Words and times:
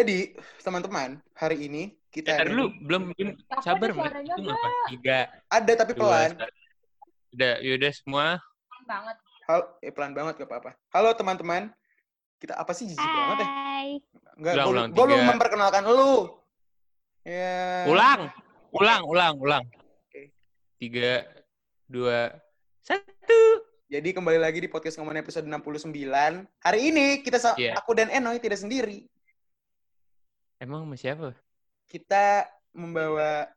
Jadi, 0.00 0.32
teman-teman, 0.64 1.20
hari 1.36 1.68
ini 1.68 1.82
kita 2.08 2.32
ada- 2.32 2.48
dulu 2.48 2.72
belum 2.80 3.02
belum 3.12 3.30
Apa 3.52 3.60
sabar 3.60 3.92
Itu 3.92 4.00
ngapa? 4.40 4.68
Tiga, 4.88 5.18
ada 5.44 5.72
tapi 5.76 5.92
dua, 5.92 6.00
pelan. 6.00 6.30
Udah, 7.30 7.54
yaudah 7.60 7.92
semua. 7.92 8.26
banget. 8.88 9.16
Hal, 9.44 9.60
eh, 9.78 9.92
pelan 9.92 10.10
banget 10.10 10.40
gak 10.40 10.48
apa-apa. 10.48 10.72
Halo 10.90 11.12
teman-teman. 11.12 11.68
Kita 12.40 12.56
apa 12.56 12.72
sih 12.72 12.88
jijik 12.88 12.96
banget 12.98 13.44
ya? 13.44 13.46
Hai. 13.46 13.88
Enggak, 14.34 14.52
Ulang, 14.56 14.64
gue 14.64 14.72
ulang, 14.72 14.88
belum 14.90 15.10
tiga. 15.14 15.28
memperkenalkan 15.30 15.82
lu. 15.84 16.14
Ya. 17.22 17.84
Ulang, 17.86 18.20
ulang, 18.72 19.02
ulang, 19.04 19.34
ulang. 19.36 19.64
Oke. 20.08 20.32
Tiga, 20.74 21.28
dua, 21.84 22.32
satu. 22.80 23.40
Jadi 23.86 24.10
kembali 24.10 24.40
lagi 24.40 24.58
di 24.58 24.66
podcast 24.66 24.96
ngomongin 24.96 25.20
episode 25.20 25.44
69. 25.44 26.48
Hari 26.58 26.80
ini 26.80 27.20
kita 27.20 27.36
Iya. 27.54 27.76
aku 27.76 27.92
dan 27.92 28.08
Enoy 28.08 28.40
tidak 28.40 28.56
sendiri. 28.56 29.04
Emang 30.60 30.84
sama 30.84 30.96
siapa? 31.00 31.32
Kita 31.88 32.44
membawa 32.76 33.48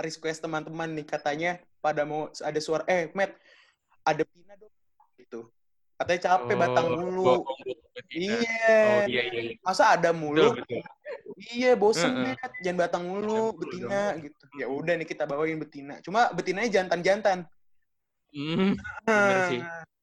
request 0.00 0.40
teman-teman 0.40 0.88
nih 0.96 1.04
katanya 1.04 1.60
pada 1.84 2.08
mau 2.08 2.32
ada 2.32 2.60
suara 2.64 2.82
eh 2.88 3.12
Matt 3.12 3.36
ada 4.02 4.24
Pina 4.24 4.56
dong 4.56 4.72
gitu. 5.20 5.52
Katanya 6.00 6.20
capek 6.24 6.56
batang 6.56 6.88
mulu. 6.96 7.20
Oh, 7.22 7.44
gua- 7.44 7.54
gua- 7.60 7.76
gua- 7.92 8.06
Iya. 8.08 8.48
Oh 8.82 9.00
iya 9.06 9.22
iya. 9.28 9.40
iya. 9.52 9.54
Masa 9.60 9.92
ada 9.92 10.10
mulu? 10.16 10.56
Betul, 10.56 10.64
betul. 10.64 10.82
Iya, 11.52 11.70
bosen. 11.76 12.12
Matt. 12.24 12.52
Jangan 12.64 12.78
batang 12.80 13.02
mulu, 13.04 13.52
Betul 13.52 13.60
betina 13.60 14.00
gitu. 14.18 14.44
Ya 14.56 14.66
udah 14.72 14.94
nih 14.96 15.06
kita 15.06 15.24
bawain 15.28 15.60
betina. 15.60 16.00
Cuma 16.00 16.32
betinanya 16.32 16.80
jantan-jantan. 16.80 17.44
Hmm, 18.32 18.72
bener 19.04 19.38
sih. 19.52 19.60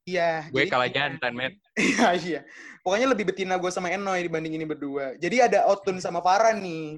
Iya. 0.09 0.29
Gue 0.49 0.65
jadi- 0.65 0.71
kalah 0.73 0.89
jantan, 0.89 1.31
Matt. 1.33 1.53
Iya, 1.77 2.07
iya. 2.17 2.39
Pokoknya 2.81 3.07
lebih 3.07 3.29
betina 3.29 3.55
gue 3.55 3.69
sama 3.69 3.89
Enoy 3.89 4.25
dibanding 4.25 4.57
ini 4.57 4.65
berdua. 4.65 5.13
Jadi 5.15 5.37
ada 5.39 5.69
Otun 5.69 6.01
sama 6.01 6.19
Farah 6.19 6.55
nih. 6.55 6.97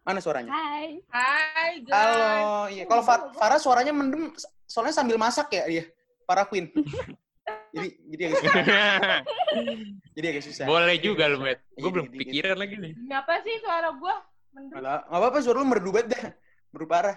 Mana 0.00 0.22
suaranya? 0.22 0.48
Hai. 0.48 1.02
Hai 1.10 1.72
guys. 1.82 1.92
Halo. 1.92 2.32
Iya, 2.70 2.84
kalau 2.86 3.02
Fa- 3.02 3.28
Farah 3.34 3.58
suaranya 3.58 3.90
mendem 3.90 4.30
soalnya 4.64 4.94
sambil 4.94 5.18
masak 5.18 5.50
ya 5.50 5.66
dia. 5.66 5.84
Farah 6.24 6.46
Queen. 6.46 6.70
jadi 7.74 7.88
jadi 8.08 8.22
agak 8.24 8.38
susah. 8.40 8.64
Jadi 10.16 10.26
agak 10.32 10.44
susah. 10.48 10.64
Boleh 10.64 10.96
juga 10.96 11.28
lu, 11.28 11.38
Matt. 11.38 11.60
Gue 11.74 11.82
Iya, 11.82 11.92
belum 11.92 12.06
dikit-dikit. 12.08 12.30
pikiran 12.32 12.56
lagi 12.56 12.74
nih. 12.80 12.92
Ini 12.96 13.14
apa 13.14 13.34
sih 13.44 13.54
suara 13.60 13.88
gua? 13.92 14.16
Mendung. 14.50 14.74
Malah, 14.80 14.98
nggak 15.04 15.20
apa-apa 15.20 15.38
suara 15.44 15.56
lu 15.60 15.66
merdu 15.68 15.90
banget 15.92 16.06
dah. 16.10 16.24
Merdu 16.72 16.86
parah. 16.88 17.16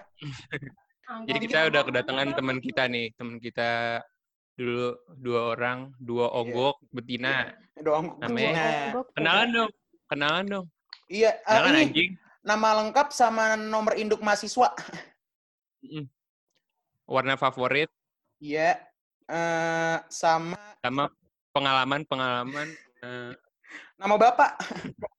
Jadi 1.24 1.38
kita 1.42 1.58
udah 1.66 1.82
kedatangan 1.82 2.28
teman 2.34 2.58
kita 2.60 2.82
nih, 2.86 3.10
teman 3.16 3.40
kita 3.40 3.98
dulu 4.54 4.86
dua 5.14 5.40
orang, 5.50 5.78
dua 5.96 6.26
Iya. 6.26 6.36
onggok 6.36 6.76
betina. 6.90 7.34
Doang 7.76 8.06
Namanya? 8.16 8.50
betina. 8.50 8.66
Gua- 8.90 9.08
Kenalan 9.12 9.48
dong, 9.50 9.70
kenalan 10.06 10.44
dong. 10.46 10.66
Iya, 11.06 11.30
ah, 11.42 11.52
Kenalan 11.58 11.72
ini 11.72 11.82
anjing. 11.84 12.10
nama 12.40 12.68
lengkap 12.76 13.08
sama 13.10 13.44
nomor 13.56 13.94
induk 13.94 14.20
mahasiswa. 14.20 14.70
Mm. 15.80 16.06
Warna 17.04 17.34
favorit 17.34 17.88
Iya. 18.38 18.78
Eh, 19.24 19.96
sama 20.08 20.58
sama 20.80 21.08
pengalaman 21.50 22.02
pengalaman. 22.04 22.68
eh, 23.00 23.32
nama 23.96 24.14
bapak. 24.14 24.50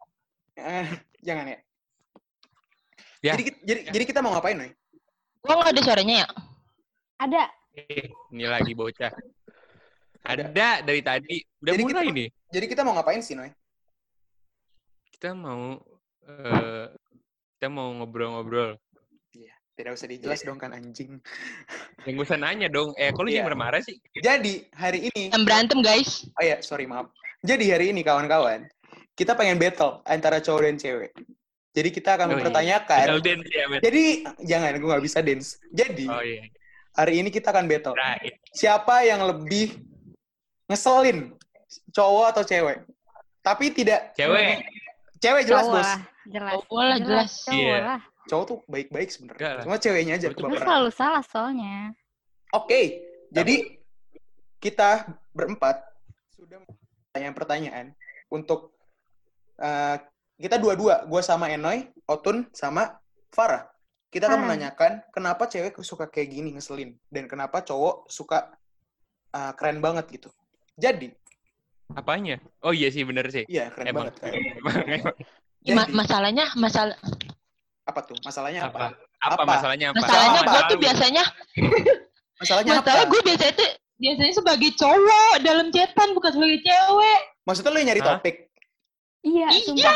Eh, 0.53 0.85
jangan 1.19 1.47
ya. 1.47 1.57
Ya. 3.23 3.33
Jadi, 3.33 3.43
jadi, 3.61 3.81
jadi 3.89 4.03
kita 4.03 4.19
mau 4.19 4.29
ngapain, 4.29 4.53
Noy? 4.53 4.69
Gua 5.39 5.57
nggak 5.57 5.73
ada 5.73 5.81
suaranya 5.81 6.15
ya? 6.21 6.27
Ada. 7.17 7.43
Eh, 7.73 8.07
ini 8.31 8.45
lagi 8.45 8.73
bocah. 8.73 9.11
Ada. 10.21 10.43
Ada 10.47 10.69
dari 10.83 11.01
tadi. 11.01 11.37
Udah 11.59 11.71
Jadi 11.73 11.83
mulai 11.83 12.05
kita- 12.05 12.15
nih. 12.15 12.27
Jadi 12.51 12.65
kita 12.67 12.81
mau 12.83 12.93
ngapain 12.93 13.21
sih, 13.21 13.33
Noy? 13.33 13.49
Kita 15.11 15.33
mau 15.33 15.77
eh 16.21 16.85
kita 17.57 17.67
mau 17.67 17.89
ngobrol-ngobrol. 17.93 18.77
Tidak 19.71 19.97
usah 19.97 20.05
dijelas 20.05 20.43
dong 20.43 20.59
kan 20.59 20.75
anjing. 20.75 21.17
Yang 22.05 22.13
gue 22.13 22.25
usah 22.27 22.37
nanya 22.37 22.67
dong. 22.67 22.93
Eh, 22.99 23.09
kok 23.09 23.23
lu 23.23 23.29
Iya. 23.29 23.41
jangan 23.41 23.55
marah-marah 23.55 23.81
sih? 23.81 23.97
Jadi 24.15 24.67
hari 24.75 25.09
ini, 25.09 25.33
Yang 25.33 25.43
berantem 25.47 25.79
guys. 25.81 26.27
oh 26.29 26.43
ya 26.43 26.61
sorry 26.61 26.85
maaf. 26.85 27.09
Jadi 27.41 27.65
hari 27.71 27.89
ini 27.89 28.05
kawan-kawan, 28.05 28.69
kita 29.15 29.33
pengen 29.33 29.57
battle 29.57 30.05
antara 30.05 30.37
cowok 30.37 30.61
dan 30.61 30.75
cewek. 30.77 31.09
Jadi 31.71 31.89
kita 31.89 32.13
akan 32.13 32.25
Oh, 32.25 32.29
iya. 32.29 32.35
mempertanyakan. 32.37 32.99
Tinggal 33.09 33.21
dance 33.25 33.49
ya. 33.49 33.65
Jadi 33.79 34.03
jangan, 34.43 34.71
gue 34.75 34.89
nggak 34.91 35.05
bisa 35.07 35.19
dance. 35.23 35.49
Jadi 35.71 36.05
Oh 36.05 36.21
iya. 36.21 36.43
Hari 36.95 37.23
ini 37.23 37.29
kita 37.31 37.51
akan 37.51 37.65
battle. 37.67 37.95
Right. 37.95 38.39
Siapa 38.51 39.03
yang 39.03 39.23
lebih 39.23 39.79
ngeselin, 40.67 41.33
cowok 41.91 42.25
atau 42.35 42.43
cewek? 42.43 42.83
Tapi 43.41 43.65
tidak. 43.73 44.13
Cewek. 44.13 44.61
Cewek 45.21 45.43
jelas 45.45 45.65
Cowok 45.65 45.75
bos. 45.75 45.85
lah. 45.85 45.99
Jelas. 46.29 46.53
Cowok 46.53 46.83
lah, 46.83 46.97
jelas. 47.01 47.31
Cowok 47.45 47.57
Iya. 47.57 47.77
lah. 47.81 48.01
Cowok 48.29 48.45
tuh 48.45 48.57
baik-baik 48.69 49.09
sebenarnya. 49.09 49.65
Cuma 49.65 49.75
ceweknya 49.81 50.13
aja 50.21 50.27
Gue 50.29 50.59
selalu 50.61 50.89
salah 50.93 51.23
soalnya. 51.25 51.93
Oke, 52.53 53.01
jadi 53.33 53.79
kita 54.61 55.09
berempat 55.33 55.81
sudah 56.35 56.61
pertanyaan 57.09 57.33
pertanyaan 57.33 57.85
untuk 58.29 58.75
eh, 59.57 59.97
kita 60.37 60.57
dua-dua, 60.57 61.05
gue 61.05 61.21
sama 61.21 61.49
Enoy, 61.49 61.89
Otun 62.05 62.49
sama 62.53 62.97
Farah. 63.29 63.69
Kita 64.11 64.27
akan 64.27 64.35
Farah. 64.35 64.43
menanyakan 64.43 64.91
kenapa 65.09 65.47
cewek 65.47 65.79
suka 65.81 66.11
kayak 66.11 66.29
gini 66.29 66.51
ngeselin 66.51 66.99
dan 67.07 67.31
kenapa 67.31 67.63
cowok 67.63 68.11
suka 68.11 68.51
eh, 69.31 69.51
keren 69.55 69.79
banget 69.79 70.05
gitu. 70.11 70.27
Jadi, 70.75 71.15
Apanya? 71.91 72.39
Oh 72.63 72.71
iya 72.71 72.87
sih, 72.87 73.03
bener 73.03 73.27
sih. 73.31 73.43
iya 73.47 73.71
keren 73.71 73.87
Emang. 73.87 74.11
banget. 74.11 74.15
Kan? 74.19 74.31
Emang, 74.59 74.75
emang. 74.83 75.15
Ma- 75.75 75.87
Jadi, 75.87 75.91
masalahnya 75.95 76.45
masalah 76.55 76.95
apa 77.81 77.99
tuh? 78.03 78.15
Masalahnya 78.23 78.67
apa? 78.67 78.77
Apa? 78.77 78.87
Apa, 79.21 79.33
Apa? 79.35 79.43
masalahnya 79.47 79.87
apa? 79.91 79.99
masalahnya 80.03 80.39
apa? 80.41 80.51
gue 80.51 80.61
tuh 80.67 80.77
biasanya 80.79 81.23
Masalahnya 82.41 82.71
masalah 82.79 83.03
apa? 83.03 83.11
gue 83.11 83.21
biasanya 83.23 83.53
tuh 83.55 83.69
biasanya 83.95 84.33
sebagai 84.33 84.71
cowok 84.75 85.33
dalam 85.39 85.67
chatan 85.71 86.07
bukan 86.11 86.31
sebagai 86.35 86.59
cewek. 86.65 87.19
Maksudnya 87.47 87.71
lu 87.71 87.79
nyari 87.79 88.01
Hah? 88.03 88.07
topik? 88.19 88.35
Iya, 89.21 89.47
Iya. 89.47 89.61
sumpah. 89.63 89.93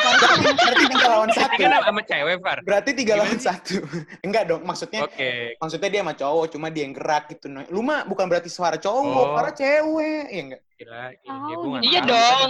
Berarti 0.53 0.85
tiga 0.85 1.07
lawan 1.09 1.29
satu. 1.29 1.57
kan 1.57 1.81
sama 1.81 2.01
cewek, 2.03 2.37
Far. 2.39 2.57
Berarti 2.61 2.89
tiga 2.93 3.13
Gimana 3.13 3.25
lawan 3.25 3.37
sih? 3.37 3.47
satu. 3.47 3.75
Enggak 4.25 4.43
dong, 4.45 4.61
maksudnya 4.61 5.01
Oke. 5.01 5.57
maksudnya 5.57 5.89
dia 5.89 6.01
sama 6.01 6.13
cowok 6.13 6.45
cuma 6.47 6.67
dia 6.69 6.83
yang 6.83 6.93
gerak 6.93 7.23
gitu 7.27 7.45
Noy. 7.47 7.65
lu 7.67 7.81
mah 7.81 8.05
bukan 8.05 8.25
berarti 8.25 8.47
suara 8.47 8.77
cowok 8.77 9.01
Oh. 9.17 9.33
suara 9.33 9.49
cewek 9.51 10.23
ya 10.29 10.41
enggak 10.43 10.61
Gila, 10.75 11.03
iya, 11.15 11.33
nih. 11.79 11.87
Iya 11.87 11.99
tahu. 11.99 12.09
dong. 12.11 12.49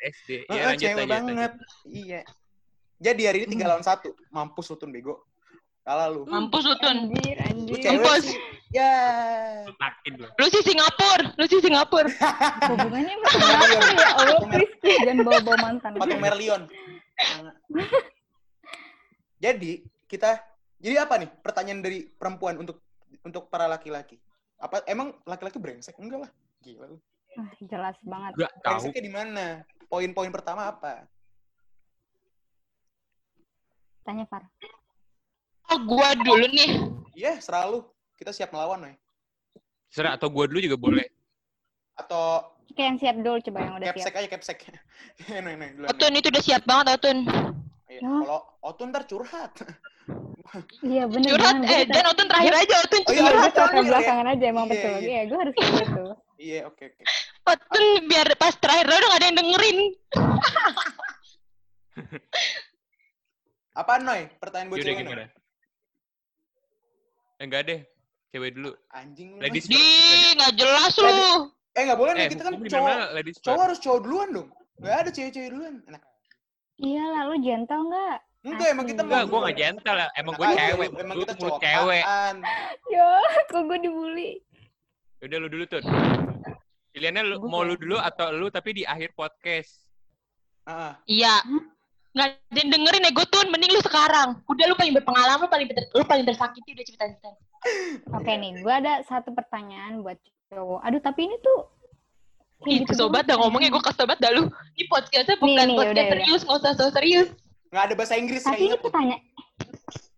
SD. 0.00 0.28
Iya, 0.48 0.62
lanjut 0.64 0.80
cewek 0.80 1.06
banget 1.06 1.52
iya 1.86 2.20
jadi 2.98 3.22
hari 3.24 3.38
ini 3.38 3.54
tiga 3.54 3.66
lawan 3.68 3.84
satu 3.84 4.10
mampus 4.28 4.66
lu 4.66 4.76
Tun 4.76 4.90
bego 4.90 5.27
kalah 5.88 6.12
lu 6.12 6.28
Mampus 6.28 6.68
lu 6.68 6.76
Tun. 6.84 7.08
Anjir, 7.08 7.36
anjir. 7.40 7.80
Mampus. 7.80 8.24
ya 8.68 8.92
lu. 10.12 10.28
Sih 10.52 10.60
Singapura, 10.60 11.32
lu 11.40 11.44
sih 11.48 11.64
Singapura. 11.64 12.12
Hubungannya 12.68 13.14
sama 13.24 13.48
apa 13.56 13.64
ya? 13.96 14.08
Allah, 14.20 14.40
please. 14.52 14.76
Jangan 14.84 15.24
bawa-bawa 15.24 15.56
mantan. 15.64 15.90
patung 15.96 16.20
Merlion 16.20 16.62
jadi 19.38 19.82
kita 20.06 20.38
jadi 20.78 21.06
apa 21.06 21.18
nih 21.18 21.30
pertanyaan 21.42 21.82
dari 21.82 22.06
perempuan 22.06 22.58
untuk 22.58 22.82
untuk 23.22 23.50
para 23.50 23.66
laki-laki 23.66 24.18
apa 24.58 24.82
emang 24.90 25.14
laki-laki 25.26 25.58
brengsek 25.58 25.98
enggak 25.98 26.26
lah 26.26 26.30
gila 26.62 26.86
lu 26.94 26.98
Ah, 27.38 27.54
jelas 27.70 27.94
banget. 28.02 28.34
Gak 28.34 28.50
tahu. 28.50 28.66
brengseknya 28.66 29.02
di 29.04 29.12
mana 29.14 29.44
poin-poin 29.86 30.32
pertama 30.34 30.74
apa 30.74 31.06
Tanya 34.02 34.26
Far. 34.26 34.42
Oh, 35.68 35.78
gua 35.80 36.16
dulu 36.16 36.46
nih. 36.48 36.70
iya 37.12 37.36
serah 37.38 37.66
lu 37.66 37.82
kita 38.14 38.30
siap 38.30 38.48
melawan 38.48 38.80
Noy 38.80 38.94
Serah 39.86 40.14
atau 40.14 40.26
gua 40.26 40.44
dulu 40.44 40.58
juga 40.60 40.76
boleh. 40.76 41.06
atau 41.94 42.42
Kayak 42.70 42.86
yang 42.86 42.98
siap 42.98 43.14
dulu 43.18 43.36
coba 43.42 43.58
yang 43.58 43.74
udah 43.74 43.86
siap. 43.86 43.96
capsek 43.98 44.14
aja 44.14 44.28
capsek. 44.28 44.58
Otun 45.90 46.12
itu 46.14 46.28
udah 46.28 46.42
siap 46.42 46.62
banget 46.62 46.86
Otun. 46.94 47.18
Iya, 47.86 47.98
Ya. 47.98 48.04
Kalau 48.04 48.40
Otun 48.62 48.88
ntar 48.88 49.02
curhat. 49.04 49.52
Iya 50.80 51.04
bener. 51.04 51.28
Curhat 51.32 51.56
eh 51.64 51.82
dan 51.84 52.04
Otun 52.06 52.26
terakhir 52.26 52.54
aja 52.54 52.74
Otun 52.78 53.02
Oh, 53.02 53.08
iya, 53.08 53.10
Iya, 53.10 53.18
curhat. 53.18 53.18
gue 53.18 53.34
curhat 53.34 53.50
terakhir 53.50 53.74
ya. 53.74 53.82
belakangan 53.88 54.26
aja 54.28 54.44
emang 54.46 54.64
Iya, 54.64 54.70
betul. 54.70 54.94
iya. 54.94 55.02
Iya, 55.02 55.20
gue 55.24 55.38
harus 55.38 55.54
kayak 55.54 55.72
gitu. 55.74 56.04
Iya, 56.38 56.58
oke 56.64 56.82
oke. 56.86 57.02
Otun 57.48 57.84
biar 58.06 58.28
pas 58.36 58.54
terakhir 58.54 58.84
udah 58.86 58.98
gak 59.02 59.16
ada 59.16 59.26
yang 59.26 59.36
dengerin. 59.36 59.78
Apaan 63.74 64.02
Noy? 64.02 64.22
Pertanyaan 64.36 64.68
gue 64.68 64.76
Yaudah 64.76 64.94
gimana? 64.94 65.24
Eh, 67.38 67.44
Enggak 67.46 67.62
deh. 67.64 67.80
Cewek 68.28 68.50
dulu. 68.52 68.74
Anjing 68.92 69.38
lu. 69.38 69.40
Ladies. 69.40 69.64
Di 69.64 69.78
nggak 70.34 70.52
jelas 70.54 70.92
lu. 70.98 71.54
Eh 71.72 71.82
nggak 71.86 71.96
boleh 71.96 72.12
nih, 72.12 72.26
Eh, 72.26 72.30
kita 72.34 72.42
kan 72.44 72.52
cowok. 72.58 72.94
Cowok 73.40 73.62
harus 73.62 73.78
cowok 73.78 74.00
duluan 74.02 74.28
dong. 74.34 74.48
Gak 74.78 74.94
ada 74.96 75.10
cewek-cewek 75.10 75.50
duluan. 75.50 75.74
Enak. 75.86 76.02
Iya 76.78 77.02
lah, 77.08 77.22
lu 77.26 77.36
gentle 77.38 77.82
nggak? 77.84 78.16
Enggak, 78.38 78.68
emang 78.70 78.86
kita 78.86 79.00
Enggak, 79.02 79.22
mau- 79.24 79.30
gua 79.32 79.40
gak 79.46 79.56
gentle 79.56 79.96
lah. 79.96 80.08
Emang 80.14 80.32
gue 80.34 80.46
aja 80.46 80.62
cewek. 80.70 80.88
Emang 80.94 81.16
kita 81.18 81.34
cowok 81.34 81.58
cewek. 81.58 82.04
Ya, 82.94 83.08
kok 83.46 83.62
gue 83.64 83.78
dibully? 83.82 84.30
Udah 85.18 85.36
lu 85.38 85.48
dulu 85.48 85.64
tuh. 85.66 85.82
Pilihannya 86.90 87.22
lu, 87.24 87.36
Gua 87.38 87.48
mau 87.48 87.62
lu 87.62 87.74
dulu 87.74 87.98
atau 87.98 88.30
lu 88.30 88.46
tapi 88.48 88.70
di 88.72 88.82
akhir 88.82 89.14
podcast. 89.14 89.86
Ah, 90.62 90.98
Iya. 91.04 91.42
Nggak 92.18 92.28
ada 92.34 92.58
yang 92.58 92.70
dengerin 92.72 93.04
ego 93.06 93.22
tuh 93.24 93.46
mending 93.46 93.70
lu 93.70 93.80
sekarang 93.80 94.28
udah 94.42 94.64
lu 94.66 94.74
paling 94.74 94.90
berpengalaman 94.92 95.38
lu 95.40 95.48
paling 95.48 95.66
ter- 95.70 95.86
lu 95.88 96.02
paling 96.02 96.26
tersakiti 96.26 96.74
udah 96.74 96.84
cerita 96.84 97.04
cerita 97.06 97.30
Oke 98.12 98.32
nih, 98.32 98.58
gue 98.58 98.70
ada 98.72 99.02
satu 99.02 99.34
pertanyaan 99.34 99.98
buat 99.98 100.14
cowok. 100.48 100.78
Aduh, 100.78 100.98
tapi 100.98 101.26
ini 101.26 101.34
tuh 101.38 101.66
Ih, 102.64 102.82
gitu 102.82 102.94
sobat 102.96 103.22
dah 103.22 103.34
ngomongnya 103.34 103.66
gue 103.68 103.82
kesel 103.82 104.06
banget 104.06 104.20
dah 104.20 104.30
lu. 104.30 104.46
Ini 104.72 104.86
podcastnya 104.86 105.36
bukan 105.36 105.66
nih, 105.66 105.74
podcast 105.74 105.90
udah, 105.90 105.90
udah. 105.90 106.06
serius, 106.08 106.40
nggak 106.42 106.54
usah 106.56 106.72
so 106.74 106.86
serius. 106.90 107.28
Nggak 107.68 107.82
ada 107.82 107.94
bahasa 107.94 108.14
Inggris 108.14 108.42
Tapi 108.42 108.62
ini 108.64 108.76
pertanyaan, 108.78 109.22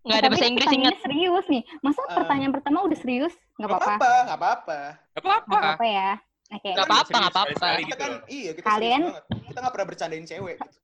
Nggak 0.01 0.17
ada 0.17 0.27
bahasa 0.29 0.45
Inggris 0.45 0.69
ingat. 0.71 0.95
serius 1.01 1.45
nih. 1.47 1.61
Masa 1.79 2.01
Eh. 2.01 2.13
pertanyaan 2.13 2.51
pertama 2.51 2.77
udah 2.81 2.97
serius? 2.97 3.33
Nggak 3.33 3.57
Nggak 3.57 3.69
apa-apa. 3.73 3.89
apa-apa, 3.91 4.11
nggak 4.21 4.37
apa-apa. 4.37 4.77
Gak 4.77 5.21
apa-apa. 5.21 5.49
Nggak 5.49 5.61
apa-apa 5.61 5.85
ya. 5.87 6.09
Oke. 6.51 6.69
Nggak 6.69 6.85
apa-apa, 6.85 7.09
nggak 7.11 7.33
apa-apa. 7.33 7.49
sekali-sekali 7.51 7.81
Kita 7.81 7.89
gitu 7.89 7.97
kan, 7.97 8.11
iya 8.29 8.51
kita 8.53 8.65
Kalian-. 8.67 9.05
Kita 9.43 9.57
nggak 9.57 9.73
pernah 9.73 9.87
bercandain 9.89 10.25
cewek. 10.27 10.55
Gitu. 10.57 10.77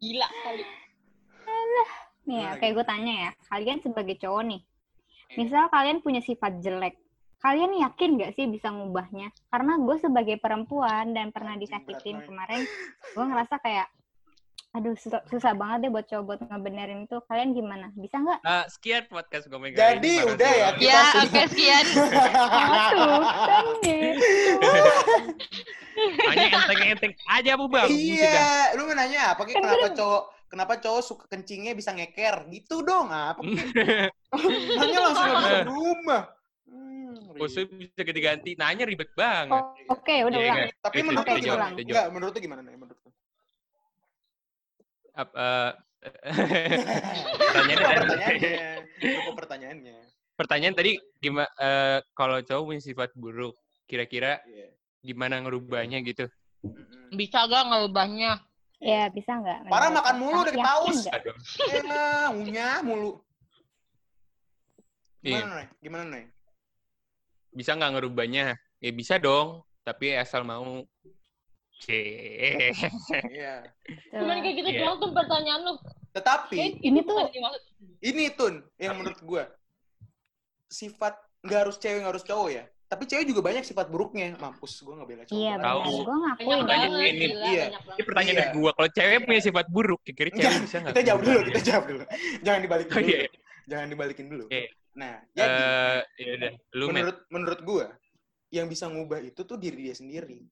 Gila 0.00 0.28
kali. 0.46 0.64
Nih, 2.30 2.46
Gimana, 2.46 2.54
oke 2.54 2.66
gue 2.70 2.84
tanya 2.86 3.14
ya. 3.26 3.30
Kalian 3.50 3.78
sebagai 3.82 4.14
cowok 4.22 4.42
nih, 4.46 4.60
misal 5.34 5.66
kalian 5.66 5.98
punya 5.98 6.22
sifat 6.22 6.62
jelek, 6.62 6.94
kalian 7.42 7.74
yakin 7.82 8.20
gak 8.20 8.32
sih 8.38 8.46
bisa 8.46 8.70
ngubahnya? 8.70 9.34
Karena 9.50 9.74
gue 9.82 9.96
sebagai 9.98 10.36
perempuan 10.38 11.10
dan 11.10 11.34
pernah 11.34 11.58
disakitin 11.58 12.22
kemarin, 12.22 12.62
gue 13.16 13.24
ngerasa 13.24 13.58
kayak, 13.58 13.90
aduh 14.70 14.94
susah, 14.94 15.20
susah 15.26 15.52
banget 15.52 15.82
deh 15.82 15.90
buat 15.90 16.06
cowok 16.06 16.24
buat 16.24 16.40
ngebenerin 16.46 17.04
itu. 17.04 17.18
Kalian 17.26 17.50
gimana? 17.52 17.90
Bisa 17.92 18.22
nggak? 18.22 18.40
Ah, 18.42 18.64
sekian 18.70 19.02
podcast 19.06 19.50
gue 19.50 19.58
Jadi, 19.74 20.14
udah 20.22 20.52
ya, 20.54 20.68
Kita 20.78 20.84
Ya, 20.86 21.00
oke 21.26 21.40
sekian. 21.50 21.86
Aduh, 21.90 23.20
kan 23.26 23.66
nih. 23.82 24.14
Hanya 26.30 26.44
enteng-enteng 26.54 27.12
aja 27.28 27.52
bu 27.58 27.66
bang. 27.66 27.88
Iya, 27.90 28.72
lu 28.78 28.86
mau 28.86 28.94
nanya 28.94 29.34
apa? 29.34 29.42
Kan 29.44 29.58
Kenapa 29.58 29.86
cowok 29.92 30.22
kenapa 30.46 30.72
cowok 30.78 31.02
suka 31.02 31.24
kencingnya 31.28 31.74
bisa 31.74 31.90
ngeker? 31.90 32.46
Gitu 32.48 32.86
dong, 32.86 33.10
apa? 33.10 33.42
Ki? 33.42 33.58
Nanya 34.78 34.98
langsung 35.02 35.26
di 35.50 35.66
rumah. 35.66 36.22
Hmm, 36.70 37.34
Khusus 37.34 37.66
bisa 37.74 38.00
ganti-ganti. 38.00 38.54
Nanya 38.54 38.86
ribet 38.86 39.10
banget. 39.18 39.58
Oh, 39.58 39.74
Oke, 39.90 40.22
udah 40.22 40.38
Iya, 40.38 40.46
ulang. 40.46 40.58
kan? 40.62 40.68
Tapi 40.86 40.98
menurut 41.02 41.26
lu 41.26 41.38
gimana? 41.42 41.66
Enggak, 41.74 42.06
menurut 42.14 42.32
lu 42.32 42.40
gimana 42.40 42.60
nih? 45.20 45.28
Menurut 45.28 45.28
lu? 45.28 45.28
Ap- 45.28 45.36
eh, 45.36 45.72
Pertanyaannya, 47.36 47.76
pertanyaannya 47.76 49.34
pertanyaannya. 49.36 49.96
Pertanyaan 50.36 50.72
tadi 50.74 50.92
gimana 51.20 51.50
kalau 52.16 52.40
cowok 52.40 52.64
punya 52.64 52.80
sifat 52.80 53.10
buruk 53.12 53.52
kira-kira 53.84 54.40
Iya. 54.48 54.72
gimana 55.04 55.44
ngerubahnya 55.44 56.00
gitu. 56.00 56.24
Bisa 57.12 57.44
gak 57.44 57.68
ngerubahnya? 57.68 58.40
Ya, 58.80 59.12
bisa 59.12 59.36
nggak? 59.36 59.68
Parah 59.68 59.92
makan 59.92 60.16
mulu 60.16 60.40
nggak? 60.40 61.12
Aduh. 61.12 61.36
Eh, 61.68 62.26
ngunyah 62.32 62.80
mulu. 62.80 63.20
Iya. 65.20 65.44
Gimana, 65.44 65.52
Noy? 65.52 65.66
Gimana, 65.84 66.04
Noy? 66.08 66.24
bisa 67.50 67.74
nggak 67.74 67.98
ngerubahnya 67.98 68.54
ya 68.78 68.90
bisa 68.94 69.18
dong 69.18 69.66
tapi 69.82 70.14
asal 70.14 70.46
mau 70.46 70.86
Cie. 71.80 72.70
Iya. 73.32 73.64
Cuman 74.12 74.36
kayak 74.40 74.54
gitu 74.54 74.68
Iya. 74.68 74.80
doang 74.84 74.96
tuh 75.00 75.10
pertanyaan 75.10 75.60
lu. 75.64 75.74
Tetapi 76.12 76.58
Ini 76.78 77.00
tuh 77.02 77.16
ini 78.00 78.22
Tun 78.36 78.54
yang 78.76 79.00
menurut 79.00 79.20
gua 79.22 79.44
sifat 80.68 81.16
nggak 81.40 81.60
harus 81.66 81.76
cewek 81.76 82.04
nggak 82.04 82.12
harus 82.12 82.24
cowok 82.24 82.48
ya. 82.52 82.64
Tapi 82.84 83.06
cewek 83.06 83.22
juga 83.24 83.40
banyak 83.40 83.62
sifat 83.62 83.86
buruknya. 83.86 84.34
Mampus, 84.36 84.82
gua 84.82 84.98
nggak 84.98 85.08
bela 85.08 85.22
cowok. 85.24 85.38
Iya, 85.38 85.52
benar. 85.56 85.74
Gue 85.78 86.16
ngakuin. 86.18 86.46
Banyak 86.50 86.66
Banyak 86.66 86.90
banget, 86.90 87.06
ini. 87.06 87.18
gila, 87.24 87.46
Iya. 87.46 87.64
banyak 87.70 87.82
ini 87.86 88.02
pertanyaan 88.04 88.34
Iya. 88.34 88.42
dari 88.42 88.58
gua 88.58 88.70
kalau 88.74 88.90
cewek 88.90 89.18
punya 89.24 89.40
sifat 89.40 89.66
buruk 89.70 90.00
kira-kira 90.04 90.42
cewek 90.42 90.60
bisa 90.60 90.76
nggak 90.76 90.92
kita 90.92 91.02
jawab 91.06 91.20
dulu, 91.22 91.38
kita 91.48 91.60
jawab 91.64 91.84
dulu. 91.86 92.02
Jangan 92.42 92.60
dibalikin 92.60 92.92
Oh, 92.92 93.00
dulu. 93.00 93.08
iya. 93.08 93.20
Jangan 93.64 93.86
dibalikin 93.88 94.26
dulu. 94.28 94.44
Oke. 94.46 94.62
Nah, 94.90 95.14
jadi 95.30 95.46
eh 95.54 96.00
ya 96.18 96.32
udah 96.34 96.50
lu 96.74 96.84
menurut 96.90 97.16
menurut 97.30 97.60
gua 97.62 97.86
yang 98.50 98.66
bisa 98.66 98.90
ngubah 98.90 99.22
itu 99.22 99.40
tuh 99.46 99.54
diri 99.54 99.86
dia 99.86 99.94
sendiri. 99.94 100.42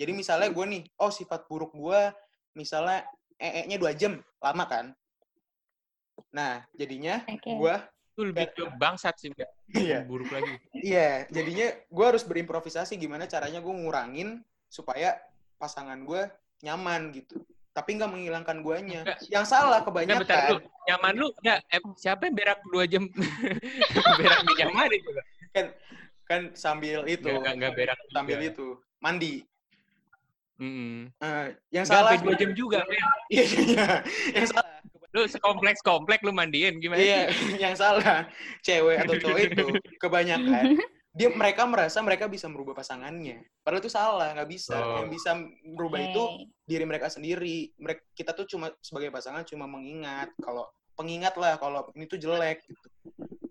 Jadi 0.00 0.16
misalnya 0.16 0.48
gua 0.48 0.64
nih, 0.64 0.82
oh 0.96 1.12
sifat 1.12 1.44
buruk 1.44 1.76
gua 1.76 2.08
misalnya 2.56 3.04
ee-nya 3.36 3.76
dua 3.76 3.92
jam, 3.92 4.16
lama 4.40 4.64
kan? 4.64 4.86
Nah, 6.32 6.64
jadinya 6.72 7.20
Oke. 7.28 7.52
gua 7.52 7.84
Itu 8.16 8.24
lebih 8.32 8.48
ke 8.56 8.64
bangsat 8.80 9.20
sih 9.20 9.28
Mbak. 9.36 9.50
Iya. 9.76 9.98
buruk 10.08 10.32
lagi 10.32 10.56
Iya, 10.72 11.30
jadinya 11.30 11.72
gue 11.72 12.04
harus 12.04 12.26
berimprovisasi 12.26 12.98
gimana 12.98 13.30
caranya 13.30 13.62
gue 13.62 13.70
ngurangin 13.70 14.42
supaya 14.66 15.14
pasangan 15.62 16.02
gue 16.02 16.26
nyaman 16.66 17.14
gitu. 17.14 17.38
Tapi 17.70 17.96
nggak 17.96 18.10
menghilangkan 18.10 18.66
guanya. 18.66 19.06
Enggak. 19.06 19.30
Yang 19.30 19.46
salah 19.46 19.80
Nggak, 19.86 20.26
bentar 20.26 20.42
lu 20.50 20.58
kebanyakan 20.58 20.80
nyaman 20.90 21.14
lu 21.14 21.28
nggak 21.38 21.58
eh, 21.70 21.80
siapa 21.94 22.22
yang 22.26 22.34
berak 22.34 22.58
dua 22.66 22.84
jam 22.90 23.04
berak 24.18 24.40
di 24.42 24.54
nyaman 24.58 24.90
itu 24.90 25.10
kan 26.30 26.42
sambil 26.54 27.02
itu, 27.10 27.26
nggak 27.26 27.42
nggak 27.42 27.54
nggak 27.58 27.72
berak 27.74 27.98
sambil 28.14 28.38
juga. 28.38 28.50
itu 28.54 28.66
mandi. 29.02 29.34
Mm-mm. 30.60 31.08
Eh, 31.16 31.46
yang 31.72 31.88
Nggak 31.88 31.96
salah 31.96 32.12
dua 32.20 32.34
jam 32.36 32.52
juga 32.52 32.84
men. 32.84 33.00
Iya, 33.32 33.44
iya. 33.48 33.86
yang 34.36 34.46
salah. 34.48 34.78
lu 35.10 35.26
sekompleks 35.26 35.82
komplek 35.82 36.22
lu 36.22 36.30
mandiin 36.30 36.78
gimana 36.78 37.02
Iya, 37.02 37.34
sih? 37.34 37.58
yang 37.58 37.74
salah 37.74 38.30
cewek 38.62 39.02
atau 39.02 39.14
cowok 39.18 39.40
itu 39.42 39.66
kebanyakan 39.98 40.78
dia 41.10 41.28
mereka 41.34 41.66
merasa 41.66 41.98
mereka 42.06 42.30
bisa 42.30 42.46
merubah 42.46 42.78
pasangannya. 42.78 43.42
Padahal 43.66 43.82
itu 43.82 43.90
salah, 43.90 44.30
nggak 44.30 44.50
bisa. 44.50 44.78
Oh. 44.78 45.02
Yang 45.02 45.18
bisa 45.18 45.30
merubah 45.66 45.98
itu 45.98 46.22
Oke. 46.22 46.46
diri 46.62 46.84
mereka 46.86 47.10
sendiri. 47.10 47.74
Mereka 47.82 48.02
kita 48.14 48.30
tuh 48.30 48.46
cuma 48.46 48.70
sebagai 48.78 49.10
pasangan 49.10 49.42
cuma 49.42 49.66
mengingat 49.66 50.30
kalau 50.38 50.70
pengingat 50.94 51.34
lah 51.34 51.58
kalau 51.58 51.90
ini 51.98 52.06
tuh 52.06 52.18
jelek 52.20 52.62
gitu. 52.62 52.86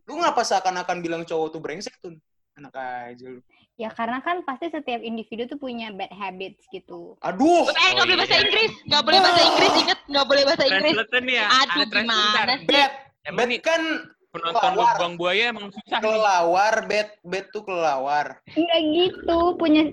Lu 0.08 0.24
ngapa 0.24 0.42
seakan-akan 0.42 0.98
bilang 1.04 1.24
cowok 1.28 1.48
tuh 1.52 1.62
brengsek 1.62 2.00
tuh? 2.00 2.16
Anak 2.60 2.76
aja 2.76 3.26
lu. 3.26 3.40
Ya 3.80 3.88
karena 3.88 4.20
kan 4.20 4.44
pasti 4.44 4.68
setiap 4.68 5.00
individu 5.00 5.48
tuh 5.48 5.56
punya 5.56 5.88
bad 5.96 6.12
habits 6.12 6.68
gitu. 6.68 7.16
Aduh. 7.24 7.64
Eh, 7.72 7.90
nggak 7.96 8.04
Oh, 8.04 8.06
boleh 8.06 8.18
bahasa 8.20 8.36
iya. 8.36 8.44
Inggris. 8.44 8.72
Nggak 8.84 9.04
boleh 9.08 9.20
bahasa 9.24 9.42
Inggris, 9.48 9.72
inget. 9.80 10.00
Nggak 10.12 10.26
boleh 10.28 10.44
bahasa 10.44 10.64
Inggris. 10.68 10.94
Ya 10.94 11.46
Aduh, 11.48 11.80
ada 11.80 11.84
gimana 11.88 12.54
sih? 12.60 12.68
Bad. 12.68 12.92
Bad 13.32 13.52
kan 13.64 13.82
penonton 14.30 14.72
kelawar. 14.78 14.96
buang 15.00 15.16
buaya 15.18 15.44
emang 15.50 15.68
susah 15.74 15.98
nih. 15.98 16.04
kelelawar, 16.06 16.74
bad 16.86 17.10
bad 17.25 17.46
tuh 17.50 17.63
kelelawar. 17.66 18.28
Enggak 18.54 18.82
gitu, 18.94 19.39
punya 19.58 19.84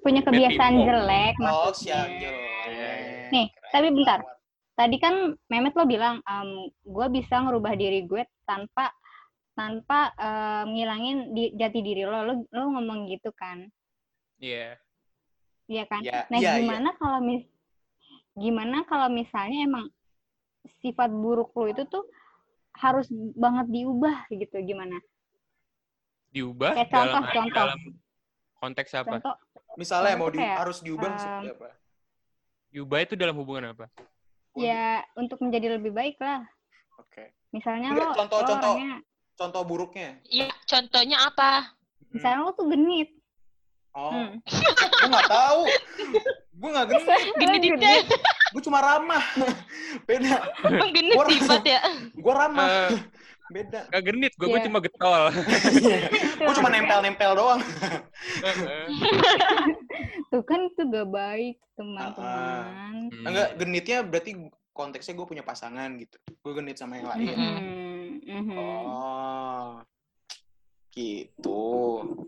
punya 0.00 0.20
kebiasaan 0.24 0.74
jelek 0.78 1.34
Oh, 1.42 1.68
maksudnya. 1.68 1.74
siap 1.74 2.06
Iya, 2.08 2.90
Nih, 3.28 3.46
tapi 3.68 3.92
bentar. 3.92 4.24
Tadi 4.72 4.96
kan 5.02 5.34
Mehmet 5.50 5.74
lo 5.74 5.84
bilang, 5.84 6.22
gue 6.86 7.06
bisa 7.10 7.42
ngerubah 7.42 7.74
diri 7.74 8.06
gue 8.06 8.22
tanpa 8.46 8.94
tanpa 9.58 10.14
em, 10.14 10.66
ngilangin 10.70 11.16
di, 11.34 11.44
jati 11.58 11.82
diri 11.82 12.06
lo. 12.06 12.22
lo. 12.22 12.34
Lo 12.54 12.62
ngomong 12.78 13.10
gitu 13.10 13.34
kan? 13.34 13.66
Iya. 14.38 14.78
Iya 15.66 15.84
kan? 15.90 16.00
Iya, 16.00 16.30
nah, 16.30 16.38
iya, 16.38 16.48
iya. 16.54 16.58
gimana 16.62 16.88
kalau 16.94 17.18
mis 17.20 17.44
gimana 18.38 18.86
kalau 18.86 19.10
misalnya 19.10 19.66
emang 19.66 19.90
sifat 20.78 21.10
buruk 21.10 21.50
lo 21.58 21.66
itu 21.66 21.82
tuh 21.90 22.06
harus 22.78 23.10
banget 23.34 23.66
diubah 23.66 24.30
gitu 24.30 24.54
gimana? 24.62 24.94
diubah 26.28 26.76
Kayak 26.76 26.92
dalam 26.92 27.14
contoh, 27.24 27.32
contoh. 27.34 27.56
dalam 27.56 27.80
konteks 28.62 28.90
apa 28.94 29.16
Contoh, 29.18 29.34
Misalnya 29.80 30.14
mau 30.18 30.28
di, 30.28 30.38
Kayak, 30.38 30.56
harus 30.60 30.78
diubah 30.84 31.08
um, 31.08 31.18
seperti 31.18 31.46
apa? 31.56 31.68
diubah 32.68 32.98
itu 33.00 33.14
dalam 33.16 33.34
hubungan 33.40 33.72
apa 33.72 33.88
ya 34.58 35.00
untuk 35.16 35.38
menjadi 35.40 35.78
lebih 35.78 35.94
baik 35.94 36.18
lah. 36.20 36.42
Oke. 36.98 37.32
Misalnya 37.54 37.94
Enggak, 37.94 38.10
lo, 38.10 38.14
contoh- 38.18 38.38
lo 38.38 38.46
contoh. 38.46 38.74
orangnya, 38.74 38.92
Contoh 39.38 39.62
buruknya. 39.62 40.18
Iya, 40.26 40.50
contohnya 40.66 41.16
apa? 41.24 41.72
misalnya 42.08 42.40
lo 42.40 42.52
tuh 42.52 42.66
genit. 42.72 43.08
Oh, 43.92 44.10
Hmm. 44.10 44.40
gue 44.40 45.06
nggak 45.06 45.30
tahu. 45.30 45.60
Gue 46.56 46.68
nggak 46.72 46.86
genit. 46.88 47.06
Genit 47.36 47.62
itu 47.62 47.76
Gue 48.48 48.62
cuma 48.64 48.80
ramah. 48.80 49.22
Beda. 50.02 50.36
emang 50.64 50.90
genit 50.90 51.16
sifat 51.30 51.62
ya. 51.62 51.80
Gue 52.12 52.32
ramah. 52.32 52.66
Eh, 52.66 52.90
Beda. 53.48 53.88
gak 53.88 54.04
genit 54.04 54.32
gue 54.36 54.46
Iya. 54.46 54.60
cuma 54.60 54.76
getol 54.76 55.32
gue 56.36 56.52
cuma 56.52 56.68
nempel-nempel 56.68 57.32
doang. 57.32 57.60
Tuh 60.28 60.42
kan 60.44 60.60
itu 60.66 60.82
gak 60.84 61.08
baik, 61.08 61.56
teman-teman. 61.72 63.08
Hmm. 63.08 63.24
Enggak, 63.24 63.48
genitnya 63.56 63.98
berarti 64.02 64.50
konteksnya 64.78 65.18
gue 65.18 65.26
punya 65.26 65.42
pasangan 65.42 65.90
gitu. 65.98 66.14
Gue 66.38 66.52
genit 66.54 66.78
sama 66.78 67.02
yang 67.02 67.10
lain. 67.10 67.26
Mm-mm. 67.26 67.54
Hmm, 67.58 68.06
mhm. 68.22 68.58
Oh. 68.86 69.70
Gitu. 70.94 71.62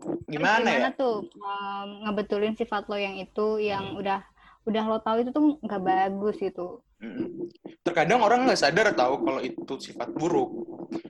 Terus 0.03 0.27
Gimana 0.27 0.67
ya? 0.67 0.91
tuh 0.91 1.31
em, 1.31 1.89
ngebetulin 2.03 2.55
sifat 2.59 2.91
lo 2.91 2.99
yang 2.99 3.15
itu 3.15 3.63
yang 3.63 3.95
udah 3.95 4.19
udah 4.67 4.83
lo 4.85 4.99
tahu 4.99 5.23
itu 5.23 5.31
tuh 5.31 5.55
nggak 5.63 5.81
bagus 5.81 6.35
gitu. 6.43 6.83
Mm. 6.99 7.47
Terkadang 7.81 8.19
orang 8.19 8.45
nggak 8.45 8.59
sadar 8.59 8.91
tahu 8.91 9.23
kalau 9.23 9.39
itu 9.39 9.73
sifat 9.79 10.11
buruk. 10.11 10.51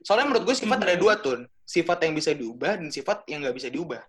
Soalnya 0.05 0.29
menurut 0.29 0.45
gue 0.45 0.55
sifat 0.55 0.77
ada 0.86 0.95
dua 0.95 1.17
tuh. 1.17 1.50
Sifat 1.65 2.05
yang 2.05 2.13
bisa 2.13 2.31
diubah 2.38 2.77
dan 2.77 2.93
sifat 2.93 3.25
yang 3.27 3.41
nggak 3.41 3.57
bisa 3.57 3.67
diubah. 3.74 4.03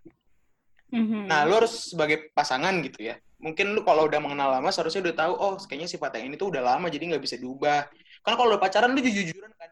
Mhm. 0.92 1.24
Nah, 1.24 1.48
lu 1.48 1.56
harus 1.56 1.88
sebagai 1.96 2.28
pasangan 2.36 2.76
gitu 2.84 3.08
ya, 3.08 3.16
mungkin 3.42 3.74
lu 3.74 3.82
kalau 3.82 4.06
udah 4.06 4.22
mengenal 4.22 4.54
lama 4.54 4.70
seharusnya 4.70 5.02
udah 5.02 5.16
tahu 5.18 5.32
oh 5.34 5.52
kayaknya 5.60 5.90
sifat 5.90 6.14
yang 6.16 6.30
ini 6.30 6.38
tuh 6.38 6.48
udah 6.48 6.62
lama 6.62 6.86
jadi 6.86 7.10
nggak 7.10 7.20
bisa 7.20 7.34
diubah 7.34 7.90
kan 8.22 8.38
kalau 8.38 8.54
udah 8.54 8.62
pacaran 8.62 8.94
lu 8.94 9.02
jujur-jujuran 9.02 9.50
kan 9.52 9.70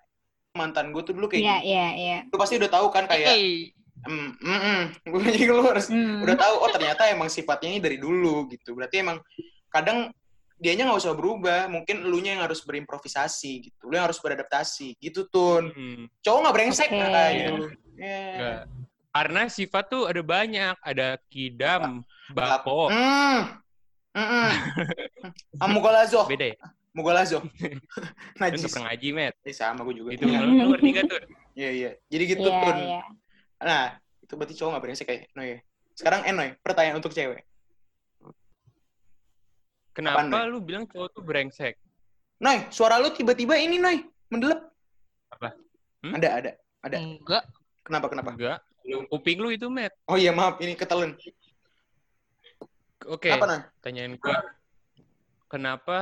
mantan 0.53 0.91
gue 0.91 1.00
tuh 1.00 1.15
dulu 1.15 1.31
kayak 1.31 1.41
Iya, 1.41 1.57
gini. 1.57 1.71
iya, 1.71 1.87
iya. 1.95 2.19
lu 2.27 2.35
pasti 2.35 2.59
udah 2.59 2.67
tahu 2.69 2.91
kan 2.91 3.07
kayak 3.07 3.31
Eh, 3.31 3.71
mm, 4.05 4.31
mm, 4.37 4.61
mm. 4.61 4.83
jadi 5.31 5.47
lu 5.47 5.62
harus 5.62 5.87
Hmm. 5.87 6.19
udah 6.21 6.35
tahu 6.35 6.55
oh 6.59 6.69
ternyata 6.69 7.07
emang 7.07 7.31
sifatnya 7.31 7.71
ini 7.71 7.79
dari 7.79 7.97
dulu 7.97 8.50
gitu 8.50 8.75
berarti 8.75 9.00
emang 9.00 9.23
kadang 9.71 10.11
dianya 10.59 10.85
nggak 10.85 11.00
usah 11.00 11.15
berubah 11.15 11.71
mungkin 11.71 12.05
elunya 12.05 12.37
yang 12.37 12.45
harus 12.45 12.61
berimprovisasi 12.61 13.53
gitu 13.65 13.89
lu 13.89 13.95
yang 13.95 14.05
harus 14.05 14.19
beradaptasi 14.19 14.99
gitu 14.99 15.25
tun 15.25 15.71
Hmm, 15.71 16.05
cowok 16.21 16.39
nggak 16.43 16.55
brengsek 16.59 16.91
Oke. 16.91 16.99
nah, 16.99 17.29
gitu 17.31 17.55
enggak. 17.97 18.61
Karena 19.11 19.50
sifat 19.50 19.85
tuh 19.90 20.07
ada 20.07 20.23
banyak. 20.23 20.75
Ada 20.81 21.19
kidam, 21.26 22.07
bako. 22.31 22.90
Hmm. 22.90 23.59
Mm-mm. 24.11 24.50
Ah, 25.62 25.69
Mugolazo. 25.71 26.26
Beda 26.26 26.50
ya? 26.50 26.59
Mugolazo. 26.90 27.38
Najis. 28.43 28.67
nggak 28.67 28.71
pernah 28.75 28.85
ngaji, 28.90 29.09
Met. 29.14 29.35
Eh, 29.47 29.55
sama 29.55 29.87
gue 29.87 29.95
juga. 29.95 30.11
Itu, 30.19 30.26
Iya, 30.26 30.43
lu 30.43 30.75
ngerti 30.75 30.88
gak 30.90 31.05
tuh? 31.07 31.21
iya. 31.55 31.71
iya. 31.71 31.90
Jadi 32.11 32.25
gitu, 32.26 32.43
Iya, 32.43 32.59
Tun. 32.59 32.76
iya. 32.83 33.00
Nah, 33.62 33.85
itu 34.19 34.33
berarti 34.35 34.55
cowok 34.59 34.71
gak 34.75 34.83
brengsek 34.83 35.07
kayak 35.07 35.23
Noy. 35.38 35.47
ya? 35.55 35.59
Sekarang 35.95 36.21
Enoy, 36.26 36.49
pertanyaan 36.59 36.99
untuk 36.99 37.14
cewek. 37.14 37.47
Kenapa 39.95 40.23
Apaan, 40.26 40.47
lu 40.50 40.59
bilang 40.62 40.87
cowok 40.87 41.09
tuh 41.14 41.23
brengsek? 41.23 41.75
Noy, 42.40 42.67
suara 42.71 42.99
lu 42.99 43.11
tiba-tiba 43.14 43.59
ini, 43.59 43.79
Noy. 43.79 44.02
Mendelep. 44.31 44.59
Apa? 45.31 45.55
Hmm? 46.02 46.14
Ada, 46.19 46.29
ada. 46.43 46.50
Ada. 46.83 46.97
Enggak. 46.99 47.45
Kenapa, 47.87 48.07
kenapa? 48.11 48.31
Enggak. 48.35 48.59
Kuping 48.85 49.39
lu 49.39 49.53
itu, 49.53 49.67
Met. 49.69 49.93
Oh 50.09 50.17
iya, 50.17 50.33
maaf. 50.35 50.59
Ini 50.59 50.75
ketelen. 50.75 51.15
Oke, 53.09 53.33
Kenapa, 53.33 53.47
Noy? 53.49 53.61
pertanyaan 53.81 54.13
gua. 54.21 54.39
Kenapa 55.51 55.99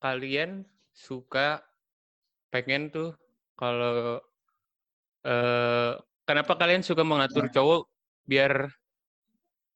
kalian 0.00 0.64
suka 0.94 1.60
pengen 2.48 2.88
tuh 2.88 3.12
kalau 3.58 4.22
eh 5.26 5.92
kenapa 6.24 6.56
kalian 6.56 6.80
suka 6.80 7.04
mengatur 7.04 7.52
cowok 7.52 7.84
biar 8.24 8.70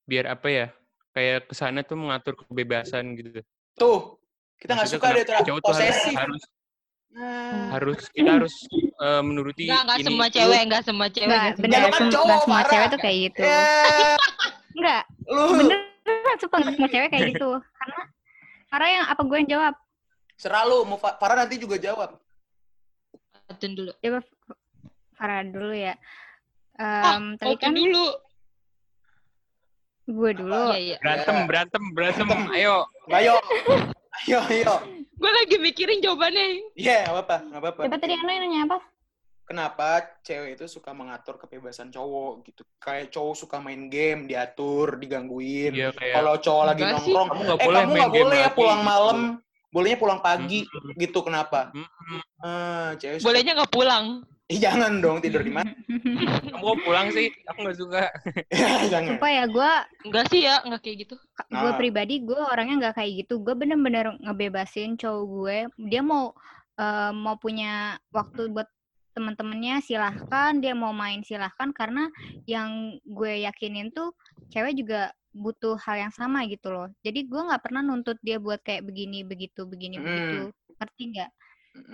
biar 0.08 0.32
apa 0.32 0.48
ya? 0.48 0.66
Kayak 1.14 1.50
ke 1.50 1.54
sana 1.54 1.84
tuh 1.84 1.98
mengatur 2.00 2.34
kebebasan 2.38 3.14
gitu. 3.18 3.42
Tuh. 3.76 4.16
Kita 4.58 4.80
nggak 4.80 4.90
suka 4.90 5.06
deh 5.12 5.24
tuh 5.28 5.34
cowok 5.44 5.60
tuh 5.60 5.72
harus 5.76 5.92
posesif. 5.92 6.14
harus 6.16 6.42
Nah. 7.14 7.70
harus 7.70 8.10
kita 8.10 8.26
harus 8.26 8.54
eh, 8.74 9.22
menuruti 9.22 9.70
Enggak, 9.70 9.82
enggak 9.86 9.96
ini 9.96 10.06
semua 10.10 10.26
cewek, 10.26 10.60
enggak 10.66 10.82
semua 10.82 11.06
cewek. 11.06 11.26
Enggak, 11.30 11.38
enggak 11.38 11.54
semua 11.54 11.62
bener. 11.62 11.78
Ya, 11.78 11.86
lu 11.86 11.94
kan 11.94 12.06
cowok, 12.10 12.38
semua 12.42 12.56
parah. 12.58 12.66
cewek 12.66 12.86
tuh 12.86 12.98
kayak 12.98 13.16
gitu. 13.22 13.40
Ya, 13.40 13.62
Enggak, 14.74 15.02
lu. 15.24 15.42
beneran 15.54 16.36
sumpah 16.36 16.58
enggak 16.58 16.74
semua 16.74 16.90
cewek 16.90 17.08
kayak 17.08 17.24
gitu. 17.30 17.48
Karena 17.78 18.00
karena 18.66 18.86
yang 18.90 19.04
apa 19.06 19.20
gue 19.22 19.36
yang 19.38 19.50
jawab? 19.50 19.74
Serah 20.34 20.62
lu. 20.64 20.78
Mau 20.82 20.98
Fa- 20.98 21.14
Farah 21.14 21.36
nanti 21.38 21.54
juga 21.56 21.78
jawab. 21.78 22.18
Atun 23.46 23.72
dulu. 23.72 23.94
Coba 23.94 24.18
Farah 25.14 25.40
dulu 25.44 25.70
ya. 25.70 25.94
Ah, 26.74 27.14
Em, 27.14 27.38
tadi 27.38 27.54
Oke 27.54 27.62
kan 27.62 27.70
dulu. 27.70 28.06
gue 30.04 30.30
dulu. 30.34 30.62
Iya, 30.68 30.76
iya. 30.76 30.96
Berantem, 30.98 31.36
Ya. 31.36 31.44
berantem, 31.46 31.82
berantem. 31.94 32.28
Ayo. 32.50 32.76
Ayo. 33.08 33.34
Ayo, 34.20 34.38
ayo. 34.44 34.74
Gue 35.14 35.30
lagi 35.30 35.56
mikirin 35.56 35.98
jawabannya. 35.98 36.46
Iya, 36.74 37.06
nggak 37.06 37.14
apa-apa. 37.14 37.36
Nggak 37.46 37.60
apa-apa. 37.62 37.80
Coba 37.86 37.96
tadi 37.98 38.14
Anoy 38.14 38.36
nanya 38.38 38.62
apa? 38.66 38.78
kenapa 39.44 40.00
cewek 40.24 40.56
itu 40.56 40.64
suka 40.64 40.96
mengatur 40.96 41.36
kebebasan 41.36 41.92
cowok 41.92 42.48
gitu. 42.48 42.64
Kayak 42.80 43.12
cowok 43.12 43.34
suka 43.36 43.60
main 43.60 43.92
game, 43.92 44.24
diatur, 44.24 44.96
digangguin. 44.96 45.76
Iya 45.76 45.92
kayak 45.92 46.16
Kalau 46.16 46.34
cowok 46.40 46.64
lagi 46.64 46.80
Enggak 46.80 46.96
sih. 46.96 47.12
nongkrong, 47.12 47.28
kamu 47.28 47.40
nggak 47.44 47.60
eh 47.60 47.66
boleh 47.68 47.76
kamu 47.76 47.84
main 47.84 48.00
nggak 48.00 48.08
game 48.08 48.24
boleh 48.24 48.38
ya 48.40 48.44
lagi, 48.48 48.56
pulang 48.56 48.80
gitu. 48.80 48.88
malam, 48.88 49.18
bolehnya 49.68 49.98
pulang 50.00 50.20
pagi, 50.24 50.60
gitu 50.96 51.18
kenapa? 51.20 51.60
Mm-mm. 51.76 52.20
Ah, 52.40 52.88
cewek 52.96 53.20
suka- 53.20 53.26
Bolehnya 53.28 53.52
nggak 53.52 53.68
pulang. 53.68 54.04
Ih, 54.44 54.60
jangan 54.60 55.00
dong 55.00 55.24
tidur 55.24 55.40
di 55.40 55.48
mana? 55.48 55.72
Kamu 56.52 56.60
kok 56.60 56.78
pulang 56.84 57.08
sih? 57.08 57.32
Aku 57.48 57.64
nggak 57.64 57.78
suka. 57.80 58.02
jangan. 58.92 59.16
Sumpah 59.16 59.30
ya 59.32 59.44
gue 59.48 59.72
Enggak 60.04 60.24
sih 60.28 60.40
ya, 60.44 60.60
enggak 60.60 60.80
kayak 60.84 60.96
gitu. 61.08 61.14
gue 61.16 61.70
Nah. 61.72 61.78
pribadi 61.80 62.14
gue 62.20 62.36
orangnya 62.36 62.76
nggak 62.88 62.94
kayak 63.00 63.12
gitu 63.24 63.40
gue 63.40 63.54
bener-bener 63.56 64.12
ngebebasin 64.20 65.00
cowok 65.00 65.24
gue 65.24 65.56
dia 65.88 66.02
mau 66.04 66.36
eh, 66.76 67.12
mau 67.14 67.40
punya 67.40 67.96
waktu 68.12 68.52
buat 68.52 68.68
temen-temennya 69.14 69.78
silahkan 69.80 70.58
dia 70.58 70.74
mau 70.74 70.90
main 70.90 71.22
silahkan 71.22 71.70
karena 71.70 72.10
yang 72.44 72.98
gue 73.00 73.46
yakinin 73.46 73.94
tuh 73.94 74.10
cewek 74.50 74.74
juga 74.74 75.08
butuh 75.30 75.78
hal 75.78 76.06
yang 76.06 76.12
sama 76.12 76.42
gitu 76.44 76.68
loh 76.68 76.90
jadi 77.00 77.22
gue 77.22 77.40
nggak 77.46 77.62
pernah 77.62 77.78
nuntut 77.80 78.18
dia 78.20 78.42
buat 78.42 78.58
kayak 78.60 78.82
begini 78.82 79.22
begitu 79.22 79.62
begini 79.64 79.98
Hmm. 79.98 80.04
begitu 80.04 80.38
ngerti 80.76 81.02
nggak 81.14 81.30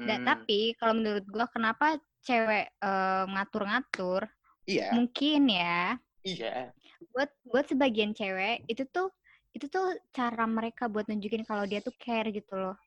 Da- 0.01 0.17
Hmm, 0.17 0.27
tapi 0.27 0.77
kalau 0.77 0.93
menurut 0.93 1.25
gue 1.25 1.47
kenapa 1.53 1.97
cewek 2.21 2.69
eh, 2.71 3.25
ngatur-ngatur 3.27 4.29
iya, 4.65 4.93
mungkin 4.93 5.49
ya 5.49 5.97
iya. 6.23 6.71
buat 7.13 7.31
buat 7.45 7.65
sebagian 7.67 8.13
cewek 8.13 8.65
itu 8.67 8.85
tuh 8.87 9.09
itu 9.51 9.67
tuh 9.67 9.83
cara 10.11 10.47
mereka 10.47 10.87
buat 10.87 11.09
nunjukin 11.09 11.43
kalau 11.43 11.67
dia 11.67 11.83
tuh 11.83 11.91
care 11.99 12.31
gitu 12.31 12.55
loh. 12.55 12.79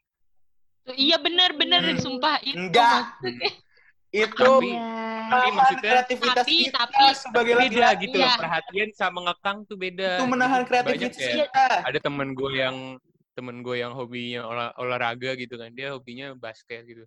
Tuh, 0.83 0.95
Iya 0.95 1.19
benar 1.19 1.51
benar 1.55 1.83
Hmm. 1.83 1.99
sumpah 1.99 2.39
itu. 2.39 2.55
Enggak. 2.55 3.19
maksudnya. 3.19 3.51
Itu 4.13 4.31
Tapi-. 4.31 4.71
Tapi 4.71 4.71
menahan 5.27 5.51
maksudnya- 5.51 5.83
kreativitas 5.83 6.45
Tapi- 6.45 6.59
kita 6.63 6.79
tapi- 6.87 7.15
sebagai 7.19 7.53
Beda 7.55 7.63
laki-laki. 7.67 7.99
gitu 7.99 8.15
loh. 8.15 8.23
Iya. 8.23 8.39
Perhatian 8.39 8.89
sama 8.93 9.19
ngekang 9.25 9.57
tuh 9.65 9.75
beda. 9.75 10.09
Itu 10.15 10.25
menahan 10.29 10.61
Gitu. 10.61 10.69
kreativitas 10.69 11.17
Banyak 11.17 11.27
ya. 11.27 11.35
kita. 11.43 11.65
Ada 11.83 11.99
temen 11.99 12.27
gue 12.31 12.51
yang 12.53 12.77
temen 13.33 13.55
gue 13.59 13.75
yang 13.75 13.91
hobinya 13.91 14.41
olah- 14.45 14.73
olahraga 14.77 15.31
gitu 15.33 15.55
kan. 15.57 15.73
Dia 15.73 15.91
hobinya 15.91 16.31
basket 16.31 16.85
gitu. 16.85 17.03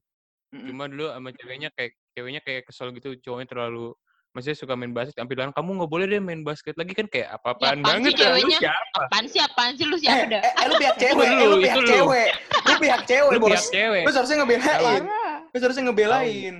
Mm-mm. 0.52 0.68
Cuma 0.68 0.84
dulu 0.84 1.08
sama 1.08 1.30
ceweknya 1.32 1.70
kayak 1.72 1.96
ceweknya 2.16 2.40
kayak 2.40 2.64
kesel 2.64 2.88
gitu. 2.90 3.12
Cowoknya 3.20 3.44
terlalu 3.46 3.92
maksudnya 4.32 4.56
suka 4.56 4.72
main 4.72 4.92
basket 4.92 5.16
sampai 5.16 5.32
bilang 5.32 5.48
kamu 5.48 5.80
nggak 5.80 5.88
boleh 5.88 6.04
deh 6.06 6.20
main 6.20 6.40
basket 6.40 6.76
lagi 6.76 6.92
kan 6.92 7.08
kayak 7.08 7.40
apa-apaan 7.40 7.80
apaan 7.80 8.04
banget 8.04 8.12
sih 8.12 8.20
ya 8.20 8.36
lu 8.36 8.50
siapa 8.52 9.00
Apaan 9.02 9.24
sih 9.26 9.40
apaan 9.40 9.72
sih 9.72 9.84
lu 9.84 9.96
Eh, 9.96 10.00
siapa 10.02 10.24
dah? 10.28 10.40
eh, 10.40 10.52
eh, 10.52 10.64
lu 10.66 10.74
pihak 10.76 10.96
cewek, 11.00 11.24
eh, 11.24 11.32
lu, 11.32 11.44
lu 11.46 11.56
pihak 11.58 11.76
cewek. 11.82 12.28
Lu 12.60 12.74
pihak 12.76 13.02
cewek, 13.04 13.30
lu 13.32 13.38
bos. 13.40 13.48
pihak 13.48 13.64
cewek 13.72 14.02
Lu 14.04 14.10
seharusnya 14.12 14.36
ngebelain. 14.38 15.02
Parah. 15.04 15.38
Lu 15.46 15.56
seharusnya 15.56 15.84
ngebelain. 15.88 16.56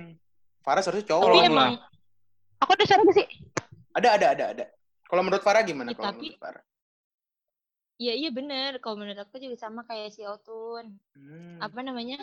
Farah 0.61 0.81
seharusnya 0.81 1.05
cowok. 1.07 1.25
Tapi 1.27 1.39
emang 1.45 1.71
aku 2.57 2.71
ada 2.73 2.83
suara 2.85 3.01
gak 3.05 3.15
sih? 3.15 3.27
Ada, 3.93 4.07
ada, 4.13 4.27
ada, 4.33 4.45
ada. 4.53 4.65
Kalau 5.05 5.21
menurut 5.21 5.41
Farah 5.41 5.61
gimana? 5.61 5.89
Ya, 5.89 5.95
Kalau 5.95 6.07
tapi- 6.11 6.33
menurut 6.33 6.41
Farah? 6.41 6.63
Iya 7.97 8.13
iya 8.15 8.29
bener. 8.29 8.77
Kalau 8.77 8.95
menurut 8.95 9.17
aku 9.17 9.37
juga 9.37 9.53
sama 9.55 9.81
kayak 9.83 10.09
si 10.11 10.21
Otun. 10.21 10.97
Hmm. 11.13 11.57
Apa 11.57 11.81
namanya? 11.81 12.17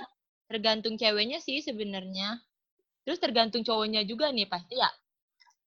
Tergantung 0.47 0.95
ceweknya 0.95 1.39
sih 1.39 1.63
sebenarnya. 1.63 2.43
Terus 3.05 3.21
tergantung 3.21 3.61
cowoknya 3.61 4.03
juga 4.09 4.33
nih 4.33 4.49
pasti 4.49 4.81
ya. 4.81 4.89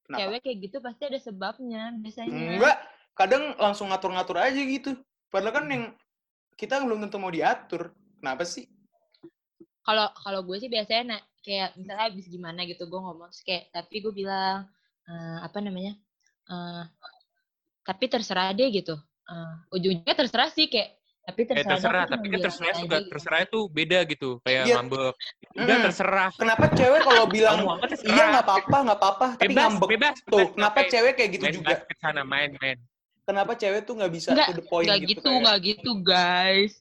Kenapa? 0.04 0.20
Cewek 0.26 0.40
kayak 0.42 0.58
gitu 0.68 0.78
pasti 0.82 1.04
ada 1.06 1.20
sebabnya 1.22 1.82
biasanya. 2.02 2.34
Enggak, 2.34 2.78
kadang 3.14 3.44
langsung 3.62 3.88
ngatur-ngatur 3.94 4.38
aja 4.42 4.62
gitu. 4.62 4.98
Padahal 5.30 5.54
kan 5.54 5.66
yang 5.70 5.84
kita 6.58 6.82
belum 6.82 7.06
tentu 7.06 7.18
mau 7.22 7.30
diatur. 7.30 7.94
Kenapa 8.18 8.44
sih? 8.44 8.66
Kalau 9.86 10.12
kalau 10.20 10.42
gue 10.44 10.58
sih 10.60 10.68
biasanya 10.68 11.16
na- 11.16 11.26
kayak 11.46 11.80
misalnya 11.80 12.12
habis 12.12 12.28
gimana 12.28 12.68
gitu 12.68 12.84
gue 12.92 13.00
ngomong 13.00 13.32
terus 13.32 13.46
kayak 13.46 13.72
tapi 13.72 14.04
gue 14.04 14.12
bilang 14.12 14.68
eh, 15.08 15.38
apa 15.46 15.58
namanya? 15.64 15.96
eh, 16.50 16.84
tapi 17.88 18.06
terserah 18.12 18.52
deh 18.52 18.68
gitu. 18.74 18.98
Eh, 19.28 19.54
ujung-ujungnya 19.78 20.16
terserah 20.18 20.50
sih 20.52 20.68
kayak 20.68 20.98
tapi 21.28 21.42
Eh 21.44 21.60
terserah, 21.60 21.68
deh, 21.68 21.76
terserah, 21.76 22.06
tapi 22.08 22.26
kan 22.32 22.40
terserah 22.40 22.74
juga 22.80 22.98
gitu. 22.98 23.10
terserah 23.12 23.40
itu 23.44 23.60
beda 23.68 24.00
gitu, 24.08 24.30
kayak 24.48 24.64
Iya. 24.64 24.76
ngambek. 24.80 25.14
Udah 25.60 25.76
Mm. 25.78 25.84
terserah. 25.84 26.30
Kenapa 26.40 26.66
cewek 26.72 27.02
kalau 27.04 27.26
bilang 27.36 27.58
iya 28.08 28.24
nggak 28.32 28.46
apa-apa, 28.48 28.78
nggak 28.88 29.00
apa-apa, 29.04 29.28
tapi 29.36 29.52
bebas, 29.52 29.64
ngambek 29.68 29.90
bebas, 29.92 30.16
tuh. 30.24 30.32
bebas. 30.40 30.56
Kenapa 30.56 30.78
Kayak 30.80 30.92
cewek 30.96 31.14
kayak 31.20 31.30
gitu 31.36 31.44
main 31.44 31.56
juga? 31.60 31.68
basket 31.76 31.98
sana 32.00 32.22
main 32.24 32.50
main. 32.64 32.78
Kenapa 33.28 33.52
cewek 33.60 33.82
tuh 33.84 33.94
nggak 34.00 34.12
bisa 34.16 34.30
Nggak, 34.32 34.48
to 34.48 34.54
the 34.56 34.66
point 34.72 34.88
Nggak 34.88 35.00
gitu? 35.04 35.10
gitu, 35.12 35.28
kayak, 35.28 35.42
nggak 35.44 35.58
gitu 35.68 35.92
guys. 36.00 36.74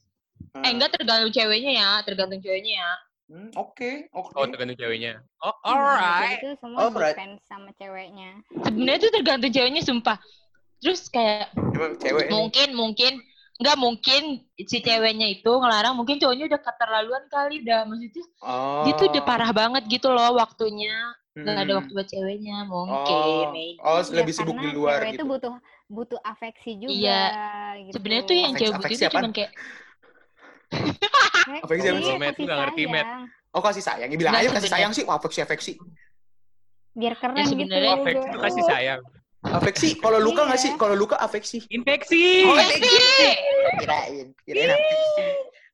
hmm, 0.54 0.62
Eh 0.62 0.70
enggak 0.70 0.90
tergantung 0.94 1.32
ceweknya 1.34 1.72
ya, 1.74 1.90
tergantung 2.06 2.38
ceweknya 2.38 2.72
ya. 2.86 2.92
hmm, 3.26 3.50
Oke, 3.58 3.90
oke. 4.14 4.30
Oh 4.38 4.46
tergantung 4.46 4.78
ceweknya. 4.78 5.12
Oh 5.42 5.50
Nah, 5.66 5.74
alright. 5.74 6.38
Itu 6.38 6.54
semua 6.62 6.86
Alright. 6.86 7.18
depends 7.18 7.42
sama 7.50 7.74
ceweknya. 7.74 8.30
Sebenarnya 8.62 8.98
tuh 9.02 9.10
tergantung 9.10 9.50
ceweknya 9.50 9.82
sumpah. 9.82 10.18
Terus 10.78 11.10
kayak 11.10 11.50
cewek 11.98 12.28
ini. 12.28 12.30
mungkin 12.30 12.68
mungkin 12.78 13.12
nggak 13.56 13.76
mungkin 13.76 14.22
si 14.58 14.78
ceweknya 14.78 15.26
itu 15.30 15.48
ngelarang 15.48 15.92
mungkin 15.92 16.16
cowoknya 16.16 16.44
udah 16.46 16.60
keterlaluan 16.60 17.24
kali 17.26 17.60
udah 17.60 17.84
maksudnya 17.84 18.24
Oh. 18.38 18.84
dia 18.84 18.92
tuh 18.92 19.08
udah 19.08 19.22
parah 19.22 19.50
banget 19.50 19.82
gitu 19.86 20.08
loh 20.08 20.34
waktunya 20.34 20.92
nggak 21.32 21.52
ada 21.54 21.64
Hmm. 21.66 21.78
waktu 21.78 21.90
buat 21.90 22.06
ceweknya 22.06 22.56
Oh, 22.62 22.84
mungkin 22.84 23.16
maybe. 23.50 23.66
oh 23.78 23.96
Ya, 23.98 24.12
lebih 24.14 24.32
sibuk 24.32 24.56
di 24.56 24.68
luar 24.70 24.98
cewek 24.98 25.08
gitu. 25.10 25.16
itu 25.16 25.24
butuh 25.26 25.54
butuh 25.86 26.20
afeksi 26.22 26.72
juga. 26.78 26.92
Iya. 26.92 27.22
Gitu. 27.78 27.92
sebenarnya 27.94 28.24
tuh 28.24 28.34
yang 28.34 28.44
Afeksi- 28.46 28.60
cewek 28.62 28.74
butuh 28.74 28.90
itu 28.90 29.06
cuma 29.06 29.28
kayak 29.30 29.52
Afeksi 30.66 31.86
apa 31.86 31.96
Iya, 31.96 32.02
sih? 32.02 32.18
Met, 32.18 32.34
nggak 32.36 32.58
ngerti, 32.58 32.82
Met. 32.86 33.06
Oh 33.52 33.62
kasih 33.62 33.80
sayang, 33.80 34.10
ya, 34.10 34.16
bilang 34.18 34.32
Nggak, 34.34 34.42
aja 34.42 34.56
kasih 34.58 34.70
sayang 34.70 34.92
sih, 34.92 35.04
afeksi 35.06 35.40
afeksi. 35.40 35.72
Biar 36.92 37.14
keren 37.14 37.32
Ya, 37.34 37.44
gitu. 37.44 37.52
sebenarnya 37.54 37.92
Afeksi 37.94 38.26
itu 38.26 38.38
kasih 38.38 38.62
sayang. 38.66 39.00
Afeksi, 39.46 39.94
kalau 39.98 40.18
luka 40.18 40.42
nggak 40.42 40.60
sih? 40.60 40.70
Iya. 40.74 40.78
Kalau 40.78 40.94
luka 40.98 41.16
afeksi. 41.16 41.62
Infeksi. 41.70 42.42
Oh, 42.44 42.58
afeksi. 42.58 42.90
Kirain, 43.78 44.26
kirain 44.42 44.68
afeksi. 44.74 45.24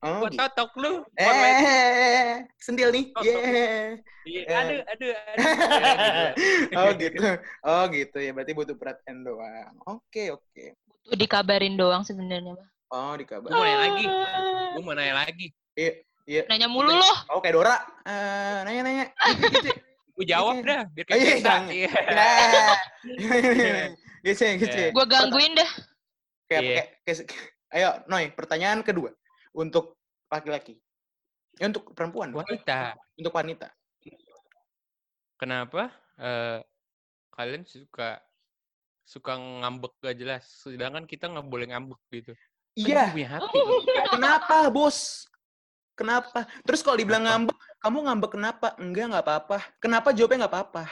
Oh, 0.03 0.19
Gua 0.19 0.31
gitu. 0.35 0.39
totok 0.43 0.71
lu. 0.83 0.93
Online. 1.15 1.59
Eh, 1.63 2.35
sendil 2.59 2.91
nih. 2.91 3.05
Oh, 3.15 3.23
Yeah. 3.23 4.03
Iya, 4.23 4.41
eh. 4.43 4.55
Aduh, 4.55 4.81
aduh, 4.87 5.11
aduh. 5.15 6.29
Oh 6.79 6.91
gitu. 6.95 7.23
Oh 7.63 7.83
gitu 7.91 8.19
ya. 8.19 8.31
Berarti 8.35 8.53
butuh 8.53 8.75
perhatian 8.75 9.23
doang. 9.23 9.75
Oke 9.87 10.31
oke. 10.31 10.75
Tuh 11.07 11.19
dikabarin 11.19 11.75
doang 11.75 12.03
sebenarnya 12.03 12.55
mah. 12.55 12.69
Oh 12.91 13.15
Gue 13.15 13.23
dikabar. 13.27 13.51
mau 13.51 13.63
nanya 13.63 13.79
lagi. 13.79 14.05
Gue 14.75 14.83
mau 14.83 14.95
nanya 14.95 15.15
lagi. 15.23 15.47
Iya. 15.75 16.43
Nanya 16.47 16.67
mulu 16.67 16.95
loh. 16.95 17.17
Oh 17.31 17.39
kayak 17.39 17.55
Dora. 17.59 17.77
Eh, 18.07 18.59
nanya-nanya. 18.67 19.07
Gue 20.23 20.31
jawab 20.31 20.55
Iya. 20.55 20.63
dah. 20.65 20.83
Biar 20.87 21.03
Oh, 21.03 21.11
iya, 21.11 21.19
kayak 21.19 21.35
kita. 21.35 21.43
jangan. 21.43 21.67
Iya. 21.69 21.91
Ya. 23.03 23.85
Gitu 24.23 24.41
ya, 24.41 24.53
gitu 24.55 24.77
ya. 24.79 24.89
Gue 24.95 25.05
gangguin 25.05 25.53
dah. 25.53 25.71
Kayak, 26.47 26.63
Iya. 26.63 26.83
kayak- 27.03 27.27
kayak- 27.27 27.51
ayo, 27.75 27.89
Noy, 28.07 28.25
pertanyaan 28.31 28.81
kedua 28.81 29.11
untuk 29.51 29.99
laki-laki. 30.31 30.79
Ya, 31.59 31.67
untuk 31.67 31.91
perempuan. 31.91 32.31
Wanita. 32.31 32.95
Untuk 33.19 33.35
wanita. 33.35 33.67
Kenapa 35.35 35.91
eh, 36.15 36.63
kalian 37.35 37.67
suka 37.67 38.23
suka 39.03 39.35
ngambek 39.35 39.99
gak 39.99 40.15
jelas, 40.15 40.47
sedangkan 40.63 41.03
kita 41.03 41.27
nggak 41.27 41.51
boleh 41.51 41.67
ngambek 41.67 41.99
gitu. 42.15 42.33
Kan 42.79 42.79
Iya. 42.79 43.03
punya 43.11 43.29
hati. 43.35 43.59
Kenapa, 44.15 44.71
bos? 44.71 45.27
Kenapa? 45.93 46.49
Terus 46.65 46.81
kalau 46.81 46.97
dibilang 46.97 47.23
ngambek, 47.23 47.53
kamu 47.79 47.99
ngambek 48.03 48.31
kenapa? 48.33 48.67
Enggak, 48.77 49.07
nggak 49.11 49.25
apa-apa. 49.25 49.59
Kenapa 49.79 50.09
jawabnya 50.11 50.45
nggak 50.45 50.53
apa-apa? 50.53 50.85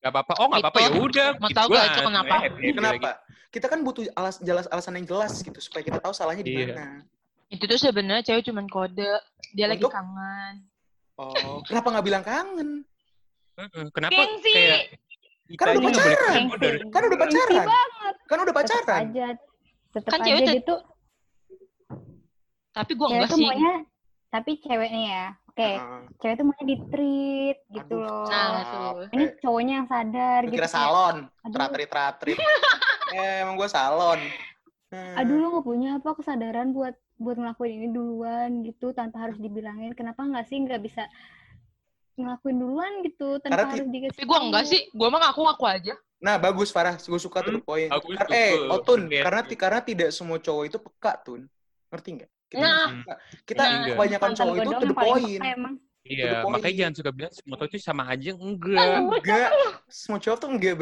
Gak 0.00 0.12
apa-apa. 0.12 0.32
Oh 0.36 0.46
nggak 0.48 0.62
apa-apa 0.62 0.78
ya 0.78 0.88
Itu, 0.88 1.00
udah. 1.00 1.28
mau 1.34 1.48
gitu 1.48 1.56
tahu 1.56 1.68
gak 1.70 1.84
itu 1.86 2.00
kenapa? 2.02 2.34
Gitu 2.60 2.76
Kenapa? 2.76 2.92
lagi. 2.92 3.12
Kita 3.48 3.66
kan 3.66 3.78
butuh 3.80 4.04
alas, 4.12 4.36
jelas, 4.38 4.66
alasan 4.66 4.94
yang 4.98 5.06
jelas 5.08 5.32
gitu 5.38 5.58
supaya 5.58 5.80
kita 5.80 5.96
tahu 5.96 6.12
salahnya 6.12 6.42
di 6.42 6.52
Iya. 6.52 6.66
mana. 6.70 6.86
Itu 7.48 7.64
tuh 7.64 7.78
sebenarnya 7.78 8.20
cewek 8.22 8.44
cuman 8.44 8.66
kode. 8.66 9.12
Dia 9.52 9.64
lagi 9.64 9.80
Untuk? 9.80 9.92
kangen. 9.92 10.54
Oh, 11.14 11.62
kenapa 11.62 11.86
nggak 11.88 12.04
bilang 12.04 12.20
kangen? 12.20 12.68
Kenapa 13.94 14.18
Gengsi. 14.18 14.50
kayak 14.50 14.80
Kan 15.54 15.66
udah 15.70 15.82
pacaran. 15.86 16.42
Kan 16.90 17.02
udah 17.06 17.18
pacaran. 17.18 17.66
Kan 18.26 18.36
udah 18.36 18.44
Tetep 18.50 18.56
pacaran. 18.58 19.02
aja. 19.06 19.26
Tetep 19.94 20.10
Kan 20.10 20.20
aja 20.20 20.52
tuh 20.60 20.80
Tapi 22.74 22.92
gue 22.92 23.06
cewek 23.06 23.18
enggak 23.22 23.30
sih. 23.32 23.46
maunya 23.46 23.74
tapi 24.34 24.58
ceweknya 24.58 25.02
ya. 25.06 25.26
Oke, 25.54 25.70
Heeh. 25.78 26.02
cewek 26.18 26.34
tuh 26.34 26.44
maunya 26.50 26.66
di-treat 26.66 27.58
gitu 27.70 27.94
Aduh, 28.02 28.10
loh. 28.10 28.26
Nah. 28.26 29.06
Ini 29.14 29.24
cowoknya 29.38 29.72
yang 29.78 29.86
sadar 29.86 30.40
Lu 30.42 30.50
gitu. 30.50 30.58
kira 30.58 30.66
salon, 30.66 31.16
aduh. 31.30 31.52
teratrit 31.54 31.86
teratrit. 31.86 32.38
eh, 33.14 33.46
emang 33.46 33.54
gue 33.54 33.68
salon. 33.70 34.18
Hmm. 34.90 35.14
Aduh 35.22 35.38
lu 35.38 35.46
gak 35.54 35.66
punya 35.66 35.90
apa 36.02 36.10
kesadaran 36.18 36.74
buat 36.74 36.98
buat 37.14 37.38
ngelakuin 37.38 37.70
ini 37.70 37.88
duluan 37.94 38.66
gitu 38.66 38.90
tanpa 38.90 39.30
harus 39.30 39.38
dibilangin. 39.38 39.94
Kenapa 39.94 40.26
nggak 40.26 40.50
sih 40.50 40.58
nggak 40.58 40.82
bisa 40.82 41.06
ngelakuin 42.18 42.58
duluan 42.58 42.92
gitu 43.06 43.38
tanpa 43.38 43.62
Karena 43.62 43.70
harus 43.78 43.88
dikasih 43.90 44.18
Tapi 44.18 44.26
gue 44.26 44.38
enggak 44.50 44.64
sih. 44.66 44.80
Gue 44.90 45.06
mah 45.06 45.20
ngaku-ngaku 45.30 45.64
aja. 45.70 45.94
Nah 46.18 46.34
bagus 46.42 46.74
Farah, 46.74 46.98
gue 46.98 47.20
suka 47.22 47.46
tuh 47.46 47.58
Hmm, 47.58 47.62
poin. 47.62 47.86
bagus 47.90 48.18
eh. 48.34 48.58
Otun, 48.70 49.06
karena 49.06 49.40
karena 49.46 49.80
tidak 49.86 50.10
semua 50.10 50.42
cowok 50.42 50.64
itu 50.66 50.78
peka 50.82 51.12
tuh, 51.22 51.46
ngerti 51.94 52.08
nggak? 52.18 52.30
Nah, 52.54 52.86
kita 53.44 53.62
Nah. 53.62 53.84
kebanyakan 53.92 54.30
cowok 54.34 54.54
itu 54.54 54.70
to 54.70 54.86
the 54.86 54.96
point. 54.96 55.42
emang. 55.42 55.74
Iya, 56.04 56.44
makanya 56.44 56.74
jangan 56.84 56.94
suka 57.00 57.10
bilang 57.16 57.32
semua 57.32 57.56
cowok 57.56 57.70
itu 57.72 57.78
sama 57.80 58.02
aja. 58.12 58.30
Enggak. 58.36 58.98
Enggak, 59.00 59.50
semua 59.88 60.18
cowok 60.20 60.36
tuh 60.36 60.48
enggak 60.52 60.74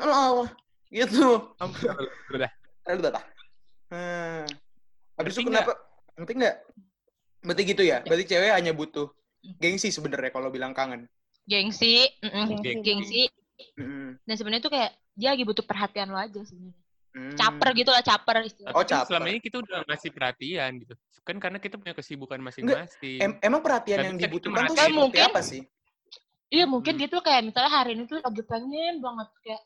Allah, 0.00 0.48
gitu. 0.88 1.52
Udah. 2.32 2.50
Udah. 2.88 3.22
Hmm. 3.92 4.44
Habis 5.20 5.32
itu 5.36 5.44
kenapa? 5.44 5.76
Ngerti 6.16 6.32
nggak? 6.32 6.56
Berarti 7.44 7.62
gitu 7.68 7.82
ya? 7.84 8.00
Berarti 8.02 8.24
cewek 8.24 8.52
hanya 8.56 8.72
butuh 8.72 9.12
gengsi 9.60 9.92
sebenarnya 9.92 10.32
kalau 10.32 10.48
bilang 10.48 10.72
kangen. 10.72 11.06
gengsi. 11.46 12.10
mm-mm, 12.24 12.58
Gengsi. 12.58 12.82
Gengsi. 12.82 13.22
Mm-mm. 13.78 14.18
Dan 14.26 14.34
sebenarnya 14.34 14.64
tuh 14.66 14.72
kayak 14.74 14.90
dia 15.14 15.30
lagi 15.30 15.44
butuh 15.46 15.62
perhatian 15.62 16.10
lo 16.10 16.18
aja 16.18 16.40
sebenarnya. 16.42 16.85
Hmm. 17.16 17.32
Caper 17.32 17.68
gitu 17.72 17.88
lah, 17.88 18.04
caper 18.04 18.44
istilahnya. 18.44 18.76
Oh, 18.76 18.84
Tapi 18.84 18.92
caper. 18.92 19.06
selama 19.08 19.26
ini 19.32 19.40
kita 19.40 19.56
udah 19.64 19.78
ngasih 19.88 20.10
perhatian 20.12 20.70
gitu. 20.84 20.94
Kan 21.24 21.36
karena 21.40 21.56
kita 21.56 21.80
punya 21.80 21.96
kesibukan 21.96 22.36
masing-masing. 22.38 23.18
Em- 23.18 23.40
emang 23.40 23.64
perhatian 23.64 23.96
Tapi 23.98 24.04
yang 24.04 24.14
kan 24.14 24.20
itu 24.20 24.24
dibutuhkan 24.28 24.68
tuh 24.68 24.92
mungkin- 24.92 25.24
apa 25.26 25.40
sih? 25.40 25.64
Iya 26.46 26.62
mungkin 26.62 26.94
Hmm. 26.94 27.00
dia 27.02 27.08
tuh 27.10 27.18
kayak 27.26 27.42
misalnya 27.42 27.72
hari 27.74 27.98
ini 27.98 28.06
tuh 28.06 28.22
lagi 28.22 28.38
pengen 28.46 29.02
banget 29.02 29.28
kayak 29.42 29.60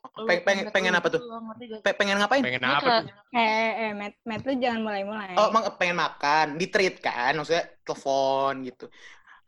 pengen- 0.48 0.72
pengen 0.72 0.92
lo 0.94 0.96
apa 0.96 1.08
gitu 1.12 1.18
tuh? 1.20 1.28
gak? 1.76 1.80
Pe- 1.84 1.96
pengen 2.00 2.16
ngapain? 2.16 2.40
Pengen 2.40 2.64
apa 2.64 2.80
tuh? 2.80 3.12
Eh, 3.36 3.36
eh, 3.36 3.72
eh, 3.76 3.90
Matt, 3.92 4.14
Matt 4.24 4.42
lu 4.48 4.52
jangan 4.56 4.80
mulai-mulai. 4.80 5.36
Oh, 5.36 5.52
emang 5.52 5.68
pengen 5.76 6.00
makan, 6.00 6.46
di 6.56 6.66
treat 6.72 6.96
kan? 7.04 7.36
Maksudnya 7.36 7.68
telepon 7.84 8.64
gitu. 8.64 8.88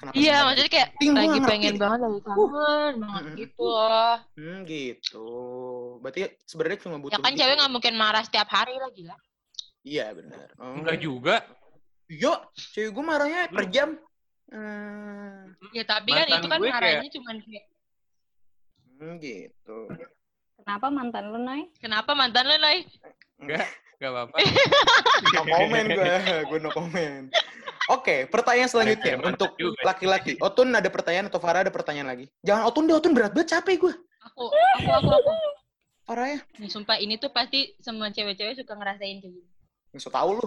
Kenapa 0.03 0.19
Iya, 0.19 0.37
maksudnya 0.43 0.73
kayak 0.73 0.89
Ting, 0.99 1.13
lagi 1.15 1.39
pengen 1.41 1.63
ngerti. 1.63 1.79
banget, 1.79 1.99
lagi 2.03 2.21
kangen 2.21 2.49
banget 2.51 2.95
Mm-mm. 2.99 3.37
gitu 3.39 3.63
loh. 3.63 4.15
Hmm, 4.35 4.59
gitu. 4.67 5.29
Berarti 6.03 6.21
sebenarnya 6.43 6.79
cuma 6.83 6.97
butuh 6.99 7.15
Ya 7.15 7.19
kan 7.21 7.31
gitu. 7.31 7.39
cewek 7.39 7.55
nggak 7.55 7.71
mungkin 7.71 7.95
marah 7.95 8.23
setiap 8.23 8.49
hari 8.49 8.75
lah 8.75 8.91
gila. 8.91 9.15
Iya, 9.83 10.07
benar. 10.11 10.47
Oh. 10.59 10.75
Enggak 10.75 10.99
juga. 10.99 11.37
Iya, 12.05 12.33
cewek 12.53 12.91
gue 12.91 13.05
marahnya 13.05 13.43
per 13.49 13.65
jam. 13.69 13.95
Hmm, 14.51 15.55
Ya 15.71 15.81
tapi 15.83 16.11
kan 16.11 16.27
Mantan 16.27 16.35
itu 16.37 16.47
kan 16.47 16.59
gue 16.59 16.67
kayak- 16.67 16.77
marahnya 16.77 17.11
cuman 17.13 17.37
kayak 17.41 17.65
hmm, 18.93 19.15
gitu. 19.17 19.79
Kenapa 20.59 20.87
mantan 20.89 21.25
lu, 21.31 21.39
Nay? 21.41 21.63
kenapa 21.79 22.11
mantan 22.13 22.45
lo 22.45 22.57
Nay? 22.57 22.87
Enggak, 23.39 23.67
enggak 23.97 24.11
apa-apa. 24.13 24.37
No 25.33 25.43
comment 25.49 25.87
gue, 25.89 26.15
gue 26.45 26.59
no 26.59 26.71
comment. 26.71 27.27
Oke, 27.91 28.31
pertanyaan 28.31 28.71
selanjutnya 28.71 29.19
untuk 29.19 29.59
laki-laki. 29.83 30.39
Otun 30.39 30.71
ada 30.71 30.87
pertanyaan 30.87 31.27
atau 31.27 31.43
Farah 31.43 31.67
ada 31.67 31.73
pertanyaan 31.75 32.15
lagi? 32.15 32.31
Jangan 32.47 32.71
Otun 32.71 32.87
deh, 32.87 32.95
Otun 32.95 33.11
berat 33.11 33.35
banget 33.35 33.59
capek 33.59 33.89
gue. 33.89 33.95
Aku, 34.23 34.45
aku, 34.79 34.91
aku, 35.03 35.11
aku. 35.11 35.33
Farah 36.07 36.27
ya, 36.35 36.39
Nih, 36.59 36.71
sumpah 36.71 36.99
ini 36.99 37.19
tuh 37.19 37.31
pasti 37.31 37.75
semua 37.79 38.11
cewek-cewek 38.11 38.59
suka 38.59 38.75
ngerasain 38.75 39.23
kayak 39.23 39.35
gini. 39.35 39.51
nggak 39.93 40.03
usah 40.03 40.13
tahu 40.15 40.31
lu. 40.41 40.47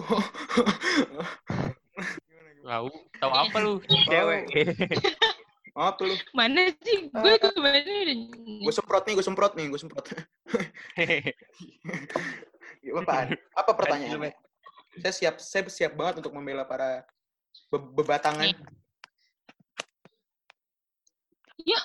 Tahu, 2.66 2.86
tahu 3.22 3.32
apa 3.32 3.56
lu? 3.62 3.72
Cewek. 4.10 4.42
Maaf 5.76 5.94
tuh 6.00 6.10
lu. 6.10 6.16
Mana 6.34 6.72
sih? 6.82 7.08
Gue 7.08 7.38
kemarin 7.38 7.84
udah 7.84 8.16
Gue 8.64 8.72
semprot 8.74 9.04
nih, 9.06 9.14
gue 9.14 9.24
semprot 9.24 9.52
nih, 9.54 9.66
gue 9.70 9.80
semprot. 9.80 10.04
Ya, 12.86 12.94
apaan? 13.02 13.34
Apa 13.58 13.74
pertanyaannya? 13.74 14.30
Saya 15.02 15.10
siap, 15.10 15.42
saya 15.42 15.66
siap 15.66 15.98
banget 15.98 16.22
untuk 16.22 16.30
membela 16.30 16.62
para 16.62 17.02
be- 17.66 17.90
bebatangan. 17.94 18.46
Nih. 18.46 18.56
Ya. 21.66 21.80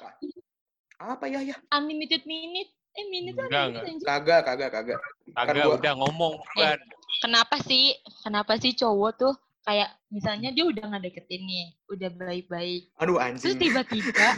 Apa 0.97 1.25
ya 1.25 1.41
ya? 1.41 1.57
unlimited 1.73 2.21
minute. 2.25 2.69
Eh, 2.91 3.07
minute 3.07 3.33
Enggak, 3.33 3.71
unlimited 3.71 3.93
enggak. 3.97 4.07
Kagak, 4.21 4.41
kagak, 4.45 4.69
kagak. 4.71 4.99
Kagak 5.31 5.65
gua- 5.65 5.77
udah 5.79 5.93
ngomong 5.97 6.33
bukan. 6.37 6.77
Kenapa 7.19 7.55
sih? 7.61 7.95
Kenapa 8.21 8.55
sih 8.57 8.71
cowok 8.71 9.11
tuh 9.15 9.33
kayak 9.61 9.89
misalnya 10.09 10.49
dia 10.49 10.65
udah 10.65 10.85
ngedeketin 10.89 11.41
nih, 11.43 11.65
udah 11.87 12.09
baik-baik. 12.11 12.89
Aduh 12.97 13.17
Terus 13.37 13.45
anjing. 13.45 13.59
tiba-tiba, 13.61 14.27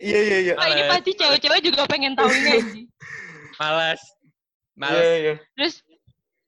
Iya 0.00 0.18
iya 0.20 0.38
iya. 0.42 0.54
oh 0.54 0.66
ini 0.68 0.82
pasti 0.86 1.10
cewek-cewek 1.16 1.60
juga 1.64 1.88
pengen 1.88 2.12
tahu 2.12 2.28
ini 2.28 2.50
anjing. 2.54 2.86
Malas. 3.56 4.00
Iya 4.00 4.76
Malas. 4.76 5.04
iya. 5.16 5.34
Terus, 5.56 5.74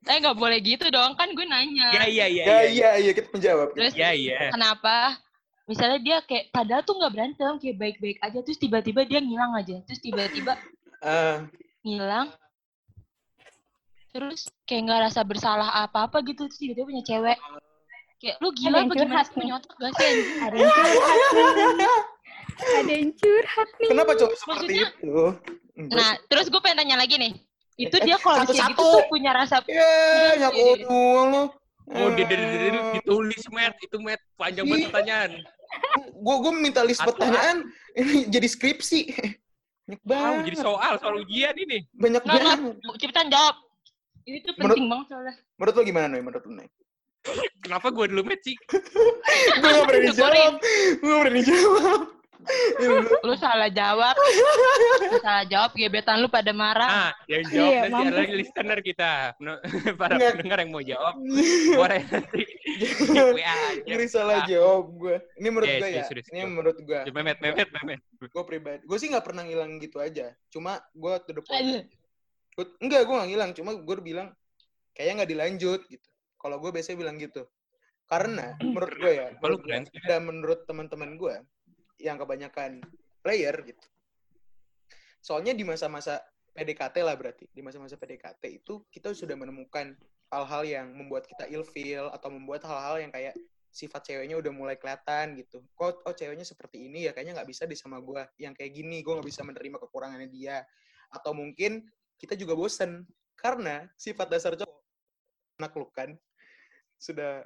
eh 0.02 0.16
nggak 0.18 0.34
boleh 0.34 0.58
gitu 0.58 0.86
dong, 0.88 1.14
kan 1.14 1.30
gue 1.30 1.46
nanya. 1.46 1.94
Ya 1.94 2.04
iya 2.06 2.26
iya. 2.26 2.44
Ya 2.44 2.58
iya 2.66 2.90
iya 2.98 3.12
kita 3.12 3.30
menjawab. 3.30 3.70
Terus 3.72 3.94
Ya 3.94 4.10
iya. 4.10 4.50
kenapa? 4.50 5.18
Misalnya 5.62 5.98
dia 6.02 6.16
kayak 6.20 6.50
padahal 6.50 6.82
tuh 6.82 6.98
nggak 6.98 7.12
berantem, 7.14 7.52
kayak 7.56 7.76
baik-baik 7.78 8.18
aja, 8.18 8.38
terus 8.42 8.58
tiba-tiba 8.58 9.06
dia 9.06 9.22
ngilang 9.22 9.54
aja, 9.54 9.78
terus 9.86 10.02
tiba-tiba 10.02 10.58
Eh, 11.02 11.36
ngilang, 11.86 12.34
terus 14.10 14.50
kayak 14.66 14.82
nggak 14.86 15.00
rasa 15.06 15.22
bersalah 15.22 15.70
apa-apa 15.82 16.18
gitu, 16.26 16.50
terus 16.50 16.58
tiba-tiba 16.58 16.86
punya 16.90 17.04
cewek. 17.06 17.38
Kayak 18.18 18.36
lu 18.38 18.48
gila 18.54 18.76
yang 18.76 18.86
apa 18.86 18.94
gimana 18.94 19.02
curhat 19.02 19.26
sih 19.26 19.34
punya 19.34 19.52
otak 19.58 19.74
gak 19.74 19.92
sih? 19.98 20.14
Ada 20.38 20.54
yang 20.54 20.70
curhat 20.70 21.74
nih. 21.74 21.90
Ada 22.62 22.92
yang 22.94 23.10
curhat 23.18 23.68
nih. 23.72 23.88
Kenapa 23.90 24.10
cowok 24.14 24.34
seperti 24.34 24.50
Maksudnya- 24.50 24.90
itu? 24.94 25.14
Nah, 25.90 26.10
terus 26.30 26.46
gue 26.46 26.60
pengen 26.62 26.78
tanya 26.86 26.96
lagi 26.98 27.16
nih. 27.18 27.32
Itu 27.74 27.96
dia 27.98 28.16
kalau 28.16 28.40
misalnya 28.40 28.52
gitu 28.68 28.74
satu-satu. 28.74 28.84
tuh 28.94 29.02
punya 29.08 29.30
rasa 29.32 29.56
sih. 29.60 29.72
Ya, 29.72 29.80
ya 29.80 29.88
Iya, 30.36 30.48
iya, 30.48 30.48
iya. 30.50 30.84
doang. 30.84 31.32
Oh, 31.82 32.08
di, 32.10 32.22
di, 32.22 32.34
di- 32.36 32.90
ditulis, 32.94 33.42
Matt. 33.48 33.74
Itu, 33.78 33.98
Matt. 33.98 34.22
Panjang 34.34 34.64
banget 34.64 34.88
pertanyaan. 34.88 35.30
Gue 36.14 36.36
gue 36.38 36.52
minta 36.54 36.80
list 36.82 37.00
Satu, 37.00 37.10
pertanyaan 37.12 37.64
ini 37.92 38.28
jadi 38.28 38.46
skripsi. 38.46 39.00
Banyak 39.82 40.02
banget. 40.04 40.42
jadi 40.46 40.58
soal, 40.62 40.92
soal 40.96 41.14
ujian 41.18 41.56
ini. 41.58 41.82
Banyak 41.92 42.22
banget. 42.22 42.58
cepetan 42.96 43.26
jawab. 43.28 43.56
Itu 44.22 44.46
tuh 44.46 44.54
Menurut- 44.54 44.68
penting 44.70 44.86
banget 44.86 45.06
soalnya. 45.08 45.34
Menurut 45.56 45.74
lo 45.74 45.82
gimana, 45.82 46.06
Noy? 46.06 46.22
Menurut 46.22 46.44
lo, 46.44 46.52
Noy? 46.54 46.68
Kenapa 47.58 47.86
gue 47.88 48.04
dulu, 48.08 48.22
Matt, 48.22 48.40
sih? 48.42 48.54
gue 48.54 48.78
gak 49.64 49.84
berani 49.84 50.10
jawab. 50.12 50.52
Gue 50.96 51.08
gak 51.08 51.20
berani 51.22 51.42
jawab. 51.42 52.00
Iya. 52.44 52.98
Lu 53.20 53.34
salah 53.34 53.68
jawab. 53.68 54.14
Lu 55.00 55.18
salah 55.18 55.44
jawab, 55.44 55.70
gebetan 55.72 56.18
lu 56.18 56.26
pada 56.26 56.50
marah. 56.50 56.90
Ah, 57.08 57.12
yang 57.26 57.42
jawab 57.44 57.68
Iya, 57.68 57.80
nanti 57.86 58.06
adalah 58.08 58.26
listener 58.32 58.78
kita. 58.80 59.12
Para 60.00 60.12
Nggak. 60.14 60.30
pendengar 60.36 60.58
yang 60.58 60.70
mau 60.70 60.82
jawab, 60.82 61.14
boleh 61.80 62.02
nanti 62.04 62.42
WA 63.32 63.40
aja. 63.44 63.82
Ngeri 63.84 64.06
salah 64.06 64.38
Ah. 64.38 64.46
jawab 64.46 64.84
gue. 64.92 65.16
Ini 65.36 65.48
menurut 65.48 65.68
Yes, 65.68 65.78
gue 65.78 65.88
ya. 65.88 65.96
yes, 65.98 66.08
yes, 66.10 66.26
Ini 66.28 66.40
menurut 66.44 66.76
gue. 66.78 67.00
Ya, 67.00 67.12
Memet, 67.12 67.38
memet, 67.38 67.68
memet. 67.72 68.00
Gue 68.18 68.44
pribadi. 68.44 68.80
Gue 68.82 68.96
sih 68.96 69.08
nggak 69.08 69.22
pernah 69.22 69.42
ngilang 69.42 69.78
gitu 69.78 69.98
aja. 69.98 70.34
Cuma 70.48 70.82
gue 70.88 71.12
to 71.22 71.32
the 71.32 71.42
point. 71.42 71.86
Gua- 72.52 72.74
enggak, 72.78 73.00
gue 73.02 73.14
nggak 73.14 73.30
ngilang. 73.30 73.50
Cuma 73.52 73.70
gue 73.74 73.96
bilang 73.98 74.28
kayaknya 74.92 75.14
nggak 75.18 75.30
dilanjut 75.30 75.80
gitu. 75.86 76.08
Kalau 76.36 76.58
gue 76.58 76.70
biasanya 76.70 76.98
bilang 76.98 77.16
gitu. 77.16 77.46
Karena 78.04 78.52
menurut 78.60 78.92
gue 78.92 79.12
ya, 79.14 79.28
menurut 79.34 79.60
gue, 79.62 79.72
sih. 79.88 80.04
dan 80.04 80.20
menurut 80.22 80.68
teman-teman 80.68 81.16
gue 81.16 81.32
yang 82.02 82.18
kebanyakan 82.18 82.82
player 83.22 83.54
gitu. 83.62 83.86
Soalnya 85.22 85.54
di 85.54 85.62
masa-masa 85.62 86.18
PDKT 86.52 87.00
lah 87.00 87.14
berarti, 87.14 87.46
di 87.48 87.62
masa-masa 87.62 87.94
PDKT 87.96 88.42
itu 88.50 88.84
kita 88.90 89.14
sudah 89.14 89.38
menemukan 89.38 89.94
hal-hal 90.28 90.62
yang 90.66 90.86
membuat 90.92 91.24
kita 91.24 91.46
ilfeel 91.48 92.10
atau 92.10 92.28
membuat 92.28 92.66
hal-hal 92.66 92.98
yang 93.00 93.12
kayak 93.14 93.32
sifat 93.72 94.04
ceweknya 94.04 94.36
udah 94.36 94.52
mulai 94.52 94.76
kelihatan 94.76 95.38
gitu. 95.40 95.64
Kok 95.72 96.04
oh 96.04 96.12
ceweknya 96.12 96.44
seperti 96.44 96.90
ini 96.90 97.08
ya 97.08 97.16
kayaknya 97.16 97.40
nggak 97.40 97.48
bisa 97.48 97.64
di 97.64 97.72
sama 97.78 98.02
gue 98.04 98.20
yang 98.36 98.52
kayak 98.52 98.74
gini, 98.74 99.00
gue 99.00 99.12
nggak 99.16 99.28
bisa 99.28 99.46
menerima 99.46 99.80
kekurangannya 99.80 100.28
dia. 100.28 100.60
Atau 101.08 101.32
mungkin 101.32 101.88
kita 102.20 102.36
juga 102.36 102.52
bosen 102.52 103.08
karena 103.38 103.88
sifat 103.96 104.28
dasar 104.28 104.52
cowok 104.58 104.76
naklukan 105.56 106.14
sudah 107.00 107.42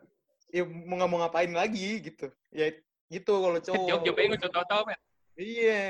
ya 0.51 0.63
mau 0.67 0.99
ngapain 1.01 1.51
lagi 1.51 2.03
gitu 2.05 2.29
ya 2.55 2.71
gitu 3.07 3.33
kalau 3.39 3.59
cowok 3.59 3.87
Jawab 3.87 4.03
jawabnya 4.03 4.27
nggak 4.27 4.43
usah 4.43 4.53
tahu-tahu, 4.53 4.83
Met. 4.91 5.01
iya 5.37 5.83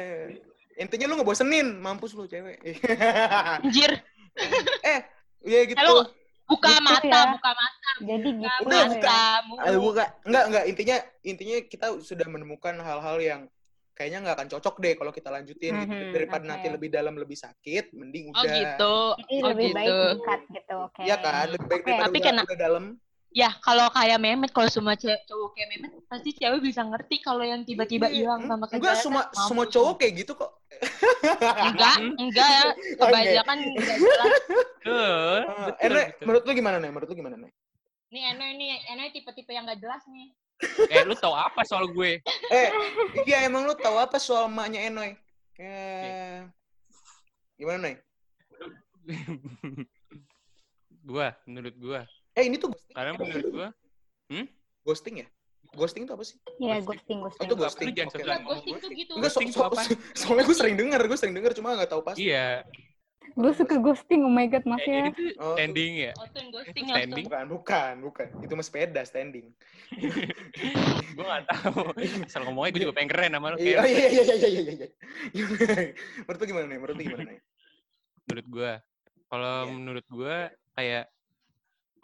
intinya 0.77 1.07
lu 1.09 1.15
ngebosenin 1.17 1.69
mampus 1.81 2.13
lu 2.13 2.29
cewek 2.29 2.61
Anjir, 3.65 3.93
eh 4.93 5.01
iya 5.41 5.61
gitu 5.65 5.81
Halo. 5.81 6.13
buka 6.45 6.69
Gitu 6.77 6.85
mata, 6.85 7.09
ya. 7.09 7.33
buka 7.33 7.51
mata. 7.57 7.91
Jadi 8.05 8.29
Buka 8.37 8.53
gitu 8.53 8.63
Udah, 8.69 8.83
ya. 8.85 8.89
matamu. 8.93 9.55
Eh, 9.65 9.79
bukan 9.81 10.07
enggak 10.29 10.45
enggak 10.47 10.65
intinya 10.69 10.97
intinya 11.25 11.57
kita 11.65 11.87
sudah 12.05 12.27
menemukan 12.29 12.77
hal-hal 12.77 13.17
yang 13.19 13.41
kayaknya 13.97 14.19
nggak 14.29 14.37
akan 14.37 14.49
cocok 14.53 14.75
deh 14.79 14.93
kalau 14.95 15.09
kita 15.11 15.29
lanjutin 15.33 15.73
gitu 15.89 16.05
Mhm, 16.05 16.13
daripada 16.13 16.45
oke. 16.45 16.51
nanti 16.53 16.67
lebih 16.69 16.89
dalam 16.93 17.17
lebih 17.17 17.35
sakit 17.35 17.97
mending 17.97 18.29
Oh 18.31 18.45
udah 18.45 18.53
gitu. 18.53 18.95
Jadi 19.25 19.35
Oh 19.41 19.49
lebih 19.57 19.69
baik 19.73 19.89
gitu. 19.89 20.07
dekat 20.21 20.41
gitu, 20.53 20.75
oke. 20.85 21.01
Iya 21.03 21.17
kan 21.17 21.47
lebih 21.49 21.67
baik 21.67 21.81
Oke, 21.81 21.89
daripada 21.89 22.05
tapi 22.05 22.17
udah, 22.21 22.29
kena- 22.29 22.45
udah 22.45 22.59
dalam 22.61 22.85
Ya, 23.37 23.53
kalau 23.61 23.93
kayak 23.93 24.17
Memet, 24.17 24.49
kalau 24.49 24.65
semua 24.73 24.97
cewek 24.97 25.21
cowok 25.29 25.53
kayak 25.53 25.69
Memet, 25.77 25.93
pasti 26.09 26.33
cewek 26.33 26.57
bisa 26.65 26.81
ngerti 26.89 27.21
kalau 27.21 27.45
yang 27.45 27.69
tiba-tiba 27.69 28.09
Iya, 28.09 28.33
hilang 28.33 28.49
sama 28.49 28.65
enggak 28.65 28.97
kejahatan, 28.97 29.05
semua 29.05 29.23
semua 29.37 29.65
cowok 29.69 29.95
kayak 30.01 30.13
gitu 30.25 30.33
kok 30.41 30.57
Enggak, 31.37 31.97
enggak 32.25 32.49
ya. 32.49 32.65
Kebanyakan 32.97 33.59
enggak 33.77 33.97
jelas. 34.01 34.33
Eh, 34.87 35.43
Ene, 35.83 36.15
betul. 36.15 36.25
menurut 36.31 36.43
lu 36.47 36.53
gimana 36.55 36.77
nih 36.79 36.91
menurut 36.95 37.09
lu 37.11 37.17
gimana 37.19 37.37
nih 37.37 37.53
Nih 38.15 38.23
Eno 38.33 38.45
ini, 38.47 38.67
Eno 38.89 39.03
tipe-tipe 39.13 39.51
yang 39.53 39.69
enggak 39.69 39.85
jelas 39.85 40.03
nih. 40.09 40.33
Eh, 40.97 41.05
lu 41.05 41.13
tahu 41.13 41.37
apa 41.37 41.61
soal 41.69 41.93
gue? 41.93 42.25
eh 42.49 42.69
iya 43.29 43.45
emang 43.45 43.69
lu 43.69 43.77
tahu 43.77 44.01
apa 44.01 44.17
soal 44.17 44.49
emaknya 44.49 44.89
Enoy 44.89 45.13
eh 45.61 46.41
gimana 47.61 47.93
nih 47.93 47.97
gua, 51.05 51.37
menurut 51.45 51.77
gua. 51.77 52.01
Eh 52.37 52.45
ini 52.45 52.57
tuh 52.57 52.69
ghosting 52.71 52.93
Karena 52.93 53.13
menurut 53.15 53.47
gua, 53.49 53.69
ghosting 54.85 55.15
ya 55.19 55.27
ghosting 55.73 56.03
itu 56.05 56.13
apa 56.15 56.25
sih 56.25 56.37
Iya, 56.57 56.79
Ghosting. 56.79 57.19
ghosting, 57.21 57.43
Oh, 57.43 57.45
itu 57.45 57.55
ghosting. 57.55 57.89
ghosting. 57.91 57.91
Jangan 57.93 58.09
Enggak, 58.15 58.39
ngomong 58.39 58.47
ghosting 58.47 58.65
tuh 58.65 58.73
ghosting. 58.73 58.97
gitu. 58.97 59.13
Enggak, 59.13 59.31
so, 59.31 59.39
Ghosting 59.39 59.51
so, 59.51 59.61
so- 59.67 60.01
soalnya 60.23 60.45
gue 60.47 60.57
sering 60.57 60.77
denger, 60.79 61.01
gue 61.03 61.19
sering 61.19 61.35
denger, 61.35 61.53
cuma 61.53 61.69
nggak 61.75 61.91
tahu 61.91 62.03
pasti. 62.03 62.21
Iya, 62.25 62.49
Gue 63.35 63.53
suka 63.53 63.77
ghosting, 63.77 64.21
oh 64.23 64.31
my 64.31 64.47
god, 64.47 64.65
maaf 64.65 64.81
kayak 64.81 64.89
ya. 64.89 65.07
gitu 65.11 65.21
Oh, 65.37 65.53
standing 65.53 65.93
ya. 65.99 66.13
Ghosting 66.17 66.47
Itu 66.49 66.81
ya, 66.83 66.95
standing. 66.95 67.25
Bukan, 67.27 67.45
bukan, 67.51 67.93
bukan. 68.01 68.27
Itu 68.41 68.53
mah 68.55 68.65
sepeda 68.65 69.03
standing. 69.03 69.47
Gue 71.17 71.25
gak 71.27 71.45
tahu. 71.47 71.93
Asal 72.23 72.41
ngomongnya 72.43 72.71
gue 72.73 72.83
juga 72.83 72.95
pengen 72.95 73.11
keren 73.11 73.31
sama 73.31 73.47
lu. 73.53 73.57
Iya, 73.59 73.77
kayak- 73.77 73.91
iya, 73.91 74.09
iya, 74.09 74.23
iya, 74.23 74.37
iya, 74.39 74.61
iya, 74.63 74.73
iya. 74.73 74.89
Menurut 76.25 76.39
lu 76.39 76.47
gimana 76.47 76.67
nih? 76.67 76.79
Menurut 76.79 76.95
lu 76.95 77.05
gimana 77.05 77.25
nih? 77.29 77.41
menurut 78.25 78.47
gua 78.49 78.73
kalau 79.27 79.55
Iya. 79.61 79.71
menurut 79.71 80.07
gua 80.09 80.37
kayak 80.73 81.05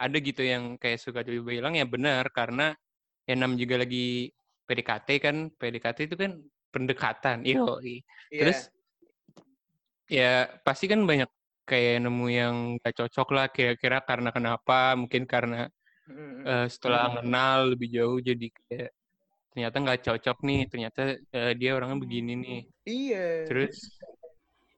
ada 0.05 0.17
gitu 0.27 0.41
yang 0.53 0.63
kayak 0.81 0.99
suka 1.05 1.19
coba 1.27 1.41
bilang 1.57 1.73
ya 1.79 1.85
benar 1.93 2.25
karena 2.37 2.63
yang 3.29 3.37
nam 3.41 3.53
juga 3.61 3.75
lagi 3.83 3.97
PDKT 4.67 5.07
kan 5.25 5.35
PDKT 5.59 5.99
itu 6.07 6.15
kan 6.23 6.31
pendekatan 6.73 7.37
iya 7.49 7.59
Iya. 8.33 8.39
terus 8.39 8.59
ya 10.17 10.23
pasti 10.65 10.85
kan 10.91 10.99
banyak 11.09 11.29
kayak 11.69 11.93
nemu 12.03 12.25
yang 12.39 12.55
gak 12.83 12.93
cocok 12.99 13.27
lah 13.35 13.45
kira-kira 13.55 13.97
karena 14.09 14.29
kenapa 14.35 14.73
mungkin 15.01 15.23
karena 15.33 15.55
eh, 16.47 16.65
setelah 16.73 17.03
kenal 17.15 17.57
lebih 17.73 17.87
jauh 17.97 18.17
jadi 18.29 18.45
kayak 18.57 18.89
ternyata 19.51 19.77
nggak 19.83 19.99
cocok 20.07 20.37
nih 20.47 20.59
ternyata 20.71 20.99
eh, 21.37 21.51
dia 21.59 21.69
orangnya 21.77 21.97
begini 22.05 22.31
nih 22.43 22.59
Iya. 22.85 23.17
terus 23.47 23.75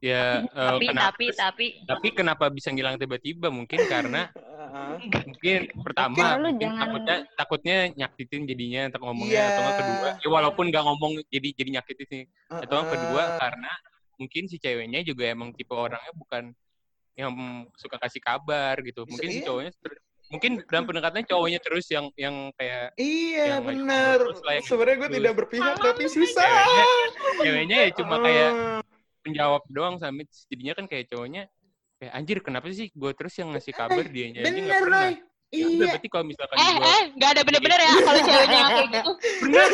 ya 0.05 0.45
eh, 0.45 0.69
Tapi, 0.69 0.85
kenapa 0.85 1.09
tapi, 1.09 1.25
tapi. 1.33 1.65
tapi 1.83 2.07
kenapa 2.13 2.45
bisa 2.47 2.69
ngilang 2.69 2.95
tiba-tiba 2.95 3.49
mungkin 3.49 3.79
karena 3.85 4.29
Heeh. 4.29 4.93
mungkin 5.33 5.59
pertama 5.81 6.13
Mungkin 6.13 6.29
lu 6.37 6.47
mungkin 6.47 6.61
jangan- 6.61 6.81
takutnya 6.85 7.15
takutnya 7.33 7.77
nyakitin 7.95 8.41
jadinya 8.45 8.81
untuk 8.87 9.01
ngomongnya 9.01 9.33
Iya. 9.35 9.49
atau 9.49 9.61
nggak 9.61 9.77
kedua 9.79 10.09
ya 10.21 10.27
walaupun 10.29 10.65
nggak 10.69 10.83
ngomong 10.83 11.11
jadi 11.27 11.47
jadi 11.53 11.69
nyakitin 11.79 12.05
sih 12.05 12.23
atau 12.47 12.75
nggak 12.77 12.91
kedua 12.93 13.23
karena 13.39 13.71
mungkin 14.15 14.43
si 14.45 14.55
ceweknya 14.55 15.01
juga 15.01 15.23
emang 15.25 15.49
tipe 15.51 15.73
orangnya 15.73 16.13
bukan 16.13 16.53
yang 17.15 17.31
suka 17.73 17.97
kasih 17.97 18.19
kabar 18.19 18.77
gitu 18.79 19.03
Bisa- 19.03 19.09
mungkin 19.09 19.29
si 19.29 19.39
iya. 19.41 19.47
cowoknya 19.47 19.71
ter- 19.73 20.01
mungkin 20.25 20.51
dalam 20.65 20.85
pendekatannya 20.85 21.27
cowoknya 21.27 21.59
terus 21.59 21.85
yang 21.87 22.09
yang 22.13 22.49
kayak 22.53 22.97
Iya, 22.97 23.43
yang 23.45 23.61
nggak 23.61 23.65
benar. 23.71 24.15
terus 24.19 24.39
lah 24.41 24.53
yang 24.53 24.65
Sebenarnya 24.65 24.97
gue 24.97 25.09
tidak 25.13 25.33
berpihak, 25.35 25.75
tapi 25.77 26.03
susah. 26.07 26.45
ceweknya 26.45 26.85
ceweknya 27.39 27.77
ya 27.77 27.89
cuma 27.93 28.15
kayak 28.19 28.51
Menjawab 29.25 29.63
doang 29.67 29.95
sampai 29.97 30.23
jadinya 30.45 30.73
kan 30.73 30.85
kayak 30.85 31.09
cowoknya 31.09 31.49
kayak 31.95 32.13
anjir 32.13 32.37
kenapa 32.39 32.69
sih 32.69 32.91
gue 32.91 33.11
terus 33.11 33.33
yang 33.35 33.49
ngasih 33.49 33.73
kabar 33.73 34.05
dia 34.05 34.25
aja 34.27 34.37
nggak 34.37 34.45
Bener, 34.45 34.79
pernah 34.79 35.01
Roy. 35.01 35.13
Ya 35.47 35.61
udah, 35.61 35.71
Iya. 35.71 35.87
berarti 35.87 36.07
kalau 36.09 36.25
misalkan 36.25 36.55
Eh, 36.57 36.71
gua 36.73 36.85
eh, 36.85 37.01
enggak 37.07 37.29
ada 37.31 37.41
bener-bener 37.41 37.79
ya 37.79 37.91
kalau 37.95 38.21
ceweknya 38.21 38.61
kayak 38.65 38.87
gitu. 38.91 39.11
bener 39.45 39.67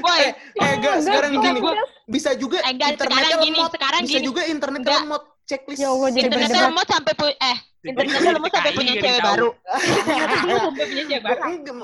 Boy, 0.00 0.20
Eh, 0.20 0.32
eh, 0.56 0.70
enggak, 0.74 0.94
sekarang 1.00 1.30
enggak, 1.30 1.44
gini. 1.46 1.60
gua- 1.60 1.78
Bisa 2.04 2.30
juga 2.34 2.58
Eh, 2.58 2.72
internetnya 2.72 2.98
sekarang 2.98 3.44
gini, 3.46 3.58
sekarang 3.70 4.00
Bisa 4.02 4.18
gini. 4.18 4.26
juga 4.26 4.42
internet 4.44 4.82
lemot. 4.82 5.22
Checklist. 5.50 5.82
Ya 5.82 5.90
Allah, 5.90 6.08
internetnya 6.08 6.46
berdebat. 6.46 6.68
lemot 6.70 6.86
sampai 6.86 7.12
pu 7.12 7.26
eh 7.26 7.58
internetnya 7.90 8.30
lemot 8.38 8.52
sampai 8.54 8.72
punya 8.72 8.94
cewek 8.94 9.20
baru. 9.20 9.48
Sampai 9.50 10.84
punya 10.86 11.04
cewek 11.10 11.22
baru. 11.26 11.40
Enggak, 11.42 11.74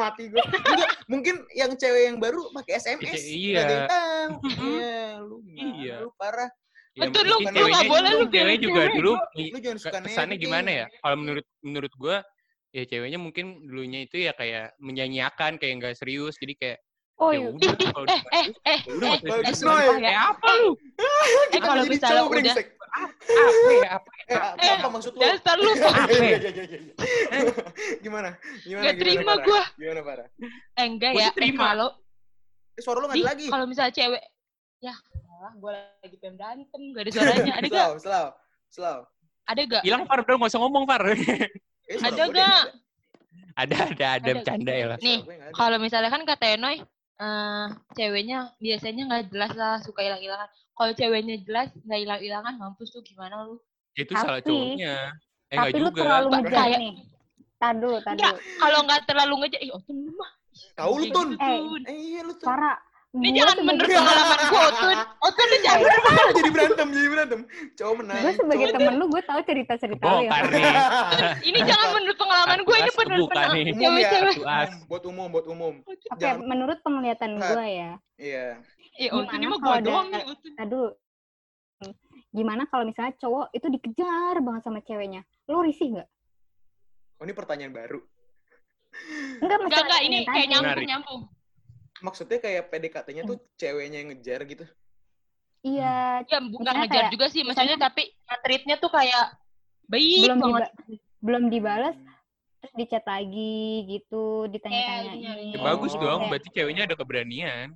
mati 0.00 0.22
gue. 0.32 0.40
Enggak, 0.40 0.88
mungkin 1.04 1.34
yang 1.52 1.72
cewek 1.76 2.02
yang 2.08 2.16
baru 2.16 2.40
pakai 2.54 2.72
SMS. 2.80 3.20
Iya. 3.20 3.52
Nggak 3.52 3.62
ada 3.62 3.72
yang 3.72 3.86
tahu. 3.86 4.32
Iya, 4.48 5.00
lu? 5.20 5.36
Iya. 5.44 5.94
Lu 6.00 6.10
parah. 6.16 6.48
Ya, 6.92 7.08
Betul, 7.08 7.24
lu- 7.24 7.40
lu 7.40 7.48
ceweknya- 7.48 7.88
boleh 7.88 8.10
lu 8.12 8.24
cewek 8.28 8.56
juga 8.60 8.80
cewek 8.84 8.92
dulu 9.00 9.12
Lu 9.32 9.58
jangan 9.64 9.78
suka 9.80 9.98
kesannya 10.04 10.36
netting. 10.36 10.44
gimana 10.44 10.68
ya 10.68 10.86
kalau 11.00 11.16
menurut 11.16 11.46
menurut 11.64 11.92
gua 11.96 12.16
ya 12.68 12.84
ceweknya 12.84 13.16
mungkin 13.16 13.64
dulunya 13.64 14.04
itu 14.04 14.20
ya 14.20 14.36
kayak 14.36 14.76
menyanyiakan 14.76 15.56
kayak 15.56 15.74
nggak 15.80 15.96
serius 15.96 16.36
jadi 16.36 16.52
kayak 16.52 16.78
Oh, 17.22 17.30
ya 17.30 17.38
iya. 17.38 17.48
udah 17.48 17.70
kalau 17.86 18.06
Eh, 18.08 18.20
eh, 18.32 18.46
eh, 18.66 18.78
ya 18.82 18.92
udah 18.92 19.08
eh, 19.08 19.18
bagus, 19.22 19.54
serius. 19.54 19.60
Noy. 19.62 20.02
kayak 20.02 20.22
apa 20.28 20.48
lu 20.52 20.70
eh 21.48 21.60
kalau 21.62 21.82
misalnya 21.86 22.22
udah 22.24 22.54
apa 22.92 23.70
ya 23.72 23.90
apa 23.94 24.10
ya? 24.12 24.26
Eh, 24.26 24.36
apa, 24.36 24.62
apa 24.76 24.88
maksud 24.90 25.12
lu? 25.12 25.20
dasar 25.22 25.56
lu 25.56 25.70
Apa 25.72 26.12
ya? 26.12 26.18
iya, 26.18 26.38
iya. 26.42 26.80
Gimana? 28.02 28.30
Gimana? 28.60 28.90
Gimana, 28.90 28.90
terima 28.98 29.32
gua. 29.40 29.62
Gimana 29.72 30.00
parah? 30.02 30.26
eh 30.74 30.84
enggak 30.84 31.10
ya 31.10 31.20
eh, 31.20 31.26
diterima. 31.30 31.62
kalau 31.68 31.88
Eh, 32.72 32.80
suara 32.80 32.98
lu 32.98 33.06
nggak 33.06 33.16
ada 33.16 33.28
lagi. 33.30 33.46
kalau 33.48 33.64
misalnya 33.66 33.92
cewek 33.92 34.22
ya 34.80 34.94
malah 35.22 35.52
gue 35.54 35.70
lagi 36.02 36.16
pengen 36.18 36.34
berantem 36.34 36.82
gak 36.90 37.02
ada 37.02 37.10
suaranya 37.12 37.52
ada 37.54 37.66
gak 37.66 37.70
Slow, 37.70 37.92
slow, 38.00 38.26
slow. 38.68 38.98
ada 39.44 39.60
gak 39.62 39.82
hilang 39.82 40.02
Far 40.04 40.18
udah 40.18 40.34
nggak 40.34 40.50
usah 40.50 40.60
ngomong 40.60 40.84
Far 40.84 41.02
Eh, 41.04 41.98
Ada 41.98 42.22
nggak? 42.24 42.62
ada 43.52 43.76
ada 43.84 44.06
ada 44.08 44.08
Ada. 44.16 44.30
bercanda 44.32 44.72
ya 44.72 44.86
lah 44.88 44.98
Nih, 44.98 45.18
gue 45.20 45.36
kalau 45.52 45.76
misalnya 45.76 46.08
kan 46.08 46.22
kata 46.22 46.56
Enoy 46.56 46.80
eh 47.18 47.66
ceweknya 47.92 48.38
biasanya 48.58 49.02
nggak 49.06 49.24
jelas 49.30 49.52
lah 49.54 49.74
suka 49.78 50.00
hilang-hilangan 50.00 50.46
kalau 50.72 50.92
ceweknya 50.92 51.36
jelas 51.42 51.68
nggak 51.78 52.00
hilang-hilangan 52.00 52.54
mampus 52.56 52.88
tuh 52.88 53.02
gimana 53.02 53.44
lu 53.44 53.60
itu 53.92 54.12
salah 54.14 54.38
Tapi- 54.38 54.48
cowoknya 54.48 54.94
eh 55.48 55.56
Tapi 55.60 55.76
lu 55.76 55.88
juga 55.88 56.00
terlalu 56.00 56.28
ngejar 56.32 56.56
kayak- 56.64 56.80
nih. 56.80 56.94
Enggak, 57.62 57.74
dulu. 57.78 57.96
kalau 58.58 58.78
nggak 58.82 59.00
terlalu 59.06 59.34
ngejar 59.38 59.60
ih 59.60 59.70
oh 59.70 59.80
tuh 59.80 59.94
mah 59.94 60.30
Tahu 60.74 60.92
lu, 60.98 61.04
Tun. 61.08 61.28
gitu, 61.32 61.40
Eh. 61.40 61.60
Eh, 61.88 61.96
iya 62.10 62.20
lu 62.20 62.32
tuh. 62.34 62.44
Farah, 62.44 62.76
Ini 63.12 63.28
Gua 63.28 63.38
jangan 63.44 63.56
menurut 63.60 63.90
pengalaman 63.92 64.38
gue, 64.40 64.62
Otun. 64.64 64.98
Otun 65.20 65.46
lu 65.46 65.58
jangan. 65.60 65.84
jadi 66.32 66.48
berantem, 66.48 66.86
jadi 66.88 67.08
berantem. 67.12 67.40
Cowok 67.76 67.94
menang. 68.00 68.16
gue 68.18 68.32
sebagai 68.32 68.64
cowok- 68.64 68.76
temen 68.80 68.94
lu 68.96 69.04
gue 69.04 69.22
tahu 69.22 69.40
cerita-cerita 69.44 70.04
lu 70.08 70.20
ya. 70.24 70.30
Ini 71.52 71.58
jangan 71.60 71.88
menurut 71.92 72.16
pengalaman 72.16 72.58
gue, 72.64 72.72
ini 72.72 72.90
umum 73.76 73.92
ya. 73.92 74.08
cewek-cewek. 74.08 74.36
Buat 74.88 75.02
umum, 75.04 75.26
buat 75.28 75.46
umum. 75.46 75.74
Oke, 75.84 76.08
Jangan- 76.16 76.40
menurut 76.48 76.78
penglihatan 76.80 77.30
gue 77.36 77.66
ya. 77.68 77.90
Iya. 78.16 78.46
Eh, 78.96 79.08
Otun 79.12 79.36
ini 79.36 79.44
mah 79.44 79.58
gue 79.60 79.76
doang 79.84 80.08
nih, 80.08 80.22
Otun. 80.24 80.52
Tadi 80.56 80.68
dulu. 80.72 80.88
Gimana 82.32 82.64
kalau 82.64 82.88
misalnya 82.88 83.12
cowok 83.20 83.52
itu 83.52 83.66
dikejar 83.68 84.40
banget 84.40 84.62
sama 84.64 84.80
ceweknya? 84.80 85.20
Lo 85.52 85.60
risih 85.60 86.00
nggak? 86.00 86.08
Oh, 87.20 87.28
ini 87.28 87.36
pertanyaan 87.36 87.76
baru. 87.76 88.00
Enggak, 89.36 89.58
Enggak, 89.60 89.80
enggak, 89.84 90.00
ini 90.00 90.18
kayak 90.24 90.46
nyambung-nyambung. 90.48 91.22
Maksudnya 92.02 92.38
kayak 92.38 92.68
PDKT-nya 92.68 93.22
tuh 93.22 93.38
ceweknya 93.54 94.02
yang 94.02 94.10
ngejar 94.10 94.42
gitu. 94.44 94.66
Iya, 95.62 96.26
Ya, 96.26 96.38
bukan 96.42 96.66
Misalnya 96.66 96.80
ngejar 96.82 97.04
kayak- 97.06 97.12
juga 97.14 97.26
sih, 97.30 97.42
maksudnya 97.46 97.78
tapi 97.78 98.02
treatnya 98.42 98.76
tuh 98.76 98.90
kayak 98.90 99.38
baik 99.86 100.26
belum 100.26 100.38
banget. 100.42 100.62
diba- 100.74 101.00
belum 101.22 101.44
dibales, 101.48 101.96
terus 102.58 102.72
dicat 102.74 103.04
lagi 103.06 103.62
gitu, 103.86 104.50
ditanya-tanyain. 104.50 105.22
nyari- 105.22 105.54
Ya, 105.54 105.62
bagus 105.62 105.94
Oh. 105.94 106.02
dong, 106.02 106.18
Kayak, 106.18 106.30
berarti 106.34 106.48
ceweknya 106.50 106.82
ada 106.84 106.96
keberanian. 106.98 107.68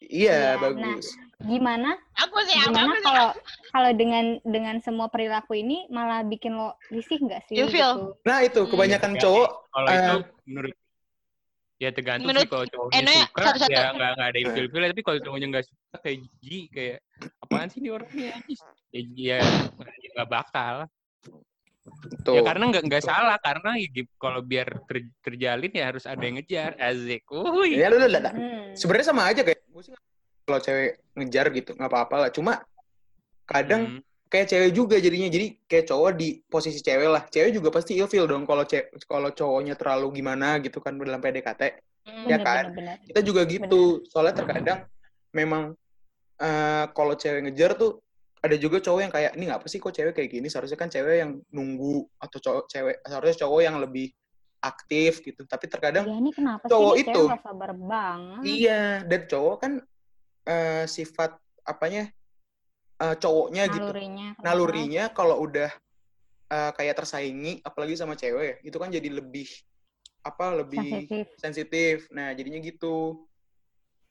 Iya, 0.00 0.56
Iya, 0.56 0.58
bagus. 0.58 1.12
Gimana? 1.38 1.92
Aku 2.16 2.40
sih 2.42 2.56
Gimana 2.58 2.96
kalau 2.98 3.28
kalau 3.70 3.90
dengan 3.92 4.40
dengan 4.42 4.80
semua 4.80 5.06
perilaku 5.06 5.54
ini 5.54 5.84
malah 5.86 6.24
bikin 6.24 6.52
lo 6.52 6.72
risih 6.88 7.20
nggak 7.20 7.46
sih? 7.46 7.60
Ilfil. 7.60 7.84
Gitu? 7.94 8.04
Nah, 8.24 8.38
itu 8.40 8.60
Hmm. 8.60 8.70
kebanyakan 8.70 9.12
Ya, 9.14 9.20
cowok 9.20 9.48
Kalau 9.70 9.86
Eh, 9.86 9.94
itu 9.94 10.16
menurut 10.46 10.74
ya 11.80 11.88
tergantung 11.96 12.28
menurut 12.28 12.44
sih 12.44 12.52
kalau 12.52 12.66
cowoknya 12.68 12.98
Eno 13.00 13.10
ya, 13.10 13.24
suka 13.24 13.40
satu-satu. 13.40 13.72
ya 13.72 13.80
nggak 13.96 14.10
nggak 14.12 14.28
ada 14.28 14.38
ilfil 14.38 14.82
tapi 14.92 15.02
kalau 15.02 15.18
cowoknya 15.24 15.46
nggak 15.48 15.64
suka 15.64 15.96
kayak 16.04 16.18
Ji 16.44 16.58
kayak 16.68 16.98
apaan 17.40 17.66
sih 17.72 17.78
ini 17.80 17.88
orangnya 17.88 18.24
ya 18.92 19.00
ya 19.16 19.38
nggak 20.12 20.28
bakal 20.28 20.74
tuh. 22.20 22.36
ya 22.36 22.40
karena 22.44 22.64
nggak 22.68 22.84
nggak 22.84 23.02
salah 23.02 23.36
karena 23.40 23.70
ya, 23.80 23.88
kalau 24.20 24.40
biar 24.44 24.68
ter- 24.84 25.08
terjalin 25.24 25.72
ya 25.72 25.84
harus 25.88 26.04
ada 26.04 26.20
yang 26.20 26.36
ngejar 26.36 26.76
azik 26.76 27.24
Wuih. 27.32 27.80
Ya, 27.80 27.88
lu, 27.88 27.96
lu, 27.96 28.06
lu, 28.06 28.18
lu. 28.20 28.28
Hmm. 28.30 28.76
Sebenarnya 28.76 29.06
sama 29.08 29.22
aja 29.32 29.40
kayak 29.40 29.64
gue 29.64 29.82
sih 29.88 29.92
kalau 30.44 30.60
cewek 30.60 31.00
ngejar 31.16 31.46
gitu 31.56 31.70
nggak 31.72 31.90
apa-apa 31.90 32.14
lah. 32.26 32.30
Cuma 32.30 32.60
kadang 33.48 33.98
Hmm. 33.98 34.09
Kayak 34.30 34.46
cewek 34.46 34.70
juga 34.70 34.96
jadinya 34.96 35.26
jadi 35.26 35.58
kayak 35.66 35.86
cowok 35.86 36.10
di 36.14 36.38
posisi 36.40 36.78
cewek 36.78 37.08
lah 37.10 37.26
cewek 37.26 37.50
juga 37.50 37.68
pasti 37.68 37.98
ilfil 37.98 38.24
dong 38.24 38.46
kalau 38.46 38.62
kalau 39.04 39.28
cowoknya 39.28 39.74
terlalu 39.74 40.14
gimana 40.16 40.56
gitu 40.58 40.78
kan 40.78 40.94
dalam 40.94 41.18
PDKT 41.18 41.62
Hmm. 42.00 42.24
Ya 42.24 42.40
Bener, 42.40 42.46
kan? 42.48 42.64
bener, 42.72 42.96
bener. 42.96 42.96
kita 43.04 43.20
juga 43.20 43.44
gitu 43.44 44.00
soalnya 44.08 44.40
terkadang 44.40 44.88
memang 45.30 45.76
eh, 46.38 46.84
kalau 46.90 47.12
cewek 47.12 47.44
ngejar 47.44 47.76
tuh 47.76 48.00
ada 48.40 48.56
juga 48.56 48.80
cowok 48.80 49.00
yang 49.04 49.12
kayak 49.12 49.32
ini 49.36 49.44
ngapa 49.46 49.68
sih 49.68 49.76
kok 49.76 49.92
cewek 49.92 50.16
kayak 50.16 50.32
gini 50.32 50.48
seharusnya 50.48 50.80
kan 50.80 50.88
cewek 50.88 51.20
yang 51.20 51.36
nunggu 51.52 52.08
atau 52.16 52.38
cowok 52.40 52.64
cewek 52.66 52.96
seharusnya 53.04 53.38
cowok 53.44 53.60
yang 53.60 53.76
lebih 53.76 54.08
aktif 54.60 55.20
gitu 55.20 55.44
tapi 55.44 55.68
terkadang 55.68 56.08
Ya 56.08 56.16
ini 56.16 56.32
kenapa 56.32 56.64
cowok 56.64 56.94
sih 56.94 57.02
itu- 57.02 57.12
cewek 57.12 57.28
nggak 57.28 57.42
sabar 57.44 57.70
banget? 57.76 58.42
iya 58.48 58.82
dan 59.04 59.20
cowok 59.28 59.56
kan 59.60 59.72
eh, 60.46 60.84
sifat 60.88 61.36
apanya 61.62 62.08
eh, 63.00 63.16
cowoknya 63.16 63.62
gitu 63.68 63.88
Nalurinya. 63.90 64.28
kenapa? 64.36 64.44
nalurinya 64.44 65.04
kalau 65.10 65.36
udah 65.40 65.70
uh, 66.50 66.70
kayak 66.76 66.94
tersaingi 67.00 67.58
apalagi 67.60 67.96
sama 67.96 68.14
cewek 68.14 68.60
itu 68.60 68.76
kan 68.76 68.92
jadi 68.92 69.08
lebih 69.08 69.48
apa 70.20 70.52
lebih 70.52 71.08
Sensitif. 71.08 71.24
sensitif 71.40 71.96
nah 72.12 72.36
jadinya 72.36 72.60
gitu 72.60 73.24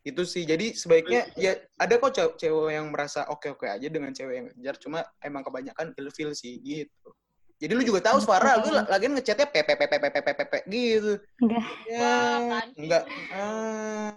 itu 0.02 0.23
sih 0.25 0.47
jadi 0.47 0.73
sebaiknya 0.73 1.28
ya 1.36 1.54
ada 1.75 1.99
kok 1.99 2.12
cew- 2.15 2.34
cewek 2.34 2.71
yang 2.73 2.88
merasa 2.89 3.28
oke 3.30 3.52
oke 3.52 3.67
aja 3.67 3.86
dengan 3.86 4.10
cewek 4.10 4.34
yang 4.34 4.47
ngejar 4.49 4.75
cuma 4.80 5.04
emang 5.21 5.43
kebanyakan 5.43 5.91
ilfil 5.99 6.32
sih 6.34 6.58
gitu 6.63 7.10
jadi 7.60 7.75
lu 7.75 7.84
juga 7.84 7.99
tahu 8.10 8.23
suara 8.23 8.58
lu 8.63 8.71
la- 8.71 8.88
lagi 8.88 9.06
ngechatnya 9.06 9.45
pepe 9.45 9.75
pepe 9.75 9.99
pepe 9.99 10.10
pepe 10.10 10.32
pepe 10.34 10.60
gitu 10.71 11.19
Enggak. 11.43 11.63
ya 11.86 12.10
sih? 12.73 12.80
enggak 12.80 13.04
ah 13.30 14.10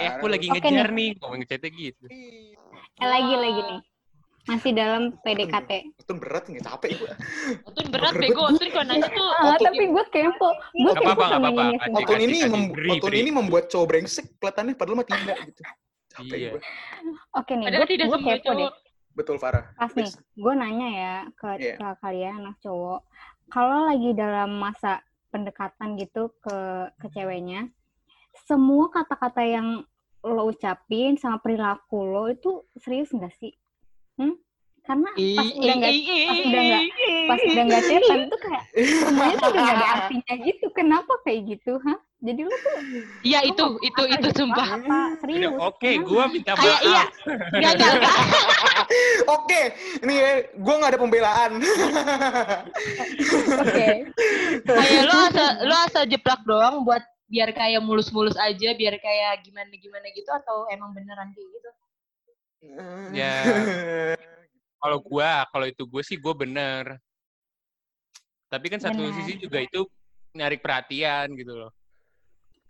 eh 0.00 0.08
aku 0.08 0.26
lagi 0.26 0.46
ngejar 0.48 0.88
nih 0.90 1.10
ngomong 1.20 1.38
ngechatnya 1.44 1.70
gitu 1.70 2.04
Eh, 2.10 3.06
lagi 3.06 3.34
lagi 3.36 3.60
nih. 3.70 3.80
Masih 4.42 4.72
dalam 4.72 5.02
PDKT. 5.20 5.70
itu 5.94 6.12
berat 6.12 6.44
nggak 6.44 6.64
capek 6.64 6.90
gue 6.96 7.12
Otun 7.62 7.86
berat 7.88 8.14
bego, 8.14 8.42
Otun 8.46 8.68
kalau 8.68 8.86
nanya 8.86 9.08
tuh 9.08 9.28
Ah, 9.36 9.54
tapi 9.54 9.84
gue 9.84 10.04
kepo. 10.08 10.48
Gue 10.72 10.92
kepo 10.92 11.06
apa-apa, 11.06 11.26
sama 11.28 11.48
apa-apa. 11.50 11.62
ini. 11.86 11.94
Otun 11.94 12.18
ini 12.18 12.36
kasih, 12.38 12.50
mem- 12.50 12.70
beri, 12.70 12.90
Otun 12.90 13.06
beri. 13.06 13.18
ini 13.20 13.30
membuat 13.30 13.64
cowok 13.68 13.86
brengsek 13.86 14.26
kelihatannya 14.34 14.74
padahal 14.74 14.96
mah 14.96 15.06
tidak 15.06 15.36
gitu 15.46 15.62
capek 16.10 16.36
Iya. 16.36 16.50
gue 16.50 16.60
Oke 17.32 17.52
nih, 17.52 17.64
padahal 17.64 17.80
gue 17.80 17.90
tidak 17.90 18.06
semua 18.06 18.18
kepo 18.18 18.32
deh. 18.32 18.42
cowok. 18.42 18.72
betul 19.10 19.36
Farah 19.36 19.64
Pas 19.74 19.92
nih, 19.92 20.10
gue 20.34 20.54
nanya 20.56 20.88
ya 20.90 21.14
ke, 21.32 21.48
Iya. 21.56 21.74
ke 21.76 21.86
kalian 22.00 22.34
anak 22.40 22.56
cowok, 22.58 23.00
kalau 23.46 23.78
lagi 23.84 24.10
dalam 24.12 24.50
masa 24.54 25.02
pendekatan 25.28 25.94
gitu 25.94 26.32
ke 26.38 26.56
ke 26.96 27.06
ceweknya, 27.08 27.68
semua 28.44 28.88
kata-kata 28.88 29.42
yang 29.42 29.82
lo 30.20 30.42
ucapin 30.44 31.14
sama 31.14 31.38
perilaku 31.38 31.98
lo 32.00 32.26
itu 32.26 32.50
serius 32.74 33.08
nggak 33.08 33.32
sih? 33.32 33.52
Hmm? 34.20 34.36
Karena 34.84 35.08
pas 35.14 35.48
udah 35.54 35.74
nggak 35.76 35.92
pas 36.28 36.38
udah 36.40 36.62
nggak 36.66 36.84
pas 37.28 37.40
udah 37.40 37.64
nggak 37.68 37.82
chatan 37.88 38.18
tuh 38.26 38.40
kayak 38.42 38.64
semuanya 39.06 39.36
tuh 39.38 39.48
udah 39.48 39.62
nggak 39.62 39.76
ada 39.76 39.88
artinya 39.96 40.34
gitu. 40.44 40.66
Kenapa 40.76 41.12
kayak 41.24 41.40
gitu, 41.56 41.72
hah? 41.80 41.98
Jadi 42.20 42.40
lo 42.44 42.52
tuh 42.52 42.72
Iya 43.24 43.40
itu, 43.48 43.64
lo 43.64 43.80
itu, 43.80 43.96
apa 43.96 44.12
itu 44.12 44.28
gitu, 44.28 44.44
sumpah. 44.44 44.68
Apa 44.76 44.98
serius? 45.24 45.56
Oke 45.56 45.88
Kenapa? 45.96 46.04
gua 46.04 46.24
minta 46.28 46.52
Kayak 46.52 46.68
maaf 46.68 46.84
iya. 46.84 47.04
Enggak, 47.56 47.72
enggak, 47.72 47.90
enggak. 47.96 48.16
Oke, 49.30 49.60
ini 50.04 50.14
ya, 50.20 50.30
gue 50.52 50.74
nggak 50.74 50.90
ada 50.92 51.00
pembelaan. 51.00 51.50
Oke. 53.62 53.88
Kayak 54.68 55.02
lo 55.08 55.16
asal, 55.32 55.50
lo 55.64 55.76
asal 55.86 56.04
jeplak 56.10 56.40
doang 56.44 56.84
buat 56.84 57.00
biar 57.30 57.54
kayak 57.54 57.80
mulus-mulus 57.86 58.34
aja, 58.36 58.74
biar 58.74 58.98
kayak 58.98 59.40
gimana-gimana 59.46 60.10
gitu, 60.12 60.28
atau 60.34 60.66
emang 60.68 60.90
beneran 60.92 61.30
kayak 61.32 61.48
gitu? 61.56 61.70
Ya. 63.16 63.34
kalau 64.80 64.98
gua 65.00 65.44
kalau 65.52 65.66
itu 65.68 65.84
gue 65.84 66.02
sih 66.04 66.16
gue 66.16 66.34
bener 66.36 66.96
tapi 68.48 68.66
kan 68.72 68.80
satu 68.80 69.00
Benar. 69.00 69.16
sisi 69.20 69.32
juga 69.36 69.60
itu 69.60 69.84
narik 70.32 70.64
perhatian 70.64 71.32
gitu 71.36 71.52
loh 71.52 71.72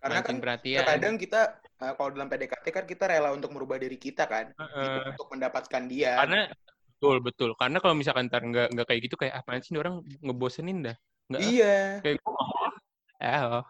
Karena 0.01 0.21
kan 0.25 0.37
perhatian 0.43 0.83
terkadang 0.83 1.15
kita 1.21 1.41
eh, 1.63 1.93
kalau 1.95 2.11
dalam 2.11 2.27
PDKT 2.27 2.67
kan 2.73 2.85
kita 2.87 3.05
rela 3.07 3.31
untuk 3.31 3.55
merubah 3.55 3.79
diri 3.79 3.95
kita 3.95 4.27
kan 4.27 4.51
Heeh. 4.55 5.15
untuk 5.15 5.29
mendapatkan 5.31 5.83
dia. 5.87 6.19
karena 6.25 6.51
betul 6.91 7.17
betul 7.23 7.51
karena 7.57 7.79
kalau 7.81 7.95
misalkan 7.97 8.27
ntar 8.29 8.43
nggak 8.45 8.75
nggak 8.77 8.87
kayak 8.91 9.01
gitu 9.07 9.17
kayak 9.17 9.35
apaan 9.41 9.63
sih 9.63 9.73
orang 9.79 10.03
ngebosenin 10.21 10.85
dah 10.85 10.97
nggak 11.31 11.41
iya, 11.47 12.03
kayak 12.03 12.17
gue 12.19 12.33
oh 12.33 13.63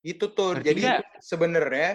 gitu 0.00 0.32
tuh. 0.32 0.56
Ngerti 0.56 0.66
Jadi 0.72 0.82
sebenarnya 1.20 1.90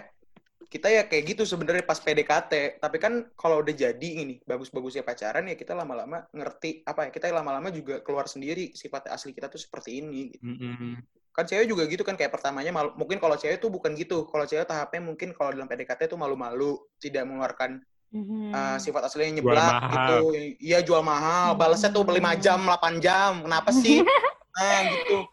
kita 0.66 0.88
ya 0.88 1.04
kayak 1.06 1.36
gitu 1.36 1.44
sebenarnya 1.46 1.86
pas 1.86 1.98
PDKT. 1.98 2.80
Tapi 2.82 2.98
kan 2.98 3.30
kalau 3.34 3.62
udah 3.62 3.72
jadi 3.72 4.10
ini 4.22 4.42
bagus-bagusnya 4.44 5.02
pacaran 5.02 5.46
ya 5.46 5.56
kita 5.56 5.74
lama-lama 5.74 6.26
ngerti 6.32 6.84
apa 6.84 7.08
ya 7.08 7.10
kita 7.14 7.30
lama-lama 7.30 7.70
juga 7.70 8.02
keluar 8.02 8.26
sendiri 8.26 8.74
sifat 8.74 9.10
asli 9.10 9.32
kita 9.32 9.48
tuh 9.48 9.62
seperti 9.62 10.02
ini. 10.02 10.34
Gitu. 10.34 10.44
Mm-mm. 10.46 10.96
kan 11.36 11.44
cewek 11.44 11.68
juga 11.68 11.84
gitu 11.84 12.00
kan 12.08 12.16
kayak 12.16 12.32
pertamanya 12.32 12.72
malu 12.72 12.96
mungkin 12.96 13.20
kalau 13.20 13.36
cewek 13.36 13.60
tuh 13.60 13.68
bukan 13.68 13.92
gitu 14.00 14.24
kalau 14.32 14.48
cewek 14.48 14.64
tahapnya 14.64 15.04
mungkin 15.04 15.36
kalau 15.36 15.52
dalam 15.52 15.68
PDKT 15.68 16.08
tuh 16.08 16.16
malu-malu 16.16 16.80
tidak 16.96 17.28
mengeluarkan 17.28 17.84
Mhm. 18.16 18.56
uh, 18.56 18.78
sifat 18.80 19.12
aslinya 19.12 19.44
nyeblak 19.44 19.76
gitu 19.92 20.32
iya 20.64 20.80
jual 20.80 21.04
mahal 21.04 21.52
Hmm. 21.52 21.60
balasnya 21.60 21.92
tuh 21.92 22.08
5 22.08 22.40
jam 22.40 22.64
8 22.64 23.04
jam 23.04 23.44
kenapa 23.44 23.76
sih 23.76 24.00
nah 24.56 24.80
gitu 24.88 25.28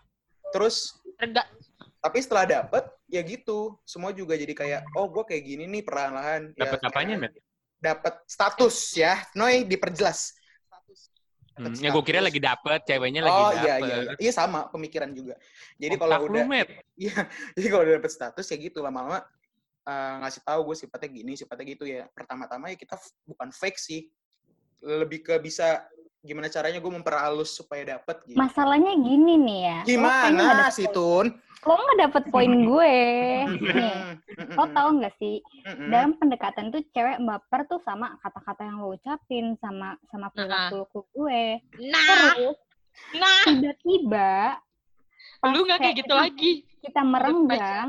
terus 0.51 0.99
Rega. 1.15 1.47
tapi 2.03 2.19
setelah 2.19 2.51
dapet 2.51 2.83
ya 3.13 3.21
gitu. 3.21 3.77
Semua 3.85 4.17
juga 4.17 4.33
jadi 4.41 4.57
kayak 4.57 4.97
oh 4.97 5.13
gue 5.13 5.25
kayak 5.29 5.45
gini 5.45 5.69
nih 5.69 5.83
perlahan-lahan. 5.85 6.57
Dapat 6.57 6.81
ya, 6.81 6.89
apanya 6.89 7.15
met? 7.21 7.33
Dapat 7.77 8.15
status 8.25 8.77
ya. 8.97 9.21
Noy 9.37 9.69
diperjelas. 9.69 10.33
Status. 10.65 11.01
Hmm, 11.53 11.77
ya 11.77 11.93
gue 11.93 12.05
kira 12.09 12.25
lagi 12.25 12.41
dapet 12.41 12.81
ceweknya 12.89 13.29
lagi 13.29 13.37
oh 13.37 13.53
dapet 13.53 13.61
iya 13.69 13.75
iya. 13.77 13.97
iya 14.09 14.13
iya 14.17 14.33
sama 14.33 14.73
pemikiran 14.73 15.13
juga. 15.13 15.37
Jadi 15.77 15.95
kalau 16.01 16.25
udah 16.25 16.45
met? 16.49 16.69
Iya, 17.03 17.27
jadi 17.59 17.67
kalau 17.69 17.83
udah 17.85 17.95
dapet 18.01 18.13
status 18.15 18.47
ya 18.49 18.57
gitu. 18.57 18.81
Lama-lama 18.81 19.21
eh, 19.85 20.15
ngasih 20.25 20.41
tahu 20.49 20.61
gue 20.73 20.77
sifatnya 20.81 21.09
gini, 21.13 21.33
sifatnya 21.37 21.67
gitu 21.69 21.85
ya. 21.85 22.09
Pertama-tama 22.17 22.73
ya 22.73 22.77
kita 22.81 22.97
bukan 23.29 23.53
fake 23.53 23.77
sih, 23.77 24.09
lebih 24.81 25.21
ke 25.21 25.37
bisa 25.43 25.85
gimana 26.23 26.47
caranya 26.47 26.79
gue 26.79 26.93
memperhalus 26.93 27.51
supaya 27.51 27.99
dapet 27.99 28.23
gitu. 28.25 28.39
Masalahnya 28.39 28.95
gini 28.95 29.35
nih 29.37 29.61
ya. 29.61 29.79
lo 29.83 29.87
Gimana 29.91 30.43
dapet 30.57 30.73
sih 30.73 30.87
Tun? 30.89 31.27
Lo 31.63 31.75
nggak 31.75 31.99
dapet 32.01 32.23
poin 32.31 32.53
gue. 32.71 32.97
nih, 33.51 33.97
lo 34.55 34.65
tau 34.73 34.89
nggak 34.93 35.15
sih 35.17 35.43
dalam 35.87 36.15
pendekatan 36.15 36.71
tuh 36.71 36.83
cewek 36.89 37.19
baper 37.21 37.67
tuh 37.67 37.83
sama 37.83 38.15
kata-kata 38.19 38.63
yang 38.65 38.79
lo 38.79 38.95
ucapin 38.95 39.59
sama 39.59 39.99
sama 40.09 40.31
perilaku 40.31 40.87
ke 40.89 41.01
gue. 41.13 41.45
Nah, 41.87 42.07
Terus 42.35 42.59
nah, 43.15 43.43
tiba-tiba 43.45 44.31
lu 45.45 45.67
nggak 45.67 45.79
kayak 45.81 45.97
gitu 45.99 46.07
kita- 46.09 46.23
lagi. 46.23 46.53
kita 46.83 47.03
merenggang, 47.03 47.89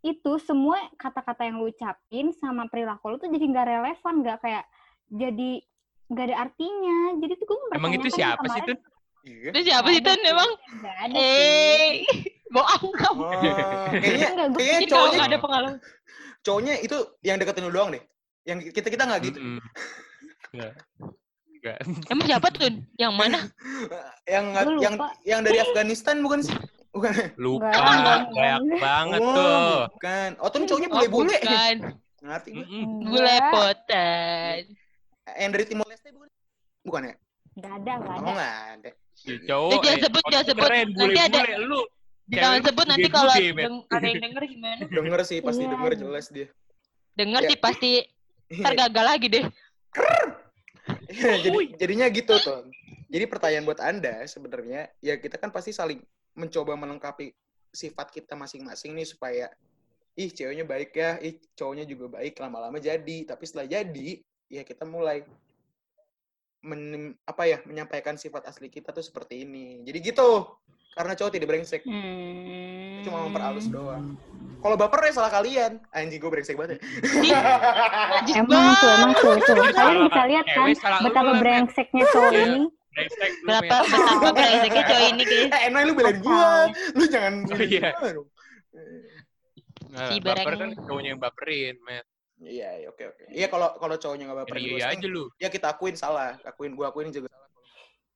itu 0.00 0.32
semua 0.38 0.80
kata-kata 0.96 1.44
yang 1.44 1.60
lu 1.60 1.68
ucapin 1.68 2.32
sama 2.32 2.64
perilaku 2.64 3.04
lu 3.08 3.16
tuh 3.16 3.28
jadi 3.28 3.44
nggak 3.46 3.66
relevan, 3.68 4.14
nggak 4.20 4.38
kayak 4.40 4.64
jadi 5.08 5.60
nggak 6.10 6.24
ada 6.26 6.36
artinya. 6.42 6.98
Jadi 7.16 7.32
tuh 7.38 7.46
gue 7.46 7.56
Emang 7.72 7.92
itu 7.94 8.08
siapa 8.10 8.44
sih 8.48 8.62
tuh? 8.66 8.76
Iya. 9.20 9.48
Itu 9.52 9.60
siapa 9.62 9.86
sih 9.88 10.00
Tun 10.00 10.20
emang? 10.20 10.50
Nggak 10.74 10.96
ada 10.98 11.14
sih. 11.14 11.22
Eh, 11.22 11.90
bohong 12.48 12.94
kamu. 12.94 13.20
Oh, 13.20 13.32
kayaknya 13.92 14.28
Enggak, 14.50 14.88
cowoknya 14.88 15.22
ada 15.24 15.38
pengalaman. 15.38 15.76
cowoknya 16.40 16.74
itu 16.80 16.96
yang 17.20 17.36
deketin 17.36 17.64
lu 17.64 17.70
doang 17.70 17.90
deh. 17.90 18.02
Yang 18.42 18.72
kita 18.72 18.88
kita 18.88 19.04
nggak 19.04 19.20
gitu. 19.22 19.38
Mm-mm. 19.38 19.60
Nggak. 20.50 20.72
Nggak. 21.60 21.78
Emang 22.08 22.26
siapa 22.26 22.48
Tun? 22.50 22.74
Yang 22.96 23.12
mana? 23.12 23.38
yang 24.34 24.44
yang 24.80 24.94
lupa. 24.96 25.06
yang 25.22 25.40
dari 25.44 25.60
Afghanistan 25.60 26.18
bukan 26.20 26.40
sih? 26.40 26.56
Bukan. 26.90 27.12
Lupa, 27.36 27.70
Enggak. 27.70 28.20
banyak 28.34 28.82
banget 28.82 29.20
Oh, 29.22 29.30
tuh. 29.30 29.78
bukan. 29.94 30.28
Oh, 30.40 30.48
tuh 30.48 30.58
cowoknya 30.66 30.88
Oh, 30.90 30.94
bule-bule. 30.96 31.36
bukan. 31.38 31.76
Ngerti 32.20 32.48
gue. 32.50 32.64
Bule 33.00 33.36
potan. 33.52 34.60
Yang 35.36 35.50
dari 35.52 35.64
Timor 35.66 35.86
Leste 35.86 36.08
bukan? 36.10 36.28
Bukan 36.82 37.02
ya? 37.04 37.14
Nggak 37.50 37.72
ada, 37.76 37.92
nggak 37.98 38.14
Oh, 38.14 38.20
ada. 38.20 38.32
nggak 38.32 38.54
ada. 38.72 38.90
Si 39.12 39.28
Eh, 39.28 39.38
cowok. 39.44 39.70
jangan 39.82 39.90
eh, 39.92 40.02
sebut, 40.02 40.22
oh, 40.22 40.30
jangan 40.30 40.46
sebut. 40.46 40.64
Keren, 40.64 40.88
Nanti 40.94 41.20
ada-. 41.20 41.44
Lu. 41.60 41.80
Jangan 42.30 42.60
sebut 42.62 42.86
nanti 42.86 43.02
bude-bude, 43.02 43.16
kalau 43.18 43.32
ada 43.90 44.06
yang 44.06 44.22
denger 44.22 44.42
gimana? 44.46 44.82
Denger 44.96 45.20
sih, 45.26 45.38
pasti 45.42 45.62
Iya. 45.62 45.70
denger 45.74 45.92
jelas 45.98 46.26
dia. 46.30 46.46
Denger 47.12 47.42
Ya. 47.42 47.48
sih 47.50 47.58
pasti 47.58 47.90
tergagal 48.64 49.04
lagi 49.04 49.26
deh. 49.26 49.44
Jadi 51.10 51.58
jadinya 51.76 52.06
gitu 52.06 52.34
tuh. 52.36 52.70
Jadi 53.10 53.24
pertanyaan 53.26 53.66
buat 53.66 53.82
Anda 53.82 54.22
sebenarnya 54.24 54.94
ya 55.00 55.18
kita 55.18 55.34
kan 55.36 55.50
pasti 55.50 55.74
saling 55.74 55.98
mencoba 56.32 56.78
melengkapi 56.78 57.34
sifat 57.68 58.10
kita 58.10 58.38
masing-masing 58.38 58.94
nih 58.94 59.04
supaya 59.04 59.46
ih 60.14 60.30
ceweknya 60.30 60.62
baik 60.62 60.90
ya, 60.92 61.18
ih 61.18 61.38
cowoknya 61.52 61.82
juga 61.84 62.06
baik 62.12 62.38
lama-lama 62.38 62.78
jadi. 62.78 63.26
Tapi 63.26 63.42
setelah 63.42 63.66
jadi 63.68 64.22
ya 64.50 64.62
kita 64.62 64.82
mulai 64.82 65.22
men, 66.60 66.82
apa 67.24 67.42
ya 67.46 67.58
menyampaikan 67.64 68.14
sifat 68.14 68.44
asli 68.44 68.66
kita 68.66 68.90
tuh 68.90 69.00
seperti 69.00 69.42
ini. 69.42 69.80
Jadi 69.80 69.98
gitu. 70.04 70.44
Karena 70.90 71.14
cowok 71.14 71.30
tidak 71.30 71.48
brengsek, 71.48 71.86
Hmm. 71.86 73.00
cuma 73.00 73.22
memperhalus 73.24 73.70
doang. 73.70 74.18
Kalau 74.58 74.74
baper 74.76 75.06
ya 75.06 75.12
salah 75.14 75.30
kalian. 75.30 75.78
Anjing 75.88 76.18
gue 76.18 76.28
brengsek 76.28 76.58
banget. 76.58 76.82
ya. 77.22 77.40
Emang 78.42 78.74
tuh, 78.76 78.90
emang 78.92 79.12
tuh, 79.14 79.32
tuh. 79.40 79.54
Kalian 79.70 80.04
bisa 80.04 80.22
lihat 80.26 80.44
kan 80.44 80.66
lu 80.66 80.74
betapa 81.06 81.30
Met. 81.30 81.40
brengseknya 81.40 82.04
cowok 82.10 82.28
Iya. 82.28 82.42
ini. 82.44 82.62
Brengsek 82.90 83.30
Berapa 83.40 83.76
betapa 83.86 84.28
brengseknya 84.34 84.82
cowok 84.84 85.04
ini 85.08 85.22
guys. 85.24 85.48
eh, 85.48 85.60
Enoy 85.64 85.82
lu 85.86 85.92
belain 85.94 86.18
gue. 86.18 86.50
Lu 86.92 87.04
jangan 87.06 87.34
Oh, 87.46 87.60
iya. 87.62 87.88
dong. 87.94 88.28
Nah, 89.90 90.06
Si 90.06 90.14
baper 90.20 90.54
kan 90.56 90.70
cowoknya 90.76 91.08
yang 91.08 91.22
baperin, 91.22 91.74
Met. 91.80 92.04
Iya, 92.40 92.68
iya, 92.80 92.86
oke 92.88 93.04
oke. 93.04 93.24
Iya 93.28 93.46
kalau 93.52 93.68
kalau 93.76 93.96
cowoknya 94.00 94.24
nggak 94.24 94.38
baper 94.44 94.56
iya 94.56 94.88
sayang, 94.88 95.04
aja 95.04 95.08
lu. 95.12 95.24
ya 95.36 95.48
kita 95.52 95.66
akuin 95.76 95.92
salah, 95.92 96.40
akuin 96.40 96.72
gua 96.72 96.88
akuin 96.88 97.12
juga 97.12 97.28
salah. 97.28 97.48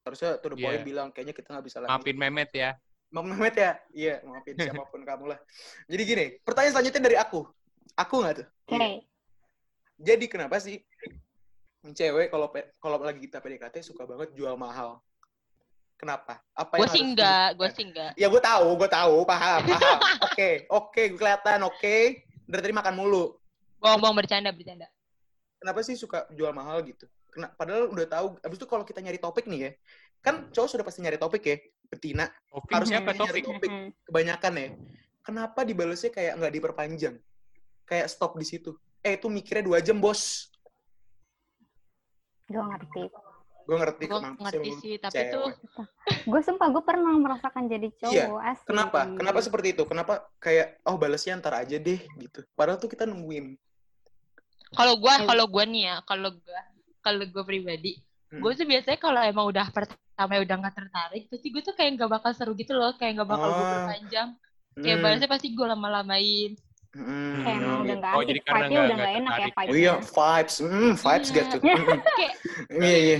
Harusnya 0.04 0.30
to 0.40 0.48
the 0.48 0.56
point 0.56 0.80
Iya. 0.80 0.84
bilang 0.84 1.08
kayaknya 1.12 1.36
kita 1.36 1.48
nggak 1.52 1.64
bisa 1.64 1.78
lagi. 1.84 1.92
Maafin 1.92 2.16
Memet 2.16 2.50
ya. 2.56 2.70
Maaf 3.12 3.24
Mehmet 3.28 3.54
ya? 3.54 3.72
Iya, 3.92 4.14
maafin 4.24 4.56
siapa 4.56 4.82
pun 4.88 5.04
kamu 5.08 5.24
lah. 5.28 5.38
Jadi 5.86 6.02
gini, 6.02 6.24
pertanyaan 6.40 6.72
selanjutnya 6.72 7.02
dari 7.04 7.16
aku. 7.20 7.44
Aku 7.94 8.14
nggak 8.24 8.34
tuh? 8.40 8.46
Oke. 8.68 8.76
Iya. 8.80 8.88
Jadi 9.94 10.24
kenapa 10.26 10.56
sih 10.58 10.80
cewek 11.84 12.32
kalau 12.32 12.48
kalau 12.80 12.96
lagi 12.98 13.20
kita 13.20 13.38
PDKT 13.38 13.84
suka 13.84 14.08
banget 14.08 14.32
jual 14.32 14.56
mahal? 14.56 15.04
Kenapa? 15.94 16.42
Apa 16.52 16.80
Gue 16.80 16.88
yang 16.90 16.94
sih 16.96 17.02
enggak, 17.06 17.46
di- 17.46 17.56
gue 17.60 17.68
sih 17.70 17.84
enggak. 17.86 18.12
Ya 18.18 18.26
gue 18.26 18.42
tahu, 18.42 18.66
gue 18.74 18.88
tahu, 18.90 19.16
paham, 19.22 19.60
paham. 19.62 19.98
Oke, 20.26 20.66
oke, 20.66 21.02
gue 21.14 21.18
kelihatan, 21.20 21.62
oke. 21.62 21.96
Dari 22.50 22.60
tadi 22.60 22.74
makan 22.74 22.98
mulu. 22.98 23.38
Bohong-bohong 23.84 24.16
bercanda, 24.16 24.48
bercanda. 24.48 24.88
kenapa 25.60 25.80
sih 25.84 25.92
suka 25.92 26.24
jual 26.32 26.52
mahal 26.56 26.80
gitu? 26.88 27.04
Kena, 27.28 27.52
padahal 27.52 27.92
udah 27.92 28.08
tahu. 28.08 28.26
Abis 28.40 28.56
itu 28.56 28.68
kalau 28.68 28.84
kita 28.84 29.04
nyari 29.04 29.20
topik 29.20 29.44
nih 29.44 29.60
ya, 29.60 29.70
kan 30.24 30.48
cowok 30.48 30.68
sudah 30.72 30.84
pasti 30.88 31.04
nyari 31.04 31.20
topik 31.20 31.44
ya, 31.44 31.56
betina. 31.92 32.32
Topik 32.48 32.72
Harusnya 32.72 33.04
siapa 33.04 33.12
nyari 33.12 33.40
topik? 33.44 33.44
topik. 33.44 33.70
Mhm. 33.72 33.88
Kebanyakan 34.08 34.52
ya. 34.56 34.68
Kenapa 35.24 35.60
dibalesnya 35.64 36.10
kayak 36.12 36.32
nggak 36.40 36.52
diperpanjang? 36.56 37.16
Kayak 37.84 38.08
stop 38.08 38.36
di 38.40 38.46
situ. 38.48 38.72
Eh 39.04 39.20
itu 39.20 39.28
mikirnya 39.28 39.64
dua 39.68 39.78
jam 39.84 40.00
bos. 40.00 40.48
Gue 42.48 42.60
ngerti. 42.60 43.02
Gue 43.64 43.76
ngerti 43.80 44.04
Gue 44.04 44.20
ngerti 44.20 44.70
sih, 44.84 44.94
tapi 45.00 45.16
cewek. 45.16 45.32
tuh 45.32 45.48
Gue 46.28 46.40
sumpah 46.44 46.68
gue 46.68 46.84
pernah 46.84 47.16
merasakan 47.16 47.64
jadi 47.68 47.88
cowok 47.96 48.12
Iya, 48.12 48.28
asli. 48.52 48.68
Kenapa? 48.68 49.08
Kenapa 49.16 49.38
seperti 49.40 49.68
itu? 49.72 49.84
Kenapa 49.88 50.28
kayak 50.36 50.80
oh 50.84 51.00
balesnya 51.00 51.40
ntar 51.40 51.56
aja 51.56 51.80
deh 51.80 52.00
gitu. 52.20 52.44
Padahal 52.52 52.76
tuh 52.76 52.92
kita 52.92 53.08
nungguin. 53.08 53.56
Kalau 54.74 54.94
gua 54.96 55.14
Eh. 55.16 55.24
kalau 55.24 55.44
gua 55.46 55.64
nih 55.64 55.82
ya, 55.86 55.96
kalau 56.02 56.30
gua 56.30 56.60
kalau 57.00 57.24
gua 57.26 57.42
pribadi, 57.42 58.00
Hmm. 58.28 58.40
gue 58.40 58.50
tuh 58.52 58.66
biasanya 58.66 58.98
kalau 58.98 59.20
emang 59.20 59.46
udah 59.46 59.66
pertama 59.70 60.42
udah 60.42 60.56
nggak 60.58 60.74
tertarik, 60.74 61.22
pasti 61.28 61.46
gue 61.48 61.62
tuh 61.62 61.70
kayak 61.72 61.90
nggak 61.94 62.10
bakal 62.10 62.30
seru 62.30 62.52
gitu 62.54 62.74
loh, 62.74 62.90
kayak 62.94 63.14
nggak 63.14 63.30
bakal 63.30 63.48
gue 63.48 63.60
Oh. 63.60 63.70
perpanjang. 63.70 64.28
Kayak 64.74 64.96
Hmm. 64.96 65.04
balasnya 65.06 65.28
pasti 65.28 65.48
gue 65.50 65.66
lama-lamain. 65.68 66.50
Hmm. 66.90 67.42
Kayak 67.42 67.56
emang 67.60 67.78
udah 67.84 67.96
nggak 67.96 68.12
Oh, 68.12 68.22
jadi 68.22 68.40
karena 68.40 68.58
vibe-nya 68.64 68.74
udah 68.74 68.86
nggak 68.86 68.98
nggak 68.98 69.20
enak 69.20 69.32
ya 69.32 69.44
tertarik. 69.46 69.70
Oh 69.70 69.76
iya, 69.76 69.94
vibes. 70.00 70.54
Hmm, 70.58 70.92
vibes 70.94 71.28
Iya. 71.28 71.36
gitu. 71.36 71.56
Iya, 72.82 72.96
iya. 72.98 73.18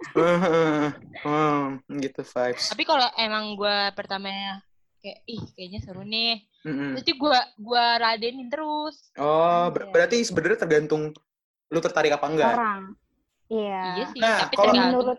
Hmm, 1.20 1.64
gitu 2.00 2.20
vibes. 2.24 2.64
tapi 2.68 2.82
kalau 2.84 3.04
emang 3.14 3.52
gue 3.52 3.76
pertamanya 3.92 4.64
kayak 5.00 5.18
ih 5.24 5.42
kayaknya 5.52 5.80
seru 5.80 6.04
nih, 6.04 6.44
Mm-mm. 6.62 6.92
pasti 6.92 7.12
gue 7.12 7.38
gua 7.56 7.84
radenin 7.96 8.46
terus. 8.46 9.10
Oh, 9.16 9.72
ber- 9.72 9.88
Iya. 9.88 9.92
berarti 9.92 10.16
sebenarnya 10.22 10.58
tergantung 10.60 11.02
lu 11.66 11.80
tertarik 11.80 12.12
apa 12.12 12.26
enggak? 12.28 12.52
Orang. 12.52 12.82
Iya. 13.48 13.82
Iya 13.96 14.04
sih, 14.12 14.20
Nah, 14.20 14.36
tapi 14.38 14.54
kalau 14.54 14.72
tergantung. 14.72 15.00
Menurut 15.00 15.18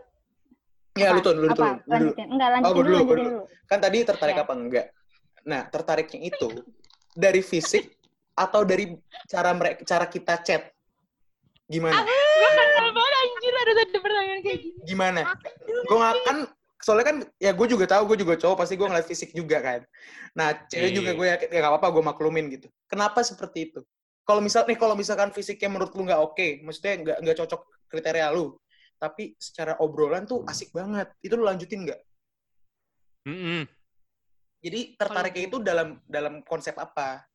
Ya, 0.91 1.07
lu 1.09 1.19
apa? 1.19 1.25
tuh, 1.25 1.33
lu 1.33 1.47
tuh. 1.47 1.47
Lu 1.47 1.55
dulu. 1.55 1.87
Lanjutin. 1.87 2.27
Enggak, 2.29 2.49
lanjutin 2.51 2.67
Oh, 2.67 2.73
gua 2.75 2.83
dulu, 2.83 2.91
dulu, 2.93 3.03
dulu. 3.07 3.23
dulu. 3.23 3.41
Kan 3.65 3.79
tadi 3.79 3.97
tertarik 4.03 4.35
Iya. 4.35 4.43
apa 4.43 4.53
enggak? 4.53 4.85
Nah, 5.41 5.61
tertariknya 5.65 6.19
itu 6.21 6.47
dari 7.11 7.41
fisik 7.41 7.83
atau 8.31 8.61
dari 8.61 8.85
cara 9.25 9.51
mereka 9.51 9.81
cara 9.83 10.05
kita 10.05 10.35
chat? 10.39 10.61
Gimana? 11.65 12.03
Gue 12.03 12.49
kenal 12.51 12.91
banget 12.91 13.13
anjir 13.17 13.53
ada 13.55 13.71
ada 13.73 13.97
pertanyaan 13.97 14.39
kayak 14.43 14.59
gini. 14.59 14.79
Gimana? 14.83 15.21
Gue 15.87 15.97
nggak 15.97 16.15
kan 16.27 16.37
soalnya 16.81 17.05
kan 17.05 17.17
ya 17.37 17.53
gue 17.53 17.67
juga 17.69 17.85
tahu 17.85 18.09
gue 18.09 18.25
juga 18.25 18.33
cowok 18.35 18.57
pasti 18.57 18.73
gue 18.73 18.83
ngeliat 18.83 19.05
fisik 19.05 19.31
juga 19.31 19.61
kan. 19.61 19.81
Nah 20.33 20.65
cewek 20.65 20.89
Iya. 20.89 20.97
juga 20.97 21.11
gue 21.13 21.27
yakin 21.29 21.47
ya 21.47 21.59
nggak 21.61 21.73
apa-apa 21.77 21.87
gue 21.93 22.03
maklumin 22.03 22.45
gitu. 22.49 22.67
Kenapa 22.85 23.21
seperti 23.21 23.69
itu? 23.69 23.79
Kalau 24.21 24.41
misal 24.41 24.65
nih 24.65 24.75
kalau 24.75 24.93
misalkan 24.93 25.29
fisiknya 25.29 25.69
menurut 25.69 25.93
lu 25.93 26.03
nggak 26.03 26.21
oke, 26.21 26.47
maksudnya 26.61 26.93
nggak 26.99 27.17
nggak 27.21 27.37
cocok 27.37 27.61
kriteria 27.87 28.27
lu, 28.31 28.57
tapi 28.95 29.33
secara 29.37 29.77
obrolan 29.77 30.25
tuh 30.25 30.41
asik 30.45 30.69
banget. 30.71 31.09
Itu 31.19 31.35
lu 31.35 31.45
lanjutin 31.45 31.85
nggak? 31.85 32.01
Mm-mm. 33.29 33.63
Jadi 34.61 34.93
tertariknya 34.93 35.43
itu 35.47 35.57
dalam 35.57 35.97
dalam 36.05 36.41
konsep 36.41 36.77
apa? 36.77 37.25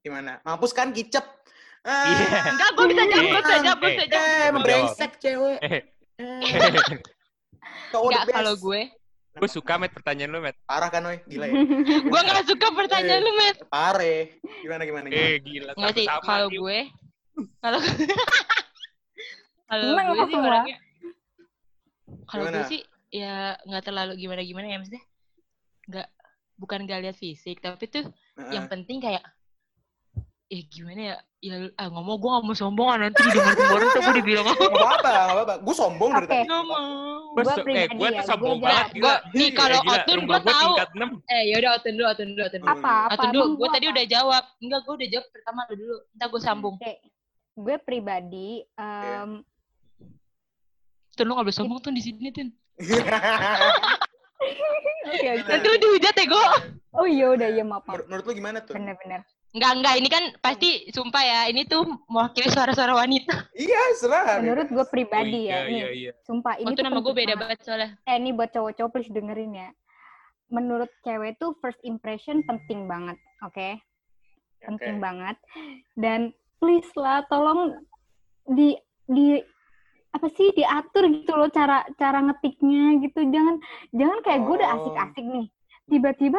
Gimana? 0.00 0.38
Mampus 0.42 0.72
kan 0.72 0.92
kicep? 0.92 1.24
Ah, 1.86 2.10
Iya. 2.10 2.26
Enggak, 2.50 2.70
gue 2.74 2.86
bisa 2.90 3.02
jawab, 3.06 3.24
gue 3.26 3.40
bisa 3.40 3.56
jawab, 3.62 3.78
gue 3.78 3.90
bisa 3.90 4.04
Eh, 4.04 4.08
jawab. 4.10 4.26
Eh, 4.26 4.42
emang 4.50 4.62
Jawab. 4.62 4.64
brengsek 4.66 5.12
cewek. 5.18 5.58
Eh, 6.16 6.24
Eh. 6.24 7.00
Enggak, 7.92 8.24
best. 8.24 8.34
kalau 8.34 8.54
gue, 8.56 8.80
gue 9.36 9.48
suka 9.48 9.76
met 9.76 9.92
pertanyaan 9.92 10.30
lu 10.30 10.40
met. 10.40 10.56
Parah 10.64 10.88
kan, 10.88 11.04
Noy? 11.04 11.20
Gila 11.24 11.44
ya. 11.44 11.54
gue 12.12 12.20
gak 12.22 12.44
suka 12.46 12.66
pertanyaan 12.72 13.20
lu, 13.20 13.32
Met. 13.34 13.56
Pare. 13.68 14.40
Gimana, 14.60 14.82
gimana, 14.84 15.06
gimana? 15.06 15.28
Eh 15.28 15.36
gila. 15.40 15.72
Enggak 15.76 15.92
sih, 15.94 16.06
kalau 16.22 16.48
gue, 16.48 16.78
kalau 17.62 17.80
kalau 19.66 19.92
gue 20.14 20.26
sih 20.26 20.38
orangnya, 20.38 20.76
kalau 22.24 22.42
gue 22.44 22.52
Gimana? 22.54 22.70
sih 22.70 22.80
ya 23.10 23.54
nggak 23.62 23.84
terlalu 23.84 24.12
gimana-gimana 24.18 24.66
ya 24.66 24.76
maksudnya, 24.78 25.04
nggak 25.86 26.08
bukan 26.56 26.80
gak 26.88 27.00
lihat 27.04 27.16
fisik, 27.16 27.60
tapi 27.60 27.84
tuh 27.86 28.08
Heeh. 28.08 28.52
yang 28.56 28.66
penting 28.66 28.98
kayak, 28.98 29.20
eh 30.46 30.62
gimana 30.64 31.00
ya, 31.02 31.16
ya 31.42 31.54
ah 31.74 31.90
ngomong 31.90 32.16
gue 32.16 32.30
gak 32.30 32.44
mau 32.44 32.54
sombong 32.54 32.86
ah, 32.86 32.96
nanti 32.96 33.18
didengar 33.20 33.58
orang 33.66 33.88
tuh 33.90 34.00
gue 34.00 34.14
dibilang 34.16 34.46
Nggak 34.46 34.62
apa-apa, 34.62 35.10
nggak 35.10 35.34
apa-apa. 35.34 35.54
Gue 35.58 35.74
sombong 35.74 36.10
dari 36.12 36.22
Oke. 36.22 36.30
tadi. 36.32 36.46
nggak 36.46 36.64
mau. 36.64 36.86
Su- 37.36 37.50
eh, 37.50 37.56
pribadi 37.60 37.92
gue 37.92 38.06
ya, 38.06 38.14
tuh 38.16 38.24
sombong 38.24 38.56
gua 38.56 38.68
banget. 38.70 38.86
nih 39.34 39.42
Iya, 39.42 39.50
kalau. 39.52 39.78
Otun 39.84 40.20
gua 40.22 40.38
tahu. 40.40 40.70
tingkat 40.72 40.90
6. 40.94 41.10
Eh 41.28 41.42
yaudah 41.50 41.70
Otun 41.74 41.92
dulu, 41.92 42.06
Otun 42.08 42.28
dulu, 42.30 42.42
Otun 42.46 42.60
dulu. 42.62 42.70
Apa? 42.72 42.94
Apa? 42.96 43.12
Otun 43.12 43.28
dulu, 43.28 43.44
gue 43.44 43.58
gua 43.58 43.68
tadi 43.68 43.84
apa? 43.84 43.92
udah 43.92 44.04
jawab. 44.08 44.44
Enggak, 44.56 44.80
gue 44.80 44.94
udah 44.94 45.08
jawab 45.10 45.26
pertama 45.28 45.60
lu 45.66 45.74
dulu. 45.76 45.96
Ntar 46.14 46.26
gue 46.28 46.40
sambung. 46.40 46.74
Oke. 46.76 46.94
Gue 47.56 47.76
pribadi 47.78 48.48
em, 48.72 49.30
Tun 51.12 51.24
lu 51.24 51.32
gak 51.32 51.44
boleh 51.44 51.56
sombong 51.56 51.78
tuh 51.80 51.90
di 51.90 52.00
sini 52.00 52.30
Tun. 52.30 52.48
Oke, 55.06 55.28
oke. 55.32 55.48
Nanti 55.48 55.66
lu 55.66 55.78
dihujat 55.78 56.14
ya 56.14 56.24
gue. 56.24 56.46
Oh 56.92 57.06
iya 57.06 57.26
udah 57.30 57.48
iya 57.48 57.62
maaf. 57.62 57.82
maaf. 57.82 57.94
Menur- 57.94 58.06
Menurut 58.06 58.24
lu 58.24 58.32
gimana 58.34 58.58
tuh? 58.60 58.74
Bener-bener. 58.74 59.22
Enggak, 59.56 59.72
enggak. 59.72 59.94
Ini 59.96 60.08
kan 60.08 60.24
pasti 60.38 60.68
sumpah 60.88 61.22
ya. 61.22 61.40
Ini 61.48 61.64
tuh 61.64 61.80
mewakili 62.06 62.46
suara-suara 62.46 62.92
wanita. 62.92 63.48
Iya, 63.56 63.80
serah. 63.96 64.36
Menurut 64.38 64.68
gue 64.68 64.78
Oh, 64.78 64.84
pribadi 64.86 65.48
iya, 65.48 65.64
ya. 65.64 65.72
Iya, 65.72 65.88
iya. 65.90 66.12
sumpah 66.22 66.60
ini 66.60 66.68
Oh, 66.68 66.76
tuh 66.76 66.84
nama 66.84 66.96
gue 66.96 67.04
penting 67.06 67.16
beda 67.16 67.34
banget. 67.34 67.40
banget 67.40 67.58
soalnya. 67.64 67.90
Eh 68.04 68.14
ini 68.14 68.30
buat 68.30 68.50
cowok-cowok 68.50 68.90
please 68.92 69.08
dengerin 69.10 69.52
ya. 69.56 69.70
menurut 70.46 70.86
cewek 71.02 71.34
tuh 71.36 71.58
first 71.58 71.82
impression 71.82 72.38
penting 72.44 72.86
banget, 72.86 73.18
oke? 73.42 73.82
Penting 74.62 74.94
Oke. 74.94 75.02
banget. 75.02 75.36
Dan 75.92 76.30
please 76.56 76.86
lah, 76.94 77.26
tolong 77.26 77.74
di 78.46 78.78
di 79.04 79.42
apa 80.08 80.30
sih 80.30 80.54
diatur 80.54 81.10
gitu 81.10 81.34
loh 81.34 81.50
cara 81.50 81.82
cara 81.94 82.22
ngetiknya 82.22 83.02
gitu. 83.02 83.26
Jangan 83.26 83.58
jangan 83.90 84.18
kayak 84.22 84.40
gue 84.40 84.54
udah 84.54 84.70
Oh. 84.70 84.76
asik-asik 84.78 85.26
nih, 85.26 85.46
tiba-tiba 85.88 86.38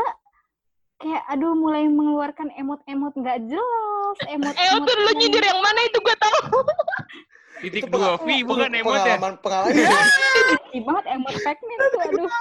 kayak 0.98 1.24
aduh 1.28 1.54
mulai 1.54 1.86
mengeluarkan 1.86 2.50
emot-emot 2.54 3.14
nggak 3.14 3.38
jelas, 3.46 4.18
emot 4.28 4.54
Eh, 4.54 4.70
Otun, 4.74 4.98
lu 4.98 5.12
nyindir 5.16 5.44
yang 5.44 5.62
mana 5.62 5.80
itu 5.86 5.98
gue 5.98 6.16
tahu. 6.18 6.58
Titik 7.62 7.90
dua 7.90 8.18
V 8.18 8.28
bukan 8.44 8.70
emot 8.72 9.02
ya. 9.02 9.18
Pengalaman 9.18 9.34
pengalaman. 9.42 9.74
Jijik 10.70 10.84
banget 10.86 11.06
emot 11.10 11.36
Pac-Man 11.42 11.78
tuh 11.80 12.02
aduh. 12.02 12.32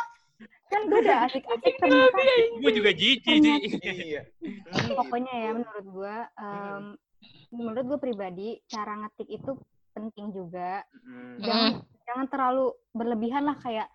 Kan 0.66 0.80
gue 0.90 0.98
udah 0.98 1.18
asik-asik 1.24 1.74
ternyata 1.78 2.18
Gue 2.58 2.72
juga 2.74 2.90
jijik. 2.90 3.62
Iya. 3.80 4.22
Hmm, 4.42 4.88
pokoknya 4.92 5.32
ya 5.32 5.50
menurut 5.54 5.86
gue 5.86 6.16
em, 6.36 6.84
menurut 7.48 7.84
gue 7.86 7.98
pribadi 8.02 8.48
cara 8.66 8.92
ngetik 8.98 9.28
itu 9.30 9.50
penting 9.92 10.26
juga 10.30 10.84
Hmm. 11.06 11.38
jangan 11.40 11.70
jangan 12.04 12.26
terlalu 12.28 12.66
berlebihan 12.92 13.46
lah 13.46 13.56
kayak 13.56 13.88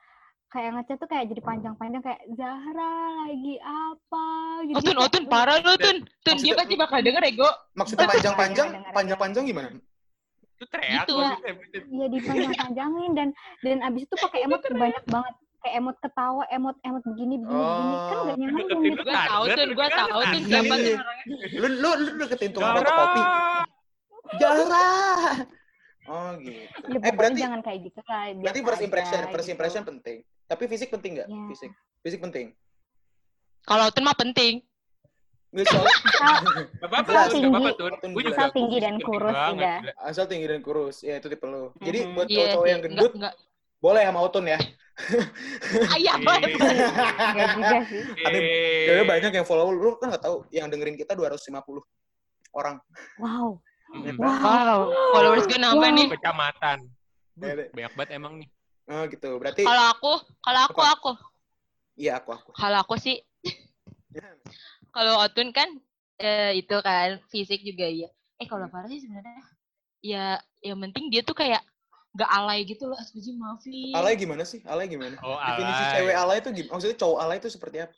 kayak 0.52 0.70
ngechat 0.76 0.98
tuh 0.98 1.08
kayak 1.08 1.26
jadi 1.28 1.42
panjang-panjang 1.42 2.02
kayak 2.02 2.22
Zahra 2.36 2.92
lagi 3.24 3.56
apa 3.58 4.26
gitu 4.68 4.76
Otun, 4.78 4.92
Kayak, 4.92 5.08
Otun, 5.08 5.24
parah 5.26 5.58
lu, 5.58 5.74
Tun. 5.74 5.98
Tun, 5.98 5.98
dia 5.98 6.30
Maksudnya- 6.30 6.58
pasti 6.60 6.76
bakal 6.76 7.00
denger 7.00 7.24
ego. 7.26 7.50
Maksudnya 7.74 8.00
Dengar, 8.02 8.14
panjang-panjang, 8.14 8.68
dengar. 8.70 8.92
panjang-panjang 8.92 9.44
gimana? 9.46 9.70
Itu 10.52 10.66
teriak 10.68 11.04
Gitu. 11.04 11.16
maksudnya. 11.16 11.54
Iya 11.88 12.06
dipanjang-panjangin 12.12 13.12
dan 13.16 13.28
dan 13.62 13.78
abis 13.82 14.02
itu 14.04 14.16
pakai 14.16 14.40
emot 14.44 14.60
banyak 14.62 15.04
banget 15.08 15.34
kayak 15.62 15.76
emot 15.78 15.96
ketawa 15.98 16.44
emot 16.50 16.76
emot 16.82 17.04
begini 17.06 17.36
begini 17.38 17.54
begini 17.54 17.96
kan 18.02 18.12
Oh. 18.12 18.22
gak 18.22 18.36
nyambung 18.36 18.60
Deketin 18.60 18.82
gitu 18.84 19.02
Gue 19.02 19.14
tahu, 19.16 19.44
Tun, 19.48 19.70
gue 19.72 19.88
tahu, 19.90 20.10
Tun. 20.12 20.22
Iya, 20.22 20.48
Siapa 20.52 20.74
iya. 20.74 20.84
tuh 20.84 20.94
orangnya? 20.98 21.26
Lu 21.56 21.68
lu 21.72 21.90
lu 21.96 22.12
deketin 22.20 22.50
tukang 22.52 22.68
Zara. 22.68 22.80
fotokopi. 22.82 23.22
Oh 26.04 26.34
gitu. 26.36 26.58
ya 26.58 26.98
Eh 27.00 27.14
berarti 27.14 27.40
jangan 27.40 27.62
kayak 27.62 27.80
gitu 27.86 28.02
lah 28.04 28.34
berarti 28.34 28.60
first 28.60 28.74
aja 28.76 28.88
impression, 28.88 29.20
first 29.28 29.46
gitu. 29.46 29.54
impression 29.54 29.82
penting. 29.84 30.18
Tapi 30.44 30.64
fisik 30.66 30.90
penting 30.90 31.12
nggak? 31.16 31.28
Iya. 31.28 31.44
Fisik. 31.48 31.72
Fisik 32.02 32.20
penting. 32.20 32.46
Kalau 33.62 33.86
Otun 33.86 34.04
mah 34.04 34.18
penting. 34.18 34.66
Nggak 35.52 35.68
Asal- 35.70 35.84
Gak 36.74 36.90
apa-apa, 36.90 37.12
gak 37.12 37.28
Tun. 37.76 37.94
Tinggi. 38.00 38.16
Gue 38.16 38.24
juga 38.24 38.36
Asal 38.36 38.50
tinggi 38.52 38.78
dan 38.80 38.96
kurus, 38.98 39.36
udah. 39.36 39.78
asal 40.02 40.26
tinggi 40.26 40.48
dan 40.48 40.62
kurus. 40.62 40.98
Ya 41.02 41.14
itu 41.18 41.28
tipe. 41.28 41.46
Jadi 41.78 42.00
buat 42.10 42.26
Iya 42.26 42.36
cowok-cowok 42.40 42.68
yang 42.68 42.82
gendut 42.82 43.12
enggak. 43.14 43.34
boleh 43.78 44.02
sama 44.02 44.20
Otun 44.22 44.46
ya. 44.48 44.60
Ayah, 45.92 45.98
Iya. 45.98 46.14
banget. 46.20 46.50
Enggak 46.52 47.48
juga 47.54 47.78
sih 47.86 48.02
Cewek 48.86 49.06
banyak 49.06 49.32
yang 49.34 49.46
follow 49.46 49.70
lu 49.70 49.98
kan 49.98 50.08
nggak 50.10 50.24
tahu 50.24 50.46
yang 50.50 50.68
dengerin 50.68 50.96
kita 50.96 51.14
250 51.14 51.84
orang. 52.52 52.76
wow 53.18 53.56
Wow. 53.92 54.92
Followers 55.12 55.46
gue 55.46 55.60
nambah 55.60 55.90
Wow. 55.92 55.98
nih. 56.00 56.08
Kecamatan. 56.16 56.78
Iya. 57.38 57.54
Banyak 57.72 57.94
banget 57.96 58.10
emang 58.16 58.34
nih. 58.40 58.50
Oh 58.88 59.04
gitu. 59.08 59.30
Berarti 59.38 59.64
Kalau 59.64 59.86
aku, 59.92 60.14
kalau 60.40 60.62
aku, 60.66 60.80
Apa? 60.82 60.94
aku. 60.96 61.12
iya 61.96 62.12
aku 62.18 62.30
aku. 62.34 62.50
Kalau 62.56 62.78
aku 62.82 62.96
sih, 62.98 63.20
kalau 64.96 65.20
Otun 65.22 65.52
kan 65.52 65.68
eh, 66.18 66.60
itu 66.60 66.76
kan 66.82 67.20
fisik 67.30 67.62
juga 67.62 67.88
ya. 67.88 68.10
Eh 68.40 68.48
kalau 68.48 68.68
Farah 68.68 68.88
sih 68.88 69.00
sebenarnya 69.00 69.44
ya 70.02 70.26
yang 70.60 70.82
penting 70.82 71.14
dia 71.14 71.22
tuh 71.22 71.38
kayak 71.38 71.62
gak 72.12 72.28
alay 72.28 72.64
gitu 72.64 72.88
loh. 72.88 72.98
Asbiji 73.00 73.36
maafin. 73.36 73.96
Alay 73.96 74.16
gimana 74.16 74.44
sih? 74.44 74.60
Alay 74.68 74.88
gimana? 74.88 75.16
Oh, 75.22 75.38
Definisi 75.38 75.84
alay. 75.84 75.94
cewek 75.96 76.16
alay 76.16 76.38
itu 76.40 76.50
gimana? 76.52 76.72
Maksudnya 76.76 76.98
cowok 76.98 77.20
alay 77.22 77.38
itu 77.40 77.50
seperti 77.50 77.78
apa? 77.84 77.94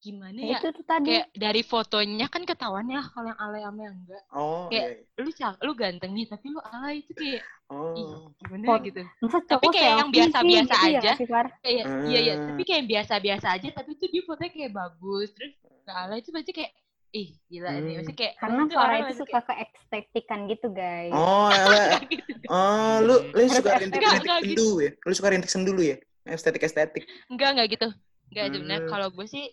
Gimana 0.00 0.32
Ya, 0.34 0.48
ya? 0.48 0.58
itu 0.58 0.68
tuh 0.72 0.84
tadi 0.86 1.12
Kayak 1.12 1.26
dari 1.30 1.60
fotonya 1.60 2.26
kan 2.26 2.42
ketahuan 2.42 2.88
ya 2.88 3.04
kalau 3.04 3.28
yang 3.28 3.36
alay 3.38 3.60
sama 3.60 3.80
yang 3.82 3.96
enggak. 3.96 4.22
Oh, 4.30 4.64
Kayak- 4.66 4.88
iya. 4.96 5.20
Lu 5.20 5.30
cak, 5.30 5.54
lu 5.60 5.72
ganteng 5.74 6.12
nih 6.12 6.24
tapi 6.24 6.46
lu 6.48 6.60
alay 6.62 6.94
itu 6.98 7.12
kayak 7.12 7.42
ih, 7.44 7.44
Oh. 7.70 8.32
gimana 8.34 8.64
Pot- 8.64 8.82
gitu. 8.82 9.02
Tapi 9.46 9.66
kayak 9.68 9.92
yang 9.94 10.08
selfie 10.08 10.16
biasa-biasa 10.16 10.72
gitu 10.72 10.88
ya 10.88 10.98
aja. 10.98 11.12
Far? 11.22 11.46
Kayak 11.60 11.84
iya 12.06 12.18
iya, 12.18 12.34
Hmm. 12.34 12.46
tapi 12.48 12.62
kayak 12.64 12.78
yang 12.78 12.88
biasa-biasa 12.88 13.46
aja 13.52 13.68
tapi 13.70 13.90
tuh 13.94 14.08
dia 14.08 14.22
fotonya 14.24 14.50
kayak 14.50 14.72
bagus. 14.72 15.28
Terus 15.30 15.52
gak 15.82 15.96
alay 15.98 16.18
itu 16.18 16.30
pasti 16.30 16.50
kayak 16.50 16.72
ih 17.12 17.28
gila 17.44 17.68
nih. 17.68 17.76
Hmm. 17.76 17.92
Maksudnya 18.00 18.16
kayak 18.16 18.34
karena 18.38 18.60
Farah 18.64 18.80
orang 18.80 19.00
itu 19.04 19.14
suka 19.18 19.38
ke 19.42 19.52
estetikan 19.84 20.40
gitu 20.46 20.66
guys 20.70 21.12
Oh, 21.12 21.46
alay. 21.46 21.60
kayak 22.00 22.24
gitu. 22.24 22.46
Oh, 22.48 22.94
lu 23.02 23.14
lu 23.28 23.42
suka 23.46 23.70
estetik. 23.76 24.00
Enggak, 24.00 24.16
sendu 24.24 24.68
ya? 24.80 24.90
Lu 24.96 25.12
suka 25.12 25.28
rintik 25.28 25.50
sendu 25.52 25.70
lu 25.70 25.82
ya? 25.84 25.96
Estetik-estetik. 26.24 27.04
Enggak, 27.28 27.48
enggak 27.52 27.68
gitu. 27.70 27.88
Enggak 28.30 28.44
sebenarnya 28.48 28.80
Hmm. 28.80 28.88
kalau 28.88 29.08
gue 29.10 29.26
sih 29.26 29.44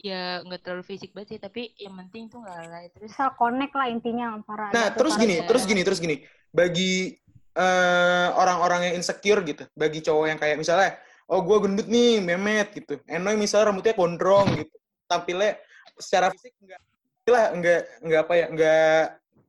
ya 0.00 0.40
enggak 0.40 0.64
terlalu 0.64 0.84
fisik 0.88 1.12
banget 1.12 1.36
sih, 1.36 1.38
tapi 1.38 1.76
yang 1.76 1.92
penting 2.00 2.32
tuh 2.32 2.40
enggak 2.40 2.56
alay 2.64 2.88
terus. 2.88 3.12
asal 3.12 3.36
connect 3.36 3.76
lah 3.76 3.86
intinya 3.92 4.32
sama 4.32 4.42
Farah 4.48 4.68
Nah, 4.72 4.86
terus 4.96 5.14
gini, 5.14 5.34
ya. 5.38 5.44
terus 5.44 5.64
gini, 5.68 5.82
terus 5.84 6.00
gini. 6.00 6.16
Bagi 6.50 7.14
eh, 7.50 8.28
orang-orang 8.32 8.90
yang 8.90 8.94
insecure 8.96 9.44
gitu, 9.44 9.68
bagi 9.76 10.00
cowok 10.00 10.26
yang 10.30 10.38
kayak 10.40 10.56
misalnya, 10.56 10.96
oh 11.28 11.42
gue 11.44 11.56
gendut 11.60 11.86
nih, 11.90 12.22
memet 12.22 12.72
gitu. 12.72 12.96
Enoy 13.04 13.36
misalnya 13.36 13.74
rambutnya 13.74 13.92
gondrong 13.92 14.48
gitu. 14.56 14.74
Tampilnya 15.04 15.58
secara 15.98 16.30
fisik 16.32 16.54
enggak 16.62 16.80
lah, 17.28 17.46
enggak 17.54 17.80
enggak 18.02 18.20
apa 18.24 18.34
ya, 18.34 18.46
enggak 18.50 19.00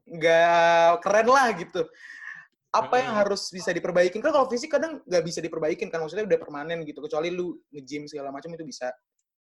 enggak 0.06 0.89
keren 1.02 1.28
lah 1.30 1.47
gitu. 1.56 1.82
Apa 2.72 2.95
yang 3.04 3.14
Hmm. 3.16 3.22
harus 3.24 3.52
bisa 3.52 3.70
diperbaikin? 3.72 4.20
Kan 4.24 4.32
kalau 4.32 4.47
fisik 4.47 4.72
kadang 4.72 5.04
nggak 5.04 5.24
bisa 5.24 5.39
diperbaikin 5.43 5.88
kan, 5.91 5.99
maksudnya 5.99 6.24
udah 6.24 6.39
permanen 6.39 6.84
gitu. 6.88 7.04
Kecuali 7.04 7.30
lu 7.32 7.60
nge-gym 7.72 8.08
segala 8.08 8.32
macam 8.32 8.52
itu 8.52 8.64
bisa. 8.64 8.91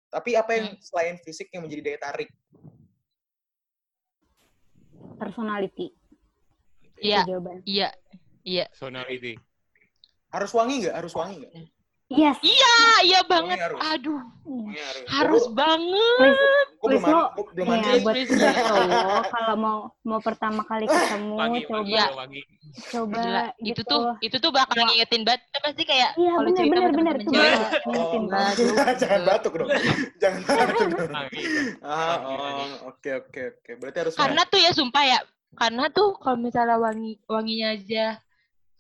Tapi 0.08 0.40
apa 0.40 0.52
yang 0.56 0.68
Hmm. 0.74 0.80
selain 0.80 1.16
fisik 1.20 1.52
yang 1.52 1.68
menjadi 1.68 1.82
daya 1.94 2.00
tarik? 2.00 2.30
personality 5.18 5.94
Iya, 6.98 7.26
iya. 7.66 7.90
Iya. 8.42 8.66
Personality. 8.74 9.38
Harus 10.34 10.52
wangi 10.56 10.76
nggak? 10.82 10.96
Harus 10.98 11.14
wangi 11.14 11.36
nggak? 11.46 11.54
Yes 12.10 12.38
Iya, 12.40 12.76
iya 13.04 13.20
banget. 13.24 13.58
harus. 13.60 13.80
Aduh, 13.86 14.22
Wangi 14.48 14.80
harus. 14.80 15.06
harus 15.12 15.46
banget. 15.52 16.18
please 16.18 16.40
Gue 16.78 16.88
belum 16.88 17.02
Please, 17.02 17.04
mandi, 17.04 17.18
lo- 17.18 17.32
belum 17.52 17.68
ya 17.74 17.94
buat 18.00 18.16
cowok 18.16 19.24
kalau 19.28 19.56
mau 19.58 19.78
mau 20.02 20.20
pertama 20.22 20.62
kali 20.64 20.86
ketemu 20.86 21.34
Wangi, 21.36 21.60
coba 21.66 21.76
wangi, 21.76 21.92
Iya. 21.92 22.06
wangi. 22.14 22.42
coba 22.88 23.18
Gila, 23.18 23.44
gitu 23.58 23.68
itu 23.68 23.82
tuh 23.84 24.02
itu 24.22 24.36
tuh 24.38 24.52
bakal 24.54 24.78
ngingetin 24.78 25.22
banget. 25.24 25.42
Pasti 25.58 25.84
kayak 25.84 26.10
iya 26.16 26.32
kalau 26.32 26.48
benar 26.48 26.56
cerita 26.56 26.72
benar 26.72 26.86
sama 26.86 26.96
benar 26.96 27.16
temen 27.18 27.26
tuh 27.26 27.34
cewek, 27.34 27.52
bakal 27.58 27.82
Oh, 27.82 27.92
ingetin 27.92 28.24
banget 28.30 28.56
jangan 29.02 29.22
batuk 29.26 29.54
dong. 29.58 29.70
Jangan 30.22 30.42
batuk 30.46 30.88
dong. 30.88 31.12
Ah, 31.82 32.16
wangi. 32.24 32.64
oh, 32.64 32.68
oke 32.88 33.10
oke 33.20 33.42
oke. 33.52 33.72
Berarti 33.82 33.98
harus 34.00 34.14
karena 34.16 34.42
tuh 34.46 34.60
ya 34.62 34.72
sumpah 34.72 35.04
ya, 35.04 35.20
karena 35.56 35.84
tuh 35.90 36.08
kalau 36.22 36.38
misalnya 36.38 36.78
wangi 36.78 37.18
wanginya 37.26 37.68
aja 37.74 38.06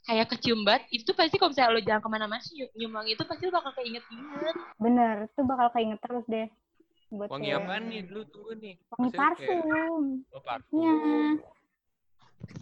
kayak 0.07 0.25
kecium 0.31 0.63
banget, 0.63 0.87
itu 0.89 1.11
pasti 1.11 1.35
kalau 1.35 1.51
misalnya 1.51 1.75
lo 1.75 1.81
jalan 1.83 1.99
ke 1.99 2.09
mana-mana 2.09 2.39
nyium, 2.39 2.69
nyium 2.79 2.91
wangi 2.95 3.11
itu 3.13 3.23
pasti 3.27 3.43
lo 3.43 3.53
bakal 3.59 3.71
keinget-inget. 3.75 4.55
bener 4.79 5.15
tuh 5.35 5.43
bakal 5.43 5.67
keinget 5.75 5.99
terus 5.99 6.23
deh 6.25 6.47
buat 7.07 7.27
Wangi 7.31 7.51
apaan 7.51 7.83
nih? 7.87 8.01
Dulu 8.07 8.23
tunggu 8.31 8.51
nih. 8.59 8.75
wangi 8.91 9.09
parfum 9.15 9.59
Oh, 10.31 10.41
parfum. 10.43 10.75
Iya. 10.75 10.93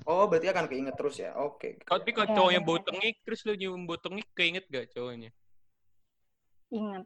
Oh, 0.06 0.26
berarti 0.26 0.48
akan 0.50 0.66
keinget 0.70 0.96
terus 0.98 1.18
ya. 1.22 1.34
Oke. 1.38 1.78
Kalau 1.86 2.02
tapi 2.02 2.12
kalau 2.14 2.28
Iya, 2.30 2.36
cowok 2.38 2.50
iya, 2.50 2.56
yang 2.58 2.64
bau 2.66 2.78
iya. 2.78 2.86
tengik 2.90 3.16
terus 3.26 3.40
lu 3.46 3.54
nyium 3.54 3.82
bau 3.86 3.98
tengik 4.02 4.28
keinget 4.34 4.66
gak 4.70 4.90
cowoknya? 4.94 5.30
ingat 6.74 7.04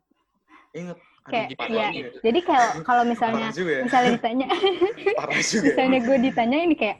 Ingat. 0.71 0.97
Kayak 1.29 1.61
parah 1.61 1.91
ya 1.93 2.09
jadi 2.25 2.39
kalau 2.41 2.69
kalau 2.81 3.03
misalnya 3.05 3.53
ya. 3.53 3.85
misalnya 3.85 4.09
ditanya 4.17 4.47
ya. 5.37 5.61
misalnya 5.61 5.99
gue 6.01 6.17
ditanya 6.25 6.57
ini 6.65 6.75
kayak 6.79 6.97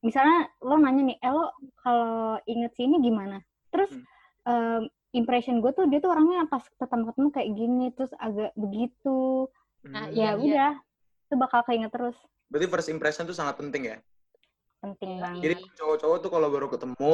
misalnya 0.00 0.48
lo 0.60 0.76
nanya 0.76 1.12
nih 1.12 1.16
eh 1.20 1.32
lo 1.32 1.52
kalau 1.80 2.40
inget 2.44 2.72
sini 2.74 3.00
gimana 3.00 3.40
terus 3.68 3.92
Hmm. 3.92 4.04
em, 4.48 4.82
impression 5.12 5.60
gue 5.60 5.70
tuh 5.70 5.84
dia 5.86 6.00
tuh 6.00 6.10
orangnya 6.10 6.46
pas 6.46 6.64
pertama 6.78 7.10
ketemu 7.12 7.28
kayak 7.30 7.50
gini 7.52 7.86
terus 7.92 8.12
agak 8.16 8.52
begitu 8.56 9.48
Nah, 9.80 10.08
Hmm. 10.08 10.12
Iya, 10.12 10.12
ya 10.12 10.30
iya. 10.30 10.36
udah 10.36 10.72
itu 11.24 11.34
bakal 11.40 11.60
keinget 11.64 11.88
terus 11.88 12.16
Berarti 12.52 12.66
first 12.68 12.90
impression 12.92 13.24
tuh 13.24 13.32
sangat 13.32 13.56
penting 13.56 13.88
ya. 13.88 13.96
penting 14.80 15.16
Iya. 15.16 15.24
banget 15.24 15.40
Jadi 15.40 15.54
cowok-cowok 15.76 16.18
tuh 16.20 16.30
kalau 16.32 16.48
baru 16.52 16.68
ketemu, 16.68 17.12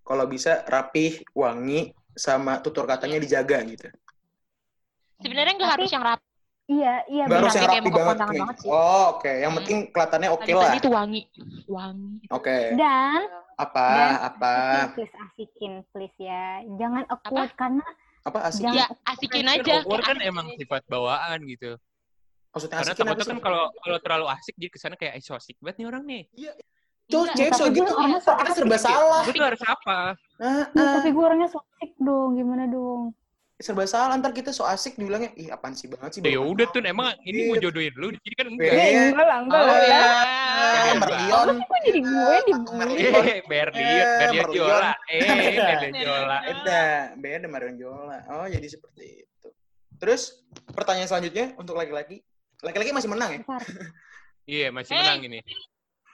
kalau 0.00 0.24
bisa 0.24 0.64
rapih, 0.64 1.20
wangi, 1.34 1.92
sama 2.14 2.62
tutur 2.64 2.88
katanya 2.88 3.20
dijaga 3.20 3.60
gitu. 3.68 3.88
Sebenarnya 5.20 5.60
nggak 5.60 5.72
harus 5.76 5.90
yang 5.92 6.04
rapi, 6.04 6.25
iya 6.66 6.94
iya 7.06 7.24
Nggak 7.24 7.38
harus 7.40 7.54
yang 7.54 7.68
rapi 7.68 7.90
banget. 7.90 8.16
banget 8.18 8.56
sih. 8.58 8.68
Oh, 8.68 9.04
oke. 9.12 9.32
Yang 9.32 9.48
Hmm. 9.48 9.58
penting 9.60 9.78
kelihatannya 9.88 10.28
oke 10.28 10.42
tadi 10.42 10.52
lah. 10.52 10.64
tadi 10.66 10.78
tuh 10.80 10.92
wangi, 10.92 11.22
wangi. 11.66 12.14
Oke. 12.28 12.56
dan 12.74 13.20
Apa? 13.56 13.86
Dan- 13.88 14.20
Apa? 14.22 14.54
please 14.92 15.14
asikin 15.18 15.72
please 15.88 16.12
ya 16.18 16.44
jangan 16.76 17.08
awkward 17.08 17.48
karena 17.54 17.86
Apa 18.20 18.38
asik? 18.44 18.60
Jangan- 18.60 18.76
Ya 18.76 18.86
asikin 19.06 19.46
aja. 19.46 19.72
awkward 19.80 20.02
kan 20.02 20.16
kayak 20.16 20.28
emang 20.28 20.46
asikin 20.46 20.60
sifat 20.60 20.82
bawaan 20.86 21.38
gitu. 21.46 21.70
Maksudnya 22.50 22.74
Karena 22.74 22.90
asikin 22.90 23.04
apa 23.04 23.12
takutnya 23.14 23.28
kan 23.28 23.38
kalau 23.40 23.62
kalau 23.78 23.98
terlalu 23.98 24.26
asik 24.28 24.54
jadi 24.56 24.68
ke 24.68 24.78
sana 24.78 24.94
kayak 24.94 25.12
"Eh, 25.12 25.22
so 25.22 25.32
asik 25.32 25.56
banget 25.58 25.76
nih 25.78 25.86
orang 25.86 26.02
nih. 26.04 26.22
Cowok 27.06 27.22
Enggak, 27.22 27.36
cewek 27.38 27.48
tapi 27.48 27.56
so 27.56 27.64
gue 27.64 27.74
gitu, 27.78 27.92
orangnya 27.94 28.20
kita 28.20 28.50
serba 28.52 28.76
salah. 28.76 29.22
Gue 29.22 29.32
tuh 29.32 29.46
harus 29.46 29.62
apa? 29.62 29.98
Ah, 30.36 30.64
Ya, 30.66 30.82
ah. 30.82 30.92
tapi 30.96 31.08
gue 31.08 31.22
orangnya 31.22 31.46
so 31.46 31.58
asik 31.62 31.92
dong 31.98 32.30
gimana 32.34 32.64
dong 32.66 33.14
serba 33.56 33.84
salah 33.84 34.12
ntar 34.14 34.30
kita 34.30 34.52
so 34.52 34.62
asik 34.62 34.94
dibilangnya 34.94 35.32
ih 35.32 35.48
apaan 35.48 35.72
sih 35.72 35.88
banget 35.88 36.12
sih 36.12 36.20
Ya 36.20 36.36
udah 36.36 36.68
kenal." 36.68 36.76
tuh 36.76 36.80
emang 36.84 37.08
ini 37.22 37.48
mau 37.48 37.56
Gitu. 37.56 37.64
jodohin 37.66 37.94
lu 37.96 38.12
di 38.12 38.18
sini 38.20 38.34
kan 38.34 38.46
Iya. 38.46 38.52
enggak. 38.52 38.68
Eh, 38.68 38.92
enggak 39.08 39.24
lah, 39.24 39.38
enggak 39.40 39.56
Oh 39.58 39.66
lah. 39.66 39.78
ya. 39.80 40.00
Merlion 40.94 41.48
Kok 41.58 41.78
jadi 41.80 42.00
gue 42.02 42.36
di 42.38 42.52
gue? 42.52 42.64
Merlion. 42.76 43.22
Merlion. 43.48 44.48
Jola. 44.52 44.92
Eh. 45.08 45.20
Berliot 45.24 45.94
Jola. 45.96 46.36
beda 46.42 46.82
beda 47.16 47.46
Marion 47.46 47.76
Jola 47.76 48.18
oh 48.30 48.46
jadi 48.46 48.66
seperti 48.66 49.04
itu 49.22 49.48
terus 49.96 50.22
pertanyaan 50.68 51.08
selanjutnya 51.08 51.56
untuk 51.56 51.74
laki-laki 51.74 52.20
laki-laki 52.58 52.92
masih 52.92 53.08
menang 53.08 53.30
ya. 53.32 53.40
Iya, 54.46 54.70
masih 54.70 54.94
menang 54.94 55.26
ini. 55.26 55.40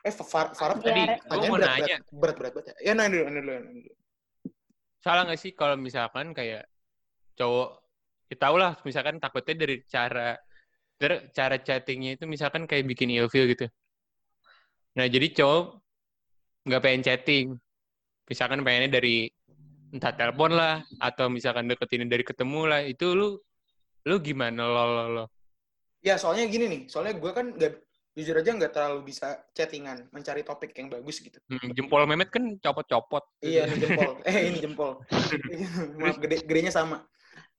eh 0.00 0.08
Far 0.10 0.50
Farah 0.52 0.74
Tadi 0.74 1.04
gue 1.04 1.36
mau 1.44 1.54
berat, 1.54 1.78
nanya, 1.78 1.96
berat 2.08 2.34
berat 2.34 2.52
berat, 2.54 2.74
ya 2.80 2.90
nanya 2.90 3.12
dulu 3.12 3.22
nanya 3.24 3.40
dulu, 3.40 3.52
nanya 3.52 3.82
dulu. 3.82 3.92
salah 4.98 5.22
nggak 5.22 5.36
sih 5.36 5.52
kalau 5.52 5.76
misalkan 5.76 6.32
kayak 6.32 6.64
cowok, 7.38 7.68
ya 8.30 8.36
tau 8.42 8.56
lah, 8.62 8.72
misalkan 8.88 9.16
takutnya 9.22 9.54
dari 9.62 9.76
cara 9.94 10.36
ter- 11.00 11.24
cara 11.36 11.56
chattingnya 11.66 12.10
itu 12.16 12.24
misalkan 12.34 12.64
kayak 12.70 12.84
bikin 12.90 13.10
ilfeel 13.16 13.46
gitu. 13.52 13.66
Nah, 14.96 15.06
jadi 15.08 15.26
cowok 15.36 15.62
nggak 16.66 16.82
pengen 16.84 17.02
chatting. 17.06 17.46
Misalkan 18.30 18.60
pengennya 18.64 18.90
dari 19.00 19.28
entah 19.94 20.12
telepon 20.14 20.52
lah, 20.56 20.74
atau 21.00 21.26
misalkan 21.28 21.68
deketin 21.70 22.08
dari 22.08 22.24
ketemu 22.24 22.60
lah, 22.70 22.80
itu 22.84 23.06
lu 23.18 23.28
lu 24.08 24.16
gimana 24.18 24.62
lo 24.66 24.84
lo 24.96 25.04
lo? 25.16 25.24
ya 26.02 26.18
soalnya 26.18 26.50
gini 26.50 26.66
nih 26.66 26.80
soalnya 26.90 27.14
gue 27.14 27.30
kan 27.30 27.46
nggak 27.54 27.72
jujur 28.18 28.34
aja 28.42 28.50
nggak 28.58 28.72
terlalu 28.74 29.00
bisa 29.14 29.38
chattingan 29.54 30.10
mencari 30.10 30.42
topik 30.42 30.74
yang 30.74 30.90
bagus 30.90 31.22
gitu 31.22 31.38
Hmm, 31.46 31.70
jempol 31.78 32.02
memet 32.10 32.28
kan 32.34 32.42
copot-copot. 32.58 33.22
iya 33.38 33.70
ini 33.70 33.78
jempol 33.78 34.18
eh 34.28 34.36
ini 34.50 34.58
jempol 34.58 34.98
maaf 36.02 36.18
gede 36.18 36.42
gedenya 36.42 36.72
sama 36.74 37.06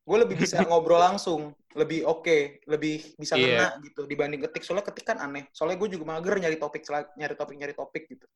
gue 0.04 0.18
lebih 0.20 0.36
bisa 0.36 0.60
ngobrol 0.68 1.00
langsung 1.00 1.56
lebih 1.74 2.04
oke 2.06 2.62
lebih 2.68 3.16
bisa 3.16 3.34
Iya. 3.34 3.44
ngena 3.44 3.68
gitu 3.82 4.02
dibanding 4.06 4.44
ketik. 4.44 4.62
Soalnya 4.62 4.86
ketik 4.92 5.06
kan 5.08 5.18
aneh. 5.18 5.48
Soalnya 5.56 5.80
gue 5.80 5.96
juga 5.96 6.06
mager 6.12 6.38
nyari 6.38 6.58
topik 6.60 6.84
nyari 7.16 7.36
topik 7.36 7.56
nyari 7.56 7.74
topik 7.74 8.04
gitu. 8.08 8.28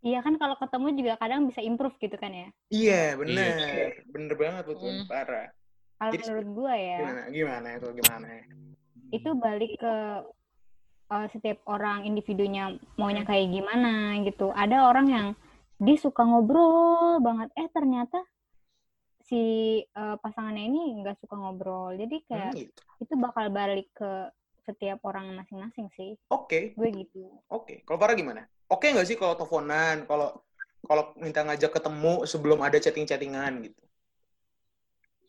Iya 0.00 0.24
kan 0.24 0.40
kalau 0.40 0.56
ketemu 0.56 0.96
juga 0.96 1.12
kadang 1.20 1.44
bisa 1.44 1.60
improve 1.60 1.92
gitu 2.00 2.16
kan 2.16 2.32
ya. 2.32 2.48
iya 2.72 3.02
bener. 3.14 4.00
Bener 4.08 4.34
banget 4.34 4.64
betul 4.64 4.88
Hmm. 4.88 5.04
parah. 5.04 5.52
Kalau 6.00 6.16
menurut 6.16 6.48
gue 6.56 6.74
ya, 6.80 6.96
gimana 6.96 7.22
gimana 7.28 7.68
itu 7.76 7.88
gimana? 7.92 8.26
Itu 9.12 9.30
balik 9.36 9.76
ke 9.76 9.94
uh, 11.12 11.26
setiap 11.28 11.60
orang 11.68 12.08
individunya 12.08 12.72
maunya 12.96 13.28
kayak 13.28 13.52
gimana 13.52 14.16
gitu. 14.24 14.48
Ada 14.48 14.88
orang 14.88 15.06
yang 15.12 15.26
dia 15.76 16.00
suka 16.00 16.24
ngobrol 16.24 17.20
banget, 17.20 17.52
eh 17.52 17.68
ternyata 17.68 18.24
si 19.30 19.42
uh, 19.94 20.18
pasangannya 20.18 20.66
ini 20.66 21.00
nggak 21.00 21.22
suka 21.22 21.38
ngobrol. 21.38 21.94
Jadi 21.94 22.26
kayak 22.26 22.52
Hmm, 22.52 22.60
gitu. 22.66 22.80
itu 23.00 23.14
bakal 23.14 23.46
balik 23.48 23.86
ke 23.94 24.28
setiap 24.66 24.98
orang 25.06 25.32
masing-masing 25.34 25.86
sih. 25.94 26.18
oke 26.28 26.74
Gue 26.76 26.90
gitu. 26.92 27.30
oke 27.48 27.82
kalau 27.82 27.98
Farah 27.98 28.14
gimana 28.14 28.42
oke 28.66 28.84
nggak 28.84 29.06
sih 29.08 29.14
kalau 29.14 29.34
teleponan 29.34 30.04
kalau 30.04 30.34
kalau 30.84 31.14
minta 31.16 31.42
ngajak 31.42 31.70
ketemu 31.74 32.26
sebelum 32.26 32.58
ada 32.60 32.76
chatting 32.76 33.06
chattingan 33.06 33.64
gitu 33.64 33.80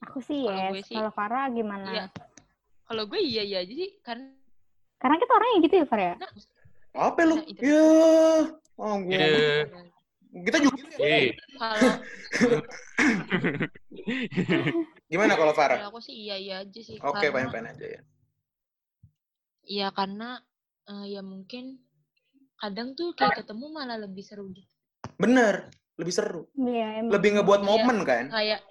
Aku 0.01 0.17
sih 0.19 0.45
Kalau 0.45 0.73
gue 0.73 0.81
yes. 0.81 0.87
sih- 0.89 0.97
Kalau 0.97 1.11
Farah 1.13 1.45
gimana? 1.49 1.89
Iya. 1.89 2.05
Kalau 2.85 3.03
gue 3.07 3.19
iya 3.21 3.41
iya 3.45 3.57
aja 3.61 3.73
sih 3.73 4.01
karena 4.01 4.33
Karena 4.97 5.15
kita 5.17 5.31
orangnya 5.33 5.59
gitu 5.65 5.75
ya, 5.81 5.85
Farah 5.89 6.05
ya? 6.05 6.15
apa 6.91 7.19
lu 7.23 7.35
Nah, 7.39 7.45
itu. 7.47 7.61
ya 7.63 7.87
oh 8.75 8.95
gue 8.99 9.15
Eh, 9.15 9.90
kita 10.31 10.57
juga 10.57 10.79
ya. 10.97 11.35
kalau 11.53 11.91
gimana 15.07 15.33
kalau 15.35 15.51
Farah 15.51 15.77
kalau 15.77 15.91
aku 15.91 16.01
sih 16.01 16.15
iya 16.17 16.35
iya 16.35 16.55
aja 16.61 16.79
sih. 16.79 16.97
oke 16.97 17.19
Karena- 17.19 17.31
pengen-pengen 17.33 17.69
aja 17.69 17.87
ya 17.89 18.01
Iya 19.61 19.87
karena 19.89 20.41
eh, 20.85 21.05
ya 21.09 21.21
mungkin 21.21 21.77
kadang 22.57 22.91
tuh 22.91 23.13
kayak 23.13 23.39
ketemu 23.39 23.65
malah 23.69 23.95
lebih 23.95 24.21
seru 24.21 24.49
gitu. 24.49 24.65
bener 25.15 25.69
lebih 25.95 26.11
seru 26.11 26.49
Iya, 26.55 26.99
emang. 26.99 27.11
lebih 27.11 27.29
ngebuat 27.35 27.61
momen 27.61 27.97
kan 28.01 28.25
Kayak 28.31 28.65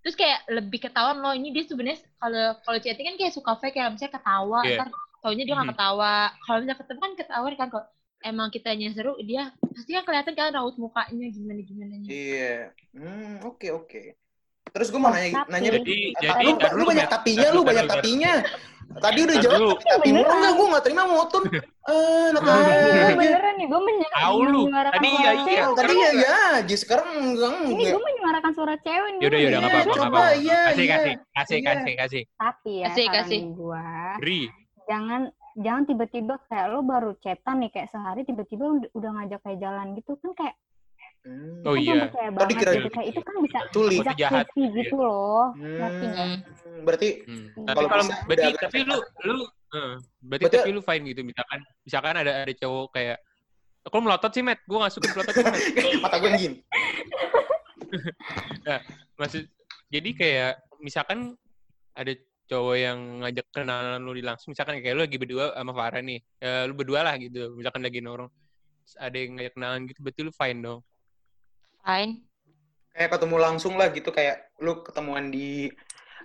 terus 0.00 0.14
kayak 0.14 0.40
lebih 0.48 0.78
ketahuan 0.80 1.18
loh 1.18 1.30
ini 1.30 1.50
dia 1.50 1.62
sebenarnya 1.62 1.98
kalau 2.16 2.44
kalau 2.60 2.78
chatting 2.78 3.06
kan 3.06 3.16
kayak 3.16 3.32
suka 3.32 3.52
fake 3.56 3.74
kayak 3.74 3.90
misalnya 3.92 4.14
ketawa 4.14 4.60
Iya. 4.62 4.76
ntar 4.78 4.88
taunya 5.18 5.42
dia 5.42 5.52
nggak 5.52 5.66
Mhm. 5.66 5.74
ketawa 5.74 6.14
kalau 6.40 6.58
misalnya 6.58 6.78
ketemu 6.78 7.00
kan 7.00 7.12
ketahuan 7.16 7.54
kan 7.54 7.68
kalau 7.68 7.84
emang 8.26 8.48
kitanya 8.48 8.90
seru 8.90 9.14
dia 9.20 9.48
pasti 9.68 9.90
kan 9.92 10.02
kelihatan 10.02 10.32
kan 10.32 10.50
raut 10.52 10.74
mukanya 10.74 11.26
gimana 11.28 11.60
gimana 11.60 11.92
iya 12.04 12.74
hmm 12.90 13.42
oke 13.42 13.68
oke 13.72 14.02
terus 14.68 14.88
gue 14.88 14.98
mau 14.98 15.08
nanya 15.08 15.30
Tapi- 15.38 15.50
nanya 15.50 15.70
Jadi, 15.72 15.98
jadi 16.16 16.44
lu, 16.44 16.52
lu 16.52 16.66
dulu, 16.74 16.84
banyak 16.86 17.06
tapinya 17.06 17.46
lu 17.48 17.60
banyak 17.62 17.86
tapinya 17.86 18.32
tadi 18.96 19.18
udah 19.22 19.36
jawab 19.38 19.58
tapi 19.78 19.84
tapi 19.84 20.08
enggak 20.12 20.52
gue 20.52 20.66
gak 20.68 20.84
terima 20.84 21.02
motun 21.04 21.42
eh 21.86 22.30
beneran 23.12 23.54
nih, 23.56 23.66
gue 23.66 23.80
menye- 23.80 24.10
Tahu 24.10 24.38
lu. 24.42 24.60
menyuarakan 24.66 24.96
Tadi 24.96 25.06
suara 25.06 25.22
iya, 25.22 25.30
iya. 25.30 25.44
cewek. 25.62 25.76
tadi 25.76 25.94
ya 25.94 26.10
ya 26.12 26.34
aja 26.58 26.76
sekarang 26.76 27.08
enggak 27.14 27.52
Ini 27.62 27.82
gue 27.86 28.02
menyuarakan 28.02 28.52
suara 28.52 28.74
cewek 28.76 29.08
nih. 29.08 29.20
Yaudah, 29.22 29.38
yaudah, 29.38 29.58
nggak 29.58 29.70
apa-apa, 29.70 29.84
nggak 29.86 29.96
Coba, 29.96 30.06
apa-apa. 30.08 30.24
iya, 30.36 30.60
Kasih, 30.66 30.82
iya. 30.82 30.90
kasih, 30.90 31.14
kasih, 31.30 31.56
Iya. 31.56 31.66
kasih, 31.68 31.94
kasih. 31.96 32.22
Tapi 32.34 32.72
ya, 32.74 32.86
Kasih, 32.88 33.06
kasih. 33.08 33.40
gue, 33.48 33.84
Ri, 34.18 34.40
jangan 34.84 35.20
jangan 35.56 35.84
tiba-tiba 35.84 36.34
kayak 36.46 36.66
lo 36.68 36.80
baru 36.80 37.16
chatan 37.18 37.56
nih 37.58 37.70
kayak 37.70 37.88
sehari 37.88 38.22
tiba-tiba 38.22 38.64
udah, 38.92 39.10
ngajak 39.14 39.40
kayak 39.40 39.58
jalan 39.58 39.86
gitu 39.94 40.12
kan 40.16 40.32
kayak 40.34 40.56
Hmm. 41.26 41.58
Oh 41.66 41.74
kan 41.74 41.82
iya. 41.82 42.06
percaya 42.06 42.28
Tadi 42.28 42.38
banget 42.38 42.54
kira- 42.56 42.74
gitu 42.76 42.88
kayak 42.88 43.06
itu 43.08 43.20
kan 43.20 43.34
bisa 43.42 43.58
Itu 43.66 43.80
jahat. 44.14 44.46
creepy 44.46 44.62
gitu 44.76 44.94
loh 44.96 45.50
Hmm. 45.52 46.38
berarti 46.86 47.08
Hmm. 47.26 47.44
Kalau 47.50 47.66
Tapi 47.66 47.84
kalau 47.84 48.04
bisa, 48.04 48.14
berarti 48.22 48.48
tapi 48.54 48.78
lu 48.86 48.96
lu 49.26 49.36
eh, 49.74 49.94
berarti 50.22 50.42
Berarti- 50.46 50.58
tapi 50.60 50.70
lu 50.70 50.80
fine 50.80 51.04
gitu 51.04 51.20
misalkan 51.22 51.58
misalkan 51.82 52.14
ada 52.16 52.32
ada 52.40 52.52
cowok 52.54 52.88
kayak 52.92 53.18
Kok 53.82 54.02
melotot 54.02 54.30
sih, 54.30 54.42
Matt? 54.42 54.66
Gue 54.66 54.78
gak 54.78 54.90
suka 54.92 55.06
melotot 55.08 55.34
mata 56.02 56.16
gue 56.16 56.30
gini 56.32 56.56
Maksud, 59.16 59.42
jadi 59.88 60.10
kayak, 60.12 60.52
misalkan 60.78 61.38
ada 61.92 62.12
cowok 62.46 62.76
yang 62.78 62.98
ngajak 63.22 63.46
kenalan 63.52 64.00
lu 64.02 64.14
di 64.14 64.22
langsung, 64.22 64.54
misalkan 64.54 64.78
kayak 64.78 64.94
lu 64.94 65.02
lagi 65.04 65.18
berdua 65.18 65.54
sama 65.54 65.72
Farah 65.74 66.02
nih, 66.02 66.20
ya, 66.38 66.66
lu 66.66 66.74
berdua 66.74 67.02
lah 67.02 67.14
gitu, 67.18 67.54
misalkan 67.58 67.82
lagi 67.82 67.98
nongkrong, 68.02 68.30
ada 68.98 69.16
yang 69.18 69.30
ngajak 69.38 69.52
kenalan 69.58 69.80
gitu, 69.90 69.98
berarti 70.02 70.20
lu 70.22 70.32
fine 70.32 70.60
dong. 70.62 70.80
Fine. 71.86 72.12
kayak 72.96 73.12
ketemu 73.12 73.36
langsung 73.36 73.76
lah 73.76 73.92
gitu 73.92 74.08
kayak 74.08 74.48
lu 74.56 74.80
ketemuan 74.80 75.28
di 75.28 75.68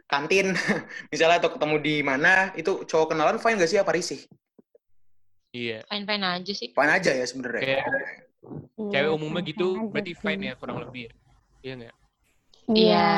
kantin 0.07 0.55
misalnya 1.11 1.43
atau 1.43 1.51
ketemu 1.51 1.75
di 1.83 1.95
mana 1.99 2.55
itu 2.55 2.87
cowok 2.87 3.11
kenalan 3.11 3.35
fine 3.43 3.59
gak 3.59 3.67
sih 3.67 3.75
apa 3.75 3.91
risih 3.91 4.23
Iya. 5.51 5.83
Fine-fine 5.83 6.23
aja 6.23 6.53
sih. 6.55 6.71
fine 6.71 6.91
aja 6.95 7.11
ya 7.11 7.25
sebenarnya 7.27 7.59
Kayak 7.59 7.83
Iya, 8.41 8.89
cewek 8.89 9.11
umumnya 9.13 9.41
gitu, 9.45 9.67
berarti 9.93 10.13
fine 10.17 10.41
ya, 10.49 10.53
kurang 10.57 10.81
lebih 10.81 11.01
ya. 11.05 11.13
Iya 11.61 11.73
nggak? 11.77 11.95
Iya. 12.73 13.09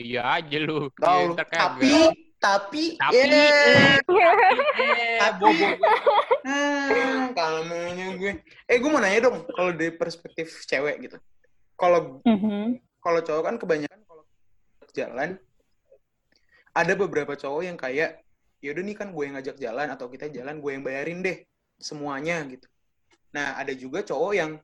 Iya 0.00 0.40
aja 0.40 0.56
lu. 0.58 0.88
tahu 0.96 1.36
ntar 1.36 1.44
tapi 1.46 1.92
tapi 2.40 2.84
Tapi, 2.96 3.20
yeah. 3.20 4.00
Eh, 5.20 5.32
bobo. 5.40 5.66
ah, 6.40 7.28
kalmanya 7.36 8.16
gue 8.16 8.32
eh 8.64 8.76
gue 8.80 8.88
mau 8.88 8.96
nanya 8.96 9.28
dong 9.28 9.44
kalau 9.52 9.76
dari 9.76 9.92
perspektif 9.92 10.64
cewek 10.64 11.04
gitu 11.04 11.20
kalau 11.76 12.24
Mhm. 12.24 12.80
kalau 12.98 13.20
cowok 13.20 13.44
kan 13.44 13.56
kebanyakan 13.60 14.00
kalau 14.08 14.24
jalan 14.96 15.30
ada 16.72 16.92
beberapa 16.96 17.36
cowok 17.36 17.60
yang 17.60 17.76
kayak 17.76 18.24
yaudah 18.60 18.84
nih 18.84 18.96
kan 18.96 19.12
gue 19.12 19.20
yang 19.20 19.36
ngajak 19.36 19.60
jalan 19.60 19.88
atau 19.92 20.08
kita 20.08 20.32
jalan 20.32 20.64
gue 20.64 20.70
yang 20.72 20.80
bayarin 20.80 21.20
deh 21.20 21.44
semuanya 21.76 22.40
gitu 22.48 22.64
nah 23.30 23.52
ada 23.56 23.76
juga 23.76 24.00
cowok 24.00 24.32
yang 24.32 24.56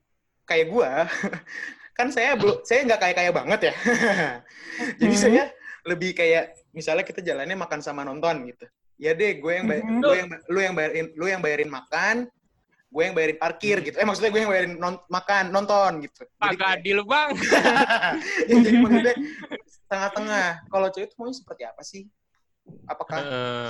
kayak 0.45 0.65
gue 0.67 0.89
kan 1.97 2.07
saya 2.07 2.37
belum 2.37 2.61
saya 2.61 2.85
nggak 2.85 3.01
kayak 3.01 3.15
kaya 3.17 3.31
banget 3.33 3.59
ya 3.59 3.73
jadi 5.01 5.11
Mhm. 5.11 5.19
saya 5.19 5.43
lebih 5.83 6.13
kayak 6.13 6.43
misalnya 6.71 7.01
kita 7.01 7.19
jalannya 7.19 7.57
makan 7.57 7.81
sama 7.81 8.03
nonton 8.03 8.45
gitu 8.45 8.65
ya 8.95 9.11
deh 9.11 9.37
gue 9.37 9.51
yang 9.51 9.65
bay- 9.65 9.81
Mhm. 9.81 9.99
lu 9.99 10.11
yang 10.11 10.27
lu 10.47 10.59
yang 10.59 10.73
bayarin 10.73 11.07
lu 11.13 11.25
yang 11.25 11.41
bayarin 11.41 11.67
makan 11.67 12.15
gue 12.87 13.03
yang 13.03 13.13
bayarin 13.13 13.35
parkir 13.35 13.77
gitu 13.81 13.95
eh 13.95 14.05
maksudnya 14.05 14.29
gue 14.29 14.39
yang 14.39 14.49
bayarin 14.49 14.73
non- 14.75 15.03
makan 15.07 15.49
nonton 15.49 15.91
gitu 16.01 16.21
Jadi 16.23 16.39
Agak 16.39 16.57
kayak- 16.57 16.75
adil, 16.77 16.97
Bang. 17.03 17.29
ya, 17.35 18.55
jadi 18.63 18.77
maksudnya 18.77 19.15
tengah-tengah. 19.87 20.47
Kalau 20.65 20.87
cewek 20.87 21.07
itu 21.07 21.15
maunya 21.15 21.35
seperti 21.35 21.63
apa 21.63 21.81
sih? 21.81 22.03
Apakah 22.83 23.19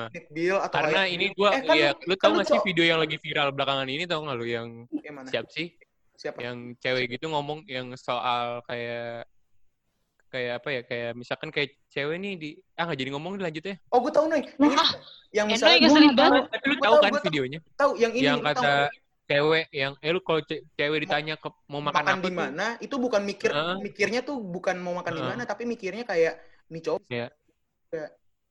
split 0.04 0.26
bill 0.32 0.58
atau 0.58 0.74
karena 0.76 1.06
ini 1.06 1.30
gua 1.32 1.50
Eh, 1.52 1.62
kan 1.62 1.76
ya 1.76 1.90
lu- 2.00 2.14
kan 2.14 2.34
tau 2.34 2.38
gak 2.38 2.48
sih 2.48 2.60
video 2.64 2.82
yang 2.84 2.98
lagi 2.98 3.18
viral 3.18 3.50
belakangan 3.52 3.86
ini 3.86 4.04
tau 4.04 4.22
gak 4.22 4.34
lu 4.34 4.46
yang 4.46 4.68
mana? 5.08 5.30
siap 5.30 5.46
sih 5.48 5.70
Siapa? 6.18 6.42
yang 6.42 6.74
cewek 6.76 7.14
gitu 7.14 7.30
ngomong 7.30 7.62
yang 7.70 7.94
soal 7.94 8.66
kayak 8.66 9.30
kayak 10.28 10.60
apa 10.60 10.70
ya 10.70 10.82
kayak 10.82 11.12
misalkan 11.14 11.50
kayak 11.50 11.78
cewek 11.88 12.18
nih 12.18 12.34
di 12.36 12.50
ah 12.74 12.84
nggak 12.84 12.98
jadi 12.98 13.10
ngomong 13.14 13.38
lanjut 13.38 13.64
ya 13.64 13.76
Oh, 13.88 14.02
gue 14.02 14.10
tahu 14.10 14.26
nih. 14.28 14.44
Yang, 14.58 14.60
ini, 14.60 14.76
Ah, 14.76 14.90
yang 15.32 15.46
Endo 15.48 15.54
misalnya 15.56 15.72
yang 15.72 15.80
gue 15.80 15.88
ngeselin 15.88 16.10
Gua 16.10 16.20
banget. 16.20 16.44
tapi 16.50 16.66
lu 16.66 16.76
tahu 16.78 16.96
kan 16.98 17.12
videonya 17.24 17.60
tahu 17.76 17.92
yang 17.96 18.12
ini. 18.12 18.26
yang 18.26 18.40
kata 18.42 18.74
cewek 19.24 19.66
yang 19.72 19.94
eh 19.98 20.10
lu 20.10 20.20
kalau 20.20 20.42
ce- 20.42 20.64
cewek 20.74 20.98
ditanya 21.04 21.36
ke 21.36 21.48
mau 21.68 21.80
makan, 21.80 21.96
makan 22.02 22.16
apa 22.18 22.28
di 22.28 22.34
mana 22.34 22.68
itu 22.80 22.96
bukan 22.98 23.22
mikir 23.22 23.52
Heeh. 23.52 23.78
mikirnya 23.80 24.20
tuh 24.20 24.42
bukan 24.42 24.76
mau 24.78 24.96
makan 24.96 25.12
di 25.12 25.22
Heeh. 25.22 25.32
mana 25.32 25.44
tapi 25.46 25.64
mikirnya 25.64 26.02
kayak 26.02 26.42
Ini 26.68 26.80
cowok 26.82 27.02
Iya, 27.08 27.30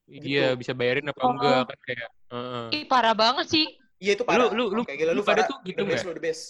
Gitu. 0.06 0.58
bisa 0.62 0.72
bayarin 0.72 1.02
apa 1.04 1.18
Oh. 1.18 1.34
enggak 1.34 1.66
kan 1.66 1.78
kayak. 1.82 2.08
heeh. 2.30 2.64
Ih, 2.72 2.84
parah 2.86 3.10
banget 3.12 3.46
sih. 3.50 3.66
Iya 3.98 4.14
itu 4.14 4.22
parah. 4.22 4.46
Lu- 4.48 4.54
lu- 4.54 4.70
lu- 4.72 4.86
Kayak 4.86 4.98
gila 5.02 5.12
lu 5.12 5.18
lu 5.18 5.26
pada 5.26 5.42
tuh 5.44 5.58
gitu 5.66 5.76
the 5.76 5.84
best 5.84 5.98
nggak? 5.98 6.06
lu 6.06 6.14
the 6.14 6.24
best. 6.24 6.44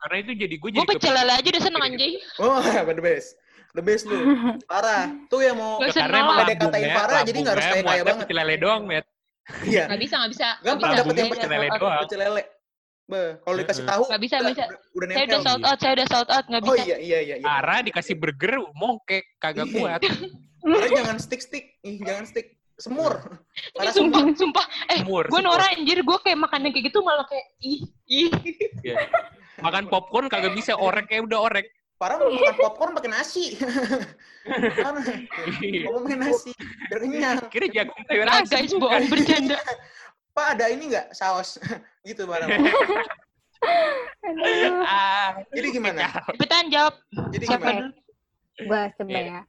Karena 0.00 0.16
itu 0.18 0.32
jadi 0.34 0.54
gue 0.56 0.64
Gue 0.64 0.72
jadi 0.74 0.88
pecel 0.88 1.12
lele 1.12 1.32
aja 1.32 1.48
udah 1.48 1.62
seneng 1.62 1.82
anjay. 1.82 2.12
Oh, 2.38 2.56
the 2.90 3.04
best. 3.04 3.28
The 3.70 3.82
best 3.82 4.04
lu. 4.04 4.16
Parah. 4.70 5.12
Tuh 5.28 5.40
yang 5.40 5.54
mau 5.54 5.78
Gak 5.78 5.92
Ya, 5.92 6.02
karena 6.02 6.18
emang 6.18 6.36
Ada 6.36 6.42
lambungnya, 6.42 6.66
katain 6.66 6.90
parah, 6.92 7.20
jadi 7.22 7.38
nggak 7.38 7.54
harus 7.54 7.62
kayak-kayak 7.62 7.84
muatnya 7.86 8.04
banget. 8.04 8.22
pecel 8.24 8.36
lele 8.36 8.54
doang, 8.56 8.82
Met. 8.84 9.06
iya. 9.62 9.84
Gak 9.86 10.00
bisa, 10.00 10.14
gak 10.18 10.30
bisa. 10.30 10.48
Gak 10.50 10.64
Gampang 10.64 10.90
bisa. 10.90 10.98
dapet 10.98 11.14
yang 11.14 11.30
pecel 11.30 11.50
lele 11.50 11.66
doang. 11.70 12.00
Pecel 12.02 12.20
lele. 12.20 12.42
Kalau 13.10 13.56
dikasih 13.58 13.84
tahu 13.84 14.02
Nggak 14.06 14.22
bisa, 14.22 14.36
udah, 14.38 14.50
bisa. 14.54 14.64
udah, 14.70 15.06
Saya 15.10 15.24
udah 15.26 15.40
sold 15.42 15.62
out, 15.66 15.78
saya 15.78 15.92
udah 15.98 16.06
sold 16.06 16.28
out. 16.30 16.44
Gak 16.46 16.60
Oh 16.60 16.66
bisa. 16.70 16.82
iya 16.84 16.96
iya 16.96 17.18
iya. 17.20 17.34
iya. 17.38 17.44
Parah 17.44 17.80
dikasih 17.82 18.14
burger, 18.14 18.52
mongkek, 18.72 19.24
kagak 19.36 19.66
Iya. 19.66 19.74
kuat. 19.74 20.00
Parah 20.60 20.88
jangan 20.88 21.16
stick-stick. 21.18 21.64
Ih, 21.82 21.98
jangan 22.00 22.24
stick. 22.24 22.54
Semur. 22.74 23.12
Ini 23.76 23.92
sumpah, 23.92 24.24
sumpah. 24.32 24.64
Eh, 24.88 25.02
gue. 25.02 25.38
Nora 25.38 25.68
anjir. 25.68 26.00
Gue 26.00 26.16
kayak 26.18 26.38
makannya 26.38 26.70
kayak 26.70 26.86
gitu 26.86 27.02
malah 27.02 27.26
kayak, 27.26 27.46
ih, 27.60 27.82
ih. 28.06 28.30
Iya. 28.80 28.96
Makan 29.60 29.84
popcorn 29.86 30.26
kagak 30.26 30.52
bisa, 30.52 30.72
orek 30.74 31.06
kayak 31.06 31.24
udah 31.24 31.40
orek. 31.40 31.66
Parah 31.96 32.16
mau 32.16 32.32
makan 32.32 32.56
popcorn 32.56 32.92
pakai 32.96 33.10
nasi. 33.12 33.60
Parah. 34.80 35.04
Iya. 35.60 35.92
Mau 35.92 36.00
makan 36.00 36.18
nasi. 36.24 36.50
Biar 36.88 36.98
kenyang. 36.98 37.36
Kira 37.52 37.66
jagung 37.68 38.00
sayur 38.08 38.24
asin. 38.26 38.48
guys, 38.48 38.72
bohong 38.72 39.06
bercanda. 39.06 39.58
Pak 40.36 40.46
ada 40.56 40.64
ini 40.70 40.88
nggak 40.88 41.12
saus? 41.12 41.60
gitu. 42.08 42.24
Aduh. 42.24 42.64
Ah, 44.82 45.42
Jadi 45.52 45.68
gimana? 45.70 46.08
Cepetan 46.32 46.72
jawab. 46.72 46.94
Jadi 47.30 47.44
Siapa 47.44 47.60
gimana? 47.60 47.80
dulu? 47.84 47.98
gue 48.60 48.82
coba 48.92 49.08
Iya. 49.10 49.24
ya 49.24 49.40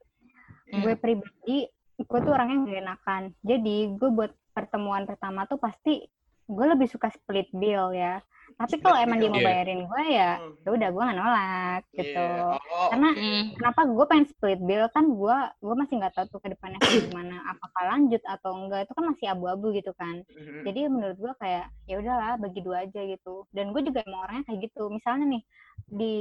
Hmm. 0.71 0.87
gue 0.87 0.93
pribadi 0.95 1.57
gue 1.99 2.19
tuh 2.23 2.31
orangnya 2.31 2.63
gak 2.63 2.79
enakan 2.79 3.23
jadi 3.43 3.75
gue 3.91 4.09
buat 4.09 4.31
pertemuan 4.55 5.03
pertama 5.03 5.43
tuh 5.43 5.59
pasti 5.59 6.07
gue 6.47 6.65
lebih 6.65 6.87
suka 6.87 7.11
split 7.11 7.51
bill 7.51 7.91
ya 7.91 8.23
tapi 8.61 8.75
kalau 8.79 8.97
emang 8.97 9.17
dia 9.17 9.27
mau 9.27 9.37
Iya. 9.37 9.47
bayarin 9.47 9.81
gue 9.83 10.03
ya 10.07 10.31
Hmm. 10.37 10.53
ya 10.61 10.69
udah 10.71 10.89
gue 10.89 11.03
gak 11.03 11.17
nolak 11.17 11.81
gitu 11.91 12.27
Iya. 12.27 12.57
Oh, 12.69 12.89
karena 12.89 13.09
Hmm. 13.11 13.43
kenapa 13.51 13.81
gue 13.87 14.05
pengen 14.05 14.25
split 14.25 14.59
bill 14.59 14.85
kan 14.89 15.05
gue 15.07 15.37
gue 15.57 15.75
masih 15.75 15.95
nggak 15.97 16.13
tahu 16.13 16.25
tuh 16.27 16.39
ke 16.39 16.49
depannya 16.49 16.79
gimana 16.79 17.35
apakah 17.47 17.83
lanjut 17.87 18.21
atau 18.23 18.51
enggak 18.55 18.85
itu 18.85 18.93
kan 18.93 19.05
masih 19.07 19.25
abu-abu 19.27 19.67
gitu 19.71 19.91
kan 19.93 20.15
mhm. 20.27 20.61
jadi 20.63 20.81
menurut 20.87 21.17
gue 21.17 21.33
kayak 21.37 21.65
ya 21.85 21.95
udahlah 21.97 22.33
bagi 22.37 22.59
dua 22.59 22.77
aja 22.83 23.01
gitu 23.01 23.49
dan 23.49 23.69
gue 23.69 23.81
juga 23.81 24.01
emang 24.01 24.21
orangnya 24.23 24.43
kayak 24.45 24.59
gitu 24.65 24.83
misalnya 24.87 25.25
nih 25.27 25.43
di 25.87 26.15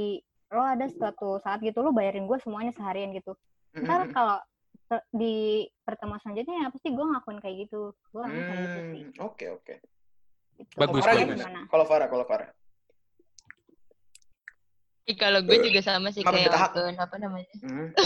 lo 0.49 0.63
ada 0.63 0.85
suatu 0.87 1.39
saat 1.39 1.59
gitu 1.59 1.79
lo 1.79 1.91
bayarin 1.91 2.25
gue 2.25 2.37
semuanya 2.39 2.71
seharian 2.71 3.11
gitu 3.11 3.37
ntar 3.77 4.09
kalau 4.09 4.37
di 5.09 5.63
pertemuan 5.81 6.19
selanjutnya 6.19 6.55
ya 6.57 6.67
pasti 6.67 6.91
gue 6.91 7.05
ngakuin 7.05 7.39
kayak 7.39 7.57
gitu 7.63 7.81
gue 8.11 8.19
orangnya 8.19 8.43
kayak 8.43 8.61
gitu 8.61 8.79
sih 8.89 9.03
Hmm, 9.07 9.23
Oke 9.23 9.45
oke. 9.47 9.75
Bagus, 10.77 11.03
Farah 11.03 11.25
bagus. 11.25 11.41
Kalau 11.67 11.85
Farah, 11.85 12.07
kalau 12.07 12.25
Farah. 12.25 12.49
Ih, 15.09 15.17
Kalau 15.17 15.41
gue 15.41 15.57
juga 15.59 15.81
sama 15.81 16.13
sih 16.13 16.21
Maaf, 16.21 16.33
kayak. 16.37 16.53
Otun, 16.53 16.95
apa 16.95 17.15
namanya? 17.17 17.55
Hmm. 17.65 17.89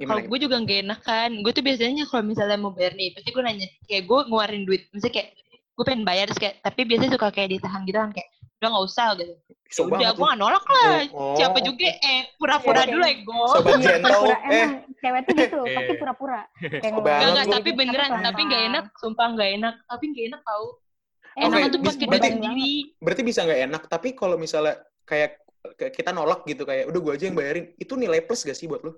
Kalau 0.00 0.22
gue 0.24 0.38
juga 0.40 0.56
gak 0.64 0.80
enak 0.80 1.00
kan. 1.04 1.30
Gue 1.44 1.52
tuh 1.52 1.60
biasanya 1.60 2.08
kalau 2.08 2.24
misalnya 2.24 2.56
mau 2.56 2.72
bayar 2.72 2.96
nih, 2.96 3.12
pasti 3.12 3.36
gue 3.36 3.42
nanya. 3.44 3.68
Kayak 3.84 4.08
gue 4.08 4.18
ngeluarin 4.32 4.64
duit. 4.64 4.88
Misalnya 4.96 5.12
kayak, 5.20 5.28
gue 5.52 5.84
pengen 5.84 6.04
bayar, 6.08 6.24
terus 6.32 6.40
kayak, 6.40 6.56
tapi 6.64 6.80
biasanya 6.88 7.12
suka 7.20 7.28
kayak 7.28 7.48
ditahan 7.52 7.84
gitu 7.84 7.98
kan. 8.00 8.10
Kayak, 8.16 8.28
udah 8.60 8.68
gak 8.70 8.84
usah 8.84 9.06
gitu. 9.16 9.32
Ya 9.40 9.72
So 9.72 9.88
udah, 9.88 10.12
gue 10.12 10.20
gak 10.20 10.36
nolak 10.36 10.64
lah. 10.66 11.00
Oh, 11.10 11.32
Siapa 11.32 11.58
juga, 11.60 11.88
eh, 11.96 12.28
pura-pura 12.36 12.84
Oke. 12.84 12.92
dulu 12.92 13.04
ego. 13.08 13.40
Sobat 13.48 13.72
Iya, 13.72 13.86
gentle. 13.96 14.12
pura-pura. 14.12 14.36
Eh, 14.36 14.52
emang 14.52 14.72
cewek 15.00 15.22
tuh 15.24 15.34
gitu 15.34 15.58
Eh. 15.58 15.72
pasti 15.78 15.92
pura-pura 15.96 16.40
Enggak, 16.60 16.92
enggak, 17.24 17.46
tapi 17.48 17.70
beneran. 17.72 18.08
pelan-pelan. 18.10 18.26
Tapi 18.26 18.40
gak 18.44 18.62
enak. 18.66 18.84
Sumpah 18.94 19.26
gak 19.32 19.50
enak. 19.54 19.74
Tapi 19.86 20.04
gak 20.12 20.24
enak 20.28 20.40
tau. 20.44 20.66
Eh, 21.30 21.40
Enak 21.40 21.56
Oke, 21.56 21.68
tuh 21.70 21.80
pakai 21.80 22.06
berarti- 22.06 22.30
sendiri. 22.34 22.72
berarti 22.98 23.22
bisa 23.22 23.40
nggak 23.40 23.60
enak. 23.64 23.82
Tapi 23.86 24.08
kalau 24.12 24.36
misalnya 24.36 24.74
kayak 25.04 25.40
kita 25.88 26.10
nolak 26.10 26.42
gitu 26.42 26.66
kayak 26.66 26.84
udah 26.84 27.00
gue 27.00 27.12
aja 27.14 27.24
yang 27.24 27.38
bayarin, 27.38 27.70
itu 27.76 27.92
nilai 27.94 28.20
plus 28.20 28.42
gak 28.42 28.52
sih 28.52 28.66
buat 28.66 28.82
lu? 28.82 28.92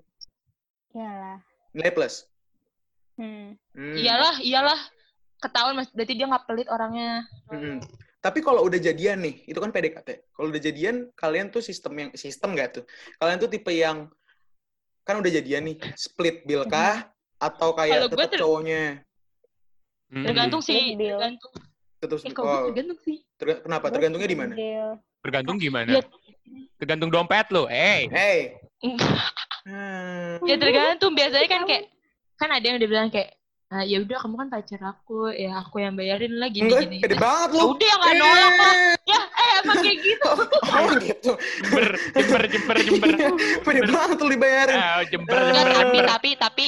iyalah 0.91 1.37
Nilai 1.71 1.89
plus. 1.89 2.25
hmm. 3.15 3.53
Hmm. 3.71 3.95
Iyalah, 3.95 4.35
iyalah. 4.39 4.79
Ketahuan 5.37 5.75
mas, 5.75 5.89
berarti 5.89 6.13
dia 6.13 6.25
gak 6.25 6.43
pelit 6.43 6.67
orangnya. 6.67 7.21
Mm-mm. 7.47 7.77
Tapi 8.23 8.39
kalau 8.39 8.63
udah 8.63 8.79
jadian 8.79 9.19
nih, 9.19 9.43
itu 9.43 9.59
kan 9.59 9.67
PDKT. 9.67 10.31
Kalau 10.31 10.47
udah 10.47 10.61
jadian, 10.63 11.11
kalian 11.11 11.51
tuh 11.51 11.59
sistem 11.59 11.91
yang 11.99 12.09
sistem 12.15 12.55
gak 12.55 12.79
tuh? 12.79 12.83
Kalian 13.19 13.35
tuh 13.35 13.51
tipe 13.51 13.67
yang 13.69 14.07
kan 15.03 15.19
udah 15.19 15.27
jadian 15.27 15.67
nih, 15.67 15.75
split 15.99 16.47
bill 16.47 16.63
kah? 16.63 17.11
Atau 17.35 17.75
kayak 17.75 18.07
tetap 18.07 18.31
ter- 18.31 18.39
cowoknya 18.39 19.03
Hmm. 20.07 20.29
Tergantung 20.29 20.61
sih, 20.61 20.93
tergantung. 20.93 21.51
tetap 21.97 22.17
Eh, 22.21 22.37
Oh, 22.37 22.69
tergantung 22.69 22.99
sih. 23.01 23.17
terga- 23.33 23.65
kenapa? 23.65 23.89
Gue 23.89 23.93
Tergantungnya 23.97 24.29
di 24.29 24.37
mana? 24.37 24.53
Tergantung 25.25 25.57
gimana? 25.57 25.89
Iya. 25.89 26.01
Tergantung 26.77 27.09
dompet 27.09 27.47
lo. 27.49 27.65
Eh, 27.65 28.05
Hey. 28.07 28.39
Hmm. 29.63 30.43
ya 30.43 30.59
tergantung 30.59 31.15
biasanya 31.15 31.47
kan 31.47 31.63
kayak 31.63 31.87
kan 32.35 32.51
ada 32.51 32.61
yang 32.67 32.75
udah 32.77 32.89
bilang 32.91 33.07
kayak 33.07 33.31
ah, 33.73 33.83
ya 33.83 33.97
udah 34.05 34.17
kamu 34.21 34.35
kan 34.37 34.47
pacar 34.53 34.81
aku. 34.85 35.33
Ya 35.33 35.57
aku 35.57 35.81
yang 35.81 35.97
bayarin 35.97 36.37
lah 36.37 36.49
gini 36.53 36.69
gini 36.69 36.97
pede 37.01 37.17
banget 37.17 37.49
lu. 37.57 37.73
udah 37.73 37.87
ya 37.89 37.95
nggak 37.97 38.15
nolak 38.21 38.53
lah. 38.53 38.75
Ya 39.09 39.21
eh 39.25 39.51
emang 39.65 39.77
kayak 39.81 39.97
gitu. 40.05 40.29
Oh, 40.73 40.89
gitu. 41.01 41.31
jember, 41.65 41.85
jember, 42.13 42.43
jember, 42.49 42.77
jember. 42.85 43.09
Pede 43.65 43.81
banget 43.89 44.17
lu 44.21 44.29
dibayarin. 44.29 44.77
Ah, 44.77 45.01
jember, 45.09 45.33
jember, 45.33 45.67
tapi 45.73 45.97
tapi 46.05 46.29
tapi 46.37 46.65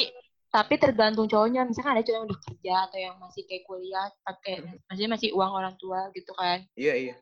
tapi 0.49 0.73
tergantung 0.81 1.27
cowoknya. 1.29 1.61
Misalkan 1.69 1.93
ada 1.93 2.03
cowok 2.03 2.17
yang 2.17 2.25
udah 2.25 2.39
kerja 2.41 2.73
atau 2.89 2.97
yang 2.97 3.15
masih 3.21 3.43
kayak 3.45 3.63
kuliah 3.69 4.07
pakai 4.25 4.53
maksudnya 4.89 5.11
masih 5.13 5.29
uang 5.37 5.51
orang 5.53 5.75
tua 5.77 6.09
gitu 6.17 6.33
kan. 6.33 6.65
Iya, 6.73 6.93
iya. 6.97 7.15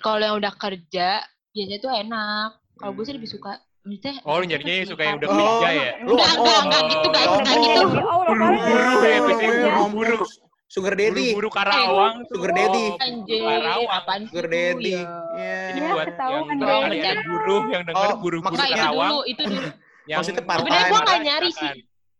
Kalau 0.00 0.18
yang 0.24 0.40
udah 0.40 0.52
kerja 0.56 1.20
biasanya 1.52 1.78
tuh 1.84 1.92
enak. 1.92 2.50
Kalau 2.76 2.92
gue 2.92 3.04
sih 3.08 3.16
lebih 3.16 3.30
suka 3.32 3.56
maksudnya 3.86 4.12
Oh, 4.22 4.42
nyarinya 4.42 4.74
suka 4.84 5.02
yang 5.02 5.16
udah 5.16 5.28
Oh, 5.28 5.36
kerja 5.36 5.68
ya? 5.70 5.90
Lu 6.02 6.12
Enggak, 6.12 6.32
enggak, 6.36 6.60
enggak 6.60 6.82
gitu, 6.86 7.06
guys, 7.08 7.26
Oh, 7.26 7.38
enggak 7.38 7.56
gitu. 7.56 7.82
Buru-buru 8.26 8.92
ya, 9.00 9.18
buru-buru. 9.22 10.18
Sugar 10.66 10.92
daddy. 10.92 11.26
Buru-buru 11.30 11.48
Karawang. 11.48 12.14
Sugar 12.26 12.50
daddy. 12.50 12.84
Oh, 12.84 12.98
anjir 12.98 13.38
Karawang. 13.40 13.86
apaan 13.88 14.20
sih 14.20 14.30
Sugar 14.34 14.46
daddy. 14.48 14.92
ya. 14.92 15.02
Iya. 15.32 15.54
Ini 15.70 15.80
buat 15.88 16.06
ketahuan 16.10 16.42
yang 16.42 16.58
ya, 16.92 17.12
buruh, 17.22 17.62
yang 17.70 17.82
denger 17.86 18.02
Oh, 18.02 18.16
buru-buru 18.18 18.38
Enggak, 18.50 18.66
itu 18.66 18.74
Karawang. 18.74 19.10
dulu 19.14 19.20
itu 19.24 19.42
dulu 19.46 19.68
Yang 20.06 20.18
Maksudnya 20.22 20.42
part 20.42 20.58
Sebenarnya 20.60 20.82
time. 20.82 20.90
gue 20.90 21.00
nggak 21.02 21.20
nyari 21.22 21.50
sih. 21.50 21.70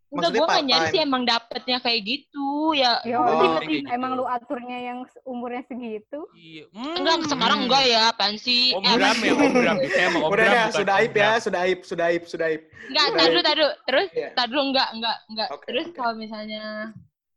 Enggak, 0.07 0.31
gue 0.33 0.47
nggak 0.47 0.65
nyari 0.65 0.87
sih 0.89 1.01
emang 1.03 1.23
dapetnya 1.23 1.79
kayak 1.83 2.01
gitu. 2.03 2.47
Ya, 2.73 3.03
Ya 3.03 3.19
Oh. 3.19 3.59
Berarti 3.59 3.83
gitu. 3.83 3.91
emang 3.91 4.15
lu 4.15 4.23
aturnya 4.23 4.79
yang 4.81 4.99
umurnya 5.23 5.67
segitu. 5.67 6.21
Iya. 6.33 6.65
Hmm. 6.71 6.95
enggak 6.97 7.17
sekarang 7.27 7.59
enggak 7.67 7.83
ya, 7.85 8.03
apaan 8.11 8.37
sih? 8.37 8.71
Om 8.71 8.83
Eh, 8.83 8.95
Bram 8.95 9.19
ya, 9.19 9.33
Om 9.35 9.53
Bram. 9.53 9.77
Saya 9.83 10.05
emang 10.09 10.23
Om 10.23 10.31
Udah 10.31 10.47
bukan 10.47 10.71
sudah 10.73 10.95
aib 10.97 11.13
ya, 11.13 11.31
sudah 11.37 11.61
aib, 11.67 11.81
sudah 11.83 12.05
aib, 12.07 12.23
sudah 12.25 12.47
aib. 12.47 12.63
Enggak, 12.87 13.07
tadu 13.13 13.35
ya. 13.35 13.43
tadu. 13.43 13.67
Terus 13.83 14.09
Iya. 14.15 14.29
tadu 14.33 14.59
enggak, 14.63 14.89
enggak, 14.93 15.17
enggak. 15.27 15.49
Oke, 15.51 15.65
Terus 15.67 15.87
oke. 15.91 15.97
kalau 15.97 16.13
misalnya 16.15 16.65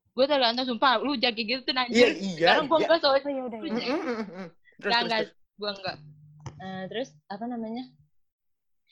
gue 0.09 0.25
tergantung 0.27 0.67
sumpah 0.67 0.93
lu 0.99 1.15
kayak 1.15 1.47
gitu 1.47 1.61
tuh 1.63 1.73
Iya, 1.73 1.81
anjir. 1.81 2.09
iya. 2.13 2.37
Sekarang 2.53 2.65
gue 2.65 2.75
iya. 2.75 2.85
enggak 2.85 2.99
soalnya 2.99 3.21
Oh 3.23 3.31
ya 3.31 3.43
udah. 3.43 3.59
Ya. 3.59 3.95
Terus, 4.77 4.93
enggak 5.01 5.19
gue 5.57 5.71
enggak. 5.73 5.97
Eh, 6.59 6.83
terus 6.85 7.09
apa 7.25 7.45
namanya? 7.45 7.83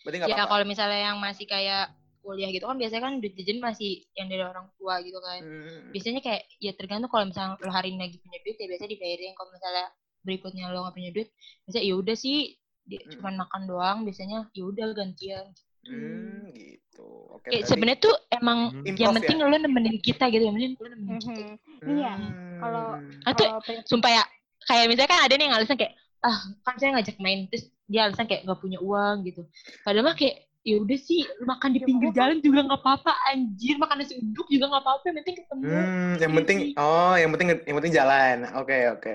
Berarti 0.01 0.17
Ya 0.25 0.45
kalau 0.47 0.63
misalnya 0.63 0.99
yang 1.05 1.17
masih 1.17 1.45
kayak 1.45 1.91
kuliah 2.27 2.49
gitu 2.49 2.65
kan 2.65 2.75
biasanya 2.75 3.01
kan 3.01 3.13
duit 3.17 3.33
jajan 3.33 3.57
masih 3.57 3.89
yang 4.13 4.27
dari 4.27 4.43
orang 4.43 4.67
tua 4.75 4.99
gitu 4.99 5.15
kan. 5.17 5.39
Hmm. 5.39 5.89
biasanya 5.89 6.19
kayak 6.19 6.43
ya 6.59 6.71
tergantung 6.73 7.07
kalau 7.07 7.25
misalnya 7.25 7.55
lo 7.57 7.71
hari 7.71 7.87
ini 7.89 7.99
lagi 8.01 8.19
punya 8.19 8.39
duit 8.41 8.57
ya 8.57 8.67
biasanya 8.67 8.91
dibayarin 8.91 9.31
kalau 9.31 9.49
misalnya 9.49 9.85
berikutnya 10.21 10.63
lo 10.67 10.83
nggak 10.83 10.93
punya 10.93 11.11
duit 11.11 11.29
biasanya 11.63 11.85
ya 11.85 11.93
udah 11.95 12.15
sih 12.15 12.37
dia 12.83 12.99
Mm. 12.99 13.11
cuman 13.13 13.33
makan 13.37 13.61
doang 13.65 13.97
biasanya 14.03 14.37
ya 14.49 14.63
udah 14.65 14.87
gantian 14.93 15.47
Hmm, 15.83 16.51
gitu. 16.51 17.07
Oke. 17.31 17.47
kayak 17.47 17.63
berarti- 17.63 17.69
sebenarnya 17.69 17.99
tuh 18.01 18.15
emang 18.29 18.59
Hmm. 18.73 18.91
yang 18.93 19.13
penting 19.13 19.37
lo 19.39 19.47
nemenin 19.49 19.97
kita 19.97 20.27
gitu 20.27 20.43
yang 20.43 20.55
penting 20.55 20.73
lo 20.75 20.87
nemenin 20.89 21.15
kita 21.17 21.43
Mhm. 21.79 21.95
Iya, 21.95 22.11
Hmm. 22.13 22.59
kalau 22.59 22.85
Ah, 23.23 23.33
kalau 23.33 23.59
sumpah 23.85 24.11
ya 24.13 24.23
kayak 24.65 24.85
misalnya 24.85 25.07
kan 25.09 25.19
ada 25.21 25.33
nih 25.33 25.45
yang 25.45 25.55
alasan 25.55 25.75
kayak 25.75 25.95
ah 26.19 26.35
kan 26.61 26.75
saya 26.75 26.91
ngajak 26.91 27.15
main 27.17 27.47
terus 27.47 27.63
dia 27.85 28.03
alasan 28.03 28.23
kayak 28.25 28.43
nggak 28.43 28.59
punya 28.59 28.79
uang 28.79 29.15
gitu 29.23 29.47
padahal 29.81 30.03
mah 30.03 30.15
kayak 30.15 30.46
ya 30.67 30.75
udah 30.83 30.99
sih 30.99 31.23
lu 31.39 31.47
makan 31.47 31.69
di 31.71 31.79
Ya 31.79 31.87
pinggir 31.87 32.09
jalan 32.11 32.37
juga 32.43 32.59
nggak 32.67 32.81
apa-apa 32.83 33.11
anjir 33.31 33.79
makan 33.79 34.03
nasi 34.03 34.19
uduk 34.19 34.47
juga 34.51 34.67
nggak 34.67 34.83
apa-apa 34.83 35.03
yang 35.07 35.15
penting 35.23 35.35
ketemu 35.39 35.61
Hmm, 35.63 36.11
yang 36.19 36.31
Iya 36.31 36.37
penting 36.43 36.57
sih. 36.59 36.71
oh, 36.75 37.15
yang 37.15 37.29
penting 37.31 37.47
yang 37.63 37.75
penting 37.79 37.93
jalan. 37.95 38.35
Oke, 38.59 38.77
oke. 38.91 39.13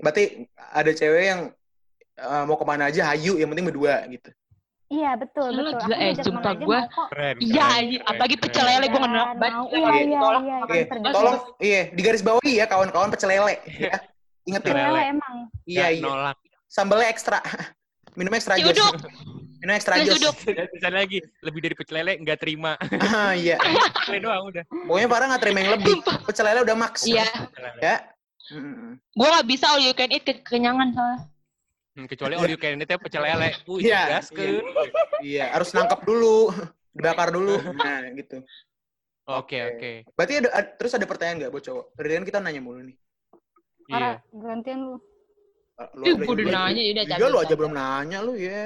Berarti 0.00 0.22
ada 0.56 0.90
cewek 0.90 1.24
yang 1.28 1.40
eh, 2.16 2.42
mau 2.48 2.56
ke 2.56 2.64
mana 2.64 2.88
aja 2.88 3.12
hayu, 3.12 3.36
yang 3.36 3.52
penting 3.52 3.68
berdua 3.68 4.08
gitu. 4.08 4.32
Iya 4.86 5.18
betul 5.18 5.50
Lu 5.50 5.66
betul. 5.66 5.82
gila, 5.84 5.96
Aku 5.98 6.04
eh, 6.06 6.12
sumpah 6.22 6.52
aja. 6.54 6.80
Keren. 7.10 7.34
iya 7.42 7.64
anjir 7.74 8.00
keren, 8.00 8.08
apalagi 8.08 8.36
pecel 8.38 8.64
lele 8.64 8.86
gue 8.86 8.94
Kan, 8.94 9.02
ngenalak 9.02 9.30
banget 9.36 9.66
Iya 9.66 9.76
iya 9.76 9.90
iya. 9.90 10.04
Iya. 10.64 10.84
Tolong, 11.12 11.36
iya, 11.60 11.80
di 11.90 12.00
garis 12.00 12.22
bawahi 12.22 12.52
ya 12.56 12.64
kawan-kawan 12.64 13.10
pecel 13.10 13.28
lele. 13.28 13.54
Ya. 13.66 13.98
Ingetin. 14.46 14.72
Pecel 14.72 14.86
lele. 14.88 15.02
Emang. 15.12 15.34
Iya, 15.66 15.76
Nggak 15.76 15.90
iya. 15.92 16.02
Nolak. 16.06 16.36
Sambalnya 16.66 17.08
ekstra. 17.10 17.38
Minumnya 18.16 18.38
ekstra 18.40 18.54
uduk. 18.56 18.94
Ini 19.56 19.72
extra 19.72 19.96
Terus 19.96 20.20
jos. 20.20 20.36
bisa 20.44 20.88
lagi 20.88 21.18
lebih 21.40 21.60
dari 21.62 21.74
pecel 21.74 21.96
lele 21.98 22.12
nggak 22.20 22.38
terima. 22.38 22.76
Ah, 23.00 23.32
iya. 23.32 23.56
Pecel 24.04 24.20
doang 24.20 24.48
udah. 24.48 24.64
Pokoknya 24.68 25.08
Farah 25.08 25.26
nggak 25.32 25.42
terima 25.42 25.58
yang 25.60 25.72
lebih. 25.76 25.94
Pecel 26.22 26.44
lele 26.44 26.60
udah 26.62 26.76
max. 26.76 26.94
Iya. 27.02 27.26
Ya. 27.80 27.96
Mm-mm. 28.46 29.00
Gue 29.10 29.26
gak 29.26 29.46
bisa 29.48 29.66
all 29.66 29.82
you 29.82 29.90
can 29.90 30.06
eat 30.08 30.22
ke- 30.22 30.38
kenyangan 30.40 30.94
soalnya. 30.94 31.18
Hmm, 31.92 32.06
kecuali 32.06 32.34
all 32.36 32.46
you 32.46 32.54
can 32.54 32.76
eat 32.76 32.86
pecel 32.86 33.18
lele. 33.20 33.50
Uh, 33.64 33.78
Iya, 33.80 34.00
gas 34.08 34.28
ke. 34.28 34.60
Iya, 35.18 35.50
harus 35.50 35.72
nangkap 35.72 36.04
dulu. 36.04 36.52
Dibakar 36.92 37.28
dulu. 37.28 37.58
Nah, 37.74 38.06
gitu. 38.12 38.44
Oke, 39.26 39.58
Oke. 39.58 39.66
oke. 39.66 39.92
Berarti 40.14 40.32
ada, 40.38 40.48
ad- 40.54 40.74
terus 40.76 40.94
ada 40.94 41.02
pertanyaan 41.02 41.36
nggak 41.40 41.50
buat 41.50 41.64
cowok? 41.64 41.84
Dari 41.92 42.14
kan 42.14 42.24
kita 42.24 42.38
nanya 42.38 42.62
mulu 42.62 42.80
nih. 42.84 42.96
Iya. 43.88 44.22
Gantian 44.30 44.78
lu. 44.84 44.96
Ah, 45.76 45.92
Ih, 46.00 46.16
gue 46.16 46.24
udah 46.24 46.46
nanya, 46.48 46.80
ya 46.80 46.92
udah 46.96 47.04
Iya, 47.20 47.26
lu 47.28 47.36
aja 47.36 47.54
belum 47.54 47.72
nanya 47.76 48.18
lu, 48.24 48.32
ya. 48.32 48.64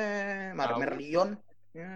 Mar 0.54 0.70
Tahu. 0.70 0.78
Merlion. 0.78 1.28
Ya. 1.74 1.90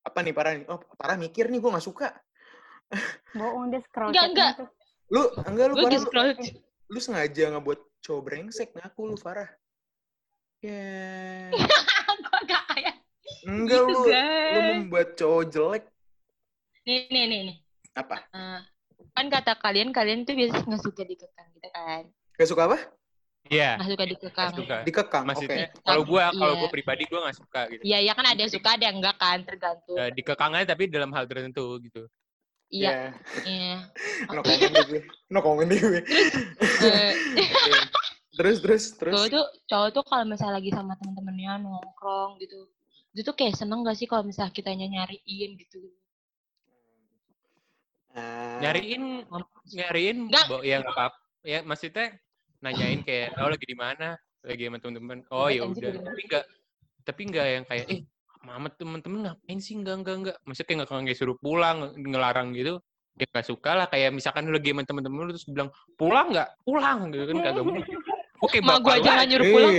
Apa 0.00 0.18
nih 0.24 0.32
parah 0.32 0.52
nih? 0.56 0.64
Oh, 0.68 0.80
parah 0.96 1.16
mikir 1.16 1.52
nih, 1.52 1.60
gue 1.60 1.68
nggak 1.68 1.84
suka. 1.84 2.08
Bohong 3.36 3.68
dia 3.68 3.84
scroll 3.84 4.12
Enggak, 4.12 4.26
enggak. 4.32 4.52
Lu, 5.12 5.22
enggak 5.44 5.66
lu, 5.68 5.74
Gue 5.74 5.84
parah, 5.84 5.92
di 5.92 5.98
lu, 5.98 6.04
scroll. 6.08 6.28
lu 6.88 6.98
sengaja 7.00 7.44
ngebuat 7.52 7.80
cowok 8.00 8.22
brengsek 8.22 8.68
ngaku 8.72 9.00
lu, 9.12 9.16
Farah. 9.20 9.48
Ya. 10.64 11.52
Gue 12.24 12.40
gak 12.48 12.62
kayak 12.72 12.94
Enggak 13.44 13.80
gitu, 13.84 13.92
lu, 13.92 14.00
lu 14.00 14.08
guys. 14.08 14.72
membuat 14.80 15.08
cowok 15.16 15.42
jelek. 15.52 15.84
Nih, 16.84 17.08
nih, 17.12 17.24
nih, 17.28 17.40
nih. 17.52 17.56
Apa? 17.92 18.16
Eh, 18.32 18.60
kan 19.12 19.26
kata 19.28 19.52
kalian, 19.60 19.92
kalian 19.92 20.24
tuh 20.24 20.32
biasa 20.32 20.64
nggak 20.64 20.80
suka 20.80 21.04
dikekang 21.04 21.48
gitu 21.52 21.68
kan. 21.68 22.04
Gak 22.34 22.48
suka 22.48 22.62
apa? 22.66 22.78
Iya. 23.44 23.76
Nggak 23.76 23.90
suka 23.92 24.04
dikekang. 24.08 24.48
Nggak 24.48 24.60
suka. 24.64 24.76
Dikekang, 24.82 25.22
oke. 25.22 25.28
Maksudnya 25.30 25.66
kalau 25.84 26.02
gua 26.02 26.24
kalau 26.32 26.54
Iya. 26.56 26.60
gua 26.64 26.68
pribadi 26.72 27.02
gua 27.06 27.20
nggak 27.28 27.36
suka 27.36 27.60
gitu. 27.68 27.82
Iya, 27.84 27.98
iya 28.00 28.12
kan 28.12 28.24
ada 28.24 28.40
yang 28.40 28.52
suka, 28.52 28.68
ada 28.72 28.84
yang 28.88 28.96
enggak 28.98 29.16
kan, 29.16 29.38
tergantung. 29.44 29.96
Eh, 29.96 30.10
dikekang 30.10 30.52
aja 30.54 30.66
tapi 30.66 30.82
dalam 30.88 31.10
hal 31.12 31.24
tertentu 31.24 31.64
gitu. 31.78 32.02
Iya, 32.72 32.90
Ya. 32.90 32.98
iya. 33.44 33.76
No 34.34 34.40
comment 34.40 34.72
gue. 34.88 35.00
No 35.28 35.38
comment 35.40 35.68
gue. 35.70 36.00
Eh, 36.82 37.12
Terus, 38.34 38.58
terus, 38.58 38.84
terus. 38.98 39.14
cowok 39.14 39.28
tuh 39.30 39.46
cowok 39.70 39.88
tuh 39.94 40.02
kalau 40.02 40.24
misalnya 40.26 40.58
lagi 40.58 40.74
sama 40.74 40.98
temen-temennya 40.98 41.54
nongkrong 41.62 42.34
gitu 42.42 42.66
itu 43.14 43.22
tuh 43.22 43.30
kayak 43.30 43.54
seneng 43.54 43.86
gak 43.86 43.94
sih 43.94 44.10
kalau 44.10 44.26
misalnya 44.26 44.50
kitanya 44.50 44.90
nyariin 44.90 45.54
gitu 45.54 45.86
Ah, 48.10 48.58
Nyariin 48.58 49.22
nyariin 49.70 50.18
Nggak. 50.34 50.44
bo- 50.50 50.66
ya 50.66 50.82
nggak 50.82 50.98
apa 50.98 51.14
ya 51.44 51.60
maksudnya 51.60 52.16
nanyain 52.58 53.00
kayak 53.00 53.36
oh 53.36 53.46
lagi 53.46 53.62
di 53.62 53.76
mana? 53.76 54.16
Lagi 54.40 54.62
sama 54.62 54.78
temen-temen. 54.78 55.18
Oh 55.28 55.46
Iya, 55.46 55.60
ya 55.60 55.62
anjir, 55.64 55.84
udah. 55.90 56.02
tapi 56.02 56.20
enggak 56.22 56.44
tapi 57.00 57.20
enggak 57.22 57.46
yang 57.46 57.64
kayak 57.64 57.86
eh 57.86 58.00
mama 58.40 58.68
temen-temen 58.70 59.18
ngapain 59.22 59.58
sih? 59.58 59.74
Enggak 59.74 59.94
enggak 60.00 60.16
enggak 60.18 60.36
maksudnya 60.42 60.66
kayak 60.66 60.78
nggak 60.82 61.04
kayak 61.06 61.18
suruh 61.18 61.36
pulang 61.38 61.76
ngelarang 61.94 62.52
gitu. 62.52 62.80
Ya 63.14 63.26
nggak 63.26 63.46
suka 63.46 63.70
lah. 63.74 63.86
Kayak 63.86 64.10
misalkan 64.10 64.44
lu 64.44 64.56
lagi 64.56 64.72
sama 64.72 64.82
temen-temen 64.82 65.16
lu 65.20 65.30
terus 65.30 65.46
bilang 65.46 65.68
pulang 65.94 66.26
nggak? 66.28 66.48
Pulang 66.64 66.98
gitu 67.08 67.24
kan 67.24 67.36
kagak 67.40 67.62
mungkin 67.62 67.84
oke 68.40 68.56
mak 68.60 68.78
gua 68.80 68.92
aja 68.98 69.08
nggak 69.14 69.28
nyuruh 69.30 69.46
pulang. 69.48 69.72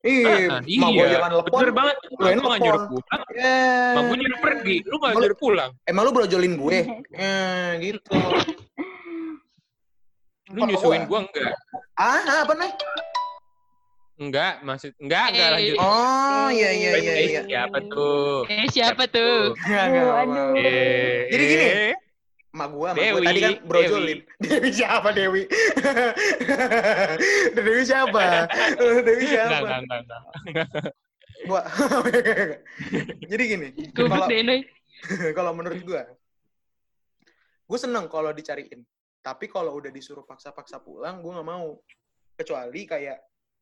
Iya, 0.00 0.16
iya, 0.32 0.48
Ah, 0.48 0.60
mak 0.64 0.90
gue 0.90 1.04
iya. 1.04 1.12
jangan 1.12 1.28
telepon. 1.30 1.58
bener 1.60 1.72
banget. 1.76 1.96
Lu 2.00 2.14
lu 2.30 2.40
nggak 2.42 2.60
nyuruh 2.60 2.82
pulang. 2.88 3.20
Ya. 3.30 3.56
mak 3.92 4.02
gue 4.02 4.16
nyuruh 4.16 4.38
pergi. 4.40 4.76
Lu 4.82 4.94
nggak 4.96 5.10
Emang 5.10 5.20
lu- 5.20 5.24
nyuruh 5.28 5.38
pulang. 5.38 5.70
Emang 5.84 6.02
lu 6.02 6.10
brojolin 6.10 6.54
gue? 6.56 6.78
Eh, 7.20 7.70
gitu. 7.78 8.16
Lu 10.50 10.60
nyusuin 10.66 11.06
gua 11.06 11.22
enggak 11.24 11.54
Ah, 11.94 12.42
apa 12.42 12.52
nih? 12.56 12.72
enggak 14.20 14.54
maksud 14.60 14.92
enggak 15.00 15.24
enggak 15.32 15.48
Eh, 15.48 15.52
lanjut 15.56 15.76
Oh, 15.80 16.48
iya, 16.52 16.70
iya, 16.74 16.90
iya, 16.98 17.12
Eh, 17.16 17.26
iya. 17.30 17.42
siapa 17.46 17.78
tuh 17.86 18.44
eh 18.50 18.66
siapa 18.68 19.04
tuh 19.08 19.54
Enggak, 19.56 19.84
enggak, 19.88 20.06
Aduh. 20.26 20.54
Eh, 20.58 21.18
Jadi 21.30 21.44
gini. 21.46 21.66
eh. 21.66 21.94
Mak 22.50 22.66
gue, 22.66 22.88
mak 22.90 22.98
gue 22.98 23.06
Dewi, 23.06 23.26
tadi 23.30 23.40
kan 23.40 23.54
brojolin. 23.62 24.18
Dewi, 24.42 24.68
siapa 24.74 25.08
Dewi? 25.14 25.42
Dewi 27.56 27.82
siapa? 27.86 28.50
Dewi 29.06 29.24
siapa? 29.24 29.54
enggak, 29.54 29.78
enggak, 29.86 29.98
enggak. 30.50 30.68
Gua. 31.46 31.62
Jadi 33.22 33.42
gini, 33.46 33.68
kalau 33.94 34.26
kalau 35.32 35.52
menurut 35.54 35.78
gua, 35.86 36.02
gue 37.64 37.78
seneng 37.78 38.10
kalau 38.10 38.34
dicariin. 38.34 38.82
Tapi 39.20 39.46
kalau 39.52 39.76
udah 39.76 39.92
disuruh 39.92 40.24
paksa-paksa 40.24 40.80
pulang, 40.80 41.20
gue 41.20 41.32
nggak 41.32 41.48
mau. 41.48 41.76
Kecuali 42.36 42.88
kayak 42.88 43.18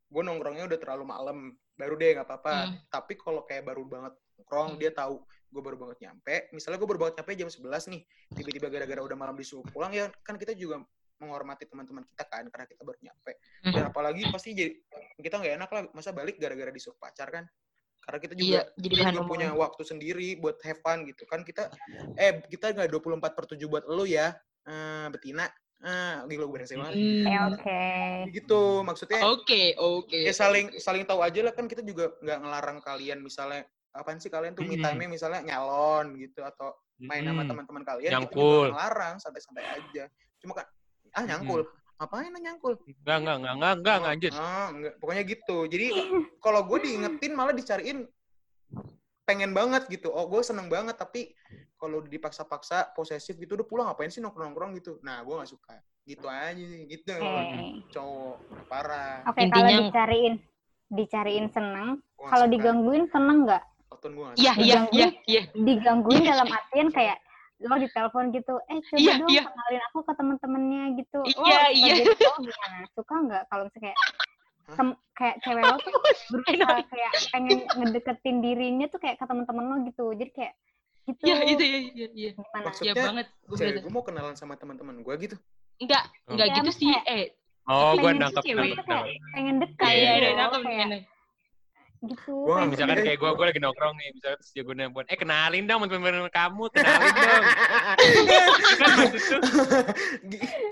gue 0.08 0.22
nongkrongnya 0.24 0.64
udah 0.70 0.78
terlalu 0.78 1.04
malam, 1.04 1.38
baru 1.74 1.94
deh 1.98 2.14
nggak 2.14 2.26
apa-apa. 2.26 2.54
Hmm. 2.70 2.76
Tapi 2.88 3.12
kalau 3.18 3.42
kayak 3.44 3.66
baru 3.66 3.82
banget 3.84 4.14
nongkrong, 4.38 4.78
dia 4.78 4.90
tahu 4.94 5.20
gue 5.48 5.62
baru 5.62 5.76
banget 5.76 5.98
nyampe. 6.08 6.48
Misalnya 6.54 6.78
gue 6.78 6.88
baru 6.88 7.00
banget 7.02 7.14
nyampe 7.20 7.32
jam 7.34 7.50
11 7.50 7.92
nih, 7.92 8.02
tiba-tiba 8.38 8.66
gara-gara 8.70 9.00
udah 9.02 9.16
malam 9.18 9.36
disuruh 9.36 9.66
pulang, 9.68 9.90
ya 9.92 10.06
kan 10.22 10.38
kita 10.38 10.54
juga 10.54 10.80
menghormati 11.18 11.66
teman-teman 11.66 12.06
kita 12.06 12.24
kan, 12.30 12.46
karena 12.46 12.66
kita 12.70 12.82
baru 12.86 12.98
nyampe. 13.02 13.32
Hmm. 13.66 13.72
Dan 13.74 13.82
apalagi 13.90 14.22
pasti 14.30 14.54
jadi 14.54 14.72
kita 15.18 15.42
nggak 15.42 15.54
enak 15.58 15.70
lah, 15.74 15.82
masa 15.90 16.14
balik 16.14 16.38
gara-gara 16.38 16.70
disuruh 16.70 16.96
pacar 16.96 17.28
kan. 17.34 17.44
Karena 18.08 18.18
kita 18.24 18.32
iya 18.40 18.40
juga 18.40 18.60
jadi 18.80 18.94
kita 18.96 19.12
juga 19.12 19.28
punya 19.28 19.48
waktu 19.52 19.82
sendiri 19.84 20.28
buat 20.40 20.56
have 20.64 20.80
fun 20.80 21.04
gitu 21.04 21.28
kan 21.28 21.44
kita 21.44 21.68
eh 22.16 22.40
kita 22.48 22.72
nggak 22.72 22.88
24 22.88 23.20
per 23.20 23.44
7 23.44 23.60
buat 23.68 23.84
lu 23.84 24.08
ya 24.08 24.32
eh 24.68 25.06
betina 25.08 25.48
ah 25.78 26.26
gila 26.26 26.44
gue 26.44 26.52
beresek 26.52 26.76
banget 26.76 26.94
Hmm. 26.94 27.24
Oke, 27.48 27.54
oke. 27.54 27.82
gitu 28.34 28.62
maksudnya 28.82 29.20
oke 29.24 29.62
oke 29.78 30.18
ya 30.18 30.32
saling 30.32 30.74
saling 30.76 31.02
tahu 31.02 31.22
aja 31.22 31.40
lah 31.40 31.50
kan 31.50 31.64
kita 31.64 31.80
juga 31.80 32.12
nggak 32.18 32.38
ngelarang 32.38 32.78
kalian 32.80 33.18
misalnya 33.18 33.62
apaan 33.90 34.18
sih 34.18 34.28
kalian 34.28 34.52
tuh 34.52 34.62
me 34.62 34.74
Mm-mm. 34.74 34.84
time 34.84 35.06
misalnya 35.06 35.40
nyalon 35.40 36.12
gitu 36.14 36.42
atau 36.42 36.70
main 36.98 37.22
sama 37.22 37.40
Mm. 37.40 37.48
teman-teman 37.48 37.82
kalian 37.84 38.10
kita 38.10 38.16
Nyangkul. 38.18 38.42
juga 38.42 38.58
nggak 38.58 38.74
ngelarang 38.74 39.14
santai-santai 39.18 39.66
aja 39.72 40.04
cuma 40.38 40.52
kan 40.52 40.66
ah 41.14 41.22
nyangkul 41.24 41.62
apain 41.96 42.30
lah 42.30 42.38
nyangkul 42.38 42.74
Enggak, 42.78 43.16
enggak, 43.18 43.36
enggak, 43.38 43.54
enggak, 43.54 43.74
enggak, 43.74 43.96
enggak. 44.14 44.32
Ah, 44.34 44.66
enggak. 44.70 44.94
Pokoknya 44.98 45.22
gitu. 45.24 45.56
Jadi 45.66 45.86
kalau 46.44 46.62
gue 46.62 46.78
diingetin 46.78 47.32
malah 47.34 47.50
dicariin 47.50 48.06
pengen 49.24 49.50
banget 49.50 49.86
gitu. 49.88 50.08
Oh, 50.08 50.26
gue 50.26 50.40
seneng 50.40 50.70
banget. 50.70 50.94
Tapi 50.94 51.34
kalau 51.78 52.02
dipaksa-paksa 52.02 52.90
posesif 52.92 53.38
gitu, 53.38 53.54
udah 53.54 53.64
pulang 53.64 53.86
ngapain 53.86 54.10
sih 54.10 54.18
nongkrong-nongkrong 54.18 54.74
gitu. 54.76 54.98
Nah, 55.00 55.22
gue 55.22 55.30
nggak 55.32 55.48
suka. 55.48 55.78
Gitu 56.02 56.26
aja 56.26 56.58
sih. 56.58 56.82
Gitu. 56.84 57.14
Oke. 57.14 57.86
Cowok. 57.88 58.36
Parah. 58.66 59.22
Oke, 59.24 59.46
kalau 59.46 59.62
Intinya- 59.64 59.86
dicariin, 59.86 60.34
dicariin 60.88 61.46
seneng. 61.48 61.88
Kalau 62.18 62.46
digangguin 62.46 63.06
seneng 63.08 63.46
nggak? 63.46 63.62
Oton 63.88 64.12
gue 64.12 64.24
nggak 64.26 64.36
iya 64.36 64.52
suka. 64.52 64.60
iya 64.60 64.74
Digangguin. 64.74 64.98
iya 64.98 65.08
iya 65.24 65.42
Digangguin 65.56 66.22
dalam 66.22 66.48
artian 66.48 66.88
kayak 66.90 67.18
lo 67.58 67.74
ditelepon 67.74 68.30
gitu, 68.30 68.54
eh 68.66 68.78
coba 68.80 68.98
Iya, 69.02 69.12
dong 69.18 69.30
iya. 69.30 69.42
kenalin 69.42 69.82
aku 69.90 69.98
ke 70.00 70.12
temen-temennya 70.14 70.82
gitu. 70.94 71.20
Iya, 71.26 71.60
iya. 71.72 71.92
sebagai 71.98 72.14
cowok 72.20 72.38
gimana? 72.40 72.76
Suka 72.92 73.14
nggak 73.18 73.42
kalau 73.48 73.62
misalnya 73.66 73.82
kayak 73.82 73.98
tem- 74.68 74.98
kayak 75.12 75.36
cewek 75.42 75.62
lo 75.64 75.76
tuh 75.80 75.92
berusaha 76.30 76.76
kayak 76.86 77.12
pengen 77.30 77.58
ngedeketin 77.66 78.36
dirinya 78.38 78.86
tuh 78.86 78.98
kayak 78.98 79.18
ke 79.18 79.24
temen-temen 79.24 79.64
lo 79.66 79.76
gitu. 79.84 80.06
Jadi 80.14 80.30
kayak 80.30 80.54
gitu. 81.08 81.22
iya 81.24 81.36
itu 81.46 81.62
iya 81.62 81.78
iya 81.88 82.08
iya 82.12 82.30
Gimana? 82.32 82.64
Maksudnya, 82.64 82.86
iya 82.86 83.02
banget 83.02 83.26
Gua 83.42 83.56
Cewek 83.56 83.80
gue 83.80 83.90
mau 83.90 84.02
kenalan 84.02 84.34
sama 84.34 84.54
teman-teman 84.54 84.96
gue 84.98 85.14
gitu. 85.18 85.36
enggak 85.78 86.04
enggak 86.26 86.46
Ya, 86.46 86.54
gitu 86.54 86.70
sih 86.70 86.88
kayak- 86.90 87.06
eh 87.08 87.24
Oh, 87.66 87.92
gue 87.94 88.10
nangkep, 88.10 88.40
cewek 88.42 88.72
tuh 88.74 88.84
pengen 89.30 89.56
dekat 89.58 89.84
Iya, 89.84 89.92
iya 89.92 90.00
iya, 90.00 90.12
gitu 90.14 90.24
iya 90.24 90.28
loh, 90.28 90.36
nangkep 90.38 90.60
gitu. 92.00 92.32
Gua 92.38 92.54
pengen 92.56 92.68
Misalkan 92.70 92.94
Eh. 92.94 93.04
kayak 93.04 93.18
gue, 93.18 93.30
gue 93.30 93.46
lagi 93.46 93.60
nongkrong 93.60 93.94
nih, 93.94 94.08
misalnya 94.10 94.36
terus 94.36 94.50
dia 94.50 94.62
gue 94.62 94.72
nelfon, 94.72 95.04
eh 95.04 95.18
kenalin 95.18 95.64
dong 95.64 95.80
temen-temen 95.82 96.30
kamu, 96.30 96.62
kenalin 96.70 97.12
dong. 97.12 97.44
kan 98.80 98.90
maksud 99.02 99.40
tuh, 99.42 99.84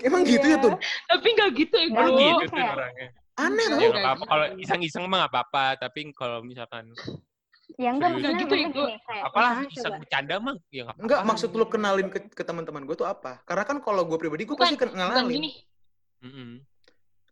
Emang 0.01 0.21
gitu 0.23 0.41
ya 0.43 0.49
Iya. 0.49 0.63
tuh? 0.63 0.73
tapi 1.05 1.27
enggak 1.29 1.49
gitu 1.53 1.75
ya 1.75 1.85
Nggak 1.85 1.99
bro 1.99 2.17
gitu 2.17 2.33
tuh 2.39 2.49
kayak- 2.55 2.73
orangnya. 2.73 3.07
Aneh 3.37 3.53
Enggak. 3.61 3.67
Ya 3.69 3.75
nggak 3.77 3.93
kayak 3.93 4.01
apa-apa, 4.07 4.17
gitu. 4.17 4.31
kalau 4.31 4.45
iseng-iseng 4.57 5.03
mah 5.05 5.17
nggak 5.19 5.31
apa-apa, 5.31 5.63
tapi 5.77 5.99
kalau 6.11 6.39
misalkan, 6.41 6.85
Ya 7.75 7.91
enggak 7.91 8.09
maksudnya 8.15 8.47
Gitu 8.47 8.81
ya, 8.87 8.99
kayak 9.03 9.23
apalah 9.27 9.51
coba, 9.67 9.95
bercanda 9.99 10.35
mah, 10.39 10.55
ya 10.71 10.81
nggak 10.87 10.97
Enggak, 11.03 11.19
apa-apa. 11.19 11.29
maksud 11.35 11.49
lu 11.51 11.65
kenalin 11.67 12.07
ke, 12.07 12.19
ke 12.31 12.43
teman-teman 12.47 12.87
gue 12.87 12.95
tuh 12.95 13.03
apa? 13.03 13.43
Karena 13.43 13.67
kan 13.67 13.83
kalau 13.83 14.07
gue 14.07 14.15
pribadi 14.15 14.47
gue 14.47 14.55
pasti 14.55 14.79
ken- 14.79 14.95
bukan 14.95 15.27
gini 15.27 15.49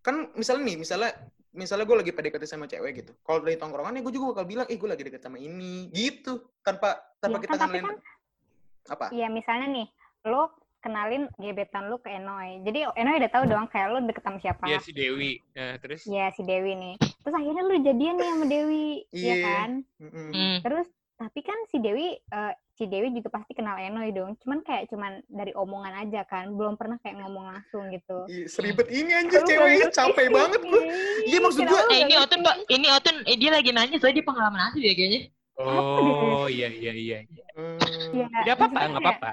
kan 0.06 0.30
misalnya 0.38 0.70
nih, 0.70 0.78
misalnya 0.78 1.12
misalnya 1.50 1.86
gue 1.90 1.98
lagi 1.98 2.12
PDKT 2.14 2.46
sama 2.46 2.70
cewek 2.70 3.02
gitu. 3.02 3.12
Kalau 3.26 3.42
dari 3.42 3.58
tongkrongan 3.58 3.98
ya 3.98 4.02
gue 4.06 4.14
juga 4.14 4.38
bakal 4.38 4.46
bilang, 4.46 4.68
"Eh, 4.70 4.78
gue 4.78 4.86
lagi 4.86 5.02
deket 5.02 5.24
sama 5.26 5.42
ini." 5.42 5.90
Gitu. 5.90 6.46
Tanpa 6.62 7.02
tanpa 7.18 7.42
Ya, 7.42 7.42
kita 7.42 7.56
kan, 7.58 7.60
kenalin 7.66 7.86
apa? 8.86 9.06
Iya 9.10 9.28
misalnya 9.34 9.68
nih, 9.74 9.88
lo 10.30 10.54
kenalin 10.78 11.26
gebetan 11.42 11.90
lo 11.90 11.98
ke 11.98 12.14
Enoy. 12.14 12.62
Jadi 12.62 12.86
Enoy 12.94 13.18
udah 13.18 13.32
tahu 13.34 13.44
dong 13.50 13.66
kayak 13.74 13.88
lo 13.90 13.98
deket 14.06 14.22
sama 14.22 14.38
siapa. 14.38 14.62
Iya 14.70 14.78
si 14.78 14.92
Dewi, 14.94 15.42
nah, 15.58 15.74
terus 15.82 16.06
Iya 16.06 16.30
si 16.38 16.42
Dewi 16.46 16.78
nih. 16.78 16.96
Terus 17.26 17.36
akhirnya 17.36 17.64
lo 17.64 17.74
jadian 17.76 18.16
nih 18.16 18.28
sama 18.28 18.46
Dewi, 18.46 18.88
iya 19.10 19.26
Iya. 19.26 19.36
kan? 19.42 19.70
Hmm. 19.98 20.58
Terus 20.62 20.88
tapi 21.16 21.40
kan 21.42 21.58
si 21.66 21.80
Dewi 21.80 22.12
eh, 22.14 22.54
si 22.72 22.86
Dewi 22.86 23.08
juga 23.10 23.32
pasti 23.32 23.52
kenal 23.52 23.80
Enoy 23.80 24.12
dong. 24.12 24.38
Cuman 24.38 24.62
kayak 24.62 24.86
cuman 24.88 25.26
dari 25.26 25.50
omongan 25.52 25.96
aja 25.98 26.22
kan, 26.24 26.52
belum 26.52 26.76
pernah 26.76 27.00
kayak 27.00 27.18
ngomong 27.18 27.50
langsung 27.50 27.90
gitu. 27.90 28.28
Ih, 28.28 28.46
seribet 28.46 28.86
ini 28.88 29.10
anjir 29.12 29.42
Lu 29.42 29.48
ceweknya 29.48 29.90
capek 29.90 30.28
banget 30.30 30.62
gue. 30.62 30.82
Iya, 31.26 31.38
maksud 31.40 31.62
Kenapa 31.62 31.74
gua- 31.74 31.82
lu 31.82 31.90
Eh 31.90 32.00
ini 32.00 32.16
Otun 32.16 32.40
ini 32.70 32.88
Otun 32.90 33.16
eh, 33.24 33.36
dia 33.36 33.50
lagi 33.50 33.72
nanya 33.72 33.98
soalnya 33.98 34.16
dia 34.16 34.28
pengalaman 34.28 34.62
asli 34.66 34.82
ya 34.84 34.94
kayaknya. 34.94 35.22
Oh, 35.56 36.46
iya 36.46 36.68
iya 36.70 36.92
iya. 36.94 37.18
Hmm, 37.56 37.80
Iya, 38.12 38.28
Tidak 38.28 38.54
apa-apa, 38.54 38.80
nggak 38.86 39.02
apa-apa. 39.02 39.32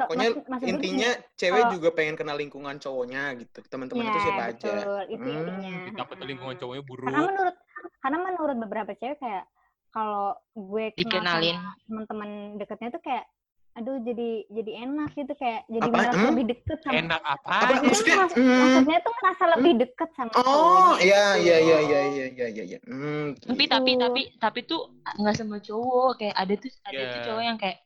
Ke- 0.00 0.08
Pokoknya 0.08 0.28
gue 0.30 0.42
tuh 0.56 0.66
intinya 0.66 1.10
cewek 1.34 1.60
kalau- 1.60 1.72
juga 1.72 1.88
pengen 1.90 2.14
kenal 2.14 2.36
lingkungan 2.36 2.76
cowoknya 2.76 3.22
gitu. 3.36 3.58
Teman-teman 3.64 4.04
itu 4.04 4.12
Iya, 4.12 4.22
siapa 4.22 4.42
aja. 4.44 4.70
betul, 4.72 5.00
itu 5.08 5.22
Hmm, 5.22 5.36
intinya. 5.36 5.72
Takut 5.96 6.16
lingkungan 6.22 6.56
cowoknya 6.56 6.82
buruk. 6.82 7.04
Karena 7.04 7.20
menurut 7.22 7.56
karena 7.96 8.18
menurut 8.18 8.56
beberapa 8.58 8.90
cewek 8.92 9.18
kayak 9.18 9.44
kalau 9.88 10.24
gue 10.52 10.84
kenal 10.92 11.40
Dikenalin. 11.40 11.56
sama 11.56 11.72
teman-teman 11.82 12.28
dekatnya 12.56 12.90
tuh 12.90 13.00
kayak 13.00 13.24
aduh 13.70 13.96
jadi 13.98 14.30
jadi 14.50 14.82
enak 14.82 15.14
gitu 15.14 15.32
kayak 15.32 15.62
jadi 15.64 15.86
Apa? 15.86 15.94
merasa 15.94 16.10
Hmm? 16.12 16.28
lebih 16.28 16.44
deket 16.48 16.78
sama 16.80 16.94
Enak 16.96 17.22
apa? 17.22 17.46
Apa? 17.46 17.74
Maksudnya, 17.80 18.16
mas- 18.18 18.34
hmm. 18.34 18.58
maksudnya 18.60 18.98
tuh 19.00 19.12
merasa 19.14 19.44
lebih 19.48 19.72
deket 19.78 20.08
sama 20.10 20.30
Oh, 20.36 20.92
iya 20.98 21.24
gitu. 21.32 21.46
iya 21.46 21.56
iya 21.56 21.78
iya 21.80 22.00
iya 22.02 22.26
iya 22.26 22.46
iya. 22.50 22.64
iya. 22.66 22.78
Hmm, 22.82 23.38
Tapi 23.38 23.62
gitu. 23.62 23.70
tapi 23.70 23.90
Gitu. 23.90 24.02
tapi 24.02 24.22
tapi 24.36 24.60
tuh 24.64 24.80
nggak 25.12 25.34
semua 25.34 25.58
cowok 25.60 26.10
kayak 26.18 26.34
ada 26.36 26.54
tuh 26.56 26.70
ada 26.82 26.98
tuh 27.00 27.06
Iya. 27.14 27.24
cowok 27.24 27.42
yang 27.42 27.58
kayak 27.58 27.78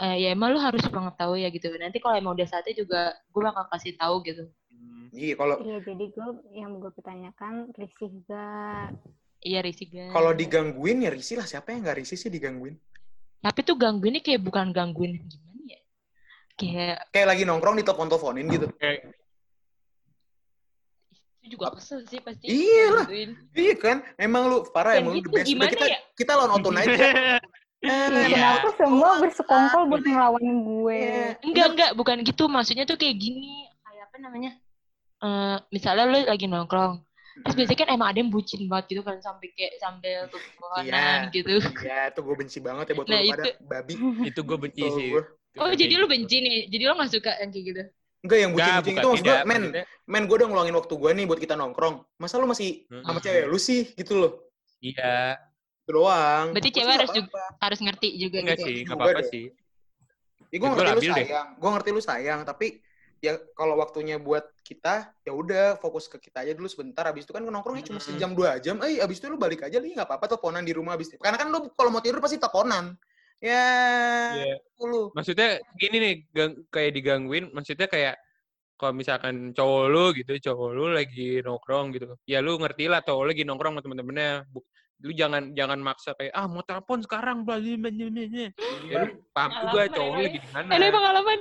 eh, 0.00 0.16
ya 0.24 0.28
emang 0.32 0.56
lu 0.56 0.60
harus 0.60 0.84
banget 0.88 1.14
tahu 1.20 1.36
ya 1.36 1.48
gitu. 1.52 1.68
Nanti 1.76 2.00
kalau 2.00 2.16
emang 2.16 2.32
udah 2.32 2.48
saatnya 2.48 2.74
juga 2.74 3.12
gue 3.28 3.42
bakal 3.44 3.64
kasih 3.76 3.94
tahu 4.00 4.24
gitu. 4.24 4.44
Hmm. 4.72 5.12
Iya, 5.12 5.34
kalau 5.36 5.60
Iya, 5.60 5.78
jadi 5.84 6.04
gue 6.08 6.28
yang 6.56 6.80
gue 6.80 6.90
pertanyakan 6.90 7.68
risih 7.76 8.10
gak? 8.24 8.96
Iya 9.40 9.64
risih 9.64 9.88
guys. 9.88 10.12
kalau 10.12 10.36
digangguin 10.36 11.00
ya 11.00 11.10
risih 11.12 11.40
lah. 11.40 11.48
Siapa 11.48 11.72
yang 11.72 11.80
nggak 11.80 12.04
risih 12.04 12.16
sih 12.20 12.28
digangguin? 12.28 12.76
Tapi 13.40 13.60
tuh 13.64 13.72
gangguinnya 13.72 14.20
kayak 14.20 14.44
bukan 14.44 14.68
gangguin 14.68 15.16
gimana 15.16 15.62
ya? 15.64 15.80
Kayak 16.60 17.08
Kayak 17.08 17.28
lagi 17.32 17.42
nongkrong 17.48 17.80
di 17.80 17.84
telepon-teleponin 17.84 18.46
gitu. 18.52 18.68
Kayak 18.76 19.16
itu 21.40 21.56
juga 21.56 21.72
kesel 21.72 22.04
sih 22.04 22.20
pasti. 22.20 22.52
Iya 22.52 22.86
lah. 23.00 23.06
Iya 23.56 23.74
kan? 23.80 24.04
Emang 24.20 24.52
lu 24.52 24.60
parah 24.68 25.00
Dan 25.00 25.08
emang 25.08 25.12
lu 25.16 25.20
itu 25.24 25.28
the 25.32 25.36
best. 25.40 25.48
Gimana 25.48 25.72
kita 25.72 25.86
ya? 25.88 25.98
kita 26.12 26.32
lawan 26.36 26.52
Otun 26.60 26.76
aja. 26.76 26.92
Eh, 27.80 27.88
Iya. 27.88 28.28
Kenapa 28.28 28.68
semua 28.76 29.10
bersekongkol 29.16 29.82
buat 29.88 30.04
ngelawan 30.04 30.44
gue? 30.60 31.00
Iya. 31.00 31.26
Enggak 31.40 31.66
enggak 31.72 31.90
bukan 31.96 32.16
gitu. 32.20 32.44
Maksudnya 32.44 32.84
tuh 32.84 33.00
kayak 33.00 33.16
gini. 33.16 33.64
Kayak 33.80 34.04
apa 34.12 34.16
namanya? 34.20 34.52
Eh 35.20 35.56
misalnya 35.72 36.04
lu 36.04 36.18
lagi 36.28 36.44
nongkrong. 36.44 37.00
Terus 37.40 37.56
biasanya 37.56 37.78
kan 37.80 37.88
emang 37.88 38.08
ada 38.12 38.18
yang 38.20 38.28
bucin 38.28 38.68
banget 38.68 38.84
gitu 38.92 39.00
kan 39.00 39.16
sampai 39.22 39.48
kayak 39.56 39.80
sambil 39.80 40.28
teleponan 40.28 40.84
Iya. 40.84 41.32
gitu. 41.32 41.54
Iya, 41.80 42.00
tuh 42.12 42.22
gue 42.26 42.36
benci 42.36 42.58
banget 42.60 42.84
ya 42.90 42.94
buat 43.00 43.06
Nah, 43.08 43.16
lu 43.16 43.30
pada 43.32 43.44
itu- 43.48 43.56
babi. 43.64 43.94
itu 44.28 44.40
gue 44.44 44.58
benci 44.60 44.82
Tuh, 44.82 44.92
sih. 44.92 45.08
gua. 45.08 45.22
Oh 45.58 45.72
jadi 45.72 45.94
lu 45.96 46.04
benci 46.04 46.36
nih. 46.36 46.58
Jadi 46.68 46.82
lu 46.84 46.92
gak 46.92 47.10
suka 47.10 47.32
yang 47.40 47.48
kayak 47.48 47.64
gitu. 47.64 47.82
Enggak 48.20 48.38
yang 48.38 48.50
bucin-bucin 48.52 48.92
itu 48.92 49.08
maksud 49.08 49.24
gue, 49.24 49.38
men, 49.48 49.62
men 50.04 50.22
gue 50.28 50.36
udah 50.36 50.48
ngeluangin 50.52 50.76
waktu 50.76 50.92
gue 50.92 51.10
nih 51.16 51.24
buat 51.24 51.40
kita 51.40 51.54
nongkrong. 51.56 51.94
Masa 52.20 52.36
lu 52.36 52.44
masih 52.44 52.84
sama 53.00 53.18
cewek 53.18 53.48
lu 53.48 53.56
sih 53.56 53.88
gitu 53.96 54.20
loh. 54.20 54.32
Iya, 54.78 55.40
Itu 55.90 55.98
doang. 55.98 56.44
Berarti 56.54 56.70
cewek 56.70 56.94
harus 57.02 57.10
juga 57.10 57.42
harus 57.58 57.78
ngerti 57.82 58.08
juga 58.14 58.36
enggak 58.38 58.58
gitu. 58.58 58.66
sih, 58.70 58.76
Juga 58.78 58.92
enggak 58.94 58.98
apa-apa 59.10 59.22
sih. 59.26 59.44
Ya 60.50 60.56
gue 60.56 60.62
Gua 60.62 60.70
ngerti 60.70 60.94
lu 60.94 61.02
sayang. 61.10 61.48
Gue 61.58 61.70
ngerti 61.74 61.90
lu 61.90 62.02
sayang, 62.02 62.40
tapi 62.46 62.66
ya 63.20 63.32
kalau 63.52 63.76
waktunya 63.76 64.16
buat 64.16 64.48
kita 64.64 65.12
ya 65.20 65.32
udah 65.36 65.76
fokus 65.76 66.08
ke 66.08 66.16
kita 66.16 66.40
aja 66.40 66.56
dulu 66.56 66.64
sebentar 66.64 67.04
habis 67.04 67.28
itu 67.28 67.36
kan 67.36 67.44
nongkrongnya 67.44 67.84
cuma 67.84 68.00
Hmm. 68.00 68.08
sejam 68.16 68.32
dua 68.32 68.56
jam 68.56 68.80
eh 68.80 68.96
habis 68.96 69.20
itu 69.20 69.28
lu 69.28 69.36
balik 69.36 69.60
aja 69.60 69.76
nih 69.76 69.92
nggak 69.92 70.08
apa-apa 70.08 70.24
teleponan 70.24 70.64
di 70.64 70.72
rumah 70.72 70.96
habis 70.96 71.12
itu 71.12 71.20
karena 71.20 71.36
kan 71.36 71.52
lu 71.52 71.68
kalau 71.76 71.92
mau 71.92 72.00
tidur 72.00 72.16
pasti 72.24 72.40
teleponan 72.40 72.96
ya 73.44 73.68
Iya. 74.40 74.56
lu 74.88 75.12
Maksudnya 75.12 75.60
gini 75.76 75.96
nih, 76.00 76.14
gang- 76.32 76.64
kayak 76.72 76.96
digangguin, 76.96 77.52
maksudnya 77.52 77.92
kayak 77.92 78.16
kalau 78.80 78.96
misalkan 78.96 79.52
cowok 79.52 79.84
lu 79.92 80.04
gitu, 80.16 80.32
cowok 80.40 80.70
lu 80.72 80.84
lagi 80.88 81.44
nongkrong 81.44 81.92
gitu. 81.92 82.16
Ya 82.24 82.40
lu 82.40 82.56
ngerti 82.56 82.88
lah 82.88 83.04
cowok 83.04 83.20
lu 83.20 83.28
lagi 83.36 83.44
nongkrong 83.44 83.76
sama 83.76 83.84
temen-temennya. 83.84 84.48
Lu 85.00 85.12
jangan 85.16 85.56
jangan 85.56 85.80
maksa 85.80 86.12
kayak 86.12 86.32
ah 86.36 86.44
mau 86.44 86.60
telepon 86.60 87.00
sekarang 87.00 87.44
bla 87.48 87.56
bla 87.56 87.74
bla, 87.76 87.88
bla, 87.88 88.06
bla, 88.08 88.24
bla." 88.28 88.46
Ya 88.84 88.96
lu 89.04 89.12
paham 89.32 89.50
juga 89.50 89.64
Pengalaman, 89.64 89.96
cowok 89.96 90.12
lu 90.12 90.20
lagi 90.20 90.38
di 90.38 90.50
mana. 90.52 90.70
Ini 90.76 90.88
pengalaman. 90.92 91.38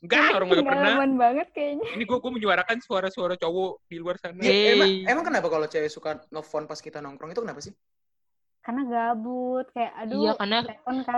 Enggak, 0.00 0.32
orang 0.32 0.48
nggak 0.48 0.64
pernah. 0.64 0.74
Pengalaman 0.80 1.10
banget 1.20 1.48
kayaknya. 1.52 1.86
Ini 1.92 2.02
gue 2.08 2.18
gue 2.18 2.32
menyuarakan 2.40 2.78
suara-suara 2.80 3.34
cowok 3.36 3.72
di 3.84 3.96
luar 4.00 4.16
sana. 4.16 4.40
Ya, 4.40 4.52
emang 4.74 4.90
emang 5.04 5.24
kenapa 5.28 5.46
kalau 5.52 5.66
cewek 5.68 5.90
suka 5.92 6.10
nelfon 6.32 6.64
pas 6.64 6.80
kita 6.80 7.04
nongkrong 7.04 7.36
itu 7.36 7.42
kenapa 7.44 7.60
sih 7.60 7.74
Karena 8.60 8.84
gabut, 8.84 9.66
kayak 9.72 9.92
aduh. 10.04 10.20
Iya 10.20 10.32
karena 10.36 10.58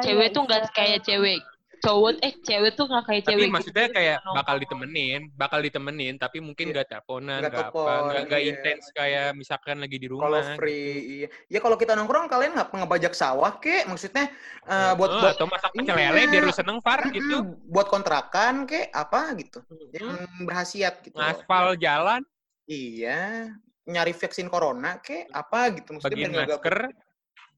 cewek 0.03 0.29
tuh 0.35 0.43
nggak 0.47 0.63
kayak 0.75 1.01
cewek. 1.03 1.43
Cowok 1.83 2.15
eh 2.21 2.35
cewek 2.39 2.73
tuh 2.73 2.87
nggak 2.87 3.05
kayak 3.05 3.23
Tapi 3.23 3.33
cewek. 3.37 3.51
maksudnya 3.51 3.85
gitu, 3.85 3.97
kayak 3.99 4.17
nongkrong. 4.17 4.37
bakal 4.39 4.57
ditemenin, 4.57 5.21
bakal 5.35 5.59
ditemenin, 5.59 6.15
tapi 6.15 6.39
mungkin 6.39 6.65
Iya. 6.65 6.73
nggak 6.73 6.87
teleponan, 6.89 7.39
Nggak 7.39 7.51
apa, 7.51 7.59
telepon, 7.59 8.03
nggak 8.23 8.39
iya. 8.39 8.49
intens 8.49 8.85
kayak 8.93 9.29
misalkan 9.35 9.77
lagi 9.77 9.97
di 9.97 10.07
rumah. 10.07 10.23
kalau 10.23 10.41
free 10.55 10.95
iya 11.19 11.29
ya 11.49 11.59
kalau 11.59 11.75
kita 11.75 11.93
nongkrong 11.93 12.27
kalian 12.27 12.55
nggak 12.55 12.71
ngebajak 12.73 13.13
sawah 13.13 13.59
kek 13.59 13.83
maksudnya 13.85 14.31
eh, 14.63 14.93
buat 14.95 15.11
Eh, 15.11 15.19
buat 15.19 15.35
atau 15.35 15.47
masak 15.47 15.71
pecel 15.73 15.91
Iya. 15.93 16.09
lele 16.09 16.23
biar 16.29 16.43
lu 16.45 16.55
seneng 16.55 16.79
far 16.79 17.01
gitu. 17.09 17.37
Mm-mm, 17.37 17.67
buat 17.67 17.87
kontrakan 17.89 18.55
kek 18.65 18.87
apa 18.89 19.21
gitu 19.35 19.59
yang 19.91 20.15
berhasiat 20.41 21.03
gitu 21.03 21.13
loh. 21.13 21.27
Ngaspal 21.27 21.75
jalan, 21.77 22.23
iya 22.65 23.51
nyari 23.83 24.15
vaksin 24.15 24.47
corona 24.47 24.97
kek 24.97 25.27
apa 25.29 25.75
gitu 25.75 25.99
maksudnya 25.99 26.15
bagian 26.17 26.31
nggak 26.31 26.47
gabut. 26.47 26.63
masker, 26.63 26.79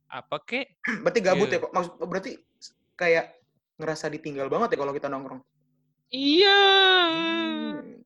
apa 0.09 0.37
kek? 0.41 0.67
berarti 1.05 1.21
gabut 1.21 1.47
Iya. 1.47 1.55
ya 1.55 1.61
kok 1.61 1.73
maksud 1.73 1.93
berarti 2.01 2.31
kayak 2.95 3.27
ngerasa 3.75 4.07
ditinggal 4.09 4.47
banget 4.47 4.75
ya 4.75 4.79
kalau 4.79 4.93
kita 4.93 5.09
nongkrong 5.09 5.43
Iya. 6.09 6.61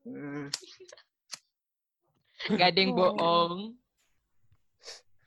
Hmm, 0.01 0.49
Gak 2.49 2.67
ada 2.73 2.79
yang 2.79 2.97
bohong. 2.97 3.77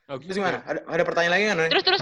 Oh, 0.03 0.17
terus 0.19 0.35
gimana 0.35 0.59
ada, 0.67 0.83
ada 0.83 1.03
pertanyaan 1.07 1.31
lagi 1.31 1.43
kan? 1.47 1.57
Terus 1.71 1.83
terus. 1.85 2.01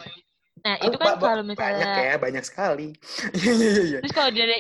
Nah 0.62 0.76
Oh, 0.78 0.86
itu 0.90 0.98
kan 0.98 1.06
ba- 1.16 1.18
kalau 1.22 1.44
misalnya. 1.46 1.86
banyak 1.86 1.90
ya 2.02 2.16
banyak 2.18 2.44
sekali 2.46 2.88
iya 3.38 3.52
iya 3.54 3.70
iya 3.70 3.84
iya 3.84 4.00
Terus 4.02 4.14
kalau 4.14 4.32
dari 4.32 4.58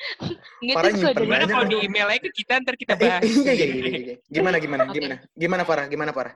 Nggak, 0.62 0.74
kalau 0.74 0.90
nyimpen 0.90 1.14
Gimana 1.18 1.34
banyak 1.34 1.48
kalau 1.50 1.66
kan? 1.66 1.72
di 1.74 1.78
email 1.82 2.06
aja 2.06 2.20
ke 2.22 2.30
kita 2.30 2.52
ntar 2.62 2.74
kita 2.74 2.92
Eh, 2.94 3.00
bahas. 3.02 3.22
iya, 3.26 3.52
iya, 3.52 3.66
iya, 3.66 3.74
iya, 3.82 3.90
iya. 3.98 4.14
Gimana, 4.26 4.56
gimana, 4.58 4.82
Oke. 4.86 4.94
gimana? 4.96 5.16
Gimana, 5.34 5.62
Farah? 5.66 5.86
Gimana, 5.90 6.10
Farah? 6.14 6.34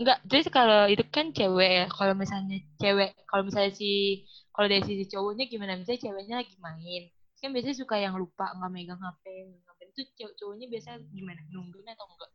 Enggak, 0.00 0.18
terus 0.24 0.46
kalau 0.48 0.88
itu 0.88 1.04
kan 1.08 1.30
cewek 1.30 1.70
ya. 1.70 1.86
Kalau 1.88 2.14
misalnya 2.16 2.58
cewek, 2.80 3.10
kalau 3.28 3.42
misalnya 3.44 3.72
si 3.72 4.24
kalau 4.50 4.68
dari 4.68 4.82
sisi 4.84 5.04
cowoknya 5.08 5.44
gimana? 5.48 5.76
Misalnya 5.76 6.00
ceweknya 6.08 6.34
lagi 6.40 6.56
main. 6.58 7.02
Kan 7.42 7.50
biasanya 7.50 7.74
suka 7.74 7.98
yang 7.98 8.14
lupa 8.14 8.54
nggak 8.54 8.70
megang 8.70 9.00
HP, 9.02 9.24
ngapain 9.66 9.88
itu 9.90 10.02
cowok 10.14 10.34
cowoknya 10.38 10.66
biasa 10.70 10.88
gimana? 11.10 11.40
Nungguin 11.50 11.86
atau 11.90 12.06
enggak? 12.06 12.30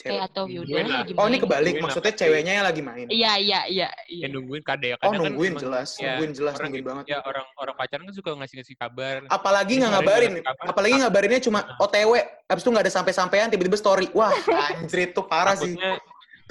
Cewek. 0.00 0.12
Kayak 0.16 0.24
atau 0.32 0.44
yaudah 0.48 0.76
Oh, 1.20 1.28
ini 1.28 1.36
kebalik. 1.40 1.72
Nungguin 1.76 1.84
Maksudnya 1.84 2.12
apa 2.12 2.20
ceweknya 2.24 2.52
yang 2.56 2.66
lagi 2.68 2.80
main. 2.80 3.06
Iya, 3.12 3.32
iya, 3.36 3.60
iya, 3.68 3.88
iya. 4.08 4.24
Ya 4.24 4.28
nungguin 4.32 4.64
kade 4.64 4.86
ya. 4.92 4.96
Oh, 4.96 5.12
kan 5.12 5.20
nungguin 5.20 5.52
emang- 5.52 5.64
jelas. 5.64 5.88
ya, 5.96 6.16
Nungguin 6.16 6.32
jelas, 6.32 6.52
orang 6.56 6.64
nungguin 6.68 6.86
banget. 6.88 7.04
Ya 7.12 7.18
orang 7.20 7.46
orang 7.56 7.74
pacaran 7.76 8.04
kan 8.08 8.14
suka 8.16 8.30
ngasih-ngasih 8.32 8.76
kabar. 8.80 9.14
Apalagi 9.28 9.72
nggak 9.76 9.92
ngabarin. 9.92 10.32
kabar. 10.40 10.64
Apalagi 10.72 10.94
ngabarinnya 11.04 11.40
cuma 11.44 11.60
OTW. 11.76 12.12
Abis 12.48 12.62
itu 12.64 12.70
nggak 12.72 12.84
ada 12.88 12.94
sampai-sampean, 12.96 13.48
tiba-tiba 13.52 13.76
story. 13.76 14.08
Wah, 14.16 14.32
anjir 14.72 15.12
itu 15.12 15.20
parah 15.24 15.52
sih. 15.52 15.76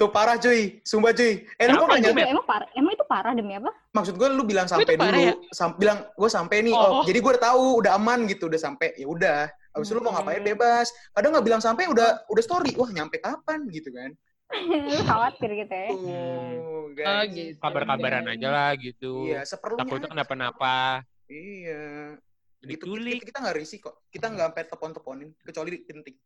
Tuh 0.00 0.08
parah 0.08 0.40
cuy. 0.40 0.80
Sumpah 0.80 1.12
cuy. 1.12 1.44
Eh, 1.44 1.66
lu 1.68 1.84
kok 1.84 1.92
itu, 1.92 2.08
nyampe? 2.08 2.24
Emang 2.24 2.46
parah, 2.48 2.68
emang 2.72 2.92
itu 2.96 3.04
parah 3.04 3.32
demi 3.36 3.52
apa? 3.52 3.68
Maksud 3.92 4.16
gue 4.16 4.28
lu 4.32 4.48
bilang 4.48 4.64
sampai 4.64 4.96
dulu. 4.96 5.12
ya? 5.12 5.36
Sam- 5.52 5.76
bilang 5.76 6.08
gue 6.08 6.30
sampai 6.32 6.64
nih. 6.64 6.72
Oh. 6.72 6.80
Oh, 6.80 7.02
jadi 7.04 7.20
gue 7.20 7.30
udah 7.36 7.44
tahu, 7.44 7.84
udah 7.84 7.92
aman 8.00 8.24
gitu, 8.24 8.48
udah 8.48 8.56
sampai. 8.56 8.96
Ya 8.96 9.04
udah. 9.04 9.52
Abis 9.76 9.92
itu 9.92 10.00
lu 10.00 10.02
mau 10.02 10.16
ngapain 10.16 10.40
Hmm. 10.40 10.56
bebas. 10.56 10.88
Kadang 11.12 11.36
nggak 11.36 11.44
bilang 11.44 11.60
sampai 11.60 11.84
udah 11.86 12.24
udah 12.32 12.42
story. 12.42 12.72
Wah, 12.80 12.88
nyampe 12.88 13.20
kapan 13.20 13.68
gitu 13.68 13.92
kan? 13.92 14.16
Lu 14.90 15.04
khawatir 15.06 15.50
gitu 15.52 15.70
ya. 15.70 15.88
Oh, 15.94 16.90
guys. 16.90 17.30
gitu. 17.30 17.60
kabar-kabaran 17.62 18.26
aja 18.26 18.48
lah 18.50 18.70
gitu. 18.74 19.28
Iya, 19.28 19.46
seperlunya. 19.46 19.84
Takutnya 19.84 20.08
kenapa-napa. 20.10 21.06
Iya. 21.30 22.18
Gitu, 22.58 22.82
kita, 22.82 23.24
kita 23.30 23.38
nggak 23.46 23.56
risih 23.56 23.78
kok. 23.78 24.02
Kita 24.10 24.26
nggak 24.26 24.50
sampai 24.50 24.64
telepon-teleponin, 24.66 25.28
kecuali 25.38 25.70
penting. 25.86 26.16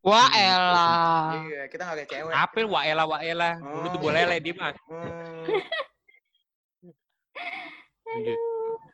Wah, 0.00 0.24
Hmm, 0.24 0.40
elah. 0.40 1.26
Iya, 1.42 1.62
kita 1.66 1.82
nggak 1.82 1.96
kayak 1.98 2.08
cewek. 2.08 2.32
Apel 2.32 2.64
waela 2.66 3.04
waela. 3.04 3.50
Dulu 3.58 3.86
tuh 3.88 3.98
Oh. 3.98 4.02
boleh 4.04 4.20
lele 4.24 4.38
di 4.38 4.52
mah. 4.52 4.70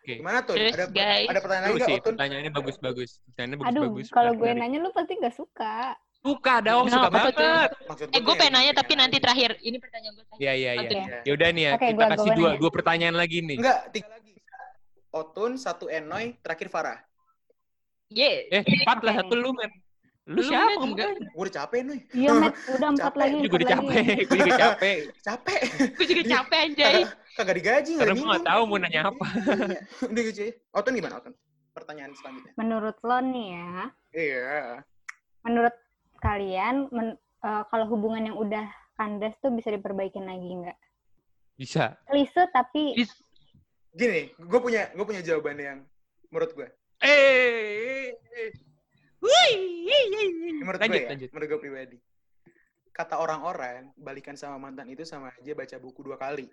Gimana 0.05 0.45
tuh? 0.45 0.53
Terus, 0.55 0.73
ada, 0.75 0.87
guys. 0.91 1.29
ada 1.29 1.41
pertanyaan 1.41 1.65
lagi 1.71 1.81
sih, 1.83 1.97
pertanyaannya 1.99 2.53
bagus-bagus. 2.53 3.11
Pertanyaannya 3.25 3.57
Aduh, 3.63 3.83
bagus-bagus. 3.89 4.09
kalau 4.11 4.33
gue 4.35 4.45
Menarik. 4.47 4.61
nanya 4.61 4.79
lu 4.81 4.91
pasti 4.93 5.13
gak 5.17 5.33
suka. 5.33 5.77
Suka 6.19 6.55
dong, 6.61 6.89
Nah, 6.89 6.93
suka 6.95 7.09
tuh? 7.09 7.13
banget. 7.13 7.71
Maksud 7.85 8.07
Eh, 8.07 8.17
gue 8.19 8.25
tuh 8.27 8.35
pengen 8.35 8.53
nanya 8.55 8.65
pengen 8.67 8.75
tapi 8.75 8.93
nanti 8.95 9.17
terakhir. 9.19 9.51
Ini 9.61 9.77
pertanyaan 9.77 10.13
gue 10.15 10.25
terakhir. 10.27 10.41
Iya, 10.43 10.53
iya, 10.55 10.71
iya. 10.77 11.19
Yaudah 11.25 11.49
nih 11.53 11.63
ya, 11.63 11.73
Oke, 11.73 11.85
kita 11.85 11.95
gua- 11.95 12.11
kasih 12.11 12.25
gua 12.27 12.35
dua, 12.35 12.49
nanya. 12.49 12.61
dua 12.61 12.71
pertanyaan 12.73 13.17
lagi 13.17 13.39
nih. 13.41 13.57
Enggak, 13.61 13.79
tiga 13.91 14.09
lagi. 14.11 14.33
Otun, 15.11 15.53
satu 15.55 15.85
Enoy, 15.87 16.25
terakhir 16.41 16.69
Farah. 16.69 16.99
Ye. 18.11 18.49
Eh, 18.51 18.61
empat 18.61 18.99
lah, 19.01 19.15
satu 19.21 19.35
lu, 19.35 19.53
men. 19.53 19.69
Lu 20.25 20.41
Lu 20.41 20.43
siapa? 20.43 20.81
Kamu 20.81 20.97
kan? 20.97 21.15
Gue 21.21 21.43
udah 21.45 21.55
capek 21.55 21.81
nih. 21.85 22.01
Iya, 22.17 22.31
Met. 22.33 22.55
Udah 22.81 22.89
empat 22.91 23.05
Capek. 23.05 23.21
lagi. 23.21 23.35
Gue 23.35 23.45
juga 23.45 23.57
udah 23.57 23.69
capek. 23.69 24.05
Gue 24.25 24.37
juga 24.41 24.57
capek. 24.65 24.97
Capek. 25.21 25.61
Gue 25.93 26.07
juga 26.09 26.23
capek 26.25 26.59
anjay. 26.65 26.95
Kagak, 27.05 27.13
kagak 27.37 27.55
digaji, 27.55 27.91
nggak 27.93 28.01
Karena 28.01 28.15
gue 28.17 28.29
gak 28.33 28.47
tahu 28.47 28.63
mau 28.65 28.79
nanya 28.79 29.01
apa. 29.05 29.27
Iya. 29.29 29.79
Udah 30.11 30.23
gitu 30.25 30.41
ya. 30.41 30.53
Otun 30.73 30.93
gimana, 30.95 31.15
Otun? 31.21 31.35
Pertanyaan 31.71 32.13
selanjutnya. 32.15 32.53
Menurut 32.55 32.97
lo 33.01 33.19
nih 33.21 33.47
ya, 33.51 33.71
Iya. 34.15 34.63
menurut 35.43 35.75
kalian 36.19 36.89
men- 36.89 37.19
eh, 37.43 37.63
kalau 37.69 37.85
hubungan 37.87 38.25
yang 38.25 38.39
udah 38.39 38.65
kandas 38.95 39.35
tuh 39.39 39.51
bisa 39.51 39.69
diperbaikin 39.69 40.25
lagi 40.25 40.49
nggak? 40.55 40.79
Bisa. 41.55 41.99
Klise 42.07 42.49
tapi 42.49 42.97
Bis- 42.97 43.21
Gini, 43.91 44.33
gue 44.33 44.59
punya 44.59 44.89
gue 44.91 45.05
punya 45.05 45.21
jawaban 45.21 45.55
yang 45.55 45.79
menurut 46.31 46.51
gue. 46.53 46.69
Eh. 46.99 48.09
eh. 48.09 48.11
Wih. 48.11 48.51
Menurut 49.25 50.81
Lanjut, 50.81 50.97
gue 50.97 51.05
ya, 51.05 51.11
lanjut. 51.13 51.29
menurut 51.33 51.49
gue 51.49 51.61
pribadi. 51.61 51.99
Kata 52.95 53.19
orang-orang, 53.19 53.91
balikan 53.99 54.39
sama 54.39 54.57
mantan 54.57 54.87
itu 54.87 55.03
sama 55.03 55.35
aja 55.35 55.53
baca 55.53 55.77
buku 55.77 56.01
dua 56.05 56.17
kali. 56.17 56.47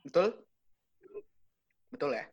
Betul? 0.00 0.32
Betul 1.92 2.16
ya? 2.16 2.24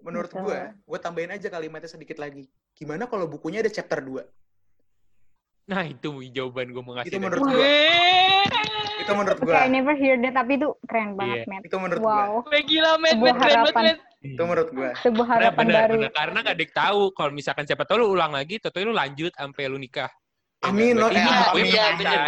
Menurut 0.00 0.30
Betul. 0.30 0.46
gue, 0.46 0.60
gue 0.78 0.98
tambahin 0.98 1.32
aja 1.34 1.48
kalimatnya 1.50 1.90
sedikit 1.90 2.16
lagi. 2.16 2.48
Gimana 2.72 3.04
kalau 3.04 3.28
bukunya 3.28 3.60
ada 3.60 3.68
chapter 3.68 4.00
2? 4.00 4.24
Nah 5.68 5.82
itu 5.84 6.24
jawaban 6.32 6.72
gue 6.72 6.82
mau 6.82 6.94
ngasih. 6.96 7.10
Itu 7.12 7.18
menurut 7.20 7.42
gue. 7.44 7.74
Itu 9.00 9.12
menurut 9.12 9.38
gue. 9.40 9.54
I 9.54 9.68
never 9.68 9.92
hear 9.92 10.16
that, 10.20 10.32
tapi 10.32 10.56
itu 10.56 10.68
keren 10.88 11.18
banget, 11.18 11.44
Iya. 11.44 11.50
Matt. 11.50 11.62
Itu 11.66 11.76
menurut 11.76 12.00
gue. 12.00 12.08
Wow, 12.08 12.32
Gue 12.46 12.60
gila, 12.64 12.90
Sebuah 12.90 13.00
Met, 13.00 13.12
keren 13.12 13.34
banget, 13.36 13.52
harapan. 13.52 13.84
Met. 13.84 13.98
Itu 14.20 14.42
menurut 14.44 14.68
gue. 14.68 14.90
sebuah 15.00 15.26
Karena 15.26 15.48
harapan 15.48 15.64
benar, 15.64 15.80
baru. 15.80 15.92
benar. 15.96 16.10
Karena 16.12 16.38
gak 16.44 16.54
ada 16.54 16.64
yang 16.64 16.74
tahu 16.76 17.00
kalau 17.16 17.30
misalkan 17.32 17.64
siapa 17.64 17.84
tahu 17.88 17.96
lu 18.04 18.06
ulang 18.12 18.32
lagi, 18.36 18.60
tentu 18.60 18.84
lu 18.84 18.92
lanjut 18.92 19.32
sampai 19.32 19.64
lu 19.68 19.80
nikah. 19.80 20.12
Ya 20.60 20.68
Amin, 20.68 20.92
nggak? 20.92 21.00
lo- 21.00 21.08
Berarti 21.08 21.24
eh, 21.24 21.48
amin. 21.48 21.64
Iya, 21.64 21.84
bener 21.96 22.18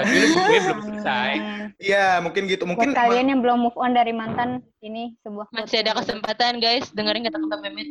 Amin, 0.00 0.28
gue 0.32 0.58
belum 0.64 0.80
selesai. 0.88 1.32
Amin. 1.36 1.60
Iya, 1.76 2.06
mungkin 2.24 2.42
gitu. 2.48 2.64
Mungkin 2.64 2.96
Buat 2.96 3.00
kalian 3.04 3.26
yang 3.28 3.40
belum 3.44 3.58
move 3.60 3.76
on 3.76 3.92
dari 3.92 4.16
mantan, 4.16 4.64
ini 4.80 5.12
sebuah 5.20 5.52
Masih 5.52 5.84
ada 5.84 5.92
kesempatan, 6.00 6.64
guys. 6.64 6.88
Dengerin 6.96 7.28
kata-kata 7.28 7.56
Memet. 7.60 7.88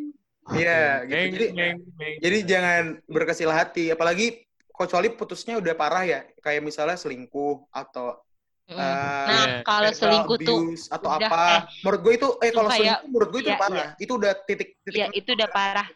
Iya, 0.49 1.05
gitu. 1.05 1.21
Jadi 1.29 1.45
jadi 2.21 2.37
jangan 2.41 2.81
berkecil 3.05 3.53
hati, 3.53 3.93
apalagi 3.93 4.45
kecuali 4.73 5.13
putusnya 5.13 5.61
udah 5.61 5.73
parah 5.77 6.03
ya, 6.09 6.19
kayak 6.41 6.65
misalnya 6.65 6.97
selingkuh 6.97 7.69
atau 7.69 8.17
Mm. 8.65 8.73
eh, 8.73 8.81
Nah, 8.81 9.45
Iya. 9.45 9.61
kalau 9.61 9.89
selingkuh 9.93 10.37
tuh 10.41 10.59
atau 10.89 11.09
udah, 11.11 11.29
apa. 11.29 11.41
eh, 11.45 11.61
menurut 11.85 11.99
gue 12.01 12.13
itu 12.17 12.27
eh 12.41 12.49
kalau 12.49 12.69
ya. 12.69 12.75
selingkuh 12.75 13.07
menurut 13.13 13.29
gue 13.29 13.41
itu 13.41 13.51
Iya, 13.53 13.59
parah. 13.61 13.87
Itu 13.95 14.11
udah 14.17 14.31
titik 14.41 14.69
titik. 14.81 14.97
ya 14.97 15.07
itu 15.13 15.29
udah 15.31 15.49
parah. 15.49 15.87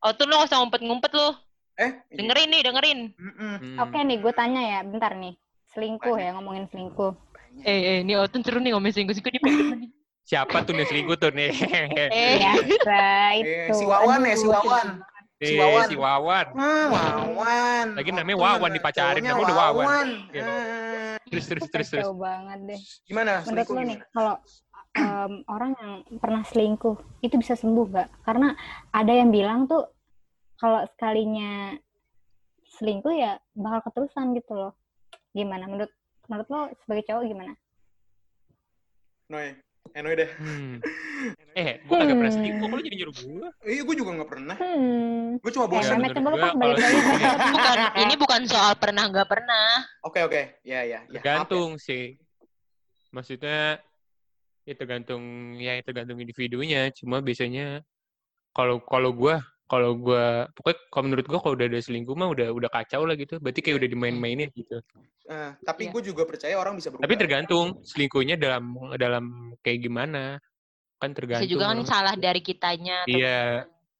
Oh, 0.00 0.12
tuh 0.16 0.24
lo 0.24 0.40
gak 0.40 0.48
usah 0.48 0.58
ngumpet-ngumpet 0.62 1.12
lo. 1.12 1.36
Eh. 1.76 1.90
Dengerin 2.10 2.48
nih, 2.48 2.60
dengerin. 2.64 2.98
Hmm. 3.12 3.76
Oke 3.78 3.98
nih, 4.00 4.16
gue 4.18 4.32
tanya 4.32 4.62
ya, 4.62 4.78
bentar 4.82 5.12
nih. 5.12 5.36
Selingkuh 5.68 6.16
ya, 6.16 6.32
ngomongin 6.32 6.64
selingkuh. 6.66 7.12
Eh, 7.60 7.68
eh, 7.68 7.98
ini 8.00 8.16
Otun 8.16 8.40
seru 8.40 8.56
nih 8.56 8.72
ngomongin 8.72 8.94
selingkuh-selingkuh 8.96 9.44
nih. 9.44 9.76
nih. 9.76 9.90
Siapa 10.24 10.64
tuh 10.64 10.72
nih 10.72 10.86
selingkuh 10.86 11.16
tuh 11.16 11.28
nih? 11.28 11.50
Eh, 12.08 12.40
Biasa 12.40 13.00
Eh, 13.36 13.68
itu. 13.68 13.74
si 13.74 13.84
Wawan 13.84 14.24
ya, 14.24 14.34
si 14.34 14.44
Aduh, 14.44 14.52
Wawan. 14.56 14.86
Eh, 15.38 15.54
Wawan. 15.54 15.86
si 15.86 15.94
Wawan. 15.94 16.46
Ah, 16.58 16.86
Wawan. 16.90 17.86
Lagi 17.94 18.10
namanya 18.10 18.38
Wawan 18.42 18.70
dipacarin, 18.74 19.22
namanya 19.22 19.46
udah 19.46 19.56
Wawan. 19.56 20.06
Iya. 20.34 20.42
Ah. 20.42 21.14
Terus 21.30 21.44
terus 21.46 21.64
terus 21.70 21.88
terus. 21.94 22.02
Kacau 22.02 22.18
banget 22.18 22.58
deh. 22.66 22.80
Gimana? 23.06 23.32
Menurut 23.46 23.68
lo 23.70 23.82
nih, 23.86 23.98
kalau 24.10 24.34
em, 24.98 25.32
orang 25.46 25.70
yang 25.78 25.92
pernah 26.18 26.42
selingkuh, 26.42 26.96
itu 27.22 27.38
bisa 27.38 27.54
sembuh 27.54 27.86
nggak? 27.86 28.08
Karena 28.26 28.50
ada 28.90 29.12
yang 29.14 29.30
bilang 29.30 29.70
tuh, 29.70 29.86
kalau 30.58 30.82
sekalinya 30.90 31.78
selingkuh 32.82 33.14
ya 33.14 33.38
bakal 33.54 33.86
keterusan 33.86 34.34
gitu 34.34 34.58
loh. 34.58 34.74
Gimana? 35.30 35.70
Menurut 35.70 35.92
menurut 36.26 36.48
lo 36.50 36.60
sebagai 36.82 37.06
cowok 37.06 37.22
gimana? 37.30 37.52
Noy. 39.30 39.54
Eh, 39.94 40.00
Noy 40.02 40.14
deh. 40.14 40.30
Hmm. 40.36 40.74
Eh, 41.58 41.82
gue 41.82 41.90
kagak 41.90 42.14
pernah 42.14 42.30
Hmm. 42.30 42.38
selingkuh, 42.38 42.66
kok 42.70 42.76
lu 42.78 42.82
jadi 42.86 42.96
nyuruh 43.02 43.16
gue? 43.18 43.48
Iya, 43.66 43.82
gue 43.82 43.96
juga 43.98 44.10
nggak 44.14 44.30
pernah. 44.30 44.54
Hmm. 44.54 45.42
Gue 45.42 45.50
cuma 45.50 45.66
Eh, 45.66 45.70
bosan. 45.74 45.98
lagi. 45.98 46.14
Mehmet. 46.14 46.76
bukan, 47.50 47.76
ini 47.98 48.14
bukan 48.14 48.40
soal 48.46 48.72
pernah 48.78 49.04
nggak 49.10 49.26
pernah. 49.26 49.68
Oke, 50.06 50.22
oke. 50.22 50.42
Ya, 50.62 50.86
ya. 50.86 51.02
ya. 51.02 51.18
Tergantung 51.18 51.74
sih. 51.76 52.14
Maksudnya 53.10 53.82
ya 54.62 54.74
tergantung 54.76 55.22
ya 55.58 55.82
tergantung 55.82 56.22
individunya. 56.22 56.86
Cuma 56.94 57.18
biasanya 57.18 57.82
kalau 58.54 58.78
kalau 58.78 59.10
gua 59.10 59.42
kalau 59.68 59.94
gua 59.94 60.48
pokoknya 60.56 60.78
kalau 60.88 61.04
menurut 61.04 61.26
gua 61.28 61.38
kalau 61.38 61.54
udah 61.54 61.68
ada 61.68 61.78
selingkuh 61.78 62.16
mah 62.16 62.28
udah 62.32 62.48
udah 62.50 62.70
kacau 62.72 63.04
lah 63.04 63.14
gitu. 63.14 63.36
Berarti 63.38 63.60
kayak 63.60 63.84
udah 63.84 63.88
dimain-mainin 63.88 64.48
gitu. 64.50 64.80
Eh, 65.28 65.50
tapi 65.60 65.86
Iya. 65.86 65.92
gue 65.92 66.02
juga 66.08 66.24
percaya 66.24 66.56
orang 66.56 66.74
bisa 66.74 66.88
berubah. 66.88 67.04
Tapi 67.04 67.14
tergantung 67.14 67.66
selingkuhnya 67.84 68.40
dalam 68.40 68.64
dalam 68.96 69.24
kayak 69.60 69.78
gimana. 69.84 70.40
Kan 70.98 71.12
Bisa 71.12 71.18
tergantung. 71.20 71.50
juga 71.52 71.64
kan 71.68 71.78
salah 71.84 72.14
dari 72.16 72.40
kitanya. 72.40 73.04
atau- 73.04 73.12
Iya. 73.12 73.40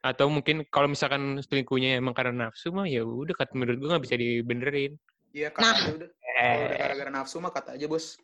Atau 0.00 0.26
mungkin 0.32 0.64
kalau 0.66 0.88
misalkan 0.88 1.36
selingkuhnya 1.38 2.00
emang 2.00 2.16
karena 2.16 2.48
nafsu 2.48 2.72
mah 2.72 2.88
ya 2.88 3.04
udah 3.04 3.36
kata 3.36 3.52
menurut 3.52 3.76
gua 3.76 3.88
nggak 3.94 4.04
bisa 4.08 4.16
dibenerin. 4.16 4.96
Iya, 5.30 5.52
kata 5.52 5.62
Nah. 5.62 5.76
udah. 5.92 6.08
Kalau 6.08 6.60
udah 6.64 6.72
Eh, 6.72 6.80
gara-gara 6.80 7.10
nafsu 7.12 7.36
mah 7.38 7.52
kata 7.52 7.76
aja, 7.76 7.84
Bos. 7.84 8.16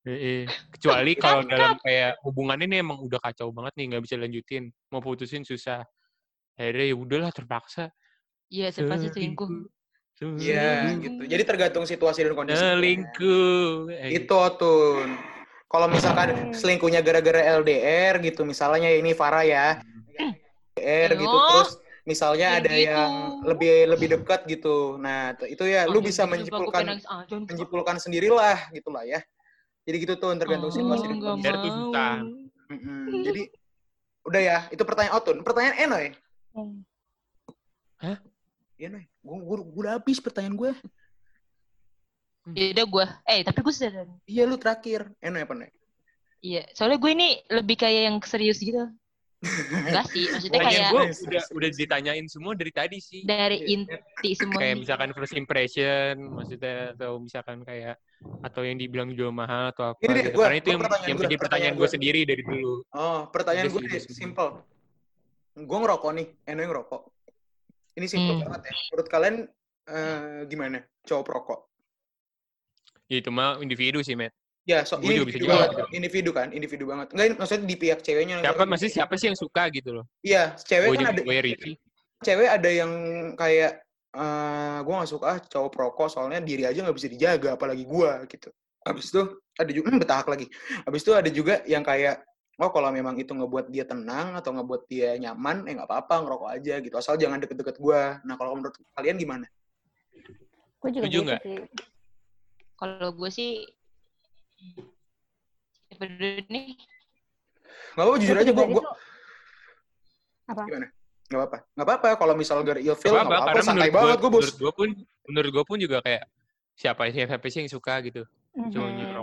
eh, 0.00 0.16
eh. 0.16 0.42
Kecuali 0.70 1.12
kalau 1.12 1.42
dalam 1.42 1.76
kayak 1.76 2.20
hubungan 2.22 2.56
ini 2.58 2.78
emang 2.78 3.00
udah 3.00 3.18
kacau 3.18 3.50
banget 3.50 3.74
nih 3.74 3.84
nggak 3.90 4.02
bisa 4.04 4.16
lanjutin, 4.16 4.64
mau 4.88 5.00
putusin 5.00 5.42
susah. 5.42 5.82
Akhirnya 6.58 6.86
ya 6.90 6.96
udahlah 6.96 7.30
terpaksa. 7.34 7.92
Iya, 8.50 8.74
terpaksa 8.74 9.14
selingkuh. 9.14 9.48
Iya, 10.20 10.84
Selingkuh. 10.84 11.00
gitu. 11.00 11.22
Jadi 11.32 11.42
tergantung 11.48 11.84
situasi 11.88 12.20
dan 12.26 12.34
kondisi. 12.36 12.60
Selingkuh. 12.60 13.88
Eh, 13.88 14.20
Itu 14.20 14.36
tuh. 14.60 15.06
Kalau 15.70 15.86
misalkan 15.86 16.50
selingkuhnya 16.50 16.98
gara-gara 17.00 17.40
LDR 17.62 18.18
gitu, 18.20 18.42
misalnya 18.42 18.90
ini 18.90 19.14
Farah 19.14 19.46
ya. 19.46 19.78
LDR 20.76 21.10
gitu 21.14 21.36
Oh, 21.36 21.46
terus 21.46 21.70
misalnya 22.02 22.58
ada 22.58 22.74
gitu. 22.74 22.90
yang 22.90 23.12
lebih 23.46 23.74
lebih 23.86 24.06
dekat 24.18 24.44
gitu. 24.50 24.98
Nah, 24.98 25.32
itu 25.46 25.62
ya 25.64 25.86
lu 25.86 26.02
Anjing, 26.02 26.10
bisa 26.10 26.22
menyimpulkan 26.26 26.82
pengen 26.82 26.98
nangis. 26.98 27.06
Ah, 27.06 27.22
jangan. 27.24 27.46
menyimpulkan 27.46 27.96
sendirilah 28.02 28.58
gitulah 28.74 29.04
ya. 29.06 29.22
Jadi 29.86 29.96
gitu 30.04 30.14
tuh 30.20 30.34
tergantung 30.36 30.68
Oh, 30.68 30.76
situasi 30.76 31.04
dan 31.08 31.18
kondisi. 31.22 31.50
Jadi 33.24 33.42
udah 34.26 34.40
ya, 34.42 34.58
itu 34.68 34.82
pertanyaan 34.84 35.16
Otun. 35.16 35.40
Pertanyaan 35.40 35.76
Enoy. 35.80 36.06
Hmm. 36.50 36.82
Iya, 38.80 38.88
Noy. 38.88 39.04
Gue 39.20 39.58
udah 39.76 40.00
habis 40.00 40.18
pertanyaan 40.18 40.56
gue. 40.56 40.72
Ya 42.56 42.72
udah 42.72 42.86
gue. 42.88 43.06
Eh, 43.28 43.40
tapi 43.44 43.58
gue 43.60 43.74
sudah. 43.74 43.92
Iya, 44.24 44.42
lu 44.48 44.56
terakhir. 44.56 45.12
Enoy 45.20 45.44
apa, 45.44 45.54
Noy? 45.54 45.70
Iya, 46.40 46.64
soalnya 46.72 46.96
gue 46.96 47.10
ini 47.12 47.28
lebih 47.52 47.76
kayak 47.76 48.02
yang 48.08 48.16
serius 48.24 48.58
gitu. 48.58 48.80
Enggak 49.40 50.04
sih, 50.12 50.28
maksudnya 50.28 50.60
kayak 50.60 50.84
gue 50.92 51.04
udah 51.32 51.44
udah 51.56 51.68
ditanyain 51.72 52.28
semua 52.28 52.52
dari 52.52 52.68
tadi 52.68 53.00
sih. 53.00 53.24
dari 53.24 53.64
inti 53.72 54.36
semua. 54.36 54.60
Kayak 54.60 54.84
misalkan 54.84 55.10
first 55.16 55.32
impression, 55.32 56.12
maksudnya 56.28 56.92
atau 56.92 57.16
misalkan 57.16 57.64
kayak 57.64 57.96
atau 58.44 58.60
yang 58.68 58.76
dibilang 58.76 59.16
jual 59.16 59.32
mahal 59.32 59.72
atau 59.72 59.96
apa 59.96 60.00
Ini 60.04 60.12
deh, 60.12 60.24
gitu. 60.28 60.36
gua- 60.36 60.44
Karena 60.44 60.56
itu 60.60 60.64
gua 60.64 60.72
yang, 60.72 60.82
pertanyaan 60.84 61.08
yang 61.08 61.16
gua, 61.16 61.24
jadi 61.24 61.36
pertanyaan 61.40 61.74
gue 61.76 61.88
sendiri 61.88 62.20
dari 62.28 62.42
dulu. 62.44 62.72
Oh, 62.92 63.20
pertanyaan 63.32 63.66
gue 63.72 63.80
sih. 63.96 64.12
simple. 64.12 64.50
Gue 65.60 65.78
ngerokok 65.80 66.10
nih, 66.16 66.26
Enoy 66.48 66.66
ngerokok. 66.68 67.02
Ini 68.00 68.06
simple 68.08 68.34
Hmm. 68.38 68.42
banget 68.48 68.60
ya. 68.70 68.72
Menurut 68.92 69.08
kalian 69.10 69.36
eh, 69.90 70.40
gimana? 70.46 70.78
Cowok 71.02 71.24
perokok? 71.26 71.60
Ya, 73.10 73.18
itu 73.18 73.30
mah 73.34 73.58
individu 73.58 73.98
sih, 74.06 74.14
Matt. 74.14 74.30
Ya, 74.68 74.86
so 74.86 75.02
ini 75.02 75.18
juga 75.18 75.34
bisa 75.34 75.42
individu 75.42 75.50
jawab 75.50 75.68
banget. 75.74 75.86
Individu 75.90 76.30
kan, 76.30 76.48
individu 76.54 76.84
banget. 76.86 77.06
Enggak, 77.10 77.26
maksudnya 77.42 77.66
di 77.66 77.76
pihak 77.80 78.00
ceweknya. 78.06 78.34
Siapa 78.44 78.64
masih 78.68 78.88
siapa 78.92 79.14
sih 79.18 79.26
yang 79.32 79.38
suka 79.38 79.66
gitu 79.74 79.90
loh? 79.98 80.04
Iya, 80.22 80.54
cewek 80.62 80.86
Gue 80.86 80.96
kan 81.00 81.04
juga 81.10 81.12
ada. 81.16 81.42
Ricky. 81.42 81.72
Cewek 82.20 82.48
ada 82.48 82.70
yang 82.70 82.92
kayak 83.34 83.72
eh 84.10 84.78
gue 84.82 84.94
gak 84.94 85.10
suka 85.10 85.26
ah, 85.26 85.38
cowok 85.38 85.70
perokok 85.70 86.08
soalnya 86.10 86.42
diri 86.42 86.66
aja 86.66 86.82
nggak 86.82 86.98
bisa 86.98 87.08
dijaga, 87.10 87.54
apalagi 87.54 87.86
gue 87.86 88.10
gitu. 88.30 88.50
Habis 88.86 89.10
itu 89.10 89.22
ada 89.58 89.70
juga 89.70 89.88
hmm, 89.90 90.00
betahak 90.02 90.26
lagi. 90.28 90.46
Habis 90.86 91.00
itu 91.02 91.12
ada 91.14 91.30
juga 91.30 91.54
yang 91.66 91.82
kayak 91.82 92.22
oh 92.60 92.70
kalau 92.70 92.92
memang 92.92 93.16
itu 93.16 93.32
ngebuat 93.32 93.72
dia 93.72 93.88
tenang 93.88 94.36
atau 94.36 94.52
ngebuat 94.52 94.84
dia 94.84 95.16
nyaman, 95.16 95.64
eh 95.64 95.72
nggak 95.72 95.88
apa-apa 95.88 96.14
ngerokok 96.28 96.50
aja 96.60 96.74
gitu. 96.84 96.94
Asal 97.00 97.16
jangan 97.16 97.40
deket-deket 97.40 97.80
gue. 97.80 98.00
Nah 98.28 98.34
kalau 98.36 98.52
menurut 98.60 98.76
kalian 98.92 99.16
gimana? 99.16 99.48
Gue 100.80 100.90
juga 100.92 101.08
gitu 101.08 101.24
nggak? 101.24 101.40
sih. 101.40 101.58
Kalau 102.76 103.08
gue 103.16 103.30
sih 103.32 103.52
siapa 105.88 106.04
dulu 106.04 106.40
nih? 106.52 106.68
Gak 107.96 108.04
apa-apa 108.06 108.18
jujur 108.22 108.36
aja 108.36 108.50
gue 108.52 108.66
gue 108.70 108.84
Apa? 110.52 110.62
gimana? 110.68 110.88
Gak 111.30 111.38
apa-apa. 111.38 111.58
Gak 111.64 111.86
apa-apa 111.86 112.08
kalau 112.20 112.34
misal 112.36 112.60
ilfil 112.60 113.12
Gak 113.12 113.24
gak 113.24 113.24
apa, 113.24 113.36
apa-apa. 113.40 113.60
Santai 113.64 113.88
menurut 113.88 113.96
banget 113.96 114.16
gue, 114.16 114.20
gue 114.20 114.30
bos. 114.30 114.40
menurut 114.40 114.56
gue 114.60 114.72
pun, 114.76 114.88
menurut 115.28 115.50
gue 115.50 115.64
pun 115.64 115.76
juga 115.80 115.98
kayak 116.04 116.22
siapa 116.76 117.02
sih 117.08 117.24
siapa 117.24 117.46
sih 117.48 117.58
yang 117.64 117.70
suka 117.72 117.94
gitu, 118.04 118.22
cuma 118.50 118.88
Mhm. 118.90 118.98
gitu. 118.98 119.22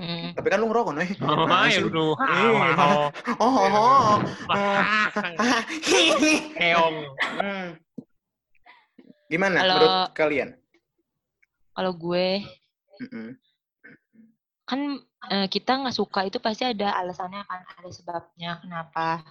Hmm. 0.00 0.32
Tapi 0.32 0.46
kan 0.48 0.58
lu 0.58 0.66
ngerokok 0.72 0.92
nih. 0.96 1.10
Oh, 1.20 1.44
ya 1.68 1.80
lu. 1.84 2.16
Oh, 2.16 3.08
oh, 3.38 3.56
oh. 3.68 4.16
Keong. 6.56 6.96
Hmm. 7.20 7.66
Gimana 9.28 9.64
menurut 9.64 10.12
kalian? 10.16 10.56
Kalau 11.74 11.92
gue 11.92 12.44
Mm-mm. 13.02 13.34
kan 14.64 14.80
eh, 15.28 15.46
kita 15.50 15.82
nggak 15.82 15.96
suka 15.96 16.22
itu 16.24 16.38
pasti 16.38 16.62
ada 16.62 16.94
alasannya 16.94 17.42
kan, 17.42 17.60
ada 17.66 17.90
sebabnya 17.90 18.62
kenapa. 18.62 19.26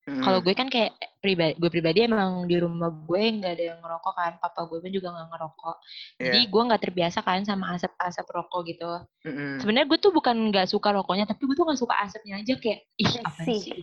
Mm. 0.00 0.24
Kalau 0.24 0.40
gue 0.40 0.54
kan 0.56 0.68
kayak 0.72 0.96
pribadi, 1.20 1.54
gue 1.60 1.70
pribadi 1.70 1.98
emang 2.08 2.48
di 2.48 2.56
rumah 2.56 2.88
gue 2.88 3.20
nggak 3.36 3.52
ada 3.52 3.64
yang 3.76 3.78
ngerokok 3.84 4.14
kan, 4.16 4.32
papa 4.40 4.64
gue 4.64 4.78
pun 4.80 4.88
juga 4.90 5.12
nggak 5.12 5.28
ngerokok. 5.28 5.76
Jadi 6.16 6.40
Iya. 6.40 6.50
gue 6.50 6.62
nggak 6.66 6.82
terbiasa 6.82 7.18
kan 7.20 7.44
sama 7.44 7.76
asap-asap 7.76 8.26
rokok 8.32 8.60
gitu. 8.64 8.90
Mm-mm. 9.28 9.60
Sebenarnya 9.60 9.86
gue 9.92 9.98
tuh 10.00 10.12
bukan 10.16 10.36
nggak 10.48 10.66
suka 10.72 10.96
rokoknya, 10.96 11.28
tapi 11.28 11.44
gue 11.44 11.52
tuh 11.52 11.68
nggak 11.68 11.80
suka 11.84 11.94
asapnya 12.00 12.40
aja 12.40 12.54
kayak 12.56 12.80
ih 12.96 13.12
apa 13.20 13.40
Sih. 13.44 13.60
sih? 13.60 13.80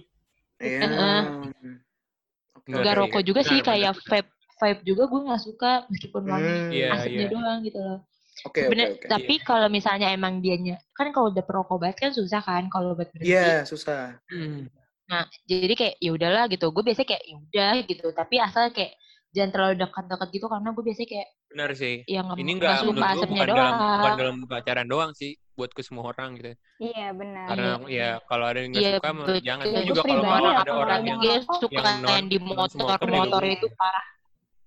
Iya. 0.58 0.90
Nggak 0.90 2.66
Nggak 2.66 2.94
ada, 2.98 3.00
rokok 3.06 3.22
juga 3.24 3.42
sih 3.46 3.58
Benar, 3.62 3.68
kayak 3.70 3.94
vape 4.10 4.30
vape 4.58 4.82
juga 4.84 5.04
gue 5.06 5.22
nggak 5.22 5.42
suka 5.46 5.72
meskipun 5.88 6.24
wangi 6.26 6.50
Hmm, 6.50 6.74
Iya, 6.74 6.88
asapnya 6.98 7.22
iya. 7.24 7.30
doang 7.30 7.60
gitu 7.62 7.80
loh. 7.80 8.00
Oke, 8.46 8.62
Bener, 8.70 8.88
oke. 8.98 9.06
tapi 9.10 9.34
kalau 9.42 9.70
misalnya 9.70 10.10
emang 10.10 10.42
dianya 10.42 10.78
kan 10.94 11.10
kalau 11.14 11.30
udah 11.30 11.42
perokok 11.46 11.78
banget 11.78 11.98
kan 11.98 12.12
susah 12.14 12.42
kan 12.42 12.66
kalau 12.70 12.94
buat 12.98 13.10
berhenti. 13.14 13.34
Iya, 13.34 13.66
susah. 13.66 14.18
Hmm. 14.30 14.66
Nah, 15.08 15.24
jadi 15.48 15.74
kayak 15.74 15.96
ya 16.04 16.12
udahlah 16.12 16.44
gitu. 16.52 16.66
Gue 16.72 16.84
biasanya 16.84 17.08
kayak 17.16 17.24
ya 17.24 17.36
udah 17.40 17.74
gitu, 17.88 18.08
tapi 18.12 18.36
asal 18.38 18.64
kayak 18.76 18.94
jangan 19.32 19.52
terlalu 19.54 19.74
dekat-dekat 19.80 20.28
gitu 20.34 20.46
karena 20.48 20.70
gue 20.72 20.84
biasanya 20.84 21.10
kayak 21.14 21.30
Benar 21.48 21.70
sih. 21.80 21.96
ya 22.04 22.20
nggak 22.28 22.38
Ini 22.44 22.52
nggak 22.52 22.60
nggak 22.60 22.76
suka 22.76 22.88
menurut 22.88 23.04
gue 23.04 23.16
asapnya 23.16 23.40
bukan 23.40 23.48
dalam, 23.48 23.72
bukan 23.72 23.88
doang. 24.04 24.18
dalam 24.20 24.36
pacaran 24.46 24.88
doang 24.88 25.12
sih, 25.16 25.32
buat 25.56 25.72
ke 25.72 25.82
semua 25.84 26.04
orang 26.12 26.30
gitu. 26.36 26.52
Iya 26.78 27.08
benar. 27.16 27.46
Karena 27.48 27.70
ya 27.88 28.10
kalau 28.28 28.46
ada 28.52 28.60
yang 28.60 28.70
nggak 28.76 28.84
Iya, 28.84 28.92
suka, 29.00 29.10
betul. 29.16 29.38
jangan. 29.42 29.64
Ya, 29.66 29.82
juga 29.82 30.02
kalau 30.04 30.24
ya, 30.44 30.60
ada 30.60 30.74
orang 30.76 31.02
yang 31.08 31.20
yang 31.24 31.44
suka 31.48 31.72
yang 31.80 31.98
non- 32.04 32.10
yang 32.12 32.26
di 32.28 32.38
non-smoker 32.38 33.00
motor, 33.00 33.08
juga 33.08 33.18
motor 33.24 33.42
boleh. 33.42 33.56
itu 33.56 33.68
parah. 33.80 34.06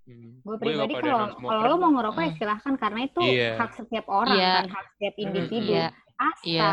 Hmm. 0.09 0.33
Gue 0.41 0.57
pribadi 0.57 0.95
kalau 0.97 1.19
kalau 1.37 1.63
lo 1.69 1.75
mau 1.77 1.91
ngerokok 1.95 2.21
ya 2.21 2.31
hmm. 2.33 2.39
silahkan 2.41 2.75
karena 2.81 3.01
itu 3.05 3.21
Iya. 3.23 3.51
hak 3.61 3.71
setiap 3.77 4.07
orang 4.09 4.37
Iya. 4.41 4.53
kan 4.57 4.67
hak 4.73 4.87
setiap 4.97 5.15
individu. 5.21 5.73
Iya. 5.77 5.87
Asal 6.17 6.45
Iya. 6.49 6.69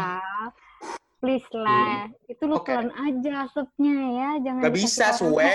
Please 1.18 1.48
lah 1.52 2.06
itu 2.26 2.44
lo 2.46 2.62
Oke. 2.62 2.70
telan 2.70 2.94
aja 2.94 3.32
asapnya 3.44 3.96
ya 4.14 4.30
jangan 4.42 4.62
Gak 4.62 4.72
dikasih 4.72 4.86
bisa, 4.86 5.06
suwe. 5.14 5.50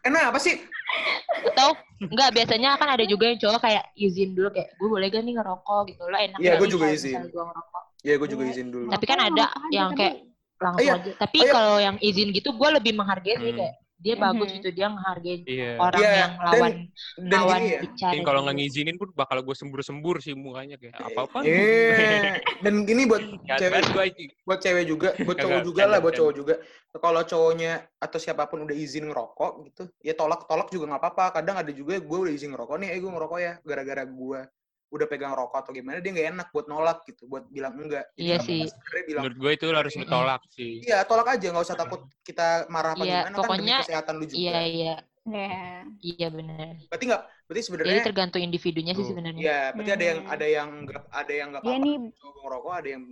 Kenapa 0.00 0.38
sih? 0.46 0.56
Atau 1.44 1.76
enggak 2.00 2.30
biasanya 2.32 2.74
kan 2.74 2.88
ada 2.88 3.04
juga 3.04 3.28
yang 3.28 3.36
cowok 3.36 3.60
kayak 3.60 3.84
izin 3.94 4.32
dulu 4.32 4.48
kayak 4.48 4.72
gue 4.74 4.88
boleh 4.88 5.06
gak 5.06 5.22
nih 5.22 5.34
ngerokok 5.36 5.80
gitu 5.86 6.02
lah 6.06 6.20
enak 6.20 6.38
Iya, 6.38 6.48
nggak 6.48 6.58
gue 6.58 6.68
juga 6.70 6.86
izin. 6.88 7.12
misalnya 7.12 7.30
gue 7.30 7.44
ngerokok 7.44 7.82
Ya, 7.98 8.14
gue 8.14 8.28
juga 8.30 8.42
Iya. 8.42 8.52
izin 8.54 8.68
dulu. 8.70 8.86
Tapi 8.88 9.04
kan 9.04 9.18
ada 9.18 9.44
yang 9.68 9.90
kayak 9.92 10.14
langsung 10.56 10.86
iya. 10.86 10.94
aja. 10.96 11.10
Tapi 11.18 11.36
Oh, 11.36 11.44
iya. 11.44 11.52
kalau 11.52 11.76
yang 11.78 11.96
izin 11.98 12.28
gitu 12.30 12.48
gue 12.50 12.68
lebih 12.72 12.92
menghargai 12.94 13.36
sih 13.36 13.52
Hmm. 13.52 13.58
kayak 13.58 13.74
dia 13.98 14.14
bagus 14.14 14.46
Mhm. 14.48 14.56
gitu 14.62 14.68
dia 14.70 14.86
ngehargain 14.88 15.40
Iya. 15.42 15.70
orang 15.76 16.00
Iya, 16.00 16.12
yang 16.14 16.32
dan- 16.32 16.46
lawan 16.46 16.72
Dan 17.18 17.30
lawan 17.34 17.58
gini 17.58 17.68
ya. 17.68 17.78
bicara. 17.82 18.12
Kalau 18.22 18.40
nggak 18.46 18.54
gitu. 18.54 18.64
ngizinin 18.70 18.96
pun 18.96 19.08
bakal 19.12 19.38
gue 19.42 19.56
sembur-sembur 19.58 20.16
sih 20.22 20.34
mukanya 20.38 20.76
kayak 20.78 20.94
apa-apa. 21.02 21.38
Iya. 21.42 21.58
Dan 22.64 22.74
gini 22.86 23.02
buat 23.04 23.22
cewek 23.58 23.82
buat 24.46 24.58
cewek 24.62 24.84
juga, 24.86 25.08
buat 25.26 25.36
cowok 25.36 25.60
juga 25.66 25.82
lah, 25.84 25.98
buat 25.98 26.14
cowok 26.14 26.34
juga. 26.34 26.54
Kalau 26.94 27.22
cowoknya 27.22 27.72
atau 27.98 28.18
siapa 28.18 28.46
pun 28.46 28.62
udah 28.62 28.74
izin 28.74 29.10
ngerokok 29.10 29.52
gitu, 29.66 29.82
ya 30.00 30.14
tolak-tolak 30.14 30.70
juga 30.70 30.94
nggak 30.94 31.02
apa-apa. 31.02 31.24
Kadang 31.42 31.58
ada 31.58 31.70
juga 31.74 31.98
gue 31.98 32.18
udah 32.22 32.32
izin 32.32 32.54
ngerokok 32.54 32.76
nih, 32.78 32.88
eh 32.94 32.98
gue 32.98 33.10
ngerokok 33.10 33.38
ya, 33.38 33.52
gara-gara 33.66 34.02
gue 34.06 34.40
udah 34.88 35.04
pegang 35.04 35.36
rokok 35.36 35.60
atau 35.60 35.72
gimana, 35.72 36.00
dia 36.00 36.10
nggak 36.10 36.28
enak 36.32 36.48
buat 36.48 36.64
nolak 36.64 37.04
gitu, 37.04 37.28
buat 37.28 37.44
bilang 37.46 37.76
enggak. 37.76 38.08
Jadi 38.14 38.24
Iya 38.24 38.36
sih. 38.40 38.64
bilang, 39.04 39.22
menurut 39.22 39.36
gue 39.36 39.50
itu 39.52 39.66
harus 39.68 39.94
ditolak 39.94 40.40
sih. 40.48 40.80
iya 40.80 41.04
tolak 41.04 41.28
aja, 41.28 41.46
nggak 41.52 41.64
usah 41.64 41.76
takut 41.76 42.00
kita 42.22 42.64
marah 42.68 42.96
apa 42.96 43.04
Iya, 43.04 43.12
gimana, 43.20 43.22
kan 43.22 43.28
demi 43.28 43.40
pokoknya- 43.44 43.80
kesehatan 43.84 44.14
lu 44.16 44.24
juga. 44.24 44.38
Iya 44.40 44.58
iya 44.64 44.94
Iya. 45.28 45.60
iya 46.00 46.28
benar. 46.30 46.72
Berarti 46.88 47.04
nggak, 47.04 47.22
berarti 47.44 47.52
Jadi 47.52 47.66
sebenarnya, 47.68 48.02
tergantung 48.02 48.40
individunya 48.40 48.92
sih 48.94 49.04
sebenarnya. 49.04 49.42
ya 49.42 49.60
berarti 49.76 49.92
ada 49.92 50.04
yang 50.06 50.18
Hmm. 50.18 50.32
ada 50.32 50.46
yang 50.48 50.68
nggak 50.82 51.02
ada 51.06 51.32
yang 51.34 51.48
nggak 51.52 51.62
Iya 51.62 51.70
apa-apa 51.70 51.84
nih 51.84 51.96
cowok 52.16 52.40
ngerokok, 52.40 52.72
ada 52.72 52.88
yang 52.88 53.02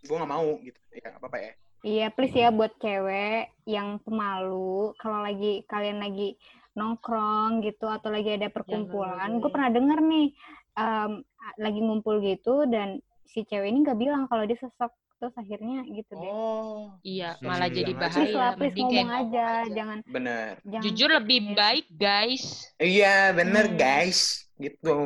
gue 0.00 0.16
nggak 0.18 0.32
mau 0.32 0.48
gitu, 0.60 0.80
ya 0.92 1.08
apa-apa 1.14 1.38
ya. 1.38 1.52
Iya, 1.80 2.06
please 2.10 2.34
ya 2.34 2.48
buat 2.50 2.74
cewek 2.76 3.40
yang 3.64 3.88
pemalu, 4.00 4.92
kalau 4.96 5.22
lagi 5.22 5.62
kalian 5.64 5.96
lagi 5.96 6.34
nongkrong 6.74 7.62
gitu 7.62 7.86
atau 7.86 8.08
lagi 8.08 8.30
ada 8.32 8.48
perkumpulan, 8.48 9.30
gue 9.32 9.42
boleh. 9.42 9.48
pernah 9.48 9.70
denger 9.70 9.98
nih 10.00 10.26
em, 10.72 11.12
a- 11.20 11.56
lagi 11.58 11.78
ngumpul 11.78 12.20
gitu 12.20 12.64
dan 12.64 12.98
si 13.24 13.42
cewek 13.42 13.66
ini 13.66 13.82
nggak 13.82 13.96
bilang 13.96 14.26
kalau 14.26 14.42
dia 14.42 14.56
sesek 14.56 14.90
terus 15.16 15.34
akhirnya 15.34 15.84
gitu 15.86 16.12
deh. 16.14 16.24
Oh, 16.24 16.96
Iya, 17.02 17.36
Hmm. 17.36 17.44
malah 17.46 17.68
jadi 17.68 17.92
aja. 17.92 17.98
Please 18.00 18.14
bahaya. 18.16 18.32
lah, 18.34 18.50
please 18.54 18.72
Mending 18.72 18.86
ngomong 18.86 19.04
kayak 19.06 19.20
aja, 19.22 19.46
jangan 19.70 19.98
benar. 20.06 20.48
jangan 20.62 20.82
jujur 20.82 21.08
lebih 21.10 21.38
baik 21.52 21.86
guys. 21.92 22.44
Iya, 22.76 23.16
bener 23.30 23.64
Hmm. 23.66 23.76
guys. 23.76 24.20
Gitu. 24.56 24.96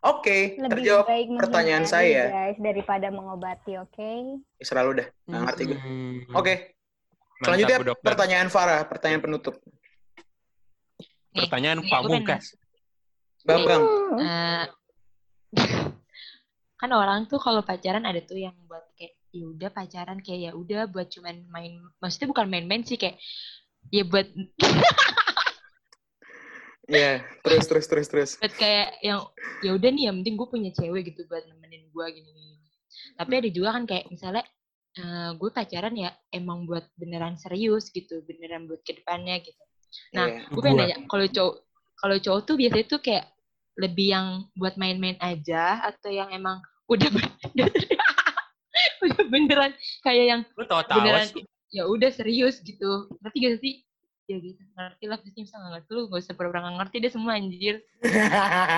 Oke, 0.00 0.38
lebih 0.56 0.66
terjawab 0.68 1.04
baik 1.04 1.26
pertanyaan 1.36 1.82
saya. 1.84 2.22
guys 2.28 2.58
daripada 2.58 3.06
mengobati, 3.08 3.74
oke? 3.76 4.10
Selalu 4.58 4.90
dah. 4.98 5.08
Nggak 5.26 5.40
ngerti 5.44 5.62
gue. 5.64 5.78
Hmm. 5.78 6.18
Oke, 6.32 6.52
Mantap, 6.54 7.42
selanjutnya 7.44 7.78
pertanyaan 7.98 8.48
Farah, 8.48 8.82
pertanyaan 8.82 9.22
penutup. 9.22 9.54
Nih, 11.32 11.40
Pertanyaan 11.40 11.78
Pak 11.80 11.98
gue 11.98 12.10
pengen- 12.10 12.26
Bungkas. 12.26 12.46
Kan 16.76 16.90
orang 16.90 17.30
tuh 17.30 17.38
kalau 17.38 17.62
pacaran 17.62 18.02
ada 18.02 18.18
tuh 18.24 18.42
yang 18.42 18.56
buat 18.66 18.82
kayak 18.98 19.14
ya 19.32 19.44
udah 19.48 19.70
pacaran 19.72 20.18
kayak 20.20 20.40
ya 20.40 20.50
udah 20.52 20.90
buat 20.90 21.08
cuman 21.08 21.46
main 21.48 21.80
maksudnya 22.02 22.28
bukan 22.28 22.46
main-main 22.52 22.82
sih 22.84 23.00
kayak 23.00 23.16
ya 23.88 24.04
buat 24.04 24.28
Iya, 26.92 27.22
terus 27.46 27.64
terus 27.70 27.86
terus 27.88 28.08
terus. 28.10 28.30
buat 28.42 28.52
kayak 28.58 29.00
yang 29.00 29.22
ya 29.62 29.70
udah 29.78 29.88
nih 29.88 30.10
yang 30.10 30.16
penting 30.20 30.34
gue 30.36 30.48
punya 30.50 30.70
cewek 30.74 31.14
gitu 31.14 31.24
buat 31.30 31.46
nemenin 31.46 31.88
gue 31.88 32.06
gini, 32.10 32.28
gini. 32.28 32.68
tapi 33.16 33.32
ada 33.38 33.48
juga 33.48 33.68
kan 33.78 33.84
kayak 33.86 34.04
misalnya 34.10 34.44
eh, 34.98 35.30
gue 35.38 35.50
pacaran 35.54 35.94
ya 35.96 36.10
emang 36.34 36.66
buat 36.68 36.84
beneran 36.98 37.38
serius 37.38 37.88
gitu 37.88 38.20
beneran 38.26 38.66
buat 38.68 38.82
ke 38.84 38.98
depannya 38.98 39.40
gitu 39.40 39.62
nah 40.12 40.26
Iya. 40.28 40.50
gue 40.50 40.60
pengen 40.60 40.76
Gua. 40.76 40.82
nanya 40.84 40.96
kalau 41.06 41.26
cowok 41.30 41.54
kalau 41.96 42.16
cowok 42.18 42.40
tuh 42.44 42.54
biasanya 42.58 42.86
tuh 42.90 43.00
kayak 43.00 43.24
lebih 43.80 44.12
yang 44.12 44.26
buat 44.56 44.76
main-main 44.76 45.16
aja 45.20 45.80
atau 45.80 46.12
yang 46.12 46.28
emang 46.32 46.60
udah 46.90 47.08
bener 47.08 47.70
udah 49.04 49.24
beneran 49.28 49.72
kayak 50.04 50.24
yang 50.28 50.40
Lu 50.56 50.64
beneran 50.68 51.28
ya 51.72 51.88
udah 51.88 52.10
serius 52.12 52.60
gitu 52.60 53.08
ngerti 53.24 53.38
gak 53.40 53.56
sih 53.64 53.74
ya 54.30 54.36
gitu 54.38 54.60
ngerti 54.76 55.04
lah 55.08 55.18
pasti 55.18 55.40
bisa 55.40 55.56
nggak 55.58 55.72
ngerti 55.76 55.90
lu 55.92 56.02
gak 56.12 56.20
usah 56.20 56.34
pura-pura 56.36 56.60
nggak 56.62 56.76
ngerti 56.78 56.96
deh 57.00 57.12
semua 57.12 57.32
anjir 57.34 57.76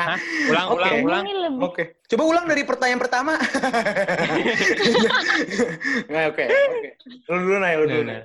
Hah? 0.09 0.19
Ulang, 0.49 0.67
Oke. 0.73 1.01
ulang, 1.03 1.25
ulang. 1.27 1.55
Oke, 1.65 1.83
coba 2.07 2.23
ulang 2.29 2.45
dari 2.45 2.63
pertanyaan 2.69 3.01
pertama. 3.01 3.33
Nggak, 6.13 6.25
Oke, 6.29 6.45
oke. 6.45 6.91
Lu 7.33 7.37
dulu 7.41 7.57
nih, 7.57 7.73
lu 7.81 7.85
dulu. 7.89 8.03
Nah, 8.05 8.05
Nay. 8.05 8.21
nah. 8.21 8.25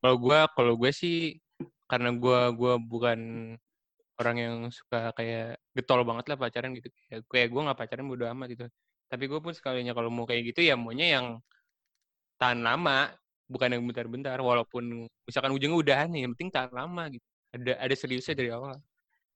Kalau 0.00 0.16
gue, 0.16 0.38
kalau 0.56 0.72
gue 0.80 0.90
sih 0.90 1.36
karena 1.84 2.16
gue 2.16 2.40
gua 2.56 2.80
bukan 2.80 3.18
orang 4.22 4.36
yang 4.38 4.56
suka 4.70 5.10
kayak 5.18 5.58
getol 5.74 6.06
banget 6.06 6.30
lah 6.30 6.38
pacaran 6.38 6.70
gitu. 6.78 6.88
Kayak, 7.10 7.20
kayak 7.26 7.48
gue 7.50 7.60
nggak 7.66 7.78
pacaran 7.78 8.06
bodo 8.06 8.24
amat 8.30 8.46
gitu. 8.54 8.66
Tapi 9.10 9.24
gue 9.28 9.40
pun 9.42 9.52
sekalinya 9.52 9.92
kalau 9.92 10.08
mau 10.08 10.24
kayak 10.24 10.54
gitu 10.54 10.62
ya 10.62 10.78
maunya 10.78 11.18
yang 11.18 11.26
tahan 12.38 12.62
lama, 12.62 13.10
bukan 13.50 13.68
yang 13.74 13.82
bentar-bentar. 13.84 14.38
Walaupun 14.38 15.10
misalkan 15.26 15.52
ujungnya 15.52 15.76
udahan 15.76 16.08
nih, 16.08 16.24
yang 16.24 16.32
penting 16.38 16.50
tahan 16.54 16.72
lama 16.72 17.02
gitu. 17.10 17.26
Ada 17.52 17.72
ada 17.82 17.94
seriusnya 17.98 18.34
dari 18.38 18.50
awal. 18.54 18.78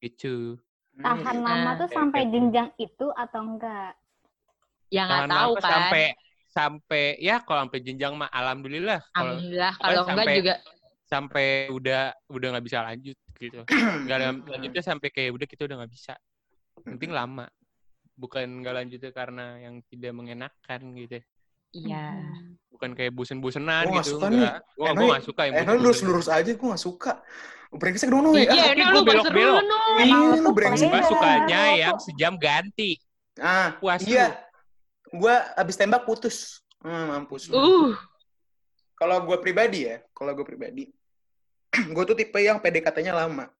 Gitu. 0.00 0.56
Hmm, 0.96 1.04
tahan 1.04 1.36
gitu. 1.36 1.44
lama 1.44 1.70
tuh 1.76 1.88
sampai 1.90 2.20
gitu. 2.24 2.32
jenjang 2.32 2.68
itu 2.78 3.06
atau 3.12 3.42
enggak? 3.42 3.92
ya 4.86 5.02
nggak 5.02 5.26
tahu 5.34 5.52
kan 5.58 5.66
sampai 5.66 6.04
sampai 6.46 7.04
ya 7.18 7.42
kalau 7.42 7.66
sampai 7.66 7.80
jenjang 7.82 8.14
mah 8.14 8.30
alhamdulillah. 8.30 9.02
Kalau 9.10 9.34
alhamdulillah 9.34 9.72
kan 9.74 9.82
kalau 9.82 10.02
enggak 10.06 10.14
sampai- 10.14 10.38
juga 10.38 10.54
sampai 11.06 11.48
udah 11.70 12.02
udah 12.30 12.48
nggak 12.54 12.66
bisa 12.66 12.82
lanjut 12.82 13.16
gitu. 13.38 13.60
Nggak 14.06 14.18
lan- 14.18 14.44
lanjutnya 14.44 14.82
sampai 14.82 15.08
kayak 15.10 15.30
udah 15.32 15.46
kita 15.46 15.62
udah 15.64 15.76
nggak 15.80 15.92
bisa. 15.92 16.14
Penting 16.80 17.10
lama. 17.10 17.46
Bukan 18.16 18.64
nggak 18.64 18.74
lanjutnya 18.74 19.10
karena 19.12 19.60
yang 19.60 19.80
tidak 19.86 20.12
mengenakan 20.12 20.80
gitu. 20.96 21.20
iya. 21.72 22.16
Bukan 22.72 22.92
kayak 22.92 23.12
bosen-bosenan 23.12 23.88
Gua 23.88 24.00
nggak 24.00 24.06
gitu. 24.08 24.16
suka 24.16 24.26
nih. 24.28 24.36
Enggak. 24.40 24.56
Gua, 24.72 24.86
Eh, 24.86 24.94
gua 24.94 25.06
nggak 25.12 25.24
suka 25.24 25.40
yang 25.44 25.54
Eh, 25.54 25.64
lurus-lurus 25.76 26.28
aja, 26.28 26.50
gue 26.52 26.68
gak 26.68 26.80
suka. 26.82 27.12
Brengsek 27.66 28.08
dong, 28.08 28.22
Noy. 28.22 28.44
iya 28.44 28.52
Ah, 28.52 28.72
ini 28.72 28.82
gua 28.82 28.92
lu 28.92 29.00
belok-belok. 29.02 29.62
Iya, 29.98 30.18
lu 30.38 30.50
brengsek. 30.52 30.88
Gua 30.88 31.02
sukanya 31.04 31.60
yang 31.74 31.96
sejam 31.98 32.32
ganti. 32.36 32.96
Ah, 33.36 33.76
Puas 33.76 34.00
iya. 34.02 34.32
Gue 35.06 35.32
abis 35.54 35.76
tembak 35.76 36.04
putus. 36.04 36.64
Hmm, 36.80 37.08
mampus. 37.10 37.48
lu. 37.48 37.56
uh 37.56 37.92
Kalau 38.94 39.20
gue 39.22 39.36
pribadi 39.36 39.84
ya, 39.84 40.00
kalau 40.10 40.32
gue 40.32 40.42
pribadi, 40.42 40.88
gue 41.94 42.04
tuh 42.06 42.16
tipe 42.16 42.38
yang 42.40 42.58
PDKT-nya 42.60 43.12
lama. 43.12 43.50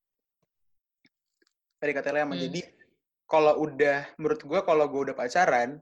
PDKT 1.81 2.07
lama. 2.13 2.35
Hmm. 2.35 2.43
Jadi 2.49 2.61
kalau 3.27 3.59
udah, 3.67 4.07
menurut 4.17 4.41
gue 4.41 4.61
kalau 4.65 4.85
gue 4.89 5.01
udah 5.11 5.17
pacaran, 5.17 5.79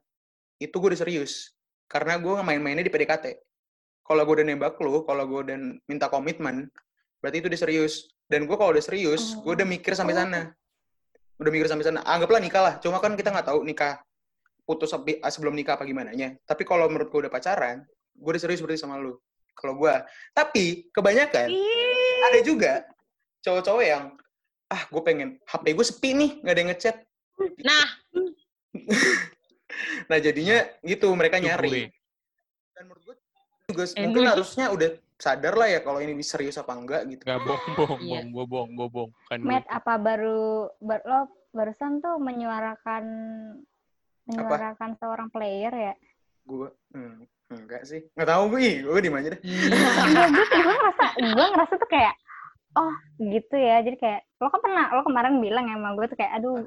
itu 0.59 0.75
gue 0.75 0.89
udah 0.95 1.01
serius. 1.01 1.55
Karena 1.87 2.19
gue 2.19 2.35
main-mainnya 2.43 2.83
di 2.83 2.93
PDKT. 2.93 3.39
Kalau 4.05 4.21
gue 4.29 4.35
udah 4.43 4.47
nembak 4.47 4.77
lu, 4.81 5.05
kalau 5.05 5.25
gue 5.25 5.41
udah 5.49 5.57
minta 5.89 6.13
komitmen, 6.13 6.69
berarti 7.21 7.41
itu 7.41 7.49
udah 7.49 7.61
serius. 7.61 8.09
Dan 8.29 8.49
gue 8.49 8.57
kalau 8.57 8.73
udah 8.73 8.85
serius, 8.85 9.37
gue 9.41 9.53
udah 9.53 9.69
mikir 9.69 9.93
sampai 9.97 10.17
Oh. 10.17 10.21
sana. 10.25 10.43
udah 11.35 11.51
mikir 11.51 11.67
sampai 11.67 11.83
sana. 11.83 12.01
Anggaplah 12.07 12.39
nikah 12.39 12.63
lah. 12.63 12.75
Cuma 12.79 13.03
kan 13.03 13.19
kita 13.19 13.35
nggak 13.35 13.51
tahu 13.51 13.67
nikah 13.67 13.99
putus 14.63 14.95
ah, 14.95 15.03
sebelum 15.35 15.53
nikah 15.59 15.75
apa 15.75 15.83
gimana 15.83 16.15
nya. 16.15 16.39
Tapi 16.47 16.63
kalau 16.63 16.87
menurut 16.87 17.11
gue 17.11 17.27
udah 17.27 17.33
pacaran, 17.33 17.83
gue 18.15 18.31
udah 18.31 18.39
serius 18.39 18.63
berarti 18.63 18.81
sama 18.81 19.03
lu. 19.03 19.19
Kalau 19.55 19.75
gue, 19.79 19.95
tapi 20.35 20.91
kebanyakan 20.91 21.49
ada 22.31 22.41
juga 22.43 22.73
cowok-cowok 23.41 23.85
yang 23.87 24.05
ah 24.69 24.83
gue 24.91 25.03
pengen 25.07 25.39
HP 25.47 25.65
gue 25.73 25.87
sepi 25.87 26.11
nih 26.13 26.31
nggak 26.43 26.55
ada 26.55 26.61
yang 26.61 26.71
ngechat. 26.75 26.97
Nah, 27.63 27.87
Nah 30.11 30.19
jadinya 30.21 30.57
gitu 30.85 31.11
mereka 31.15 31.41
nyari. 31.41 31.91
Dan 32.75 32.91
menurut 32.91 33.03
gue 33.07 33.17
juga 33.71 33.85
Eh, 33.97 34.05
mungkin 34.05 34.29
harusnya 34.29 34.69
udah 34.71 34.91
sadar 35.17 35.55
lah 35.57 35.69
ya 35.71 35.81
kalau 35.81 36.03
ini 36.03 36.21
serius 36.21 36.61
apa 36.61 36.75
enggak 36.77 37.03
gitu. 37.09 37.23
Gak 37.25 37.41
bohong, 37.43 37.75
bohong, 37.79 38.01
Iya. 38.03 38.21
bohong, 38.21 38.29
gue 38.31 38.45
bohong, 38.45 38.71
gue 38.77 38.89
bohong. 38.91 39.13
Kan. 39.31 39.39
Matt, 39.41 39.67
apa 39.71 39.95
baru 39.97 40.69
bar, 40.83 41.01
lo 41.07 41.21
barusan 41.55 42.03
tuh 42.03 42.19
menyuarakan 42.19 43.05
menyuarakan 44.25 44.91
seorang 45.01 45.29
player 45.29 45.73
ya? 45.73 45.95
Gue 46.45 46.69
hmm, 46.93 47.25
enggak 47.57 47.83
sih. 47.83 48.01
Nggak 48.13 48.29
tahu 48.29 48.43
gue, 48.49 48.61
ih, 48.61 48.77
gue 48.83 49.01
di 49.01 49.09
mana 49.09 49.27
deh. 49.29 49.41
Enggak, 49.41 50.27
gue, 50.29 50.45
gue 50.53 50.75
ngerasa 50.75 51.05
gue 51.17 51.47
ngerasa 51.49 51.75
tuh 51.77 51.89
kayak 51.89 52.15
oh 52.75 52.91
gitu 53.17 53.55
ya 53.55 53.77
jadi 53.81 53.95
kayak 53.95 54.21
lo 54.37 54.49
kan 54.49 54.59
pernah 54.59 54.85
lo 54.91 55.03
kemarin 55.03 55.39
bilang 55.39 55.67
emang 55.69 55.95
gue 55.95 56.05
tuh 56.05 56.17
kayak 56.17 56.35
aduh 56.35 56.67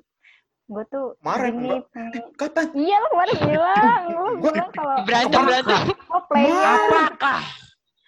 gue 0.66 0.84
tuh 0.88 1.16
Kemarin, 1.18 1.52
gini, 1.54 1.68
enggak. 1.70 1.84
pengen- 1.90 2.32
Kapan? 2.34 2.66
iya 2.74 2.96
lo 2.98 3.08
kemarin 3.10 3.36
bilang 3.50 4.02
lo 4.08 4.24
Gua- 4.38 4.54
bilang 4.54 4.72
kalau 4.72 4.96
berantem 5.04 5.42
berantem. 5.42 5.82
lo 6.06 6.20
player 6.26 6.56
Apakah? 6.56 7.40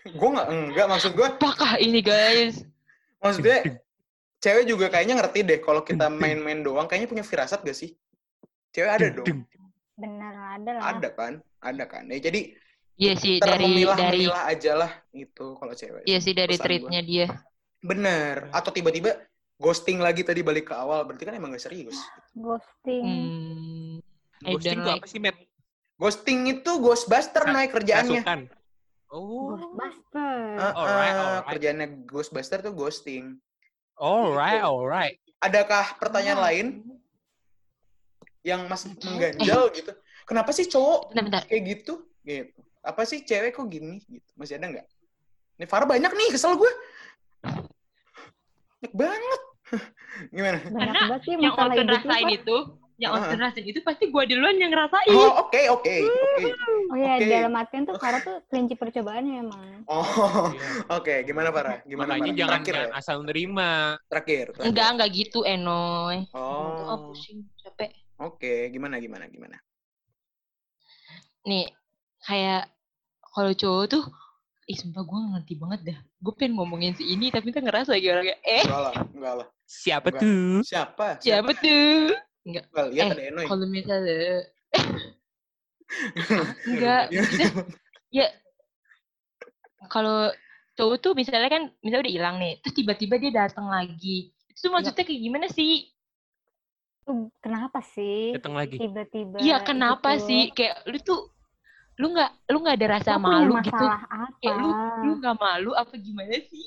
Gue 0.05 0.29
nggak 0.29 0.47
enggak 0.49 0.87
maksud 0.87 1.11
gue 1.13 1.27
Apakah 1.29 1.71
ini 1.77 1.99
guys? 1.99 2.63
maksudnya 3.17 3.57
cewek 4.43 4.63
juga 4.65 4.87
kayaknya 4.87 5.15
ngerti 5.17 5.39
deh 5.41 5.59
kalau 5.59 5.81
kita 5.81 6.07
main-main 6.09 6.59
doang 6.59 6.83
kayaknya 6.85 7.07
punya 7.09 7.23
firasat 7.23 7.59
gak 7.61 7.75
sih? 7.75 7.91
Cewek 8.69 8.91
ada 8.93 9.07
dong. 9.09 9.43
bener 9.93 10.31
ada 10.31 10.69
lah 10.71 10.83
Ada 10.93 11.09
kan? 11.09 11.33
Ada 11.59 11.83
kan. 11.85 12.07
Ya 12.07 12.19
jadi 12.21 12.55
Iya 12.99 13.13
sih 13.15 13.39
dari 13.39 13.63
memilah 13.63 13.95
dari 13.95 14.27
memilah 14.27 14.43
aja 14.43 14.71
lah 14.75 14.91
itu 15.15 15.55
kalau 15.55 15.71
cewek. 15.71 16.03
iya 16.03 16.19
sih 16.19 16.35
dari 16.35 16.59
treatnya 16.59 16.99
dia. 16.99 17.27
Bener. 17.79 18.51
Atau 18.51 18.75
tiba-tiba 18.75 19.15
ghosting 19.55 20.03
lagi 20.03 20.27
tadi 20.27 20.43
balik 20.43 20.67
ke 20.67 20.75
awal 20.75 21.07
berarti 21.07 21.23
kan 21.23 21.31
emang 21.31 21.55
gak 21.55 21.63
serius. 21.63 21.95
ghosting 22.35 23.07
Hmm, 23.07 24.03
I 24.43 24.51
Ghosting 24.51 24.79
tuh 24.79 24.91
like. 24.91 24.99
apa 24.99 25.07
sih, 25.07 25.19
Matt? 25.19 25.39
Ghosting 25.95 26.39
itu 26.49 26.71
Ghostbuster 26.79 27.43
Ka- 27.43 27.51
naik 27.51 27.71
kerjaannya. 27.71 28.19
Rasukan. 28.19 28.39
Oh, 29.09 29.55
Ghostbuster 29.55 30.35
Ah, 30.59 30.71
Alright, 30.75 30.83
ah, 31.09 31.19
alright. 31.23 31.47
Kerjaannya 31.49 31.87
Ghostbuster 32.03 32.59
tuh 32.59 32.75
ghosting. 32.75 33.39
alright, 33.95 34.59
Gitu. 34.59 34.67
alright. 34.67 35.15
Adakah 35.39 35.95
pertanyaan 35.95 36.39
lain 36.41 36.67
yang 38.41 38.67
masih 38.67 38.91
mengganjal 38.99 39.71
gitu? 39.71 39.91
Kenapa 40.23 40.51
sih 40.51 40.67
cowok 40.67 41.11
Bentar, 41.11 41.23
bentar. 41.23 41.43
kayak 41.47 41.63
gitu? 41.79 41.93
Gitu. 42.23 42.59
Apa 42.89 43.05
sih 43.05 43.21
cewek 43.21 43.53
kok 43.53 43.69
gini? 43.69 44.01
Gitu. 44.01 44.25
Masih 44.33 44.57
ada 44.57 44.65
nggak? 44.67 44.87
Ini 45.59 45.65
Farah 45.65 45.85
banyak 45.85 46.09
nih, 46.09 46.29
kesel 46.33 46.57
gue. 46.57 46.71
Banyak 48.81 48.93
banget. 48.95 49.41
Gimana? 50.33 50.57
banyak 50.65 50.95
Karena 50.97 51.17
sih 51.21 51.33
Yang 51.37 51.53
hidup 51.53 51.77
lu, 51.77 51.93
rasain 51.93 52.29
itu, 52.33 52.57
yang 52.97 53.11
Ah. 53.13 53.21
Onten 53.21 53.39
rasain 53.39 53.63
itu 53.63 53.79
pasti 53.79 54.09
gue 54.09 54.23
duluan 54.25 54.57
yang 54.57 54.71
ngerasain. 54.73 55.13
Oh, 55.13 55.45
oke, 55.45 55.61
oke, 55.69 55.93
oke. 56.01 56.45
oh 56.89 56.97
iya 56.97 57.15
Oke. 57.15 57.29
dalam 57.29 57.53
artian 57.53 57.83
tuh 57.85 57.95
Farah 57.95 58.19
tuh 58.19 58.41
kelinci 58.49 58.73
percobaannya 58.75 59.35
emang 59.39 59.85
Oh, 59.85 60.03
oke. 60.97 61.15
Gimana 61.23 61.53
Farah? 61.53 61.79
Gimana 61.85 62.17
Makanya 62.17 62.25
Farah? 62.25 62.39
jangan, 62.41 62.59
Terakhir 62.65 62.75
ya? 62.75 62.87
asal 62.97 63.17
nerima. 63.21 63.71
Terakhir. 64.09 64.45
terakhir. 64.51 64.67
Enggak, 64.67 64.87
enggak 64.95 65.09
gitu, 65.13 65.39
Enoy. 65.45 66.17
Oh, 66.33 66.87
Oh, 66.89 66.97
pusing, 67.13 67.45
capek. 67.61 67.93
oke. 68.17 68.53
Gimana, 68.73 68.97
gimana, 68.97 69.29
gimana? 69.29 69.57
Nih, 71.45 71.69
kayak 72.21 72.67
kalau 73.39 73.55
cowok 73.55 73.85
tuh, 73.87 74.03
ih 74.67 74.75
sumpah 74.75 74.99
gue 75.07 75.19
ngerti 75.31 75.53
banget 75.55 75.79
dah. 75.95 75.99
Gue 76.19 76.33
pengen 76.35 76.59
ngomongin 76.59 76.91
si 76.91 77.07
ini, 77.07 77.31
tapi 77.31 77.55
tuh 77.55 77.63
ngerasa 77.63 77.95
lagi 77.95 78.11
orangnya, 78.11 78.35
eh 78.43 78.67
Enggak 78.67 78.81
lah, 78.83 78.93
enggak 79.15 79.33
lah. 79.39 79.47
Siapa 79.63 80.07
Enggak. 80.11 80.21
tuh? 80.27 80.59
Siapa? 80.67 81.05
siapa 81.23 81.51
tuh? 81.55 82.11
Enggak, 82.43 82.65
lihat 82.91 83.05
Eh, 83.07 83.11
ada 83.15 83.23
Enoy. 83.31 83.45
Kalau 83.47 83.65
misalnya, 83.71 84.43
enggak, 86.67 87.03
ya 88.19 88.27
kalau 89.87 90.29
cowok 90.75 90.97
tuh 90.99 91.11
misalnya 91.15 91.47
kan, 91.47 91.63
misalnya 91.79 92.03
udah 92.03 92.15
hilang 92.19 92.35
nih, 92.43 92.53
terus 92.59 92.75
tiba-tiba 92.75 93.15
dia 93.23 93.31
datang 93.47 93.71
lagi. 93.71 94.35
Itu 94.51 94.67
tuh 94.67 94.71
maksudnya 94.75 95.07
kayak 95.07 95.21
gimana 95.23 95.47
sih? 95.47 95.87
Kenapa 97.41 97.81
sih 97.81 98.37
Datang 98.37 98.53
lagi. 98.53 98.77
tiba-tiba 98.77 99.41
Iya, 99.41 99.63
kenapa 99.65 100.13
gitu? 100.19 100.29
sih? 100.29 100.41
Kayak 100.53 100.75
lu 100.85 100.97
tuh, 101.01 101.19
lu 101.99 102.07
nggak, 102.09 102.31
lu 102.47 102.57
nggak 102.59 102.75
ada 102.79 102.87
rasa 102.89 103.11
punya 103.13 103.27
malu 103.27 103.53
gitu? 103.59 103.75
apa 103.75 104.31
Kayak 104.39 104.55
lu, 104.57 104.69
lu 105.03 105.11
nggak 105.19 105.35
malu 105.35 105.71
apa 105.75 105.93
gimana 105.93 106.31
sih? 106.39 106.63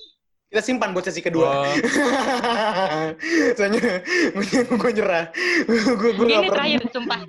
Kita 0.47 0.61
simpan 0.61 0.93
buat 0.93 1.09
sesi 1.09 1.25
kedua. 1.25 1.49
Oh. 1.49 1.65
Soalnya 3.57 4.05
gue, 4.31 4.61
gue 4.69 4.91
nyerah. 4.93 5.33
gue 5.65 6.11
gue 6.13 6.27
ini 6.29 6.49
terakhir, 6.49 6.81
sumpah. 6.93 7.21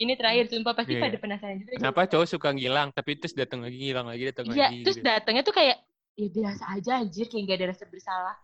Ini 0.00 0.12
terakhir, 0.16 0.44
sumpah 0.48 0.72
pasti 0.72 0.96
Iya. 0.96 1.02
pada 1.04 1.16
penasaran 1.20 1.56
juga. 1.60 1.76
Kenapa 1.76 2.00
cowok 2.08 2.26
suka 2.26 2.48
ngilang, 2.56 2.88
tapi 2.88 3.20
terus 3.20 3.36
datang 3.36 3.60
lagi, 3.60 3.76
ngilang 3.76 4.08
lagi, 4.08 4.32
datang 4.32 4.48
Iya, 4.48 4.72
lagi. 4.72 4.80
terus 4.80 4.96
gitu. 4.96 5.04
datangnya 5.04 5.42
tuh 5.44 5.52
kayak 5.52 5.76
ya 6.16 6.28
biasa 6.32 6.64
aja 6.72 6.92
anjir, 6.96 7.28
kayak 7.28 7.44
gak 7.44 7.56
ada 7.60 7.66
rasa 7.68 7.84
bersalah. 7.84 8.36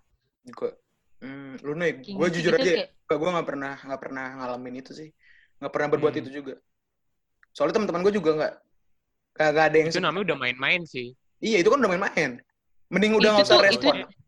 Gue, 0.46 0.70
hmm, 1.24 1.52
lu 1.64 1.72
nih, 1.72 1.90
Kayak 1.96 2.12
gue 2.12 2.26
gitu 2.28 2.36
jujur 2.36 2.52
gitu 2.52 2.60
aja, 2.60 2.72
kayak- 2.84 2.92
gue 3.16 3.30
nggak 3.32 3.48
pernah 3.48 3.74
nggak 3.80 4.00
pernah 4.04 4.26
ngalamin 4.36 4.74
itu 4.84 4.92
sih, 4.92 5.08
nggak 5.56 5.72
pernah 5.72 5.88
berbuat 5.88 6.12
Hmm. 6.12 6.20
itu 6.20 6.30
juga. 6.30 6.54
Soalnya 7.56 7.80
teman-teman 7.80 8.04
gue 8.04 8.14
juga 8.14 8.30
nggak, 8.36 8.52
kagak 9.36 9.64
ada 9.70 9.76
yang. 9.76 9.88
Itu 9.88 10.00
namanya 10.00 10.24
udah 10.32 10.38
main-main 10.40 10.80
sih. 10.82 11.12
Iya 11.38 11.60
itu 11.60 11.68
kan 11.68 11.78
udah 11.78 11.90
main-main. 11.92 12.30
Mending 12.88 13.12
udah 13.14 13.30
nggak 13.34 13.46
usah 13.46 13.60
respon. 13.60 13.94
itu- 13.94 14.24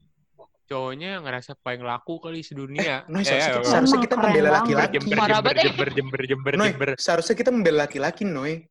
Cowoknya 0.68 1.24
ngerasa 1.24 1.56
paling 1.56 1.80
laku 1.80 2.20
kali 2.20 2.44
sedunia. 2.44 3.00
Noy, 3.08 3.24
Eh, 3.24 3.32
seharusnya, 3.32 3.40
eh, 3.40 3.56
kita, 3.56 3.68
seharusnya 3.72 3.98
kita 4.04 4.14
membela 4.14 4.50
laki-laki. 4.52 4.94
Jember, 4.94 5.08
jember, 5.08 5.48
eh. 5.48 5.64
jember, 5.64 5.88
jember, 5.88 6.20
jember, 6.28 6.52
Noy, 6.54 6.68
jember. 6.68 6.90
seharusnya 7.00 7.34
kita 7.34 7.48
membela 7.48 7.88
laki-laki, 7.88 8.22
Noy. 8.28 8.68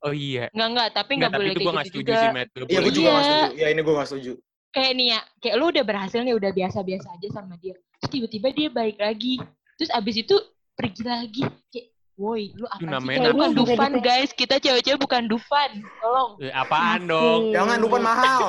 Oh 0.00 0.12
iya. 0.12 0.52
Enggak, 0.52 0.68
enggak, 0.68 0.88
tapi 0.92 1.12
Nggak, 1.16 1.16
enggak 1.16 1.30
tapi 1.32 1.40
boleh 1.40 1.48
itu 1.48 1.56
gue 1.56 1.64
kayak 1.64 1.72
gak 1.72 1.84
gitu 1.84 1.92
setuju 1.96 2.04
juga. 2.04 2.20
sih, 2.20 2.28
Matt. 2.36 2.48
Iya, 2.52 2.78
gue 2.78 2.92
juga 2.92 3.08
nggak 3.08 3.24
Iya. 3.24 3.32
setuju. 3.32 3.56
Ya 3.56 3.68
ini 3.72 3.80
gue 3.80 3.94
nggak 3.96 4.08
setuju. 4.08 4.32
Kayak 4.70 4.92
nih 4.94 5.06
ya, 5.08 5.20
kayak 5.40 5.56
lu 5.56 5.64
udah 5.66 5.84
berhasil 5.84 6.20
nih, 6.20 6.34
udah 6.36 6.50
biasa-biasa 6.52 7.08
aja 7.10 7.28
sama 7.32 7.54
dia. 7.56 7.74
Terus 7.96 8.10
tiba-tiba 8.12 8.48
dia 8.52 8.68
balik 8.68 8.98
lagi. 9.00 9.34
Terus 9.76 9.90
abis 9.90 10.16
itu 10.20 10.36
pergi 10.72 11.02
lagi. 11.02 11.42
Kayak, 11.72 11.86
woi, 12.20 12.52
lu 12.52 12.68
apa 12.68 12.84
namanya 12.84 13.32
bukan 13.32 13.50
Dufan, 13.56 13.90
gitu. 13.90 14.04
guys. 14.04 14.30
Kita 14.30 14.60
cewek-cewek 14.60 15.00
bukan 15.00 15.24
Dufan. 15.24 15.70
Tolong. 15.96 16.30
Eh, 16.38 16.52
apaan 16.52 17.00
Masih. 17.00 17.10
dong? 17.10 17.40
Jangan 17.50 17.76
lupa 17.80 17.96
mahal. 17.98 18.42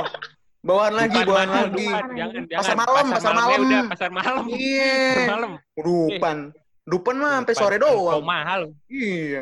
Bawaan 0.61 0.93
lagi, 0.93 1.15
Bukan 1.15 1.25
bawaan 1.25 1.49
mahal, 1.49 1.65
lagi. 1.65 1.73
Dupan. 1.81 2.03
Jangan, 2.11 2.41
jangan. 2.45 2.59
Pasar 2.61 2.75
malam, 2.77 3.05
pasar 3.09 3.31
malam. 3.33 3.59
udah, 3.63 3.81
pasar 3.87 4.09
malam. 4.11 4.43
Pasar 4.45 4.59
Iya. 4.59 5.25
malam. 5.25 5.51
Dupan. 5.73 6.37
Dupan 6.83 7.15
mah 7.15 7.31
sampai 7.39 7.53
Dupan. 7.53 7.63
sore 7.65 7.77
Kau 7.77 7.85
doang. 7.87 8.21
mahal. 8.21 8.61
Iya. 8.85 9.41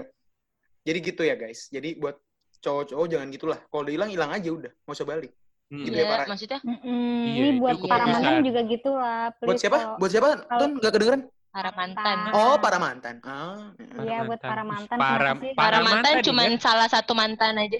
Jadi 0.80 0.97
gitu 1.03 1.22
ya 1.22 1.35
guys. 1.35 1.68
Jadi 1.68 1.89
buat 1.97 2.15
cowok-cowok 2.60 3.06
jangan 3.10 3.27
gitulah. 3.30 3.60
Kalau 3.65 3.81
udah 3.84 3.93
hilang 3.93 4.10
hilang 4.10 4.30
aja 4.30 4.47
udah, 4.47 4.72
nggak 4.72 4.95
usah 4.95 5.03
balik. 5.03 5.31
Hmm. 5.69 5.85
Gitu 5.85 5.93
ya, 5.93 6.01
Iya, 6.01 6.10
Parah. 6.10 6.26
maksudnya 6.26 6.60
Mm-mm, 6.60 7.22
Iya, 7.22 7.30
ini 7.35 7.47
itu 7.47 7.60
buat 7.61 7.76
para 7.85 8.03
mantan 8.03 8.41
juga 8.41 8.61
gitu 8.65 8.89
lah 8.89 9.30
Buat 9.38 9.57
siapa? 9.60 9.77
Buat 10.01 10.10
siapa? 10.10 10.30
Tun 10.49 10.72
nggak 10.81 10.91
kedengeran? 10.91 11.22
Para 11.49 11.69
mantan. 11.71 12.17
Oh, 12.31 12.55
para 12.57 12.77
mantan. 12.77 13.15
Ah. 13.21 13.73
Iya, 13.99 14.23
buat 14.23 14.39
para 14.39 14.61
mantan, 14.61 14.95
Para, 14.95 15.34
para, 15.34 15.53
Para 15.55 15.77
mantan 15.80 16.13
mantan 16.13 16.26
cuman 16.26 16.49
ya. 16.51 16.59
salah 16.59 16.88
satu 16.88 17.11
mantan 17.11 17.57
aja. 17.57 17.80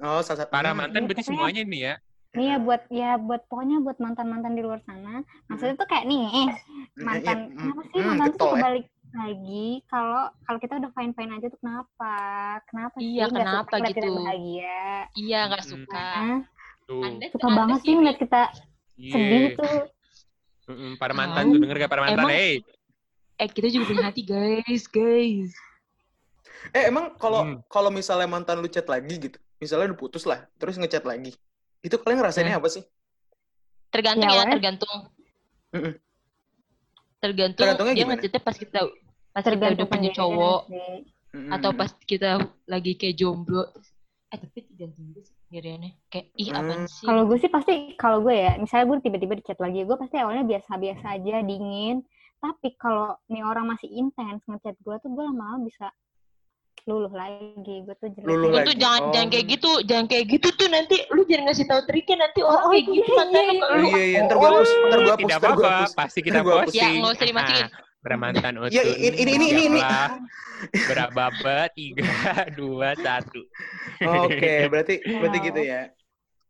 Oh, 0.00 0.20
salah 0.20 0.44
satu. 0.44 0.50
Para 0.50 0.72
mantan 0.72 1.04
berarti 1.04 1.22
pokoknya- 1.22 1.28
semuanya 1.28 1.62
nih 1.64 1.80
ya. 1.82 1.94
Nih 2.30 2.46
ya 2.46 2.56
buat 2.58 2.82
ya 2.88 3.10
buat 3.18 3.42
pokoknya 3.44 3.82
buat 3.82 3.98
mantan-mantan 3.98 4.54
di 4.54 4.62
luar 4.62 4.78
sana. 4.80 5.20
Maksudnya 5.48 5.74
tuh 5.74 5.84
kayak 5.84 6.06
nih, 6.06 6.22
eh, 6.22 6.48
mantan 6.96 7.38
Hmm, 7.44 7.56
kenapa 7.58 7.80
sih 7.82 7.90
hmm, 7.92 8.06
mantan 8.08 8.22
tuh 8.22 8.30
getol 8.30 8.46
suka 8.46 8.56
ya. 8.56 8.62
balik 8.62 8.86
lagi 9.10 9.66
kalau 9.84 10.22
kalau 10.40 10.58
kita 10.60 10.74
udah 10.78 10.90
fine 10.94 11.12
fine 11.12 11.32
aja 11.34 11.46
tuh 11.50 11.58
kenapa? 11.58 12.14
Kenapa 12.64 12.94
Iya, 12.96 13.02
sih 13.02 13.26
suka 13.26 13.34
kenapa 13.36 13.74
kita 13.74 13.88
gitu? 13.90 14.10
bahagia? 14.16 14.78
Iya, 15.18 15.40
nggak 15.44 15.60
Hmm. 15.60 15.72
suka. 15.74 16.06
Tuh. 16.86 17.02
Anda 17.02 17.26
suka 17.28 17.44
Anda 17.44 17.58
banget 17.58 17.78
sih 17.80 17.92
ngeliat 17.92 18.16
kita 18.16 18.40
Iya. 18.96 19.12
sedih 19.12 19.42
tuh. 19.52 19.74
Para 20.96 21.12
mantan 21.12 21.42
Tahu. 21.42 21.50
tuh 21.50 21.60
denger 21.60 21.76
gak 21.80 21.90
para 21.90 22.00
mantan? 22.00 22.22
Emang- 22.22 22.30
Hey. 22.32 22.62
Eh, 23.40 23.48
kita 23.48 23.72
juga 23.72 23.84
punya 23.88 24.04
hati, 24.12 24.20
guys, 24.20 24.84
guys. 24.84 25.56
Eh, 26.76 26.92
emang 26.92 27.16
kalau 27.16 27.40
Hmm. 27.40 27.56
kalau 27.72 27.88
misalnya 27.88 28.28
mantan 28.28 28.60
lu 28.60 28.68
chat 28.68 28.84
lagi 28.84 29.16
gitu, 29.16 29.40
misalnya 29.56 29.92
udah 29.92 29.98
putus 29.98 30.28
lah, 30.28 30.44
terus 30.60 30.76
ngechat 30.76 31.08
lagi, 31.08 31.32
itu 31.80 31.96
kalian 31.96 32.20
ngerasainnya 32.20 32.52
Eh. 32.52 32.60
apa 32.60 32.68
sih? 32.68 32.84
Tergantung 33.88 34.28
Ya, 34.28 34.44
ya, 34.44 34.52
tergantung. 34.52 34.98
Mm-mm. 35.72 35.94
Tergantung 37.20 37.64
Tergantungnya 37.64 37.94
dia 37.96 38.04
gimana? 38.04 38.20
ngechatnya 38.20 38.42
pas 38.44 38.56
kita 38.60 38.80
pas 39.30 39.44
kita 39.46 39.66
udah 39.72 39.88
punya 39.88 40.10
cowok 40.12 40.60
atau 41.48 41.70
pas 41.72 41.90
kita 42.04 42.30
lagi 42.68 42.92
kayak 43.00 43.16
jomblo. 43.16 43.64
Eh, 44.30 44.36
tapi 44.36 44.62
tergantung 44.68 45.10
juga 45.10 45.20
sih 45.26 45.34
sendiriannya. 45.48 45.90
Kayak 46.12 46.26
ih 46.36 46.48
apaan 46.52 46.86
sih? 46.86 47.06
Kalau 47.08 47.22
gue 47.24 47.38
sih 47.40 47.50
pasti 47.50 47.72
kalau 47.96 48.20
gue 48.20 48.36
ya, 48.36 48.52
misalnya 48.60 48.84
gue 48.84 48.96
tiba-tiba 49.00 49.34
di 49.34 49.44
chat 49.48 49.58
lagi, 49.58 49.80
gue 49.82 49.96
pasti 49.96 50.16
awalnya 50.20 50.44
biasa-biasa 50.44 51.06
aja, 51.18 51.40
dingin. 51.40 52.04
Tapi 52.40 52.68
kalau 52.74 53.20
nih 53.26 53.42
orang 53.42 53.68
masih 53.68 53.86
intens 53.86 54.40
ngechat 54.44 54.74
gue 54.76 54.96
tuh 54.98 55.08
gue 55.08 55.20
lama-lama 55.22 55.60
bisa 55.62 55.92
luluh 56.84 57.12
lagi. 57.12 57.52
Gue 57.84 57.94
tuh 57.94 58.08
jelek. 58.10 58.24
Luluh 58.24 58.48
Lu 58.48 58.56
lagi. 58.56 58.66
tuh 58.66 58.76
jangan 58.76 59.00
Oh. 59.00 59.12
jangan 59.12 59.28
kayak 59.28 59.46
gitu, 59.46 59.70
jangan 59.84 60.06
kayak 60.06 60.24
gitu 60.26 60.48
tuh 60.50 60.68
nanti 60.68 60.96
lu 61.08 61.22
jangan 61.24 61.44
ngasih 61.46 61.66
tahu 61.66 61.80
triknya 61.84 62.16
nanti 62.18 62.40
orang 62.40 62.62
Oh, 62.62 62.70
kayak 62.70 62.80
iya, 62.80 62.90
gitu 62.90 63.04
iya, 63.06 63.18
makanya 63.20 63.42
iya. 63.52 63.60
Oh, 63.62 63.76
lu 63.76 63.86
iya 63.86 64.04
iya, 64.06 64.18
ntar 64.24 64.36
gue 64.36 64.48
hapus, 64.48 64.70
ntar 64.72 64.98
gue 64.98 65.06
hapus, 65.06 65.20
Tidak 65.20 65.38
ntar 65.38 65.50
gue 65.50 65.60
apa-apa, 65.60 65.76
hapus. 65.78 65.92
pasti 65.94 66.18
kita 66.20 66.38
hapus. 66.40 66.72
Ya, 66.72 66.88
nggak 66.90 67.12
usah 67.12 67.26
dimasukin. 67.26 67.66
Ah, 67.66 67.70
Bermantan 68.00 68.52
utun. 68.56 68.72
Ya, 68.76 68.82
ini- 68.82 69.18
ini- 69.18 69.32
ini- 69.36 69.50
ini- 69.52 69.66
ini. 69.70 69.80
Berababa, 70.82 71.58
tiga, 71.70 72.04
dua, 72.58 72.96
satu. 72.96 73.40
Oke, 74.00 74.54
berarti 74.66 74.94
berarti 75.04 75.38
gitu 75.42 75.60
ya. 75.60 75.82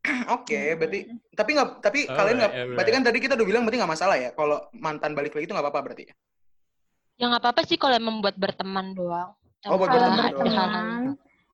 Oke, 0.37 0.75
berarti 0.81 1.01
tapi 1.37 1.51
nggak 1.53 1.69
tapi 1.85 1.99
Alright, 2.09 2.17
kalian 2.17 2.37
nggak 2.41 2.53
alright. 2.57 2.77
berarti 2.77 2.91
kan 2.97 3.03
tadi 3.05 3.19
kita 3.21 3.33
udah 3.37 3.47
bilang 3.47 3.63
berarti 3.69 3.79
nggak 3.85 3.93
masalah 3.93 4.17
ya 4.17 4.31
kalau 4.33 4.57
mantan 4.73 5.13
balik 5.13 5.37
lagi 5.37 5.45
itu 5.45 5.53
nggak 5.53 5.67
apa-apa 5.69 5.81
berarti 5.93 6.05
ya. 6.09 6.15
ya 7.21 7.25
nggak 7.29 7.43
apa-apa 7.45 7.61
sih 7.69 7.77
kalau 7.77 7.95
emang 7.95 8.25
buat 8.25 8.37
berteman 8.37 8.97
doang. 8.97 9.37
Oh, 9.69 9.77
buat 9.77 9.93
berteman 9.93 10.17
doang. 10.17 10.41
Berteman. 10.41 11.03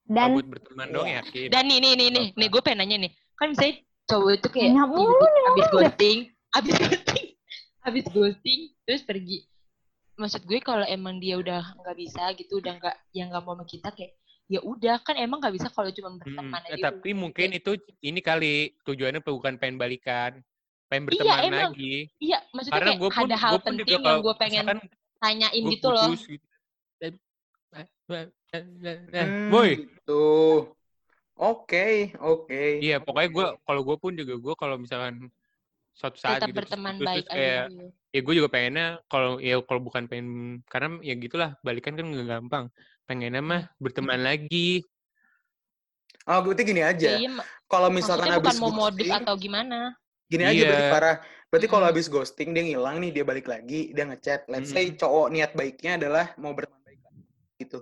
Dan 0.06 0.28
buat 0.38 0.46
berteman 0.46 0.86
dong 0.94 1.06
Iya. 1.10 1.18
yakin. 1.26 1.48
Dan 1.50 1.62
nih 1.66 1.78
nih 1.82 1.92
nih 1.98 2.08
nih, 2.14 2.26
nih 2.38 2.48
gue 2.48 2.60
pengen 2.62 2.78
nanya 2.86 2.96
nih. 3.02 3.12
Kan 3.34 3.46
misalnya 3.50 3.74
cowok 4.06 4.30
itu 4.38 4.48
kayak 4.54 4.68
Nggak 4.70 4.86
tiba-tiba 4.86 5.26
mulu, 5.26 5.48
abis 5.50 5.66
ghosting, 5.74 6.18
abis 6.54 6.74
ghosting, 6.78 7.26
abis 7.82 8.04
ghosting, 8.14 8.60
terus 8.86 9.02
pergi. 9.02 9.38
Maksud 10.16 10.46
gue 10.46 10.58
kalau 10.62 10.86
emang 10.86 11.18
dia 11.18 11.34
udah 11.36 11.74
nggak 11.82 11.96
bisa 11.98 12.30
gitu, 12.38 12.62
udah 12.62 12.78
nggak 12.78 12.96
yang 13.10 13.34
nggak 13.34 13.42
mau 13.42 13.58
sama 13.58 13.66
kita 13.66 13.90
kayak 13.90 14.14
ya 14.46 14.60
udah 14.62 14.94
kan 15.02 15.14
emang 15.18 15.38
nggak 15.42 15.54
bisa 15.58 15.68
kalau 15.74 15.90
cuma 15.90 16.10
Mm-mm. 16.16 16.22
berteman 16.22 16.62
Eh, 16.70 16.78
aja. 16.78 16.82
tapi 16.86 17.10
mungkin 17.14 17.48
itu 17.58 17.70
ini 18.02 18.20
kali 18.28 18.74
tujuannya 18.86 19.20
bukan 19.22 19.54
pengen 19.60 19.76
balikan, 19.78 20.32
pengen 20.90 21.04
Iya, 21.06 21.32
berteman 21.32 21.38
emang. 21.50 21.70
lagi. 21.70 22.10
Iya, 22.16 22.36
maksudnya 22.54 22.74
Karena 22.74 22.90
kayak 22.90 23.00
gue 23.00 23.10
pun, 23.14 23.26
ada 23.26 23.36
hal 23.36 23.56
pun 23.62 23.72
juga 23.78 23.94
penting 23.94 24.00
yang 24.08 24.18
gue 24.24 24.34
pengen 24.40 24.66
tanyain 25.20 25.62
gue 25.62 25.70
gitu 25.74 25.88
loh. 25.92 26.10
gitu. 26.26 26.46
Eh, 27.04 27.12
eh, 28.10 28.26
eh, 29.12 29.28
Hmm, 29.28 29.50
Boy, 29.52 29.70
Gitu. 29.76 30.12
Oke, 31.36 31.78
oke. 32.24 32.54
iya 32.82 32.94
pokoknya 33.04 33.28
gue 33.36 33.44
kalau 33.66 33.80
gue 33.88 33.96
pun 34.02 34.12
juga 34.20 34.34
gue 34.44 34.54
kalau 34.62 34.76
misalkan 34.84 35.14
suatu 35.98 36.18
saat 36.24 36.40
Tetap 36.40 36.48
gitu 36.48 36.58
terus 36.64 36.68
berteman 36.68 36.94
putus, 36.96 37.04
baik 37.06 37.24
terus 37.24 37.28
kayak 37.36 37.60
aja. 37.60 37.68
dulu. 37.68 37.86
ya 38.14 38.18
gue 38.26 38.34
juga 38.38 38.50
pengennya 38.54 38.84
kalau 39.12 39.30
ya 39.48 39.54
kalau 39.68 39.80
bukan 39.86 40.04
pengen 40.10 40.28
karena 40.72 40.88
ya 41.08 41.12
gitulah 41.24 41.50
balikan 41.66 41.92
kan 41.98 42.04
nggak 42.10 42.26
gampang 42.32 42.64
pengennya 43.08 43.42
mah 43.50 43.62
Hmm. 43.82 43.82
berteman 43.82 44.20
lagi 44.28 44.82
Oh, 46.26 46.38
berarti 46.44 46.62
gini 46.66 46.82
Ya, 46.82 46.90
aja. 46.92 47.10
iya, 47.18 47.28
Kalau 47.70 47.88
misalkan 47.90 48.30
bukan 48.34 48.34
habis 48.34 48.58
mau 48.62 48.70
modus 48.80 49.08
ghosting, 49.08 49.12
atau 49.18 49.34
gimana. 49.38 49.94
gini 50.30 50.44
aja 50.46 50.62
Iya. 50.62 50.68
berarti 50.68 50.84
parah. 50.86 51.16
Berarti 51.50 51.66
kalau 51.70 51.86
habis 51.86 52.06
ghosting 52.10 52.50
dia 52.54 52.62
ngilang 52.66 52.96
nih, 53.02 53.10
dia 53.14 53.24
balik 53.30 53.46
lagi, 53.46 53.94
dia 53.94 54.04
ngechat. 54.10 54.50
Let's 54.50 54.70
say 54.74 54.90
Mm-mm. 54.90 54.98
cowok 54.98 55.26
niat 55.34 55.50
baiknya 55.54 55.90
adalah 55.98 56.24
mau 56.42 56.52
berteman 56.56 56.82
baik 56.82 56.98
gitu. 57.62 57.78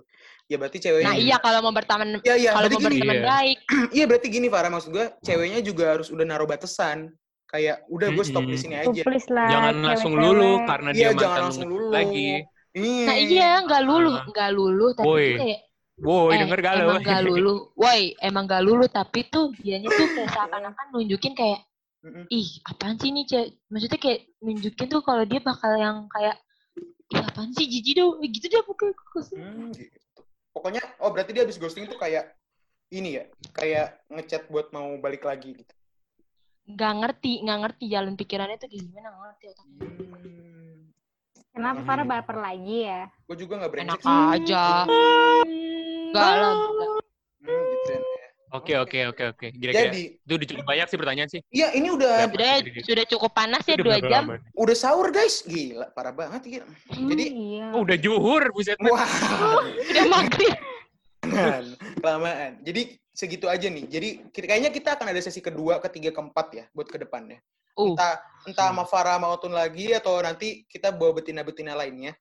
Ya 0.49 0.55
berarti 0.61 0.77
ceweknya 0.83 1.05
Nah 1.09 1.15
Iya. 1.17 1.25
iya 1.25 1.37
kalau 1.41 1.59
mau 1.65 1.73
berteman 1.75 2.09
Iya, 2.25 2.33
iya, 2.41 2.51
kalau 2.55 2.67
mau 2.69 2.79
gini. 2.81 2.85
berteman 2.87 3.17
Iya. 3.17 3.29
baik, 3.29 3.57
Iya, 3.95 4.03
berarti 4.09 4.27
gini 4.29 4.47
Farah 4.53 4.69
maksud 4.73 4.91
gue, 4.93 5.05
ceweknya 5.25 5.59
juga 5.65 5.83
harus 5.97 6.07
udah 6.13 6.25
naruh 6.25 6.47
batasan. 6.49 7.09
Kayak 7.49 7.85
udah 7.89 8.09
gue 8.13 8.25
stop 8.25 8.45
di 8.49 8.57
Mm-mm. 8.57 8.61
sini 8.61 8.75
tuh 8.83 8.93
aja. 8.93 9.03
lah. 9.33 9.51
jangan 9.51 9.75
langsung 9.85 10.13
lulu 10.17 10.61
karena 10.65 10.89
Iya, 10.95 11.07
dia 11.07 11.13
jangan 11.13 11.39
mantan 11.39 11.43
langsung 11.49 11.67
lu 11.69 11.85
lulu. 11.89 11.93
lagi 11.93 12.45
Iya. 12.75 13.05
nah 13.07 13.15
iya 13.15 13.49
nggak 13.63 13.81
lulu, 13.87 14.11
Ah. 14.11 14.23
nggak 14.27 14.49
lulu, 14.51 14.85
tapi 14.91 15.07
Woi. 15.07 15.23
tuh 15.23 15.39
kayak 15.39 15.61
woi 15.95 16.31
eh, 16.35 16.39
denger 16.43 16.59
gak 16.59 16.73
lo 16.75 16.81
emang 16.83 16.99
nggak 17.07 17.21
lulu, 17.23 17.55
woi 17.79 18.01
emang 18.19 18.43
nggak 18.51 18.63
lulu, 18.67 18.85
tapi 18.91 19.19
tuh 19.31 19.55
dianya 19.63 19.87
tuh 19.87 20.07
kayak 20.11 20.27
seakan-akan 20.35 20.85
nunjukin 20.91 21.31
kayak 21.31 21.63
ih 22.29 22.47
apaan 22.67 22.99
sih 22.99 23.09
nih 23.09 23.25
cewek, 23.25 23.49
maksudnya 23.71 23.97
kayak 23.97 24.19
nunjukin 24.43 24.87
tuh 24.91 25.01
kalau 25.01 25.23
dia 25.23 25.39
bakal 25.39 25.71
yang 25.73 26.05
kayak 26.11 26.35
ih 27.09 27.21
apaan 27.23 27.55
sih 27.55 27.63
jijik 27.65 27.95
dong, 27.95 28.19
gitu 28.21 28.45
deh 28.51 28.61
pokoknya. 28.61 28.93
Hmm, 29.39 29.71
gitu. 29.71 29.97
Pokoknya, 30.51 30.83
oh 30.99 31.09
berarti 31.15 31.31
dia 31.31 31.43
habis 31.47 31.55
ghosting 31.55 31.87
tuh 31.87 31.97
kayak 31.97 32.35
ini 32.91 33.17
ya, 33.17 33.23
kayak 33.55 34.03
ngechat 34.11 34.51
buat 34.51 34.69
mau 34.69 34.99
balik 34.99 35.23
lagi 35.23 35.55
gitu. 35.63 35.73
nggak 36.65 36.93
ngerti, 36.97 37.31
nggak 37.45 37.59
ngerti 37.61 37.83
jalan 37.87 38.13
pikirannya 38.17 38.57
tuh 38.57 38.67
kayak 38.67 38.83
gimana 38.83 39.07
nggak 39.09 39.21
ngerti 39.23 39.45
otaknya. 39.53 39.77
Hmm. 39.79 40.54
Kenapa 41.55 41.79
Hmm. 41.79 41.87
Farah 41.87 42.03
baper 42.05 42.37
lagi 42.37 42.77
ya? 42.83 43.07
Gue 43.23 43.35
juga 43.39 43.53
gak 43.57 43.71
brengsek 43.71 43.95
Enak 43.95 43.99
sih. 44.03 44.11
aja. 44.35 44.63
Enggak 46.05 46.31
lah. 46.35 46.53
Hmm, 47.39 47.61
gitu 47.63 47.91
ya. 47.91 47.99
oke 48.51 48.73
oke 48.79 48.99
oke 49.05 49.23
oke 49.29 49.47
kira-kira 49.53 49.83
Jadi, 49.89 50.01
itu 50.15 50.31
udah 50.31 50.47
cukup 50.47 50.65
banyak 50.65 50.87
sih 50.87 50.97
pertanyaan 50.97 51.27
sih 51.29 51.41
iya 51.49 51.67
ini 51.71 51.91
udah? 51.91 52.23
Sudah 52.25 52.53
sudah 52.81 53.05
cukup 53.05 53.31
panas 53.31 53.61
ya 53.61 53.75
dua 53.75 53.99
jam. 53.99 54.23
lama? 54.25 54.39
udah 54.53 54.75
sahur 54.75 55.11
guys. 55.11 55.43
Gila, 55.43 55.91
parah 55.91 56.11
banget 56.11 56.41
gila. 56.45 56.65
Hmm, 56.89 57.07
Jadi, 57.07 57.25
iya. 57.29 57.67
oh, 57.71 57.83
udah 57.83 57.97
juhur 57.97 58.43
buset 58.49 58.79
Wah, 58.81 59.03
Udah 59.85 60.05
maghrib. 60.07 60.55
kelamaan. 61.21 61.65
kelamaan. 61.97 62.51
Jadi 62.61 62.81
segitu 63.11 63.45
aja 63.45 63.67
nih. 63.67 63.85
Jadi 63.85 64.09
kayaknya 64.31 64.69
kita 64.69 64.89
akan 64.93 65.07
ada 65.09 65.19
sesi 65.19 65.39
kedua, 65.39 65.79
ketiga, 65.81 66.11
keempat 66.11 66.47
ya 66.53 66.65
buat 66.71 66.87
ke 66.87 66.95
depannya. 66.97 67.39
Uh, 67.75 67.91
Entah 67.91 68.13
entah 68.45 68.67
sama 68.71 68.83
Farah 68.83 69.15
sama 69.15 69.27
Otun 69.29 69.51
lagi 69.51 69.91
atau 69.91 70.15
nanti 70.17 70.63
kita 70.65 70.89
bawa 70.89 71.11
betina-betina 71.13 71.73
lainnya. 71.73 72.15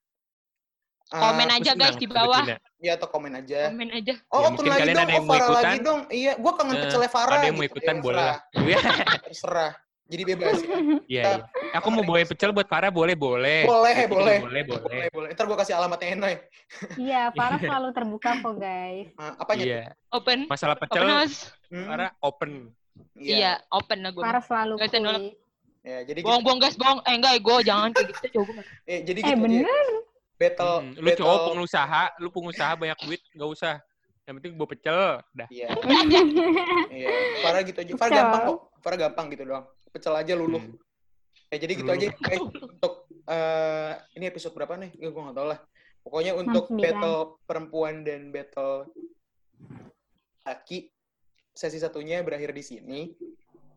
Ah, 1.09 1.31
komen 1.31 1.47
Aku 1.47 1.57
aja 1.61 1.71
guys 1.73 1.95
senang 1.95 2.01
di 2.01 2.09
bawah. 2.09 2.43
Betina. 2.43 2.59
ya 2.81 2.93
atau 2.97 3.07
komen 3.07 3.33
aja. 3.35 3.61
Komen 3.69 3.91
aja. 3.93 4.15
Oh, 4.27 4.41
Ya, 4.41 4.49
mungkin 4.51 4.67
lagi 4.67 4.81
kalian 4.83 4.97
dong, 4.97 5.05
ada 5.05 5.13
yang 5.13 5.21
oh 5.21 5.23
mau 5.23 5.33
Farah 5.33 5.47
lagi 5.47 5.61
ikutan. 5.61 5.79
dong. 5.85 6.01
Iya, 6.09 6.33
gua 6.37 6.53
kangen 6.55 6.75
Eh, 6.75 6.81
pecelnya 6.83 7.11
Farah. 7.13 7.35
ada 7.35 7.45
yang 7.45 7.55
mau 7.55 7.63
gitu. 7.63 7.71
ikutan 7.71 7.95
Ya, 7.95 8.03
boleh 8.03 8.17
lah 8.19 8.37
terserah, 8.43 8.65
Iya, 8.65 8.79
terserah. 9.29 9.73
Jadi 10.05 10.23
bebas 10.27 10.57
ya. 10.61 10.77
iya 11.09 11.23
iya. 11.25 11.45
aku 11.73 11.89
mau 11.89 12.05
bawain 12.05 12.27
pecel 12.27 12.53
buat 12.53 12.69
Farah 12.69 12.93
boleh 12.93 13.17
boleh 13.17 13.65
Boleh, 13.65 13.95
juga 13.95 14.09
boleh. 14.11 14.37
boleh 14.39 14.63
boleh 14.63 14.81
Boleh, 14.85 15.07
boleh. 15.09 15.29
Ntar 15.31 15.45
gua 15.45 15.57
kasih 15.57 15.75
alamatnya 15.75 16.09
Enoy. 16.11 16.35
Iya, 17.05 17.23
Farah 17.31 17.57
selalu 17.59 17.89
terbuka 17.93 18.31
kok 18.37 18.55
guys. 18.59 19.07
Ah, 19.15 19.33
apanya? 19.39 19.61
tuh? 19.61 19.69
iya 19.71 19.83
Open. 20.11 20.39
masalah 20.45 20.77
pecel 20.77 20.99
Open 21.01 21.13
house. 21.15 21.39
Hmm, 21.69 21.87
Farah 21.87 22.11
open 22.19 22.51
Iya, 23.15 23.61
open 23.71 23.99
lah 24.01 24.11
gue. 24.11 24.23
Farah 24.23 24.43
selalu 24.43 24.73
kuy. 24.77 25.25
Ya, 25.85 26.01
jadi 26.01 26.25
Bohong, 26.25 26.41
gitu. 26.41 26.47
bohong 26.49 26.61
guys, 26.61 26.77
bohong. 26.77 27.01
Eh 27.05 27.13
enggak, 27.13 27.35
gue 27.39 27.57
jangan 27.61 27.89
kayak 27.93 28.07
gitu. 28.09 28.19
Coba 28.33 28.45
gue 28.49 28.57
Eh, 28.91 29.01
jadi 29.05 29.19
Eh 29.21 29.29
gitu 29.29 29.39
bener. 29.39 29.65
Battle, 30.35 30.75
Hmm, 30.81 30.91
lu 30.97 31.07
battle. 31.07 31.21
cowok 31.23 31.39
pengusaha 31.47 32.03
lu 32.19 32.29
pengusaha 32.29 32.73
banyak 32.75 32.99
duit 33.07 33.23
nggak 33.31 33.49
usah 33.49 33.75
yang 34.25 34.35
penting 34.35 34.53
bawa 34.59 34.67
pecel 34.67 34.99
dah 35.31 35.47
Iya, 35.55 35.69
iya. 36.91 37.09
Farah 37.39 37.63
gitu 37.63 37.79
aja. 37.79 37.93
Pecel. 37.93 38.11
gampang 38.11 38.43
kok. 38.43 38.59
Farah 38.83 38.99
gampang 38.99 39.27
gitu 39.31 39.43
doang. 39.45 39.65
Pecel 39.89 40.11
aja 40.11 40.33
luluh. 40.35 40.59
Hmm. 40.59 40.75
Ya 41.53 41.57
jadi 41.61 41.73
gitu 41.77 41.87
aja 41.87 42.07
guys. 42.11 42.41
Untuk 42.41 42.93
eh 43.29 43.93
ini 44.17 44.25
episode 44.27 44.53
berapa 44.53 44.75
nih? 44.75 44.91
Ya, 44.97 45.09
gue 45.09 45.23
nggak 45.23 45.37
tahu 45.37 45.47
lah. 45.47 45.61
Pokoknya 46.03 46.33
untuk 46.35 46.67
battle 46.73 47.19
perempuan 47.45 48.03
dan 48.03 48.29
battle 48.29 48.91
laki 50.43 50.91
sesi 51.53 51.79
satunya 51.79 52.21
berakhir 52.21 52.51
di 52.51 52.61
sini. 52.61 53.01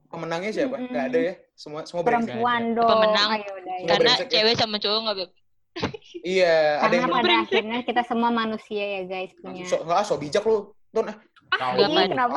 Pemenangnya 0.07 0.51
siapa? 0.51 0.75
Mm-mm. 0.75 0.89
Nggak 0.89 1.05
ada 1.05 1.19
ya. 1.19 1.33
Semua 1.53 1.81
semua. 1.83 2.01
Perempuan 2.01 2.73
dong. 2.73 2.87
Pemenang. 2.87 3.29
Ayo 3.33 3.51
udah. 3.53 3.75
ya. 3.75 3.87
Karena 3.87 4.11
brengsek 4.13 4.25
ya. 4.25 4.31
cewek 4.33 4.55
sama 4.55 4.75
cowok 4.77 4.99
nggak 5.01 5.17
beb. 5.17 5.31
Iya, 6.25 6.55
ada 6.77 6.83
Karena 6.83 6.97
yang 6.97 7.11
pada 7.11 7.23
brengsek. 7.23 7.53
akhirnya 7.53 7.79
kita 7.83 8.01
semua 8.03 8.29
manusia 8.31 8.83
ya 8.83 9.01
guys 9.05 9.31
punya. 9.35 9.63
so, 9.63 9.75
ah, 9.85 10.01
so 10.01 10.15
bijak 10.15 10.41
lu. 10.41 10.73
Don, 10.89 11.05
ah, 11.05 11.17
Tahu. 11.49 11.73
Nggak 11.75 11.85
Ih, 11.85 11.93
apa- 11.93 12.09
kenapa? 12.09 12.35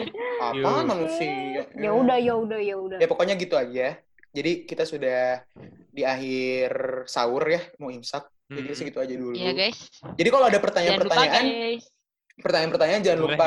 apa 0.48 0.54
Yo. 0.56 0.82
manusia? 0.84 1.30
ya 1.68 1.90
udah, 1.92 2.18
ya 2.18 2.34
udah, 2.34 2.60
ya 2.60 2.76
udah. 2.76 2.98
Ya 2.98 3.06
pokoknya 3.06 3.34
gitu 3.34 3.54
aja. 3.54 3.98
Jadi 4.28 4.52
kita 4.64 4.82
sudah 4.82 5.42
di 5.90 6.02
akhir 6.02 6.70
sahur 7.04 7.44
ya, 7.44 7.60
mau 7.76 7.88
imsak. 7.88 8.24
Jadi 8.46 8.64
Hmm. 8.64 8.76
segitu 8.76 8.98
aja 8.98 9.12
dulu. 9.12 9.36
Iya 9.36 9.52
guys. 9.52 9.78
Jadi 10.14 10.28
kalau 10.28 10.44
ada 10.44 10.52
Jangan 10.52 10.56
lupa 10.56 10.64
pertanyaan-pertanyaan, 10.64 11.44
guys. 11.44 11.84
pertanyaan-pertanyaan 12.38 13.02
jangan 13.02 13.20
lupa 13.20 13.44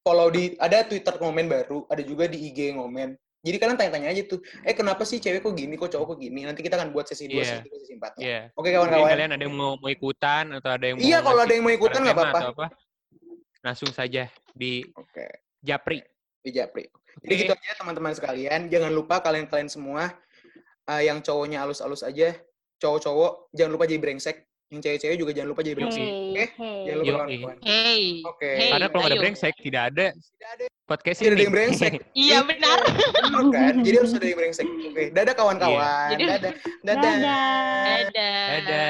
follow 0.00 0.28
di 0.32 0.56
ada 0.56 0.84
Twitter 0.84 1.14
ngomen 1.16 1.46
baru, 1.46 1.84
ada 1.86 2.02
juga 2.02 2.24
di 2.26 2.50
IG 2.50 2.74
ngomen. 2.74 3.14
Jadi 3.40 3.56
kalian 3.56 3.76
tanya-tanya 3.80 4.12
aja 4.12 4.22
tuh, 4.28 4.44
eh 4.60 4.76
kenapa 4.76 5.00
sih 5.08 5.16
cewek 5.16 5.40
kok 5.40 5.56
gini, 5.56 5.72
kok 5.72 5.88
cowok 5.88 6.12
kok 6.12 6.18
gini? 6.20 6.44
Nanti 6.44 6.60
kita 6.60 6.76
akan 6.76 6.92
buat 6.92 7.08
sesi 7.08 7.24
2, 7.24 7.40
Iya. 7.40 7.44
sesi 7.56 7.64
3, 7.64 7.76
sesi 7.80 7.92
4 7.96 8.12
Iya. 8.20 8.40
Oke 8.52 8.68
Mungkin 8.68 8.72
kawan-kawan. 8.76 9.10
kalian 9.16 9.30
ada 9.32 9.42
yang 9.42 9.54
mau, 9.56 9.72
mau 9.80 9.88
ikutan 9.88 10.44
atau 10.60 10.70
ada 10.76 10.84
yang 10.84 10.96
mau 11.00 11.04
Iya 11.08 11.18
kalau 11.24 11.40
ada 11.40 11.52
yang 11.56 11.64
mau 11.64 11.72
ikutan 11.72 12.00
nggak 12.04 12.16
apa-apa. 12.16 12.40
apa 12.52 12.66
langsung 13.60 13.92
saja 13.92 14.28
di 14.52 14.84
Oke, 14.92 15.24
Japri 15.60 16.04
di 16.40 16.50
Japri. 16.52 16.84
Jadi 17.20 17.32
Oke. 17.32 17.40
gitu 17.44 17.52
aja 17.52 17.76
teman-teman 17.76 18.12
sekalian. 18.12 18.68
Jangan 18.68 18.92
lupa 18.92 19.20
kalian-kalian 19.20 19.68
semua 19.68 20.12
eh, 20.84 21.02
yang 21.04 21.20
cowoknya 21.20 21.64
alus-alus 21.64 22.00
aja, 22.00 22.36
cowok-cowok 22.76 23.52
jangan 23.52 23.72
lupa 23.72 23.84
jadi 23.84 24.00
brengsek. 24.00 24.48
Yang 24.70 24.80
cewek-cewek 24.86 25.16
juga 25.18 25.30
jangan 25.34 25.48
lupa 25.50 25.60
jadi 25.66 25.74
brengsek. 25.74 25.98
Hey, 25.98 26.14
Oke? 26.30 26.44
hey. 26.54 26.78
Jangan 26.86 26.94
lupa 26.94 27.02
Yoi. 27.02 27.18
kawan-kawan. 27.18 27.56
Hey. 27.66 28.02
Oke. 28.22 28.50
Hey, 28.54 28.68
karena 28.70 28.86
kalau 28.86 29.00
nggak 29.02 29.10
ada 29.10 29.18
brengsek 29.18 29.54
tidak 29.58 29.82
ada 29.90 30.06
Tidak 30.14 30.50
ada 30.54 30.64
podcast 30.86 31.16
Tidak 31.18 31.26
ada 31.26 31.34
ini 31.34 31.42
yang 31.42 31.54
brengsek. 31.54 31.92
Iya 32.30 32.38
benar. 32.46 32.78
Bener 32.86 33.44
kan? 33.50 33.74
Jadi 33.82 33.96
harus 33.98 34.12
ada 34.14 34.26
yang 34.30 34.38
brengsek. 34.38 34.66
Oke, 34.70 35.02
dadah 35.10 35.34
kawan-kawan. 35.34 36.08
Jadi- 36.14 36.22
Dadah. 36.22 36.52
Dadah. 36.86 37.02
Dadah. 37.02 37.18
Dadah. 37.82 38.46
Dadah. 38.46 38.88